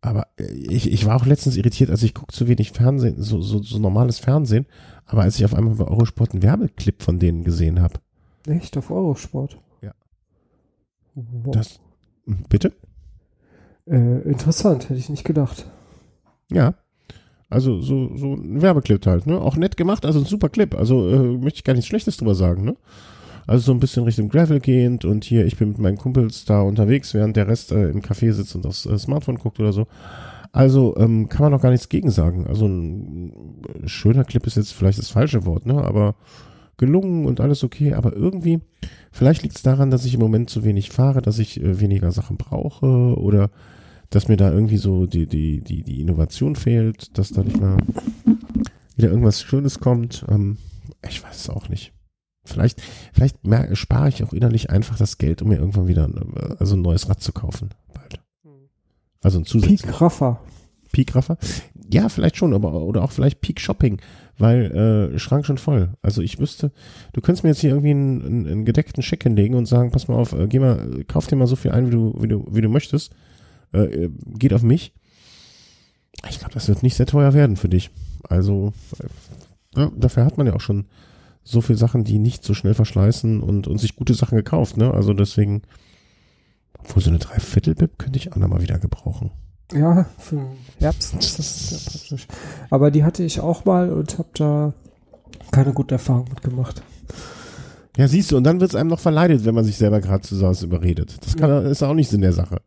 aber 0.00 0.28
ich, 0.38 0.92
ich 0.92 1.06
war 1.06 1.16
auch 1.16 1.26
letztens 1.26 1.56
irritiert, 1.56 1.90
als 1.90 2.02
ich 2.02 2.14
gucke 2.14 2.32
zu 2.34 2.48
wenig 2.48 2.72
Fernsehen, 2.72 3.22
so, 3.22 3.40
so, 3.40 3.62
so 3.62 3.78
normales 3.78 4.18
Fernsehen, 4.18 4.66
aber 5.04 5.22
als 5.22 5.38
ich 5.38 5.44
auf 5.44 5.54
einmal 5.54 5.74
bei 5.74 5.84
Eurosport 5.84 6.32
einen 6.32 6.42
Werbeclip 6.42 7.02
von 7.02 7.18
denen 7.18 7.44
gesehen 7.44 7.80
habe. 7.80 8.00
Echt, 8.46 8.76
auf 8.76 8.90
Eurosport? 8.90 9.58
Ja. 9.82 9.92
Wow. 11.14 11.54
Das, 11.54 11.80
hm, 12.26 12.44
bitte? 12.48 12.72
Äh, 13.86 14.22
interessant, 14.22 14.88
hätte 14.88 14.98
ich 14.98 15.08
nicht 15.08 15.24
gedacht. 15.24 15.66
Ja. 16.50 16.74
Also 17.48 17.80
so, 17.80 18.16
so 18.16 18.34
ein 18.34 18.60
Werbeclip 18.60 19.06
halt, 19.06 19.26
ne? 19.26 19.40
Auch 19.40 19.56
nett 19.56 19.76
gemacht, 19.76 20.04
also 20.04 20.18
ein 20.18 20.24
super 20.24 20.48
Clip. 20.48 20.74
Also 20.74 21.08
äh, 21.08 21.38
möchte 21.38 21.58
ich 21.58 21.64
gar 21.64 21.74
nichts 21.74 21.86
Schlechtes 21.86 22.16
drüber 22.16 22.34
sagen, 22.34 22.64
ne? 22.64 22.76
Also 23.46 23.66
so 23.66 23.72
ein 23.72 23.80
bisschen 23.80 24.04
Richtung 24.04 24.28
Gravel 24.28 24.60
gehend 24.60 25.04
und 25.04 25.24
hier, 25.24 25.46
ich 25.46 25.56
bin 25.56 25.68
mit 25.68 25.78
meinen 25.78 25.98
Kumpels 25.98 26.44
da 26.44 26.62
unterwegs, 26.62 27.14
während 27.14 27.36
der 27.36 27.46
Rest 27.46 27.70
äh, 27.70 27.90
im 27.90 28.00
Café 28.00 28.32
sitzt 28.32 28.56
und 28.56 28.66
aufs 28.66 28.86
äh, 28.86 28.98
Smartphone 28.98 29.38
guckt 29.38 29.60
oder 29.60 29.72
so. 29.72 29.86
Also 30.52 30.96
ähm, 30.96 31.28
kann 31.28 31.42
man 31.42 31.52
noch 31.52 31.60
gar 31.60 31.70
nichts 31.70 31.88
gegen 31.88 32.10
sagen. 32.10 32.46
Also 32.46 32.66
ein 32.66 33.62
schöner 33.84 34.24
Clip 34.24 34.46
ist 34.46 34.56
jetzt 34.56 34.72
vielleicht 34.72 34.98
das 34.98 35.10
falsche 35.10 35.44
Wort, 35.44 35.66
ne? 35.66 35.84
Aber 35.84 36.16
gelungen 36.78 37.26
und 37.26 37.40
alles 37.40 37.62
okay. 37.62 37.94
Aber 37.94 38.14
irgendwie, 38.14 38.60
vielleicht 39.12 39.42
liegt 39.42 39.56
es 39.56 39.62
daran, 39.62 39.90
dass 39.90 40.04
ich 40.04 40.14
im 40.14 40.20
Moment 40.20 40.50
zu 40.50 40.64
wenig 40.64 40.90
fahre, 40.90 41.22
dass 41.22 41.38
ich 41.38 41.60
äh, 41.60 41.80
weniger 41.80 42.10
Sachen 42.10 42.36
brauche 42.36 42.86
oder 42.86 43.50
dass 44.10 44.28
mir 44.28 44.36
da 44.36 44.52
irgendwie 44.52 44.76
so 44.76 45.06
die, 45.06 45.26
die, 45.26 45.60
die, 45.60 45.82
die 45.82 46.00
Innovation 46.00 46.56
fehlt, 46.56 47.16
dass 47.18 47.30
da 47.30 47.42
nicht 47.42 47.60
mal 47.60 47.76
wieder 48.96 49.10
irgendwas 49.10 49.42
Schönes 49.42 49.78
kommt. 49.78 50.24
Ähm, 50.28 50.56
ich 51.06 51.22
weiß 51.22 51.36
es 51.36 51.50
auch 51.50 51.68
nicht. 51.68 51.95
Vielleicht, 52.46 52.82
vielleicht 53.12 53.36
spare 53.76 54.08
ich 54.08 54.22
auch 54.24 54.32
innerlich 54.32 54.70
einfach 54.70 54.96
das 54.96 55.18
Geld, 55.18 55.42
um 55.42 55.48
mir 55.48 55.58
irgendwann 55.58 55.88
wieder 55.88 56.04
ein, 56.04 56.34
also 56.58 56.76
ein 56.76 56.82
neues 56.82 57.08
Rad 57.08 57.20
zu 57.20 57.32
kaufen. 57.32 57.70
Bald. 57.92 58.20
Also 59.22 59.38
ein 59.38 59.44
zusätzliches. 59.44 59.82
Peak 59.82 60.00
Raffer. 60.00 60.40
Peak 60.92 61.14
Raffer? 61.14 61.36
Ja, 61.92 62.08
vielleicht 62.08 62.36
schon, 62.36 62.54
aber 62.54 62.72
oder 62.82 63.02
auch 63.02 63.12
vielleicht 63.12 63.40
Peak 63.40 63.60
Shopping, 63.60 64.00
weil 64.38 65.12
äh, 65.14 65.18
Schrank 65.18 65.46
schon 65.46 65.58
voll. 65.58 65.90
Also 66.02 66.22
ich 66.22 66.38
wüsste, 66.38 66.72
du 67.12 67.20
könntest 67.20 67.44
mir 67.44 67.50
jetzt 67.50 67.60
hier 67.60 67.70
irgendwie 67.70 67.90
einen, 67.90 68.24
einen, 68.24 68.46
einen 68.46 68.64
gedeckten 68.64 69.02
Scheck 69.02 69.22
hinlegen 69.22 69.54
und 69.54 69.66
sagen, 69.66 69.90
pass 69.90 70.08
mal 70.08 70.16
auf, 70.16 70.32
äh, 70.32 70.46
geh 70.48 70.58
mal, 70.58 71.04
kauf 71.06 71.26
dir 71.26 71.36
mal 71.36 71.46
so 71.46 71.56
viel 71.56 71.72
ein, 71.72 71.88
wie 71.88 71.90
du, 71.90 72.14
wie 72.20 72.28
du, 72.28 72.46
wie 72.50 72.60
du 72.60 72.68
möchtest. 72.68 73.12
Äh, 73.72 74.04
äh 74.04 74.10
geht 74.38 74.52
auf 74.52 74.62
mich. 74.62 74.92
Ich 76.30 76.38
glaube, 76.38 76.54
das 76.54 76.68
wird 76.68 76.82
nicht 76.82 76.96
sehr 76.96 77.06
teuer 77.06 77.34
werden 77.34 77.56
für 77.56 77.68
dich. 77.68 77.90
Also 78.28 78.72
äh, 78.98 79.80
ja, 79.80 79.92
dafür 79.96 80.24
hat 80.24 80.38
man 80.38 80.46
ja 80.46 80.54
auch 80.54 80.60
schon 80.60 80.86
so 81.46 81.60
viele 81.60 81.78
Sachen, 81.78 82.02
die 82.02 82.18
nicht 82.18 82.42
so 82.42 82.54
schnell 82.54 82.74
verschleißen 82.74 83.40
und, 83.40 83.68
und 83.68 83.78
sich 83.78 83.94
gute 83.94 84.14
Sachen 84.14 84.36
gekauft, 84.36 84.76
ne? 84.76 84.92
Also 84.92 85.14
deswegen, 85.14 85.62
obwohl 86.80 87.02
so 87.02 87.10
eine 87.10 87.20
Dreiviertel-Bib 87.20 87.98
könnte 87.98 88.18
ich 88.18 88.32
auch 88.32 88.36
nochmal 88.36 88.62
wieder 88.62 88.80
gebrauchen. 88.80 89.30
Ja, 89.72 90.06
für 90.18 90.36
den 90.36 90.46
Herbst 90.80 91.14
ist 91.14 91.38
das 91.38 91.68
sehr 91.68 91.78
praktisch. 91.90 92.26
Aber 92.68 92.90
die 92.90 93.04
hatte 93.04 93.22
ich 93.22 93.40
auch 93.40 93.64
mal 93.64 93.92
und 93.92 94.18
habe 94.18 94.28
da 94.34 94.74
keine 95.52 95.72
gute 95.72 95.94
Erfahrung 95.94 96.26
mitgemacht. 96.30 96.82
Ja, 97.96 98.08
siehst 98.08 98.32
du, 98.32 98.36
und 98.36 98.44
dann 98.44 98.60
wird 98.60 98.70
es 98.70 98.76
einem 98.76 98.90
noch 98.90 99.00
verleidet, 99.00 99.44
wenn 99.44 99.54
man 99.54 99.64
sich 99.64 99.76
selber 99.76 100.00
gerade 100.00 100.22
zu 100.22 100.44
Hause 100.44 100.66
überredet. 100.66 101.16
Das 101.24 101.36
kann, 101.36 101.48
ja. 101.48 101.60
ist 101.60 101.82
auch 101.84 101.94
nicht 101.94 102.10
Sinn 102.10 102.22
der 102.22 102.32
Sache. 102.32 102.60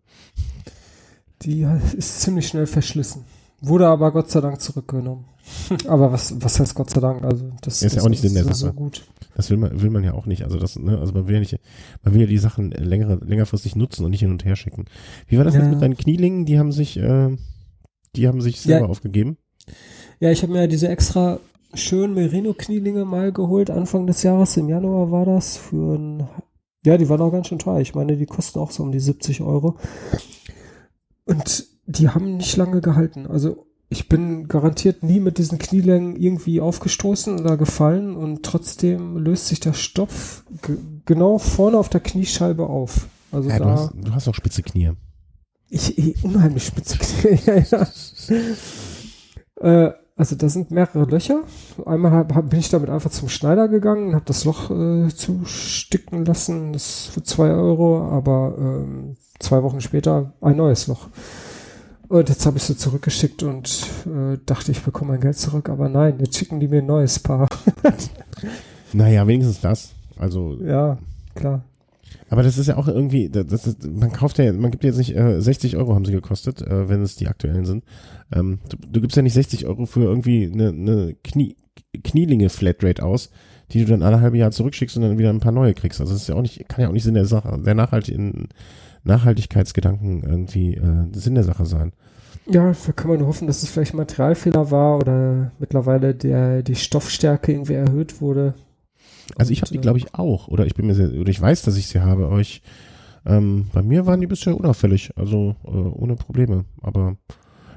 Die 1.41 1.67
ist 1.97 2.21
ziemlich 2.21 2.47
schnell 2.47 2.65
verschlissen. 2.65 3.25
Wurde 3.61 3.87
aber 3.87 4.11
Gott 4.11 4.29
sei 4.29 4.41
Dank 4.41 4.61
zurückgenommen. 4.61 5.25
Aber 5.87 6.11
was, 6.11 6.41
was 6.41 6.59
heißt 6.59 6.75
Gott 6.75 6.89
sei 6.91 6.99
Dank? 6.99 7.23
Also 7.23 7.51
das, 7.61 7.81
ist 7.81 7.95
ja 7.95 8.03
auch 8.03 8.09
nicht 8.09 8.21
Sinn 8.21 8.35
der 8.35 8.43
Sache. 8.43 8.55
So 8.55 8.71
gut. 8.71 9.03
Das 9.35 9.49
will 9.49 9.57
man, 9.57 9.81
will 9.81 9.89
man 9.89 10.03
ja 10.03 10.13
auch 10.13 10.25
nicht. 10.25 10.43
Also 10.43 10.59
das, 10.59 10.77
ne, 10.77 10.97
also 10.99 11.13
man 11.13 11.27
will 11.27 11.33
ja 11.33 11.39
nicht, 11.39 11.57
man 12.03 12.13
will 12.13 12.21
ja 12.21 12.27
die 12.27 12.37
Sachen 12.37 12.71
längere, 12.71 13.19
längerfristig 13.25 13.75
nutzen 13.75 14.05
und 14.05 14.11
nicht 14.11 14.19
hin 14.19 14.31
und 14.31 14.45
her 14.45 14.55
schicken. 14.55 14.85
Wie 15.27 15.37
war 15.37 15.45
das 15.45 15.55
ja. 15.55 15.61
jetzt 15.61 15.71
mit 15.71 15.81
deinen 15.81 15.97
Knielingen? 15.97 16.45
Die 16.45 16.59
haben 16.59 16.71
sich, 16.71 16.97
äh, 16.97 17.35
die 18.15 18.27
haben 18.27 18.41
sich 18.41 18.61
selber 18.61 18.85
ja. 18.85 18.91
aufgegeben. 18.91 19.37
Ja, 20.19 20.31
ich 20.31 20.43
habe 20.43 20.53
mir 20.53 20.61
ja 20.61 20.67
diese 20.67 20.87
extra 20.87 21.39
schönen 21.73 22.13
Merino-Knielinge 22.13 23.05
mal 23.05 23.31
geholt, 23.31 23.69
Anfang 23.69 24.07
des 24.07 24.23
Jahres, 24.23 24.57
im 24.57 24.69
Januar 24.69 25.11
war 25.11 25.25
das, 25.25 25.57
für 25.57 25.95
ein, 25.95 26.27
ja, 26.85 26.97
die 26.97 27.07
waren 27.09 27.21
auch 27.21 27.31
ganz 27.31 27.47
schön 27.47 27.59
teuer. 27.59 27.79
Ich 27.79 27.95
meine, 27.95 28.17
die 28.17 28.25
kosten 28.25 28.59
auch 28.59 28.71
so 28.71 28.83
um 28.83 28.91
die 28.91 28.99
70 28.99 29.41
Euro. 29.41 29.77
Und 31.25 31.68
die 31.89 32.09
haben 32.09 32.37
nicht 32.37 32.55
lange 32.55 32.81
gehalten. 32.81 33.25
Also 33.25 33.65
ich 33.89 34.07
bin 34.07 34.47
garantiert 34.47 35.01
nie 35.01 35.19
mit 35.19 35.39
diesen 35.39 35.57
Knielängen 35.57 36.15
irgendwie 36.15 36.61
aufgestoßen 36.61 37.39
oder 37.39 37.57
gefallen 37.57 38.15
und 38.15 38.43
trotzdem 38.43 39.17
löst 39.17 39.47
sich 39.47 39.59
der 39.59 39.73
Stoff 39.73 40.43
genau 41.05 41.39
vorne 41.39 41.77
auf 41.77 41.89
der 41.89 41.99
Kniescheibe 41.99 42.67
auf. 42.67 43.07
Also 43.31 43.49
ja, 43.49 43.57
da, 43.57 43.65
du, 43.65 43.71
hast, 43.71 43.91
du 43.95 44.13
hast 44.13 44.27
auch 44.27 44.35
spitze 44.35 44.61
Knie. 44.61 44.91
Ich, 45.69 45.97
ich 45.97 46.23
unheimlich 46.23 46.65
spitze 46.65 46.99
Knie, 46.99 47.39
ja, 47.45 47.57
ja. 47.57 47.87
Äh, 49.87 49.93
also 50.15 50.35
da 50.35 50.49
sind 50.49 50.69
mehrere 50.69 51.05
Löcher. 51.05 51.41
Einmal 51.85 52.11
hab, 52.11 52.35
hab, 52.35 52.49
bin 52.51 52.59
ich 52.59 52.69
damit 52.69 52.91
einfach 52.91 53.09
zum 53.09 53.29
Schneider 53.29 53.67
gegangen, 53.67 54.13
habe 54.13 54.25
das 54.25 54.45
Loch 54.45 54.69
äh, 54.69 55.07
zusticken 55.07 56.25
lassen, 56.25 56.73
das 56.73 57.05
für 57.05 57.23
zwei 57.23 57.49
Euro, 57.49 58.03
aber 58.03 58.55
ähm, 58.59 59.15
zwei 59.39 59.63
Wochen 59.63 59.81
später 59.81 60.33
ein 60.41 60.57
neues 60.57 60.85
Loch. 60.85 61.07
Und 62.09 62.27
jetzt 62.27 62.43
habe 62.47 62.57
ich 62.57 62.63
sie 62.63 62.75
zurückgeschickt 62.75 63.43
und 63.43 63.85
äh, 64.07 64.39
dachte, 64.43 64.71
ich 64.71 64.81
bekomme 64.81 65.11
mein 65.11 65.21
Geld 65.21 65.37
zurück, 65.37 65.69
aber 65.69 65.89
nein, 65.89 66.15
jetzt 66.19 66.37
schicken 66.37 66.59
die 66.59 66.67
mir 66.67 66.79
ein 66.79 66.87
neues 66.87 67.19
Paar. 67.19 67.47
naja, 68.93 69.27
wenigstens 69.27 69.61
das. 69.61 69.93
Also. 70.17 70.57
Ja, 70.59 70.97
klar. 71.35 71.63
Aber 72.31 72.41
das 72.41 72.57
ist 72.57 72.65
ja 72.65 72.77
auch 72.77 72.87
irgendwie, 72.87 73.29
das 73.29 73.67
ist, 73.67 73.87
man 73.87 74.11
kauft 74.11 74.39
ja, 74.39 74.51
man 74.53 74.71
gibt 74.71 74.83
jetzt 74.83 74.97
nicht, 74.97 75.15
äh, 75.15 75.39
60 75.39 75.77
Euro 75.77 75.93
haben 75.93 76.05
sie 76.05 76.11
gekostet, 76.11 76.63
äh, 76.63 76.89
wenn 76.89 77.03
es 77.03 77.15
die 77.15 77.27
aktuellen 77.27 77.65
sind. 77.65 77.83
Ähm, 78.33 78.57
du, 78.69 78.77
du 78.77 79.01
gibst 79.01 79.15
ja 79.15 79.21
nicht 79.21 79.33
60 79.33 79.67
Euro 79.67 79.85
für 79.85 80.03
irgendwie 80.03 80.51
eine, 80.51 80.69
eine 80.69 81.15
Knie, 81.23 81.57
Knielinge-Flatrate 82.03 83.03
aus, 83.03 83.29
die 83.71 83.85
du 83.85 83.85
dann 83.85 84.01
alle 84.01 84.19
halbe 84.21 84.37
Jahr 84.39 84.49
zurückschickst 84.49 84.97
und 84.97 85.03
dann 85.03 85.19
wieder 85.19 85.29
ein 85.29 85.39
paar 85.39 85.51
neue 85.51 85.75
kriegst. 85.75 86.01
Also 86.01 86.13
das 86.13 86.23
ist 86.23 86.27
ja 86.27 86.35
auch 86.35 86.41
nicht, 86.41 86.67
kann 86.67 86.81
ja 86.81 86.89
auch 86.89 86.93
nicht 86.93 87.03
Sinn 87.03 87.13
der 87.13 87.25
Sache, 87.25 87.59
der 87.63 87.75
nachhaltigen 87.75 88.49
Nachhaltigkeitsgedanken 89.09 90.23
irgendwie 90.23 90.75
äh, 90.75 91.07
Sinn 91.11 91.35
der 91.35 91.43
Sache 91.43 91.65
sein. 91.65 91.91
Ja, 92.45 92.71
da 92.71 92.91
kann 92.93 93.09
man 93.09 93.19
nur 93.19 93.27
hoffen, 93.27 93.47
dass 93.47 93.61
es 93.61 93.69
vielleicht 93.69 93.93
Materialfehler 93.93 94.71
war 94.71 94.97
oder 94.97 95.51
mittlerweile 95.59 96.15
der, 96.15 96.63
die 96.63 96.75
Stoffstärke 96.75 97.51
irgendwie 97.51 97.73
erhöht 97.73 98.21
wurde. 98.21 98.55
Also 99.37 99.51
ich 99.51 99.61
habe 99.61 99.71
die, 99.71 99.77
glaube 99.79 99.99
ich, 99.99 100.15
auch. 100.15 100.47
Oder 100.47 100.65
ich 100.65 100.73
bin 100.73 100.87
mir 100.87 100.95
sehr, 100.95 101.11
oder 101.13 101.29
ich 101.29 101.39
weiß, 101.39 101.61
dass 101.61 101.77
ich 101.77 101.87
sie 101.87 101.99
habe, 101.99 102.25
aber 102.25 102.39
ich, 102.39 102.63
ähm, 103.25 103.67
bei 103.71 103.83
mir 103.83 104.07
waren 104.07 104.19
die 104.19 104.27
bisher 104.27 104.57
unauffällig, 104.57 105.11
also 105.15 105.55
äh, 105.65 105.69
ohne 105.69 106.15
Probleme. 106.15 106.65
Aber 106.81 107.17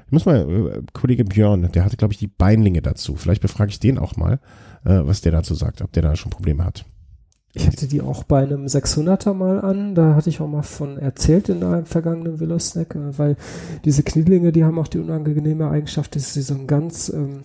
ich 0.07 0.11
muss 0.11 0.25
mal, 0.25 0.49
äh, 0.49 0.81
Kollege 0.93 1.23
Björn, 1.23 1.71
der 1.71 1.85
hatte, 1.85 1.97
glaube 1.97 2.13
ich, 2.13 2.19
die 2.19 2.27
Beinlinge 2.27 2.81
dazu. 2.81 3.15
Vielleicht 3.15 3.41
befrage 3.41 3.69
ich 3.69 3.79
den 3.79 3.99
auch 3.99 4.15
mal, 4.15 4.39
äh, 4.85 5.01
was 5.03 5.21
der 5.21 5.31
dazu 5.31 5.53
sagt, 5.53 5.81
ob 5.81 5.91
der 5.91 6.01
da 6.03 6.15
schon 6.15 6.31
Probleme 6.31 6.65
hat. 6.65 6.85
Ich 7.55 7.67
hatte 7.67 7.87
die 7.87 8.01
auch 8.01 8.23
bei 8.23 8.41
einem 8.41 8.65
600er 8.65 9.33
mal 9.33 9.61
an. 9.61 9.93
Da 9.93 10.15
hatte 10.15 10.29
ich 10.29 10.41
auch 10.41 10.47
mal 10.47 10.63
von 10.63 10.97
erzählt 10.97 11.49
in 11.49 11.63
einem 11.63 11.85
vergangenen 11.85 12.39
Willow-Snack, 12.39 12.95
äh, 12.95 13.17
weil 13.17 13.37
diese 13.85 14.01
Knielinge, 14.01 14.51
die 14.51 14.63
haben 14.63 14.79
auch 14.79 14.87
die 14.87 14.99
unangenehme 14.99 15.69
Eigenschaft, 15.69 16.15
dass 16.15 16.33
sie 16.33 16.41
so 16.41 16.55
ein 16.55 16.65
ganz, 16.65 17.09
ähm, 17.09 17.41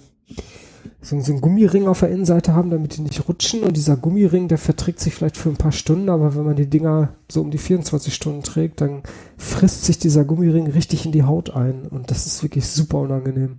so, 1.02 1.20
so 1.20 1.32
einen 1.32 1.42
Gummiring 1.42 1.86
auf 1.86 2.00
der 2.00 2.08
Innenseite 2.08 2.54
haben, 2.54 2.70
damit 2.70 2.96
die 2.96 3.02
nicht 3.02 3.28
rutschen. 3.28 3.62
Und 3.62 3.76
dieser 3.76 3.98
Gummiring, 3.98 4.48
der 4.48 4.56
verträgt 4.56 5.00
sich 5.00 5.14
vielleicht 5.14 5.36
für 5.36 5.50
ein 5.50 5.56
paar 5.56 5.72
Stunden, 5.72 6.08
aber 6.08 6.34
wenn 6.34 6.44
man 6.44 6.56
die 6.56 6.70
Dinger 6.70 7.10
so 7.30 7.42
um 7.42 7.50
die 7.50 7.58
24 7.58 8.14
Stunden 8.14 8.42
trägt, 8.42 8.80
dann 8.80 9.02
frisst 9.36 9.84
sich 9.84 9.98
dieser 9.98 10.24
Gummiring 10.24 10.68
richtig 10.68 11.04
in 11.04 11.12
die 11.12 11.24
Haut 11.24 11.50
ein. 11.50 11.82
Und 11.82 12.10
das 12.10 12.24
ist 12.24 12.42
wirklich 12.42 12.66
super 12.66 12.98
unangenehm. 13.00 13.58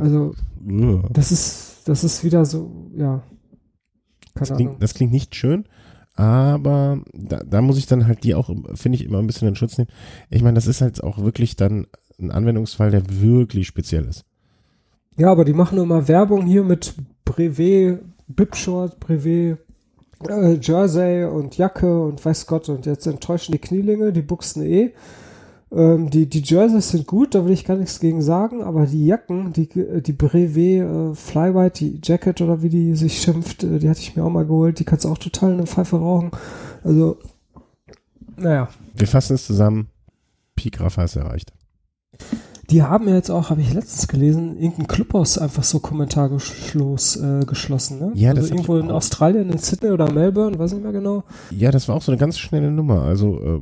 Also, 0.00 0.34
das 1.12 1.30
ist, 1.30 1.82
das 1.84 2.04
ist 2.04 2.24
wieder 2.24 2.46
so, 2.46 2.70
ja. 2.96 3.22
Das, 4.38 4.54
klingt, 4.54 4.82
das 4.82 4.94
klingt 4.94 5.12
nicht 5.12 5.34
schön, 5.34 5.64
aber 6.14 7.00
da, 7.12 7.38
da 7.44 7.62
muss 7.62 7.78
ich 7.78 7.86
dann 7.86 8.06
halt 8.06 8.24
die 8.24 8.34
auch, 8.34 8.50
finde 8.74 8.96
ich, 8.96 9.04
immer 9.04 9.18
ein 9.18 9.26
bisschen 9.26 9.48
in 9.48 9.56
Schutz 9.56 9.78
nehmen. 9.78 9.90
Ich 10.30 10.42
meine, 10.42 10.54
das 10.54 10.66
ist 10.66 10.80
halt 10.80 11.02
auch 11.02 11.18
wirklich 11.18 11.56
dann 11.56 11.86
ein 12.18 12.30
Anwendungsfall, 12.30 12.90
der 12.90 13.02
wirklich 13.20 13.66
speziell 13.66 14.04
ist. 14.04 14.24
Ja, 15.16 15.30
aber 15.30 15.44
die 15.44 15.52
machen 15.52 15.78
immer 15.78 16.08
Werbung 16.08 16.46
hier 16.46 16.62
mit 16.62 16.94
Brevet, 17.24 18.00
Bipshort, 18.28 19.00
Brevet, 19.00 19.58
äh, 20.28 20.58
Jersey 20.60 21.24
und 21.24 21.56
Jacke 21.56 22.02
und 22.02 22.24
weiß 22.24 22.46
Gott 22.46 22.68
und 22.68 22.86
jetzt 22.86 23.06
enttäuschen 23.06 23.52
die 23.52 23.58
Knielinge, 23.58 24.12
die 24.12 24.22
Buchsen 24.22 24.64
eh. 24.64 24.92
Ähm, 25.70 26.08
die, 26.08 26.26
die 26.26 26.40
Jerseys 26.40 26.90
sind 26.90 27.06
gut, 27.06 27.34
da 27.34 27.44
will 27.44 27.52
ich 27.52 27.64
gar 27.64 27.76
nichts 27.76 28.00
gegen 28.00 28.22
sagen, 28.22 28.62
aber 28.62 28.86
die 28.86 29.04
Jacken, 29.04 29.52
die, 29.52 29.68
die 29.68 30.12
Brevet 30.12 30.82
äh, 30.82 31.14
Flywhite, 31.14 31.84
die 31.84 32.00
Jacket 32.02 32.40
oder 32.40 32.62
wie 32.62 32.70
die 32.70 32.94
sich 32.94 33.20
schimpft, 33.20 33.64
äh, 33.64 33.78
die 33.78 33.88
hatte 33.88 34.00
ich 34.00 34.16
mir 34.16 34.24
auch 34.24 34.30
mal 34.30 34.46
geholt, 34.46 34.78
die 34.78 34.84
kannst 34.84 35.04
du 35.04 35.10
auch 35.10 35.18
total 35.18 35.52
in 35.52 35.58
der 35.58 35.66
Pfeife 35.66 35.96
rauchen. 35.96 36.30
Also, 36.82 37.18
naja. 38.36 38.68
Wir 38.94 39.06
fassen 39.06 39.34
es 39.34 39.46
zusammen. 39.46 39.88
Peak 40.56 40.80
Rafa 40.80 41.04
ist 41.04 41.16
erreicht. 41.16 41.52
Die 42.70 42.82
haben 42.82 43.08
ja 43.08 43.14
jetzt 43.14 43.30
auch, 43.30 43.48
habe 43.48 43.62
ich 43.62 43.72
letztens 43.72 44.08
gelesen, 44.08 44.58
irgendein 44.58 44.88
Clubhaus 44.88 45.38
einfach 45.38 45.64
so 45.64 45.78
kommentargeschloss 45.80 47.16
äh, 47.16 47.44
geschlossen, 47.46 47.98
ne? 47.98 48.12
Ja, 48.14 48.30
also 48.30 48.42
das 48.42 48.50
irgendwo 48.50 48.76
in 48.76 48.90
Australien, 48.90 49.50
in 49.50 49.58
Sydney 49.58 49.90
oder 49.90 50.12
Melbourne, 50.12 50.58
weiß 50.58 50.72
nicht 50.72 50.82
mehr 50.82 50.92
genau. 50.92 51.24
Ja, 51.50 51.70
das 51.70 51.88
war 51.88 51.96
auch 51.96 52.02
so 52.02 52.12
eine 52.12 52.18
ganz 52.18 52.38
schnelle 52.38 52.70
Nummer. 52.70 53.02
Also 53.02 53.40
äh, 53.40 53.60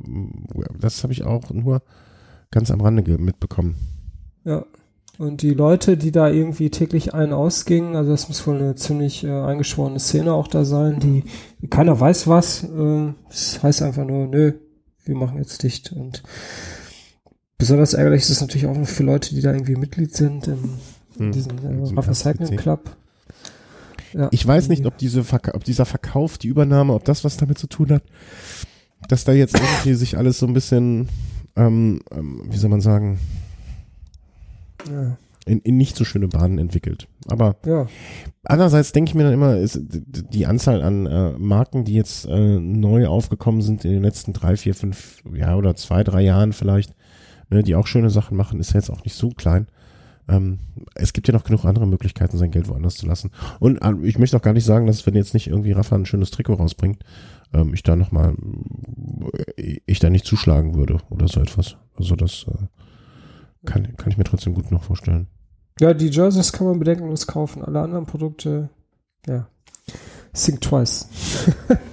das 0.77 1.03
habe 1.03 1.13
ich 1.13 1.23
auch 1.23 1.49
nur 1.51 1.81
ganz 2.51 2.69
am 2.69 2.81
Rande 2.81 3.17
mitbekommen. 3.17 3.75
Ja. 4.43 4.65
Und 5.17 5.41
die 5.41 5.53
Leute, 5.53 5.97
die 5.97 6.11
da 6.11 6.29
irgendwie 6.29 6.69
täglich 6.69 7.15
ein 7.15 7.33
ausgingen, 7.33 7.95
also 7.95 8.11
das 8.11 8.27
muss 8.27 8.45
wohl 8.45 8.57
eine 8.57 8.75
ziemlich 8.75 9.23
äh, 9.23 9.31
eingeschworene 9.31 9.99
Szene 9.99 10.33
auch 10.33 10.47
da 10.47 10.63
sein, 10.63 10.99
die 10.99 11.23
keiner 11.69 11.99
weiß 11.99 12.27
was. 12.27 12.63
Äh, 12.63 13.13
das 13.27 13.63
heißt 13.63 13.81
einfach 13.81 14.05
nur, 14.05 14.27
nö, 14.27 14.53
wir 15.05 15.15
machen 15.15 15.39
jetzt 15.39 15.63
dicht 15.63 15.91
und 15.91 16.21
Besonders 17.57 17.93
ärgerlich 17.93 18.21
ist 18.21 18.29
es 18.29 18.41
natürlich 18.41 18.67
auch 18.67 18.85
für 18.85 19.03
Leute, 19.03 19.33
die 19.33 19.41
da 19.41 19.51
irgendwie 19.51 19.75
Mitglied 19.75 20.13
sind 20.13 20.47
in, 20.47 20.59
in 21.17 21.25
hm. 21.25 21.31
diesem 21.31 21.57
äh, 21.57 21.95
Rafa 21.95 22.13
Cycling 22.13 22.55
Club. 22.55 22.95
Ja, 24.13 24.29
ich 24.31 24.45
weiß 24.45 24.69
nicht, 24.69 24.85
ob, 24.85 24.97
diese 24.97 25.21
ob 25.53 25.63
dieser 25.63 25.85
Verkauf, 25.85 26.37
die 26.37 26.47
Übernahme, 26.47 26.93
ob 26.93 27.03
das 27.03 27.23
was 27.23 27.37
damit 27.37 27.57
zu 27.57 27.67
tun 27.67 27.91
hat, 27.91 28.03
dass 29.09 29.23
da 29.23 29.33
jetzt 29.33 29.55
irgendwie 29.55 29.95
sich 29.95 30.17
alles 30.17 30.39
so 30.39 30.47
ein 30.47 30.53
bisschen, 30.53 31.09
ähm, 31.55 32.01
ähm, 32.11 32.43
wie 32.45 32.57
soll 32.57 32.69
man 32.69 32.81
sagen, 32.81 33.19
ja. 34.89 35.17
in, 35.45 35.59
in 35.59 35.77
nicht 35.77 35.97
so 35.97 36.05
schöne 36.05 36.27
Bahnen 36.27 36.57
entwickelt. 36.57 37.07
Aber 37.27 37.57
ja. 37.65 37.87
andererseits 38.43 38.91
denke 38.91 39.09
ich 39.09 39.15
mir 39.15 39.23
dann 39.23 39.33
immer, 39.33 39.57
ist 39.57 39.79
die 39.81 40.45
Anzahl 40.45 40.81
an 40.81 41.05
äh, 41.05 41.31
Marken, 41.37 41.85
die 41.85 41.93
jetzt 41.93 42.25
äh, 42.25 42.59
neu 42.59 43.07
aufgekommen 43.07 43.61
sind 43.61 43.83
in 43.83 43.91
den 43.91 44.03
letzten 44.03 44.33
drei, 44.33 44.55
vier, 44.55 44.73
fünf, 44.73 45.23
ja 45.33 45.55
oder 45.55 45.75
zwei, 45.75 46.03
drei 46.03 46.21
Jahren 46.21 46.53
vielleicht, 46.53 46.93
ne, 47.49 47.63
die 47.63 47.75
auch 47.75 47.87
schöne 47.87 48.09
Sachen 48.09 48.37
machen, 48.37 48.59
ist 48.59 48.73
jetzt 48.73 48.89
auch 48.89 49.03
nicht 49.03 49.15
so 49.15 49.29
klein. 49.29 49.67
Ähm, 50.29 50.59
es 50.95 51.13
gibt 51.13 51.27
ja 51.27 51.33
noch 51.33 51.43
genug 51.43 51.65
andere 51.65 51.87
Möglichkeiten, 51.87 52.37
sein 52.37 52.51
Geld 52.51 52.67
woanders 52.67 52.95
zu 52.95 53.07
lassen. 53.07 53.31
Und 53.59 53.77
äh, 53.77 53.93
ich 54.03 54.19
möchte 54.19 54.35
auch 54.35 54.41
gar 54.41 54.53
nicht 54.53 54.65
sagen, 54.65 54.87
dass 54.87 55.05
wenn 55.05 55.15
jetzt 55.15 55.33
nicht 55.33 55.47
irgendwie 55.47 55.71
Rafa 55.71 55.95
ein 55.95 56.05
schönes 56.05 56.31
Trikot 56.31 56.55
rausbringt, 56.55 57.03
ähm, 57.53 57.73
ich 57.73 57.83
da 57.83 57.95
nochmal, 57.95 58.35
äh, 59.57 59.79
ich 59.85 59.99
da 59.99 60.09
nicht 60.09 60.25
zuschlagen 60.25 60.75
würde 60.75 60.99
oder 61.09 61.27
so 61.27 61.39
etwas. 61.39 61.77
Also 61.95 62.15
das 62.15 62.45
äh, 62.49 62.65
kann, 63.65 63.95
kann 63.95 64.11
ich 64.11 64.17
mir 64.17 64.25
trotzdem 64.25 64.53
gut 64.53 64.71
noch 64.71 64.83
vorstellen. 64.83 65.27
Ja, 65.79 65.93
die 65.93 66.09
Jerseys 66.09 66.51
kann 66.51 66.67
man 66.67 66.79
bedenkenlos 66.79 67.27
kaufen. 67.27 67.63
Alle 67.63 67.81
anderen 67.81 68.05
Produkte, 68.05 68.69
ja. 69.27 69.47
Think 70.37 70.61
twice. 70.61 71.07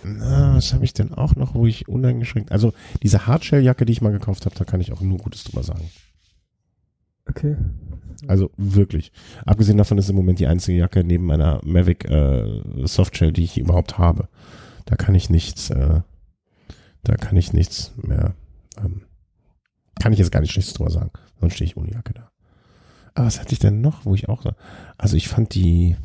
Na, 0.03 0.57
was 0.57 0.73
habe 0.73 0.85
ich 0.85 0.93
denn 0.93 1.13
auch 1.13 1.35
noch, 1.37 1.55
wo 1.55 1.67
ich 1.67 1.89
uneingeschränkt. 1.89 2.53
Also 2.53 2.73
diese 3.03 3.27
Hardshell-Jacke, 3.27 3.85
die 3.85 3.93
ich 3.93 4.03
mal 4.03 4.13
gekauft 4.13 4.47
habe, 4.47 4.55
da 4.55 4.65
kann 4.65 4.81
ich 4.81 4.93
auch 4.93 5.01
nur 5.01 5.19
Gutes 5.19 5.45
drüber 5.45 5.63
sagen. 5.63 5.91
Okay. 7.29 7.57
Also 8.29 8.51
wirklich. 8.57 9.13
Abgesehen 9.45 9.79
davon 9.79 9.99
ist 9.99 10.09
im 10.09 10.17
Moment 10.17 10.39
die 10.39 10.47
einzige 10.47 10.79
Jacke 10.79 11.05
neben 11.05 11.25
meiner 11.25 11.61
Mavic 11.65 12.05
äh, 12.05 12.63
Softshell, 12.85 13.33
die 13.33 13.45
ich 13.45 13.59
überhaupt 13.59 13.99
habe. 13.99 14.29
Da 14.85 14.97
kann 14.97 15.15
ich 15.15 15.31
nichts, 15.31 15.71
äh, 15.71 16.01
da 17.03 17.15
kann 17.17 17.37
ich 17.37 17.53
nichts 17.53 17.93
mehr, 17.97 18.35
ähm, 18.79 19.03
kann 20.01 20.13
ich 20.13 20.19
jetzt 20.19 20.33
gar 20.33 20.41
nicht 20.41 20.57
nichts 20.57 20.75
drüber 20.75 20.91
sagen. 20.91 21.11
Sonst 21.41 21.55
stehe 21.55 21.69
ich 21.69 21.77
ohne 21.77 21.91
Jacke 21.91 22.13
da. 22.15 22.31
Aber 23.15 23.27
was 23.27 23.41
hatte 23.41 23.53
ich 23.53 23.59
denn 23.59 23.81
noch, 23.81 24.05
wo 24.05 24.15
ich 24.15 24.29
auch, 24.29 24.45
also 24.99 25.17
ich 25.17 25.29
fand 25.29 25.55
die, 25.55 25.97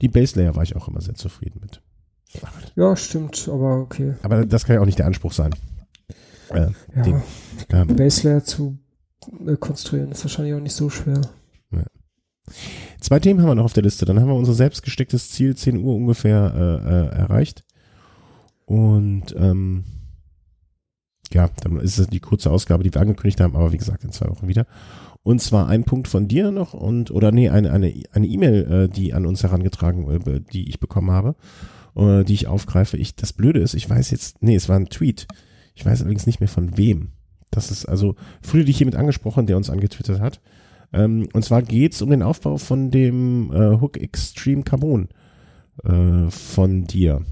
die 0.00 0.08
Base 0.08 0.38
Layer 0.38 0.56
war 0.56 0.62
ich 0.62 0.76
auch 0.76 0.88
immer 0.88 1.00
sehr 1.00 1.14
zufrieden 1.14 1.60
mit. 1.60 1.82
Ja, 2.76 2.94
stimmt, 2.96 3.48
aber 3.48 3.80
okay. 3.80 4.14
Aber 4.22 4.46
das 4.46 4.64
kann 4.64 4.74
ja 4.74 4.82
auch 4.82 4.86
nicht 4.86 4.98
der 4.98 5.06
Anspruch 5.06 5.32
sein. 5.32 5.54
Äh, 6.50 6.68
ja, 6.94 7.02
den, 7.02 7.22
ähm, 7.70 7.96
Base 7.96 8.28
Layer 8.28 8.44
zu 8.44 8.78
äh, 9.46 9.56
konstruieren 9.56 10.12
ist 10.12 10.24
wahrscheinlich 10.24 10.54
auch 10.54 10.60
nicht 10.60 10.74
so 10.74 10.90
schwer. 10.90 11.20
Ja. 11.72 11.84
Zwei 13.00 13.20
Themen 13.20 13.40
haben 13.40 13.48
wir 13.48 13.54
noch 13.54 13.64
auf 13.64 13.72
der 13.72 13.82
Liste. 13.82 14.04
Dann 14.04 14.20
haben 14.20 14.28
wir 14.28 14.34
unser 14.34 14.54
selbst 14.54 14.82
gestecktes 14.82 15.30
Ziel 15.30 15.56
10 15.56 15.78
Uhr 15.78 15.94
ungefähr 15.94 16.52
äh, 16.54 16.88
äh, 16.88 17.20
erreicht. 17.20 17.64
Und 18.66 19.34
ähm, 19.36 19.84
ja, 21.32 21.48
dann 21.62 21.78
ist 21.78 21.98
es 21.98 22.08
die 22.08 22.20
kurze 22.20 22.50
Ausgabe, 22.50 22.82
die 22.82 22.92
wir 22.92 23.00
angekündigt 23.00 23.40
haben, 23.40 23.56
aber 23.56 23.72
wie 23.72 23.78
gesagt, 23.78 24.04
in 24.04 24.12
zwei 24.12 24.28
Wochen 24.28 24.48
wieder. 24.48 24.66
Und 25.22 25.42
zwar 25.42 25.68
ein 25.68 25.84
Punkt 25.84 26.08
von 26.08 26.28
dir 26.28 26.50
noch 26.50 26.72
und, 26.72 27.10
oder 27.10 27.30
nee, 27.30 27.50
eine, 27.50 27.72
eine, 27.72 27.92
eine 28.12 28.26
E-Mail, 28.26 28.72
äh, 28.72 28.88
die 28.88 29.12
an 29.12 29.26
uns 29.26 29.42
herangetragen, 29.42 30.08
äh, 30.10 30.40
die 30.40 30.68
ich 30.68 30.80
bekommen 30.80 31.10
habe, 31.10 31.34
äh, 31.94 32.24
die 32.24 32.34
ich 32.34 32.46
aufgreife. 32.46 32.96
Ich, 32.96 33.16
das 33.16 33.34
Blöde 33.34 33.60
ist, 33.60 33.74
ich 33.74 33.88
weiß 33.88 34.10
jetzt, 34.10 34.42
nee, 34.42 34.54
es 34.54 34.68
war 34.68 34.76
ein 34.76 34.88
Tweet. 34.88 35.26
Ich 35.74 35.84
weiß 35.84 36.00
allerdings 36.00 36.26
nicht 36.26 36.40
mehr 36.40 36.48
von 36.48 36.76
wem. 36.78 37.12
Das 37.50 37.70
ist 37.70 37.84
also, 37.84 38.14
früher 38.40 38.64
dich 38.64 38.78
hiermit 38.78 38.96
angesprochen, 38.96 39.46
der 39.46 39.56
uns 39.56 39.70
angetwittert 39.70 40.20
hat. 40.20 40.40
Ähm, 40.92 41.28
und 41.32 41.44
zwar 41.44 41.62
geht's 41.62 42.00
um 42.00 42.10
den 42.10 42.22
Aufbau 42.22 42.56
von 42.56 42.90
dem 42.90 43.52
äh, 43.52 43.80
Hook 43.80 43.98
Extreme 43.98 44.62
Carbon 44.62 45.08
äh, 45.84 46.30
von 46.30 46.84
dir, 46.84 47.22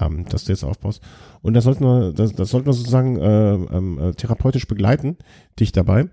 ähm, 0.00 0.24
dass 0.28 0.44
du 0.44 0.52
jetzt 0.52 0.64
aufbaust. 0.64 1.00
Und 1.42 1.54
das 1.54 1.64
sollten 1.64 1.84
wir, 1.84 2.12
das, 2.12 2.32
das 2.32 2.50
sollten 2.50 2.66
wir 2.66 2.72
sozusagen 2.72 3.16
äh, 3.18 3.54
ähm, 3.54 3.98
äh, 3.98 4.12
therapeutisch 4.14 4.66
begleiten, 4.66 5.16
dich 5.58 5.70
dabei 5.70 6.08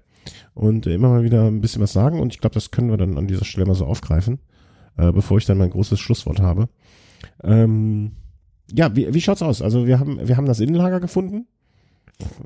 und 0.53 0.85
immer 0.87 1.09
mal 1.09 1.23
wieder 1.23 1.45
ein 1.45 1.61
bisschen 1.61 1.81
was 1.81 1.93
sagen. 1.93 2.19
Und 2.19 2.33
ich 2.33 2.39
glaube, 2.39 2.53
das 2.53 2.71
können 2.71 2.89
wir 2.89 2.97
dann 2.97 3.17
an 3.17 3.27
dieser 3.27 3.45
Stelle 3.45 3.65
mal 3.65 3.75
so 3.75 3.85
aufgreifen, 3.85 4.39
äh, 4.97 5.11
bevor 5.11 5.37
ich 5.37 5.45
dann 5.45 5.57
mein 5.57 5.69
großes 5.69 5.99
Schlusswort 5.99 6.39
habe. 6.39 6.69
Ähm, 7.43 8.13
ja, 8.73 8.95
wie, 8.95 9.13
wie 9.13 9.21
schaut's 9.21 9.41
aus? 9.41 9.61
Also 9.61 9.87
wir 9.87 9.99
haben, 9.99 10.27
wir 10.27 10.37
haben 10.37 10.45
das 10.45 10.59
Innenlager 10.59 10.99
gefunden. 10.99 11.47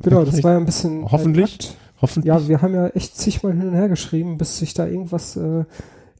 Genau, 0.01 0.25
das 0.25 0.43
war 0.43 0.51
ja 0.51 0.57
ein 0.57 0.65
bisschen. 0.65 1.09
Hoffentlich. 1.11 1.75
Hoffentlich. 2.01 2.27
Ja, 2.27 2.47
wir 2.47 2.61
haben 2.61 2.73
ja 2.73 2.87
echt 2.87 3.15
zigmal 3.15 3.53
hin 3.53 3.67
und 3.69 3.75
her 3.75 3.87
geschrieben, 3.87 4.37
bis 4.37 4.57
sich 4.57 4.73
da 4.73 4.87
irgendwas 4.87 5.35
äh, 5.37 5.65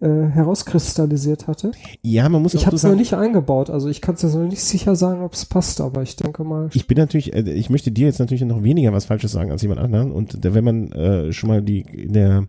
äh, 0.02 0.30
herauskristallisiert 0.30 1.48
hatte. 1.48 1.72
Ja, 2.02 2.28
man 2.28 2.42
muss 2.42 2.54
Ich 2.54 2.66
habe 2.66 2.76
es 2.76 2.84
noch 2.84 2.96
nicht 2.96 3.14
eingebaut, 3.14 3.70
also 3.70 3.88
ich 3.88 4.02
kann 4.02 4.16
es 4.16 4.24
jetzt 4.24 4.34
noch 4.34 4.48
nicht 4.48 4.64
sicher 4.64 4.96
sagen, 4.96 5.22
ob 5.22 5.34
es 5.34 5.46
passt, 5.46 5.80
aber 5.80 6.02
ich 6.02 6.16
denke 6.16 6.44
mal. 6.44 6.70
Ich 6.74 6.88
bin 6.88 6.98
natürlich, 6.98 7.34
äh, 7.34 7.42
ich 7.52 7.70
möchte 7.70 7.92
dir 7.92 8.08
jetzt 8.08 8.20
natürlich 8.20 8.44
noch 8.44 8.64
weniger 8.64 8.94
was 8.94 9.06
Falsches 9.06 9.32
sagen 9.32 9.52
als 9.52 9.62
jemand 9.62 9.80
anderen. 9.80 10.12
Und 10.12 10.40
wenn 10.42 10.64
man 10.64 10.92
äh, 10.92 11.32
schon 11.32 11.50
mal 11.50 11.62
die 11.62 11.82
in 11.82 12.14
der, 12.14 12.48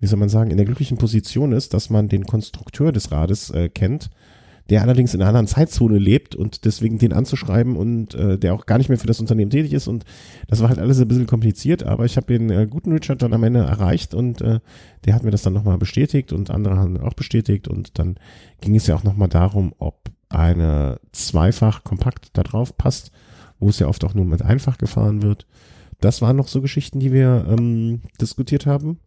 wie 0.00 0.06
soll 0.06 0.18
man 0.18 0.28
sagen, 0.28 0.50
in 0.50 0.56
der 0.56 0.66
glücklichen 0.66 0.98
Position 0.98 1.52
ist, 1.52 1.74
dass 1.74 1.90
man 1.90 2.08
den 2.08 2.26
Konstrukteur 2.26 2.90
des 2.90 3.12
Rades 3.12 3.50
äh, 3.50 3.68
kennt, 3.68 4.10
der 4.70 4.82
allerdings 4.82 5.14
in 5.14 5.20
einer 5.20 5.28
anderen 5.28 5.46
Zeitzone 5.46 5.98
lebt 5.98 6.34
und 6.34 6.64
deswegen 6.64 6.98
den 6.98 7.12
anzuschreiben 7.12 7.76
und 7.76 8.14
äh, 8.14 8.38
der 8.38 8.54
auch 8.54 8.66
gar 8.66 8.78
nicht 8.78 8.88
mehr 8.88 8.98
für 8.98 9.06
das 9.06 9.20
Unternehmen 9.20 9.50
tätig 9.50 9.72
ist 9.72 9.88
und 9.88 10.04
das 10.48 10.60
war 10.60 10.68
halt 10.68 10.78
alles 10.78 11.00
ein 11.00 11.08
bisschen 11.08 11.26
kompliziert, 11.26 11.82
aber 11.82 12.04
ich 12.04 12.16
habe 12.16 12.26
den 12.26 12.50
äh, 12.50 12.66
guten 12.68 12.92
Richard 12.92 13.22
dann 13.22 13.34
am 13.34 13.44
Ende 13.44 13.60
erreicht 13.60 14.14
und 14.14 14.40
äh, 14.40 14.60
der 15.04 15.14
hat 15.14 15.24
mir 15.24 15.30
das 15.30 15.42
dann 15.42 15.52
nochmal 15.52 15.78
bestätigt 15.78 16.32
und 16.32 16.50
andere 16.50 16.76
haben 16.76 16.98
auch 16.98 17.14
bestätigt 17.14 17.68
und 17.68 17.98
dann 17.98 18.16
ging 18.60 18.76
es 18.76 18.86
ja 18.86 18.94
auch 18.94 19.04
nochmal 19.04 19.28
darum, 19.28 19.74
ob 19.78 20.10
eine 20.28 20.98
zweifach 21.12 21.84
kompakt 21.84 22.30
da 22.32 22.42
drauf 22.42 22.76
passt, 22.76 23.12
wo 23.58 23.68
es 23.68 23.78
ja 23.78 23.86
oft 23.86 24.04
auch 24.04 24.14
nur 24.14 24.24
mit 24.24 24.42
einfach 24.42 24.78
gefahren 24.78 25.22
wird. 25.22 25.46
Das 26.00 26.22
waren 26.22 26.36
noch 26.36 26.48
so 26.48 26.60
Geschichten, 26.60 26.98
die 26.98 27.12
wir 27.12 27.46
ähm, 27.48 28.00
diskutiert 28.20 28.66
haben. 28.66 28.98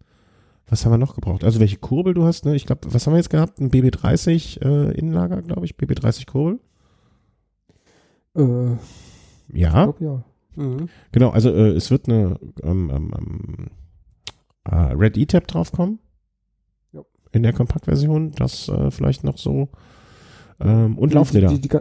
Was 0.67 0.83
haben 0.83 0.93
wir 0.93 0.97
noch 0.97 1.15
gebraucht? 1.15 1.43
Also 1.43 1.59
welche 1.59 1.77
Kurbel 1.77 2.13
du 2.13 2.23
hast, 2.23 2.45
ne? 2.45 2.55
Ich 2.55 2.65
glaube, 2.65 2.81
was 2.91 3.05
haben 3.05 3.13
wir 3.13 3.17
jetzt 3.17 3.29
gehabt? 3.29 3.59
Ein 3.59 3.69
BB30 3.69 4.61
äh, 4.61 4.97
Innenlager, 4.97 5.41
glaube 5.41 5.65
ich. 5.65 5.75
BB30 5.75 6.25
Kurbel. 6.25 6.59
Äh, 8.35 8.77
ja. 9.53 9.83
Glaub, 9.85 10.01
ja. 10.01 10.23
Mhm. 10.55 10.89
Genau, 11.11 11.29
also 11.29 11.49
äh, 11.49 11.69
es 11.71 11.91
wird 11.91 12.07
eine 12.07 12.39
ähm, 12.63 12.89
ähm, 12.93 13.13
ähm, 13.17 13.67
äh, 14.63 14.93
Red 14.93 15.17
E-Tab 15.17 15.47
draufkommen. 15.47 15.99
Ja. 16.93 17.01
in 17.31 17.43
der 17.43 17.53
Kompaktversion, 17.53 18.31
das 18.31 18.69
äh, 18.69 18.89
vielleicht 18.89 19.23
noch 19.23 19.37
so 19.37 19.69
ähm, 20.59 20.97
und 20.97 21.13
Laufräder. 21.13 21.49
Die, 21.49 21.59
die, 21.59 21.69
die, 21.69 21.77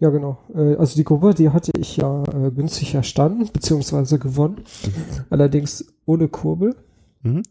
ja, 0.00 0.10
genau. 0.10 0.38
Äh, 0.54 0.76
also 0.76 0.96
die 0.96 1.04
Gruppe, 1.04 1.34
die 1.34 1.50
hatte 1.50 1.72
ich 1.78 1.96
ja 1.96 2.24
äh, 2.24 2.50
günstig 2.50 2.94
erstanden, 2.94 3.48
beziehungsweise 3.52 4.18
gewonnen. 4.18 4.64
Mhm. 4.84 5.24
Allerdings 5.30 5.86
ohne 6.06 6.28
Kurbel. 6.28 6.74
Mhm. 7.22 7.42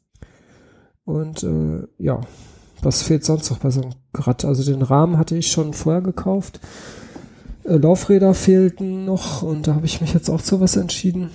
Und 1.06 1.44
äh, 1.44 1.88
ja, 1.98 2.22
was 2.82 3.02
fehlt 3.02 3.26
sonst 3.26 3.50
noch 3.50 3.60
bei 3.60 3.72
so 3.72 3.82
einem 3.82 3.94
Rad? 4.14 4.46
Also 4.46 4.64
den 4.64 4.82
Rahmen 4.82 5.18
hatte 5.18 5.36
ich 5.36 5.52
schon 5.52 5.74
vorher 5.74 6.02
gekauft. 6.02 6.62
Äh, 7.64 7.78
Laufräder 7.78 8.34
fehlten 8.34 9.06
noch 9.06 9.42
und 9.42 9.68
da 9.68 9.76
habe 9.76 9.86
ich 9.86 10.02
mich 10.02 10.14
jetzt 10.14 10.30
auch 10.30 10.42
zu 10.42 10.60
was 10.60 10.76
entschieden. 10.76 11.30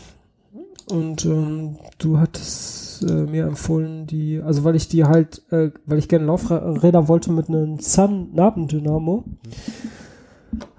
Und 0.91 1.25
ähm, 1.27 1.77
du 1.99 2.19
hattest 2.19 3.03
äh, 3.03 3.13
mir 3.13 3.47
empfohlen, 3.47 4.07
die, 4.07 4.41
also 4.41 4.65
weil 4.65 4.75
ich 4.75 4.89
die 4.89 5.05
halt, 5.05 5.43
äh, 5.51 5.71
weil 5.85 5.99
ich 5.99 6.09
gerne 6.09 6.25
Laufräder 6.27 7.09
wollte 7.09 7.31
mit 7.31 7.49
einem 7.49 7.79
Sun-Nabendynamo, 7.79 9.25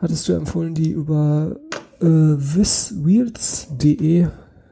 hattest 0.02 0.28
du 0.28 0.34
empfohlen, 0.34 0.74
die 0.74 0.90
über 0.90 1.58
äh, 2.02 2.06
viswheels.de 2.06 4.28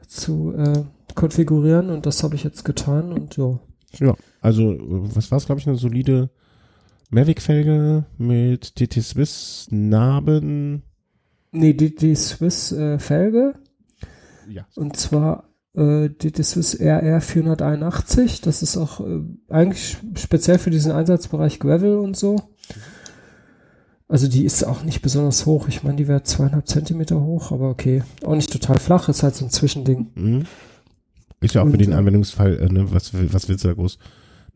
zu 0.08 0.52
äh, 0.56 0.82
konfigurieren 1.14 1.90
und 1.90 2.04
das 2.06 2.24
habe 2.24 2.34
ich 2.34 2.44
jetzt 2.44 2.64
getan 2.64 3.12
und 3.12 3.36
ja. 3.36 3.58
Ja, 3.98 4.14
also 4.40 4.76
was 4.78 5.30
war 5.30 5.38
es, 5.38 5.46
glaube 5.46 5.60
ich, 5.60 5.66
eine 5.66 5.76
solide 5.76 6.30
Mavic-Felge 7.10 8.04
mit 8.18 8.78
DT 8.78 9.02
Swiss 9.02 9.66
Narben. 9.70 10.82
Nee, 11.52 11.72
DT 11.72 12.16
Swiss 12.16 12.72
äh, 12.72 12.98
Felge 12.98 13.54
ja. 14.48 14.66
Und 14.74 14.96
zwar 14.96 15.44
äh, 15.74 16.08
das 16.10 16.56
ist 16.56 16.80
RR 16.80 17.20
481. 17.20 18.40
Das 18.40 18.62
ist 18.62 18.76
auch 18.76 19.00
äh, 19.00 19.20
eigentlich 19.48 19.98
speziell 20.16 20.58
für 20.58 20.70
diesen 20.70 20.92
Einsatzbereich 20.92 21.60
Gravel 21.60 21.98
und 21.98 22.16
so. 22.16 22.36
Also 24.08 24.26
die 24.26 24.44
ist 24.44 24.64
auch 24.64 24.82
nicht 24.84 25.02
besonders 25.02 25.44
hoch. 25.44 25.68
Ich 25.68 25.82
meine, 25.82 25.96
die 25.96 26.08
wäre 26.08 26.22
zweieinhalb 26.22 26.66
Zentimeter 26.66 27.20
hoch, 27.20 27.52
aber 27.52 27.68
okay. 27.68 28.02
Auch 28.24 28.34
nicht 28.34 28.50
total 28.50 28.78
flach, 28.78 29.08
ist 29.10 29.22
halt 29.22 29.34
so 29.34 29.44
ein 29.44 29.50
Zwischending. 29.50 30.10
Mhm. 30.14 30.44
Ist 31.40 31.54
ja 31.54 31.62
auch 31.62 31.68
für 31.68 31.78
den 31.78 31.92
äh, 31.92 31.94
Anwendungsfall, 31.94 32.58
äh, 32.58 32.72
ne, 32.72 32.90
was, 32.92 33.12
was 33.14 33.48
willst 33.48 33.64
du 33.64 33.68
da 33.68 33.74
groß? 33.74 33.98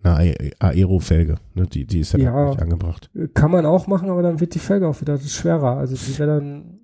Eine 0.02 0.34
Aero-Felge, 0.58 1.36
ne, 1.54 1.66
die, 1.66 1.86
die 1.86 2.00
ist 2.00 2.12
ja, 2.12 2.18
ja 2.18 2.48
nicht 2.50 2.60
angebracht. 2.60 3.08
Kann 3.34 3.52
man 3.52 3.66
auch 3.66 3.86
machen, 3.86 4.10
aber 4.10 4.22
dann 4.22 4.40
wird 4.40 4.54
die 4.54 4.58
Felge 4.58 4.88
auch 4.88 5.00
wieder 5.00 5.16
schwerer. 5.18 5.76
Also 5.76 5.94
die 5.94 6.18
wäre 6.18 6.40
dann, 6.40 6.80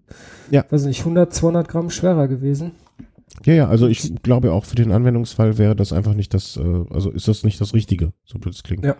ja. 0.50 0.64
weiß 0.70 0.84
nicht, 0.84 1.00
100, 1.00 1.34
200 1.34 1.66
Gramm 1.66 1.90
schwerer 1.90 2.28
gewesen. 2.28 2.72
Ja, 3.44 3.54
ja, 3.54 3.68
also 3.68 3.88
ich 3.88 4.22
glaube 4.22 4.52
auch 4.52 4.64
für 4.64 4.76
den 4.76 4.92
Anwendungsfall 4.92 5.58
wäre 5.58 5.76
das 5.76 5.92
einfach 5.92 6.14
nicht 6.14 6.32
das, 6.32 6.56
äh, 6.56 6.84
also 6.90 7.10
ist 7.10 7.28
das 7.28 7.44
nicht 7.44 7.60
das 7.60 7.74
Richtige, 7.74 8.12
so 8.24 8.38
blöd 8.38 8.54
es 8.54 8.62
klingt. 8.62 8.84
Ja. 8.84 8.96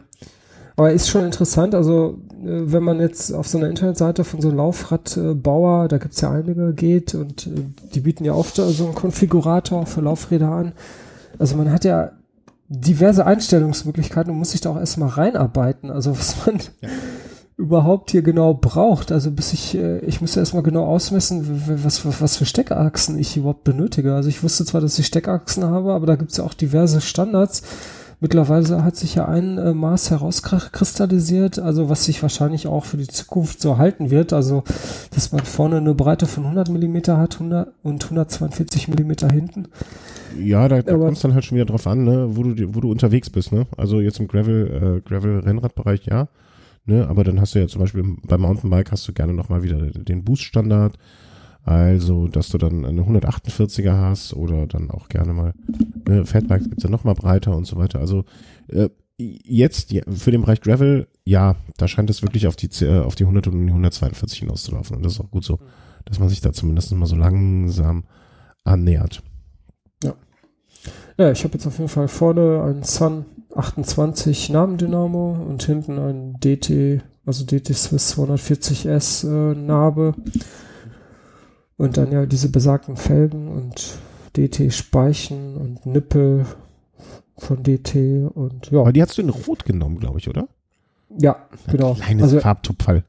Aber 0.78 0.92
ist 0.92 1.08
schon 1.08 1.24
interessant, 1.24 1.74
also 1.74 2.20
äh, 2.40 2.44
wenn 2.44 2.84
man 2.84 3.00
jetzt 3.00 3.32
auf 3.34 3.48
so 3.48 3.58
einer 3.58 3.68
Internetseite 3.68 4.22
von 4.22 4.40
so 4.40 4.48
einem 4.48 4.58
Laufradbauer, 4.58 5.88
da 5.88 5.98
gibt's 5.98 6.20
ja 6.20 6.30
einige, 6.30 6.72
geht 6.72 7.16
und 7.16 7.48
äh, 7.48 7.50
die 7.94 7.98
bieten 7.98 8.24
ja 8.24 8.32
oft 8.32 8.54
so 8.54 8.84
einen 8.84 8.94
Konfigurator 8.94 9.86
für 9.86 10.02
Laufräder 10.02 10.48
an. 10.48 10.72
Also 11.36 11.56
man 11.56 11.72
hat 11.72 11.84
ja 11.84 12.12
diverse 12.68 13.26
Einstellungsmöglichkeiten 13.26 14.30
und 14.30 14.38
muss 14.38 14.52
sich 14.52 14.60
da 14.60 14.70
auch 14.70 14.78
erstmal 14.78 15.08
reinarbeiten. 15.08 15.90
Also 15.90 16.16
was 16.16 16.46
man 16.46 16.58
ja 16.80 16.88
überhaupt 17.56 18.12
hier 18.12 18.22
genau 18.22 18.54
braucht. 18.54 19.10
Also 19.10 19.32
bis 19.32 19.52
ich, 19.52 19.76
äh, 19.76 19.98
ich 20.06 20.20
müsste 20.20 20.38
erstmal 20.38 20.62
genau 20.62 20.84
ausmessen, 20.84 21.60
was, 21.82 22.06
was, 22.06 22.22
was 22.22 22.36
für 22.36 22.46
Steckachsen 22.46 23.18
ich 23.18 23.36
überhaupt 23.36 23.64
benötige. 23.64 24.14
Also 24.14 24.28
ich 24.28 24.44
wusste 24.44 24.64
zwar, 24.64 24.80
dass 24.80 24.96
ich 25.00 25.06
Steckachsen 25.06 25.64
habe, 25.64 25.92
aber 25.92 26.06
da 26.06 26.14
gibt's 26.14 26.36
ja 26.36 26.44
auch 26.44 26.54
diverse 26.54 27.00
Standards. 27.00 27.64
Mittlerweile 28.20 28.82
hat 28.82 28.96
sich 28.96 29.14
ja 29.14 29.26
ein 29.26 29.58
äh, 29.58 29.72
Maß 29.72 30.10
herauskristallisiert, 30.10 31.60
also 31.60 31.88
was 31.88 32.04
sich 32.04 32.20
wahrscheinlich 32.20 32.66
auch 32.66 32.84
für 32.84 32.96
die 32.96 33.06
Zukunft 33.06 33.60
so 33.60 33.78
halten 33.78 34.10
wird. 34.10 34.32
Also, 34.32 34.64
dass 35.14 35.30
man 35.30 35.44
vorne 35.44 35.76
eine 35.76 35.94
Breite 35.94 36.26
von 36.26 36.42
100 36.42 36.68
Millimeter 36.68 37.16
hat 37.16 37.34
100 37.34 37.72
und 37.84 38.02
142 38.02 38.88
Millimeter 38.88 39.28
hinten. 39.28 39.68
Ja, 40.36 40.66
da, 40.66 40.82
da 40.82 40.96
kommt 40.96 41.16
es 41.16 41.22
dann 41.22 41.34
halt 41.34 41.44
schon 41.44 41.56
wieder 41.56 41.66
drauf 41.66 41.86
an, 41.86 42.04
ne, 42.04 42.36
wo 42.36 42.42
du, 42.42 42.74
wo 42.74 42.80
du 42.80 42.90
unterwegs 42.90 43.30
bist. 43.30 43.52
Ne? 43.52 43.66
Also 43.76 44.00
jetzt 44.00 44.18
im 44.18 44.26
Gravel, 44.26 44.98
äh, 44.98 45.08
Gravel-Rennradbereich, 45.08 46.06
ja. 46.06 46.28
Ne? 46.86 47.06
Aber 47.06 47.22
dann 47.22 47.40
hast 47.40 47.54
du 47.54 47.60
ja 47.60 47.68
zum 47.68 47.82
Beispiel 47.82 48.02
beim 48.26 48.40
Mountainbike 48.40 48.90
hast 48.90 49.06
du 49.06 49.12
gerne 49.12 49.32
nochmal 49.32 49.62
wieder 49.62 49.78
den 49.78 50.24
Boost-Standard. 50.24 50.98
Also, 51.68 52.28
dass 52.28 52.48
du 52.48 52.56
dann 52.56 52.86
eine 52.86 53.02
148er 53.02 53.92
hast 53.92 54.32
oder 54.32 54.66
dann 54.66 54.90
auch 54.90 55.10
gerne 55.10 55.34
mal, 55.34 55.52
ne, 56.08 56.24
Fatbikes 56.24 56.70
gibt's 56.70 56.82
ja 56.82 56.88
nochmal 56.88 57.14
breiter 57.14 57.54
und 57.54 57.66
so 57.66 57.76
weiter. 57.76 58.00
Also, 58.00 58.24
äh, 58.68 58.88
jetzt 59.18 59.92
ja, 59.92 60.02
für 60.08 60.30
den 60.30 60.40
Bereich 60.40 60.62
Gravel, 60.62 61.08
ja, 61.26 61.56
da 61.76 61.86
scheint 61.86 62.08
es 62.08 62.22
wirklich 62.22 62.46
auf 62.46 62.56
die, 62.56 62.70
äh, 62.82 63.00
auf 63.00 63.16
die 63.16 63.24
100 63.24 63.48
und 63.48 63.66
die 63.66 63.70
142 63.70 64.38
hinauszulaufen. 64.38 64.96
Und 64.96 65.04
das 65.04 65.12
ist 65.12 65.20
auch 65.20 65.30
gut 65.30 65.44
so, 65.44 65.58
dass 66.06 66.18
man 66.18 66.30
sich 66.30 66.40
da 66.40 66.54
zumindest 66.54 66.90
mal 66.92 67.04
so 67.04 67.16
langsam 67.16 68.04
annähert. 68.64 69.22
Ja. 70.02 70.14
Ja, 71.18 71.32
ich 71.32 71.44
habe 71.44 71.52
jetzt 71.52 71.66
auf 71.66 71.76
jeden 71.76 71.90
Fall 71.90 72.08
vorne 72.08 72.62
einen 72.62 72.82
Sun 72.82 73.26
28 73.54 74.48
Nabendynamo 74.48 75.32
und 75.46 75.62
hinten 75.64 75.98
ein 75.98 76.40
DT, 76.40 77.02
also 77.26 77.44
DT 77.44 77.74
Swiss 77.74 78.16
240S 78.16 79.28
äh, 79.28 79.54
Narbe. 79.54 80.14
Und 81.78 81.96
dann 81.96 82.12
ja 82.12 82.26
diese 82.26 82.50
besagten 82.50 82.96
Felgen 82.96 83.48
und 83.48 83.98
DT 84.36 84.72
Speichen 84.72 85.56
und 85.56 85.86
Nippel 85.86 86.44
von 87.38 87.62
DT 87.62 88.30
und 88.34 88.70
ja. 88.70 88.80
Aber 88.80 88.92
die 88.92 89.00
hast 89.00 89.16
du 89.16 89.22
in 89.22 89.30
Rot 89.30 89.64
genommen, 89.64 89.98
glaube 89.98 90.18
ich, 90.18 90.28
oder? 90.28 90.48
Ja, 91.16 91.36
genau. 91.70 91.94
Kleines 91.94 92.22
also, 92.24 92.40
Farbtupfall. 92.40 93.04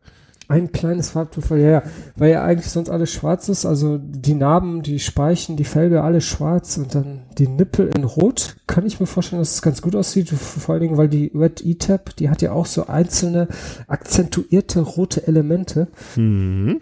Ein 0.48 0.72
kleines 0.72 1.12
Farbtupfer, 1.12 1.58
ja, 1.58 1.70
ja, 1.70 1.84
weil 2.16 2.32
ja 2.32 2.44
eigentlich 2.44 2.72
sonst 2.72 2.90
alles 2.90 3.12
schwarz 3.12 3.50
ist, 3.50 3.68
also 3.68 4.00
die 4.00 4.34
Narben, 4.34 4.82
die 4.82 4.98
Speichen, 4.98 5.58
die 5.58 5.64
Felge, 5.64 6.02
alles 6.02 6.26
schwarz 6.26 6.78
und 6.78 6.96
dann 6.96 7.22
die 7.38 7.48
Nippel 7.48 7.92
in 7.96 8.04
rot, 8.04 8.56
kann 8.66 8.88
ich 8.88 9.00
mir 9.00 9.06
vorstellen, 9.06 9.42
dass 9.42 9.54
es 9.54 9.62
ganz 9.62 9.84
gut 9.84 9.96
aussieht, 9.96 10.30
vor 10.30 10.74
allen 10.74 10.82
Dingen, 10.82 10.98
weil 10.98 11.08
die 11.08 11.32
Red 11.36 11.64
E-Tab, 11.64 12.16
die 12.16 12.32
hat 12.32 12.42
ja 12.42 12.54
auch 12.54 12.66
so 12.66 12.88
einzelne 12.88 13.48
akzentuierte 13.88 14.80
rote 14.80 15.28
Elemente. 15.28 15.88
Mhm. 16.16 16.82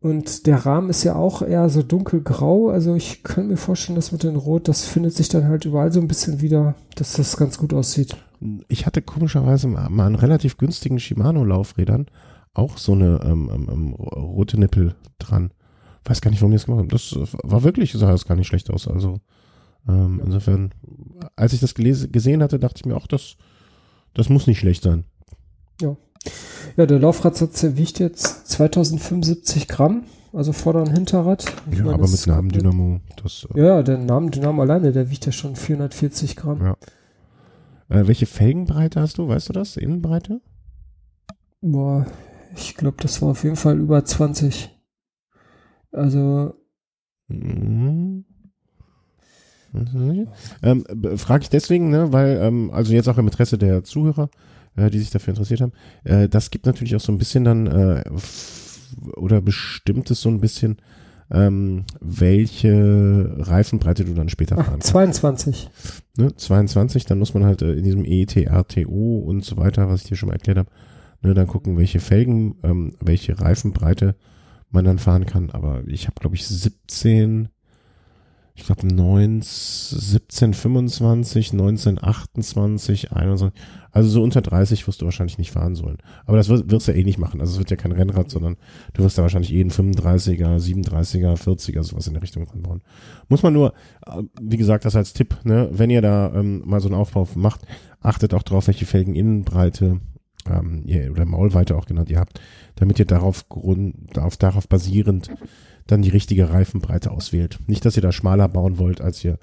Und 0.00 0.46
der 0.46 0.64
Rahmen 0.64 0.90
ist 0.90 1.02
ja 1.02 1.16
auch 1.16 1.42
eher 1.42 1.68
so 1.68 1.82
dunkelgrau, 1.82 2.68
also 2.68 2.94
ich 2.94 3.24
kann 3.24 3.48
mir 3.48 3.56
vorstellen, 3.56 3.96
dass 3.96 4.12
mit 4.12 4.22
den 4.22 4.36
Rot, 4.36 4.68
das 4.68 4.84
findet 4.84 5.14
sich 5.14 5.28
dann 5.28 5.48
halt 5.48 5.64
überall 5.64 5.92
so 5.92 6.00
ein 6.00 6.06
bisschen 6.06 6.40
wieder, 6.40 6.76
dass 6.94 7.14
das 7.14 7.36
ganz 7.36 7.58
gut 7.58 7.74
aussieht. 7.74 8.16
Ich 8.68 8.86
hatte 8.86 9.02
komischerweise 9.02 9.66
mal 9.66 10.06
einen 10.06 10.14
relativ 10.14 10.56
günstigen 10.56 11.00
Shimano-Laufrädern 11.00 12.06
auch 12.58 12.76
so 12.76 12.92
eine 12.92 13.20
ähm, 13.24 13.50
ähm, 13.52 13.68
ähm, 13.70 13.94
rote 13.94 14.58
Nippel 14.58 14.94
dran. 15.18 15.52
Weiß 16.04 16.20
gar 16.20 16.30
nicht, 16.30 16.40
warum 16.40 16.50
die 16.50 16.56
das 16.56 16.66
gemacht 16.66 16.80
haben. 16.80 16.88
Das 16.88 17.16
war 17.42 17.62
wirklich, 17.62 17.92
sah 17.92 18.10
das 18.10 18.26
gar 18.26 18.34
nicht 18.34 18.48
schlecht 18.48 18.70
aus. 18.70 18.88
Also 18.88 19.20
ähm, 19.88 20.20
insofern, 20.24 20.74
als 21.36 21.52
ich 21.52 21.60
das 21.60 21.74
gelesen, 21.74 22.10
gesehen 22.12 22.42
hatte, 22.42 22.58
dachte 22.58 22.76
ich 22.78 22.86
mir 22.86 22.96
auch, 22.96 23.06
das, 23.06 23.36
das 24.14 24.28
muss 24.28 24.46
nicht 24.46 24.58
schlecht 24.58 24.82
sein. 24.82 25.04
Ja. 25.80 25.96
Ja, 26.76 26.86
der 26.86 26.98
Laufradsatz 26.98 27.60
der 27.60 27.76
wiegt 27.76 27.98
jetzt 27.98 28.48
2075 28.48 29.68
Gramm, 29.68 30.04
also 30.32 30.52
Vorder- 30.52 30.82
und 30.82 30.92
Hinterrad. 30.92 31.44
Ich 31.70 31.78
ja, 31.78 31.84
meine, 31.84 31.94
aber 31.94 32.08
mit 32.08 32.26
Namendynamo. 32.26 33.00
Das, 33.22 33.46
äh, 33.54 33.60
ja, 33.60 33.82
der 33.82 33.98
Namendynamo 33.98 34.62
alleine, 34.62 34.92
der 34.92 35.10
wiegt 35.10 35.26
ja 35.26 35.32
schon 35.32 35.56
440 35.56 36.36
Gramm. 36.36 36.64
Ja. 36.64 36.76
Äh, 37.88 38.06
welche 38.06 38.26
Felgenbreite 38.26 39.00
hast 39.00 39.18
du? 39.18 39.28
Weißt 39.28 39.48
du 39.48 39.52
das? 39.52 39.76
Innenbreite? 39.76 40.40
Boah, 41.60 42.06
ich 42.54 42.76
glaube, 42.76 42.98
das 43.00 43.20
war 43.22 43.30
auf 43.30 43.42
jeden 43.44 43.56
Fall 43.56 43.78
über 43.78 44.04
20. 44.04 44.70
Also. 45.90 46.54
Mhm. 47.28 48.24
Ähm, 50.62 50.84
Frage 51.16 51.42
ich 51.42 51.50
deswegen, 51.50 51.90
ne, 51.90 52.12
weil, 52.12 52.38
ähm, 52.40 52.70
also 52.72 52.92
jetzt 52.92 53.08
auch 53.08 53.18
im 53.18 53.26
Interesse 53.26 53.58
der 53.58 53.84
Zuhörer, 53.84 54.30
äh, 54.78 54.90
die 54.90 54.98
sich 54.98 55.10
dafür 55.10 55.32
interessiert 55.32 55.60
haben, 55.60 55.72
äh, 56.04 56.28
das 56.28 56.50
gibt 56.50 56.66
natürlich 56.66 56.96
auch 56.96 57.00
so 57.00 57.12
ein 57.12 57.18
bisschen 57.18 57.44
dann, 57.44 57.66
äh, 57.66 58.04
oder 59.16 59.40
bestimmt 59.40 60.10
es 60.10 60.20
so 60.20 60.28
ein 60.28 60.40
bisschen, 60.40 60.78
ähm, 61.30 61.84
welche 62.00 63.34
Reifenbreite 63.38 64.04
du 64.04 64.14
dann 64.14 64.30
später 64.30 64.56
fahren 64.56 64.66
kannst. 64.70 64.88
22. 64.88 65.68
Ne, 66.16 66.34
22, 66.34 67.04
dann 67.04 67.18
muss 67.18 67.34
man 67.34 67.44
halt 67.44 67.60
äh, 67.62 67.74
in 67.74 67.84
diesem 67.84 68.04
ETRTO 68.04 69.18
und 69.18 69.44
so 69.44 69.56
weiter, 69.58 69.88
was 69.88 70.02
ich 70.02 70.08
dir 70.08 70.16
schon 70.16 70.28
mal 70.28 70.34
erklärt 70.34 70.58
habe, 70.58 70.70
Ne, 71.20 71.34
dann 71.34 71.48
gucken, 71.48 71.76
welche 71.76 71.98
Felgen, 71.98 72.56
ähm, 72.62 72.94
welche 73.00 73.40
Reifenbreite 73.40 74.14
man 74.70 74.84
dann 74.84 74.98
fahren 74.98 75.26
kann. 75.26 75.50
Aber 75.50 75.82
ich 75.86 76.06
habe, 76.06 76.20
glaube 76.20 76.36
ich, 76.36 76.46
17, 76.46 77.48
ich 78.58 78.66
glaube 78.66 78.82
1725, 78.82 81.52
1928, 81.52 83.12
21. 83.12 83.60
Also 83.92 84.10
so 84.10 84.20
unter 84.22 84.42
30 84.42 84.86
wirst 84.86 85.00
du 85.00 85.04
wahrscheinlich 85.04 85.38
nicht 85.38 85.52
fahren 85.52 85.76
sollen. 85.76 85.98
Aber 86.26 86.36
das 86.36 86.48
wirst, 86.48 86.68
wirst 86.68 86.88
du 86.88 86.92
ja 86.92 86.98
eh 86.98 87.04
nicht 87.04 87.18
machen. 87.18 87.40
Also 87.40 87.52
es 87.52 87.58
wird 87.58 87.70
ja 87.70 87.76
kein 87.76 87.92
Rennrad, 87.92 88.30
sondern 88.30 88.56
du 88.94 89.04
wirst 89.04 89.16
da 89.16 89.22
wahrscheinlich 89.22 89.52
eh 89.52 89.60
einen 89.60 89.70
35er, 89.70 90.58
37er, 90.58 91.40
40er, 91.40 91.84
sowas 91.84 92.08
in 92.08 92.14
der 92.14 92.22
Richtung 92.22 92.48
ranbauen. 92.48 92.82
Muss 93.28 93.44
man 93.44 93.52
nur, 93.52 93.74
äh, 94.06 94.24
wie 94.42 94.56
gesagt, 94.56 94.84
das 94.84 94.96
als 94.96 95.12
Tipp, 95.12 95.36
ne, 95.44 95.68
wenn 95.72 95.90
ihr 95.90 96.02
da 96.02 96.32
ähm, 96.34 96.64
mal 96.66 96.80
so 96.80 96.88
einen 96.88 96.98
Aufbau 96.98 97.28
macht, 97.36 97.60
achtet 98.00 98.34
auch 98.34 98.42
drauf, 98.42 98.66
welche 98.66 98.86
Felgeninnenbreite 98.86 100.00
ähm, 100.50 100.82
ihr, 100.84 101.12
oder 101.12 101.24
Maulweite 101.24 101.76
auch 101.76 101.86
genannt 101.86 102.10
ihr 102.10 102.18
habt, 102.18 102.40
damit 102.74 102.98
ihr 102.98 103.06
darauf, 103.06 103.48
Grund, 103.48 103.94
darauf, 104.14 104.36
darauf 104.36 104.68
basierend 104.68 105.30
dann 105.88 106.02
die 106.02 106.10
richtige 106.10 106.50
Reifenbreite 106.50 107.10
auswählt. 107.10 107.58
Nicht, 107.66 107.84
dass 107.84 107.96
ihr 107.96 108.02
da 108.02 108.12
schmaler 108.12 108.48
bauen 108.48 108.78
wollt, 108.78 109.00
als 109.00 109.24
ihr 109.24 109.38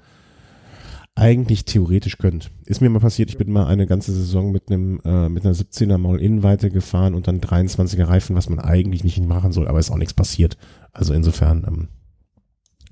eigentlich 1.14 1.64
theoretisch 1.64 2.18
könnt. 2.18 2.50
Ist 2.66 2.80
mir 2.80 2.90
mal 2.90 3.00
passiert, 3.00 3.30
ich 3.30 3.38
bin 3.38 3.50
mal 3.50 3.66
eine 3.66 3.86
ganze 3.86 4.12
Saison 4.12 4.52
mit 4.52 4.70
einem 4.70 5.00
äh, 5.04 5.28
mit 5.28 5.44
einer 5.44 5.54
17er 5.54 5.96
Maul 5.96 6.20
Innenweite 6.20 6.70
gefahren 6.70 7.14
und 7.14 7.26
dann 7.26 7.40
23er 7.40 8.06
Reifen, 8.06 8.36
was 8.36 8.48
man 8.48 8.58
eigentlich 8.58 9.02
nicht 9.02 9.18
machen 9.24 9.52
soll, 9.52 9.66
aber 9.66 9.78
ist 9.78 9.90
auch 9.90 9.96
nichts 9.96 10.14
passiert. 10.14 10.58
Also 10.92 11.14
insofern 11.14 11.64
ähm, 11.66 11.88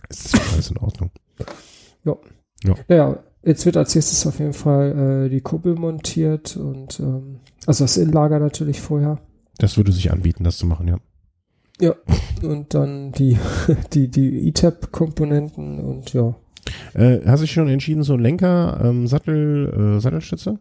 ist 0.09 0.35
alles 0.52 0.70
in 0.70 0.78
Ordnung. 0.78 1.10
Ja. 2.05 2.16
Ja. 2.64 2.74
Naja, 2.89 3.18
jetzt 3.43 3.66
wird 3.66 3.76
als 3.76 3.94
nächstes 3.94 4.26
auf 4.26 4.39
jeden 4.39 4.55
Fall 4.55 5.26
äh, 5.26 5.28
die 5.28 5.43
Kuppel 5.43 5.74
montiert 5.74 6.56
und 6.56 6.98
ähm, 7.01 7.40
also 7.66 7.85
das 7.85 7.98
Innenlager 7.98 8.39
natürlich 8.39 8.81
vorher. 8.81 9.20
Das 9.59 9.76
würde 9.76 9.93
sich 9.93 10.10
anbieten, 10.10 10.44
das 10.44 10.56
zu 10.56 10.66
machen, 10.66 10.89
ja. 10.89 10.98
Ja, 11.80 11.94
und 12.42 12.74
dann 12.74 13.12
die, 13.12 13.38
die, 13.92 14.09
die 14.09 14.48
E-Tab-Komponenten 14.48 15.80
und 15.80 16.12
ja. 16.12 16.34
Äh, 16.94 17.20
hast 17.26 17.40
du 17.40 17.44
dich 17.44 17.52
schon 17.52 17.68
entschieden, 17.68 18.02
so 18.02 18.16
Lenker, 18.16 18.80
ähm, 18.82 19.06
Sattel, 19.06 19.96
äh, 19.96 20.01
Sattelstütze? 20.01 20.59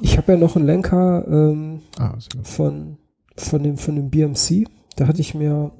Ich 0.00 0.16
habe 0.16 0.32
ja 0.32 0.38
noch 0.38 0.56
einen 0.56 0.66
Lenker 0.66 1.26
ähm, 1.28 1.80
ah, 1.98 2.14
von, 2.42 2.98
von, 3.36 3.62
dem, 3.62 3.76
von 3.76 3.96
dem 3.96 4.10
BMC. 4.10 4.66
Da 4.96 5.06
hatte 5.06 5.20
ich 5.20 5.34
mir 5.34 5.72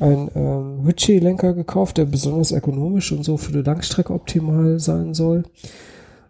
einen 0.00 0.30
ähm, 0.34 0.80
Ritchie-Lenker 0.86 1.54
gekauft, 1.54 1.98
der 1.98 2.04
besonders 2.04 2.52
ökonomisch 2.52 3.12
und 3.12 3.24
so 3.24 3.36
für 3.36 3.52
die 3.52 3.62
Langstrecke 3.62 4.12
optimal 4.12 4.78
sein 4.78 5.14
soll. 5.14 5.44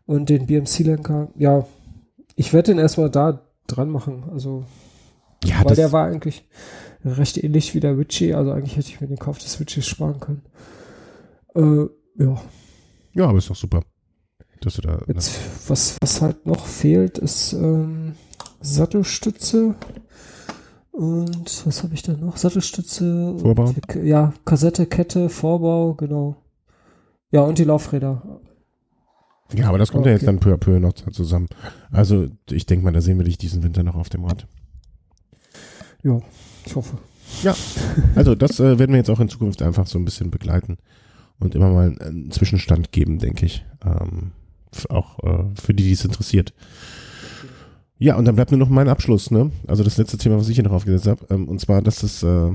Und 0.07 0.29
den 0.29 0.47
BMC-Lenker, 0.47 1.29
ja, 1.37 1.67
ich 2.37 2.53
werde 2.53 2.73
den 2.73 2.79
erstmal 2.79 3.11
da 3.11 3.41
dran 3.67 3.91
machen. 3.91 4.25
Also, 4.33 4.65
ja, 5.45 5.65
weil 5.65 5.77
der 5.77 5.93
war 5.93 6.07
eigentlich 6.07 6.47
recht 7.05 7.43
ähnlich 7.43 7.75
wie 7.75 7.81
der 7.81 7.99
Witchy. 7.99 8.35
Also 8.35 8.53
eigentlich 8.53 8.77
hätte 8.77 8.89
ich 8.89 9.01
mir 9.01 9.07
den 9.07 9.19
Kauf 9.19 9.39
des 9.39 9.59
Witchys 9.61 9.87
sparen 9.87 10.21
können. 10.21 10.43
Äh, 11.55 12.23
ja. 12.23 12.41
Ja, 13.15 13.29
aber 13.29 13.39
ist 13.39 13.51
doch 13.51 13.57
super. 13.57 13.83
Dass 14.61 14.75
du 14.75 14.83
da. 14.83 15.01
Jetzt, 15.07 15.39
was, 15.69 15.97
was 16.01 16.21
halt 16.21 16.47
noch 16.47 16.67
fehlt, 16.67 17.19
ist 17.19 17.53
ähm, 17.53 18.15
Sattelstütze. 18.61 19.75
Und 20.91 21.67
was 21.67 21.85
habe 21.85 21.95
ich 21.95 22.03
da 22.03 22.13
noch? 22.13 22.37
Sattelstütze. 22.37 23.39
Vorbau. 23.39 23.67
Und, 23.67 24.05
ja, 24.05 24.33
Kassette, 24.45 24.87
Kette, 24.87 25.29
Vorbau, 25.29 25.95
genau. 25.95 26.37
Ja, 27.31 27.43
und 27.43 27.59
die 27.59 27.65
Laufräder. 27.65 28.41
Ja, 29.55 29.69
aber 29.69 29.79
das 29.79 29.93
kommt 29.93 30.03
okay. 30.03 30.11
ja 30.11 30.17
jetzt 30.17 30.27
dann 30.27 30.41
peu 30.41 30.53
à 30.53 30.57
peu 30.57 30.79
noch 30.79 30.93
zusammen. 30.93 31.49
Also 31.91 32.27
ich 32.51 32.67
denke 32.67 32.85
mal, 32.85 32.93
da 32.93 33.01
sehen 33.01 33.19
wir 33.19 33.25
dich 33.25 33.39
diesen 33.39 33.63
Winter 33.63 33.83
noch 33.83 33.95
auf 33.95 34.09
dem 34.09 34.25
Rad. 34.25 34.47
Ja, 36.03 36.21
ich 36.67 36.75
hoffe. 36.75 36.99
Ja, 37.43 37.55
also 38.15 38.35
das 38.35 38.59
äh, 38.59 38.79
werden 38.79 38.93
wir 38.93 38.99
jetzt 38.99 39.11
auch 39.11 39.21
in 39.21 39.29
Zukunft 39.29 39.63
einfach 39.63 39.87
so 39.87 39.99
ein 39.99 40.05
bisschen 40.05 40.31
begleiten 40.31 40.79
und 41.39 41.55
immer 41.55 41.71
mal 41.71 41.97
einen 42.01 42.31
Zwischenstand 42.31 42.93
geben, 42.93 43.19
denke 43.19 43.47
ich. 43.47 43.65
Ähm, 43.85 44.33
auch 44.89 45.19
äh, 45.25 45.45
für 45.61 45.75
die, 45.75 45.85
die 45.85 45.93
es 45.93 46.05
interessiert. 46.05 46.53
Ja, 48.01 48.17
und 48.17 48.27
dann 48.27 48.37
bleibt 48.37 48.53
nur 48.53 48.61
noch 48.61 48.69
mein 48.69 48.89
Abschluss, 48.89 49.33
ne? 49.33 49.51
Also 49.67 49.83
das 49.83 49.97
letzte 49.97 50.19
Thema, 50.19 50.39
was 50.39 50.49
ich 50.49 50.55
hier 50.55 50.65
noch 50.65 50.73
aufgesetzt 50.73 51.09
habe. 51.09 51.27
Ähm, 51.31 51.49
und 51.49 51.61
zwar, 51.61 51.83
dass 51.83 52.05
es 52.05 52.23
äh, 52.23 52.53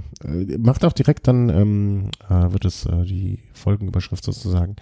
macht 0.57 0.85
auch 0.85 0.93
direkt 0.93 1.27
dann, 1.27 1.49
ähm, 1.49 2.09
äh, 2.30 2.51
wird 2.53 2.63
es 2.63 2.85
äh, 2.85 3.03
die 3.03 3.39
Folgenüberschrift 3.53 4.23
sozusagen. 4.23 4.77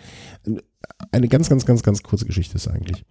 Eine 1.11 1.27
ganz, 1.29 1.49
ganz, 1.49 1.65
ganz, 1.65 1.81
ganz 1.81 2.03
kurze 2.03 2.25
Geschichte 2.25 2.55
ist 2.57 2.67
eigentlich. 2.67 3.03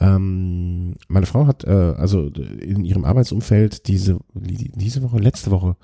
Ähm, 0.00 0.94
meine 1.08 1.26
Frau 1.26 1.46
hat 1.46 1.64
äh, 1.64 1.70
also 1.70 2.26
in 2.26 2.84
ihrem 2.84 3.04
Arbeitsumfeld 3.04 3.88
diese 3.88 4.18
diese 4.34 5.02
Woche, 5.02 5.18
letzte 5.18 5.50
Woche, 5.50 5.76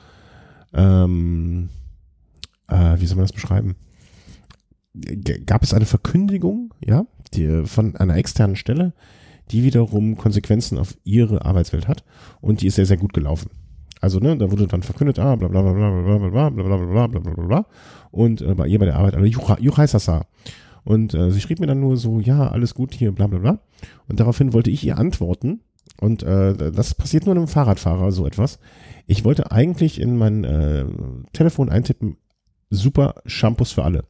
ähm, 0.72 1.68
äh, 2.68 2.96
wie 2.98 3.06
soll 3.06 3.16
man 3.16 3.24
das 3.24 3.32
beschreiben? 3.32 3.76
G 4.94 5.40
gab 5.44 5.62
es 5.62 5.74
eine 5.74 5.86
Verkündigung, 5.86 6.72
ja, 6.84 7.04
die, 7.32 7.64
von 7.66 7.96
einer 7.96 8.16
externen 8.16 8.56
Stelle, 8.56 8.92
die 9.50 9.64
wiederum 9.64 10.16
Konsequenzen 10.16 10.78
auf 10.78 10.96
ihre 11.04 11.44
Arbeitswelt 11.44 11.88
hat 11.88 12.04
und 12.40 12.60
die 12.60 12.68
ist 12.68 12.76
sehr, 12.76 12.86
sehr 12.86 12.96
gut 12.96 13.12
gelaufen. 13.12 13.50
Also, 14.00 14.20
ne, 14.20 14.36
da 14.36 14.50
wurde 14.50 14.66
dann 14.66 14.82
verkündet, 14.82 15.18
ah, 15.18 15.34
bla 15.34 15.48
bla 15.48 15.62
bla 15.62 15.72
bla 15.72 15.90
bla 15.90 16.18
bla 16.18 16.50
bla 16.50 16.50
bla 16.50 16.76
bla 16.76 16.76
bla 16.76 17.06
bla 17.06 17.20
bla 17.20 17.32
bla 17.34 17.46
bla 17.46 17.66
und 18.10 18.42
äh, 18.42 18.54
bei 18.54 18.66
ihr 18.68 18.78
bei 18.78 18.84
der 18.84 18.96
Arbeit, 18.96 19.14
also 19.14 19.26
Juchai 19.26 19.86
Sasa. 19.86 20.26
Und 20.84 21.14
äh, 21.14 21.30
sie 21.30 21.40
schrieb 21.40 21.60
mir 21.60 21.66
dann 21.66 21.80
nur 21.80 21.96
so, 21.96 22.20
ja, 22.20 22.48
alles 22.48 22.74
gut 22.74 22.94
hier, 22.94 23.12
bla 23.12 23.26
bla 23.26 23.38
bla. 23.38 23.58
Und 24.08 24.20
daraufhin 24.20 24.52
wollte 24.52 24.70
ich 24.70 24.84
ihr 24.84 24.98
antworten. 24.98 25.60
Und 26.00 26.22
äh, 26.22 26.72
das 26.72 26.94
passiert 26.94 27.26
nur 27.26 27.34
einem 27.34 27.48
Fahrradfahrer, 27.48 28.12
so 28.12 28.26
etwas. 28.26 28.58
Ich 29.06 29.24
wollte 29.24 29.52
eigentlich 29.52 30.00
in 30.00 30.16
mein 30.16 30.44
äh, 30.44 30.84
Telefon 31.32 31.68
eintippen, 31.68 32.16
super 32.70 33.14
Shampoos 33.26 33.72
für 33.72 33.84
alle. 33.84 34.04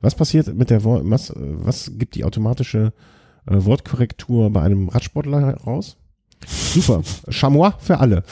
Was 0.00 0.14
passiert 0.14 0.54
mit 0.54 0.70
der 0.70 0.84
was, 0.84 1.32
was 1.36 1.92
gibt 1.98 2.14
die 2.14 2.24
automatische 2.24 2.92
äh, 3.46 3.64
Wortkorrektur 3.64 4.50
bei 4.50 4.62
einem 4.62 4.88
Radsportler 4.88 5.56
raus? 5.58 5.98
Super, 6.46 7.02
Chamois 7.28 7.74
für 7.78 7.98
alle. 7.98 8.22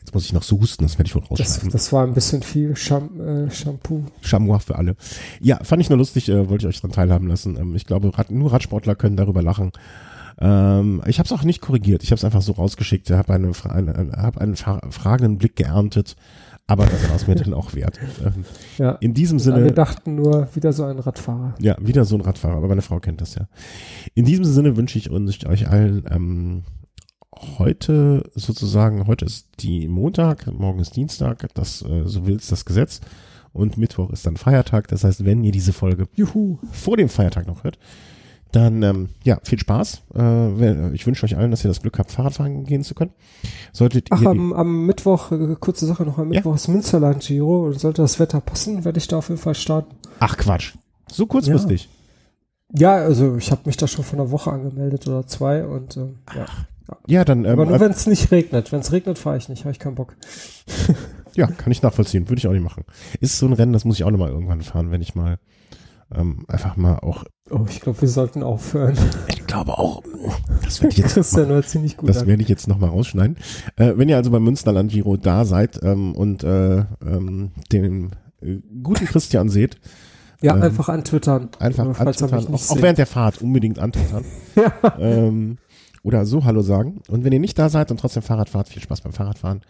Jetzt 0.00 0.14
muss 0.14 0.24
ich 0.24 0.32
noch 0.32 0.42
so 0.42 0.60
husten, 0.60 0.84
das 0.84 0.98
werde 0.98 1.08
ich 1.08 1.14
wohl 1.14 1.22
rausschneiden. 1.22 1.70
Das, 1.70 1.84
das 1.84 1.92
war 1.92 2.04
ein 2.04 2.14
bisschen 2.14 2.42
viel 2.42 2.76
Sham, 2.76 3.20
äh, 3.20 3.50
Shampoo. 3.50 4.04
Chamois 4.22 4.60
für 4.60 4.76
alle. 4.76 4.96
Ja, 5.40 5.58
fand 5.62 5.82
ich 5.82 5.88
nur 5.88 5.98
lustig, 5.98 6.28
äh, 6.28 6.48
wollte 6.48 6.66
ich 6.66 6.74
euch 6.74 6.80
dran 6.80 6.92
teilhaben 6.92 7.28
lassen. 7.28 7.56
Ähm, 7.56 7.74
ich 7.74 7.86
glaube, 7.86 8.16
Rad, 8.16 8.30
nur 8.30 8.52
Radsportler 8.52 8.94
können 8.94 9.16
darüber 9.16 9.42
lachen. 9.42 9.72
Ähm, 10.38 11.02
ich 11.06 11.18
habe 11.18 11.26
es 11.26 11.32
auch 11.32 11.44
nicht 11.44 11.60
korrigiert. 11.60 12.02
Ich 12.02 12.10
habe 12.10 12.18
es 12.18 12.24
einfach 12.24 12.42
so 12.42 12.52
rausgeschickt. 12.52 13.08
Ich 13.08 13.16
habe 13.16 13.32
eine, 13.32 13.52
eine, 13.68 14.12
hab 14.12 14.38
einen 14.38 14.56
fragenden 14.56 15.38
Blick 15.38 15.56
geerntet. 15.56 16.16
Aber 16.68 16.84
das 16.84 17.08
war 17.08 17.14
es 17.14 17.28
mir 17.28 17.36
dann 17.36 17.54
auch 17.54 17.74
wert. 17.74 18.00
Ähm, 18.24 18.44
ja. 18.76 18.92
In 18.92 19.14
diesem 19.14 19.38
Sinne. 19.38 19.62
Wir 19.62 19.72
dachten 19.72 20.16
nur, 20.16 20.48
wieder 20.54 20.72
so 20.72 20.84
ein 20.84 20.98
Radfahrer. 20.98 21.54
Ja, 21.60 21.76
wieder 21.80 22.04
so 22.04 22.16
ein 22.16 22.22
Radfahrer. 22.22 22.56
Aber 22.56 22.66
meine 22.66 22.82
Frau 22.82 22.98
kennt 22.98 23.20
das 23.20 23.36
ja. 23.36 23.46
In 24.14 24.24
diesem 24.24 24.44
Sinne 24.44 24.76
wünsche 24.76 24.98
ich 24.98 25.08
uns, 25.08 25.44
euch 25.46 25.68
allen 25.68 26.04
ähm, 26.10 26.62
heute 27.58 28.30
sozusagen, 28.34 29.06
heute 29.06 29.24
ist 29.24 29.48
die 29.60 29.88
Montag, 29.88 30.46
morgen 30.52 30.80
ist 30.80 30.96
Dienstag, 30.96 31.48
das, 31.54 31.82
äh, 31.82 32.02
so 32.04 32.26
will 32.26 32.36
es 32.36 32.48
das 32.48 32.64
Gesetz. 32.64 33.00
Und 33.52 33.78
Mittwoch 33.78 34.10
ist 34.10 34.26
dann 34.26 34.36
Feiertag. 34.36 34.88
Das 34.88 35.02
heißt, 35.02 35.24
wenn 35.24 35.42
ihr 35.42 35.52
diese 35.52 35.72
Folge 35.72 36.08
Juhu. 36.14 36.58
vor 36.72 36.98
dem 36.98 37.08
Feiertag 37.08 37.46
noch 37.46 37.64
hört, 37.64 37.78
dann 38.52 38.82
ähm, 38.82 39.08
ja, 39.24 39.38
viel 39.42 39.58
Spaß. 39.58 40.02
Äh, 40.14 40.92
ich 40.92 41.06
wünsche 41.06 41.24
euch 41.24 41.36
allen, 41.36 41.50
dass 41.50 41.64
ihr 41.64 41.68
das 41.68 41.80
Glück 41.80 41.98
habt, 41.98 42.10
Fahrradfahren 42.10 42.64
gehen 42.64 42.84
zu 42.84 42.94
können. 42.94 43.12
Solltet 43.72 44.08
Ach, 44.10 44.20
ihr 44.20 44.28
am, 44.28 44.52
am 44.52 44.86
Mittwoch, 44.86 45.32
äh, 45.32 45.56
kurze 45.58 45.86
Sache 45.86 46.04
noch, 46.04 46.18
am 46.18 46.28
Mittwoch 46.28 46.52
ja? 46.52 46.56
ist 46.56 46.68
Münsterland 46.68 47.22
Giro 47.22 47.66
und 47.66 47.80
sollte 47.80 48.02
das 48.02 48.20
Wetter 48.20 48.40
passen, 48.40 48.84
werde 48.84 48.98
ich 48.98 49.08
da 49.08 49.18
auf 49.18 49.28
jeden 49.28 49.40
Fall 49.40 49.54
starten. 49.54 49.94
Ach 50.20 50.36
Quatsch. 50.36 50.74
So 51.10 51.26
kurzfristig. 51.26 51.88
Ja, 52.72 52.98
ja 52.98 53.04
also 53.04 53.36
ich 53.36 53.50
habe 53.50 53.62
mich 53.64 53.76
da 53.76 53.86
schon 53.86 54.04
vor 54.04 54.18
einer 54.18 54.30
Woche 54.30 54.50
angemeldet 54.50 55.06
oder 55.08 55.26
zwei 55.26 55.64
und 55.66 55.96
äh, 55.96 56.08
ja. 56.34 56.46
Ja, 57.06 57.24
dann. 57.24 57.44
Ähm, 57.44 57.52
Aber 57.52 57.66
nur 57.66 57.80
wenn 57.80 57.90
es 57.90 58.06
nicht 58.06 58.30
regnet. 58.30 58.72
Wenn 58.72 58.80
es 58.80 58.92
regnet, 58.92 59.18
fahre 59.18 59.36
ich 59.36 59.48
nicht. 59.48 59.64
Habe 59.64 59.72
ich 59.72 59.78
keinen 59.78 59.94
Bock. 59.94 60.16
ja, 61.34 61.46
kann 61.46 61.72
ich 61.72 61.82
nachvollziehen. 61.82 62.28
Würde 62.28 62.38
ich 62.38 62.46
auch 62.46 62.52
nicht 62.52 62.62
machen. 62.62 62.84
Ist 63.20 63.38
so 63.38 63.46
ein 63.46 63.52
Rennen, 63.52 63.72
das 63.72 63.84
muss 63.84 63.96
ich 63.96 64.04
auch 64.04 64.10
nochmal 64.10 64.30
irgendwann 64.30 64.62
fahren, 64.62 64.90
wenn 64.90 65.02
ich 65.02 65.14
mal 65.14 65.38
ähm, 66.14 66.44
einfach 66.48 66.76
mal 66.76 66.98
auch. 66.98 67.24
Oh, 67.50 67.64
ich 67.68 67.80
glaube, 67.80 68.00
wir 68.00 68.08
sollten 68.08 68.42
aufhören. 68.42 68.96
Ich 69.28 69.46
glaube 69.46 69.78
auch. 69.78 70.02
Das 70.62 70.80
werde 70.80 70.92
ich 70.92 70.98
jetzt. 70.98 71.16
das 71.16 71.32
mal, 71.32 71.64
ziemlich 71.64 71.96
gut. 71.96 72.08
Das 72.08 72.26
werde 72.26 72.42
ich 72.42 72.48
jetzt 72.48 72.68
nochmal 72.68 72.90
rausschneiden. 72.90 73.36
Äh, 73.76 73.94
wenn 73.96 74.08
ihr 74.08 74.16
also 74.16 74.30
beim 74.30 74.44
Münsterland 74.44 74.90
Giro 74.90 75.16
da 75.16 75.44
seid 75.44 75.80
ähm, 75.82 76.14
und 76.14 76.44
äh, 76.44 76.78
ähm, 77.04 77.50
den 77.72 78.10
äh, 78.40 78.58
guten 78.82 79.06
Christian 79.06 79.48
seht. 79.48 79.78
Ja, 80.42 80.54
ähm, 80.54 80.62
einfach 80.62 80.88
antwittern. 80.88 81.48
Einfach 81.58 81.98
antwittern. 81.98 82.46
Auch, 82.52 82.70
auch 82.70 82.82
während 82.82 82.98
der 82.98 83.06
Fahrt 83.06 83.42
unbedingt 83.42 83.78
antwittern. 83.78 84.24
ja. 84.54 84.98
Ähm, 84.98 85.58
oder 86.06 86.24
so 86.24 86.44
Hallo 86.44 86.62
sagen. 86.62 87.00
Und 87.08 87.24
wenn 87.24 87.32
ihr 87.32 87.40
nicht 87.40 87.58
da 87.58 87.68
seid 87.68 87.90
und 87.90 87.98
trotzdem 87.98 88.22
Fahrrad 88.22 88.48
fahrt, 88.48 88.68
viel 88.68 88.80
Spaß 88.80 89.00
beim 89.00 89.12
Fahrradfahren. 89.12 89.62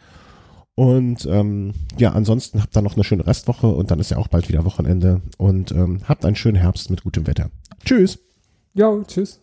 Und 0.75 1.25
ähm, 1.25 1.73
ja, 1.97 2.13
ansonsten 2.13 2.63
habt 2.63 2.77
ihr 2.77 2.83
noch 2.83 2.95
eine 2.95 3.05
schöne 3.05 3.27
Restwoche 3.27 3.69
und 3.69 3.91
dann 3.91 3.99
ist 3.99 4.11
ja 4.11 4.19
auch 4.19 4.29
bald 4.29 4.51
wieder 4.51 4.67
Wochenende. 4.67 5.23
Und 5.39 5.73
ähm, 5.73 6.03
habt 6.07 6.27
einen 6.27 6.37
schönen 6.37 6.59
Herbst 6.59 6.91
mit 6.91 7.03
gutem 7.03 7.27
Wetter. 7.27 7.49
Tschüss. 7.87 8.19
Ja, 8.75 9.03
tschüss. 9.07 9.41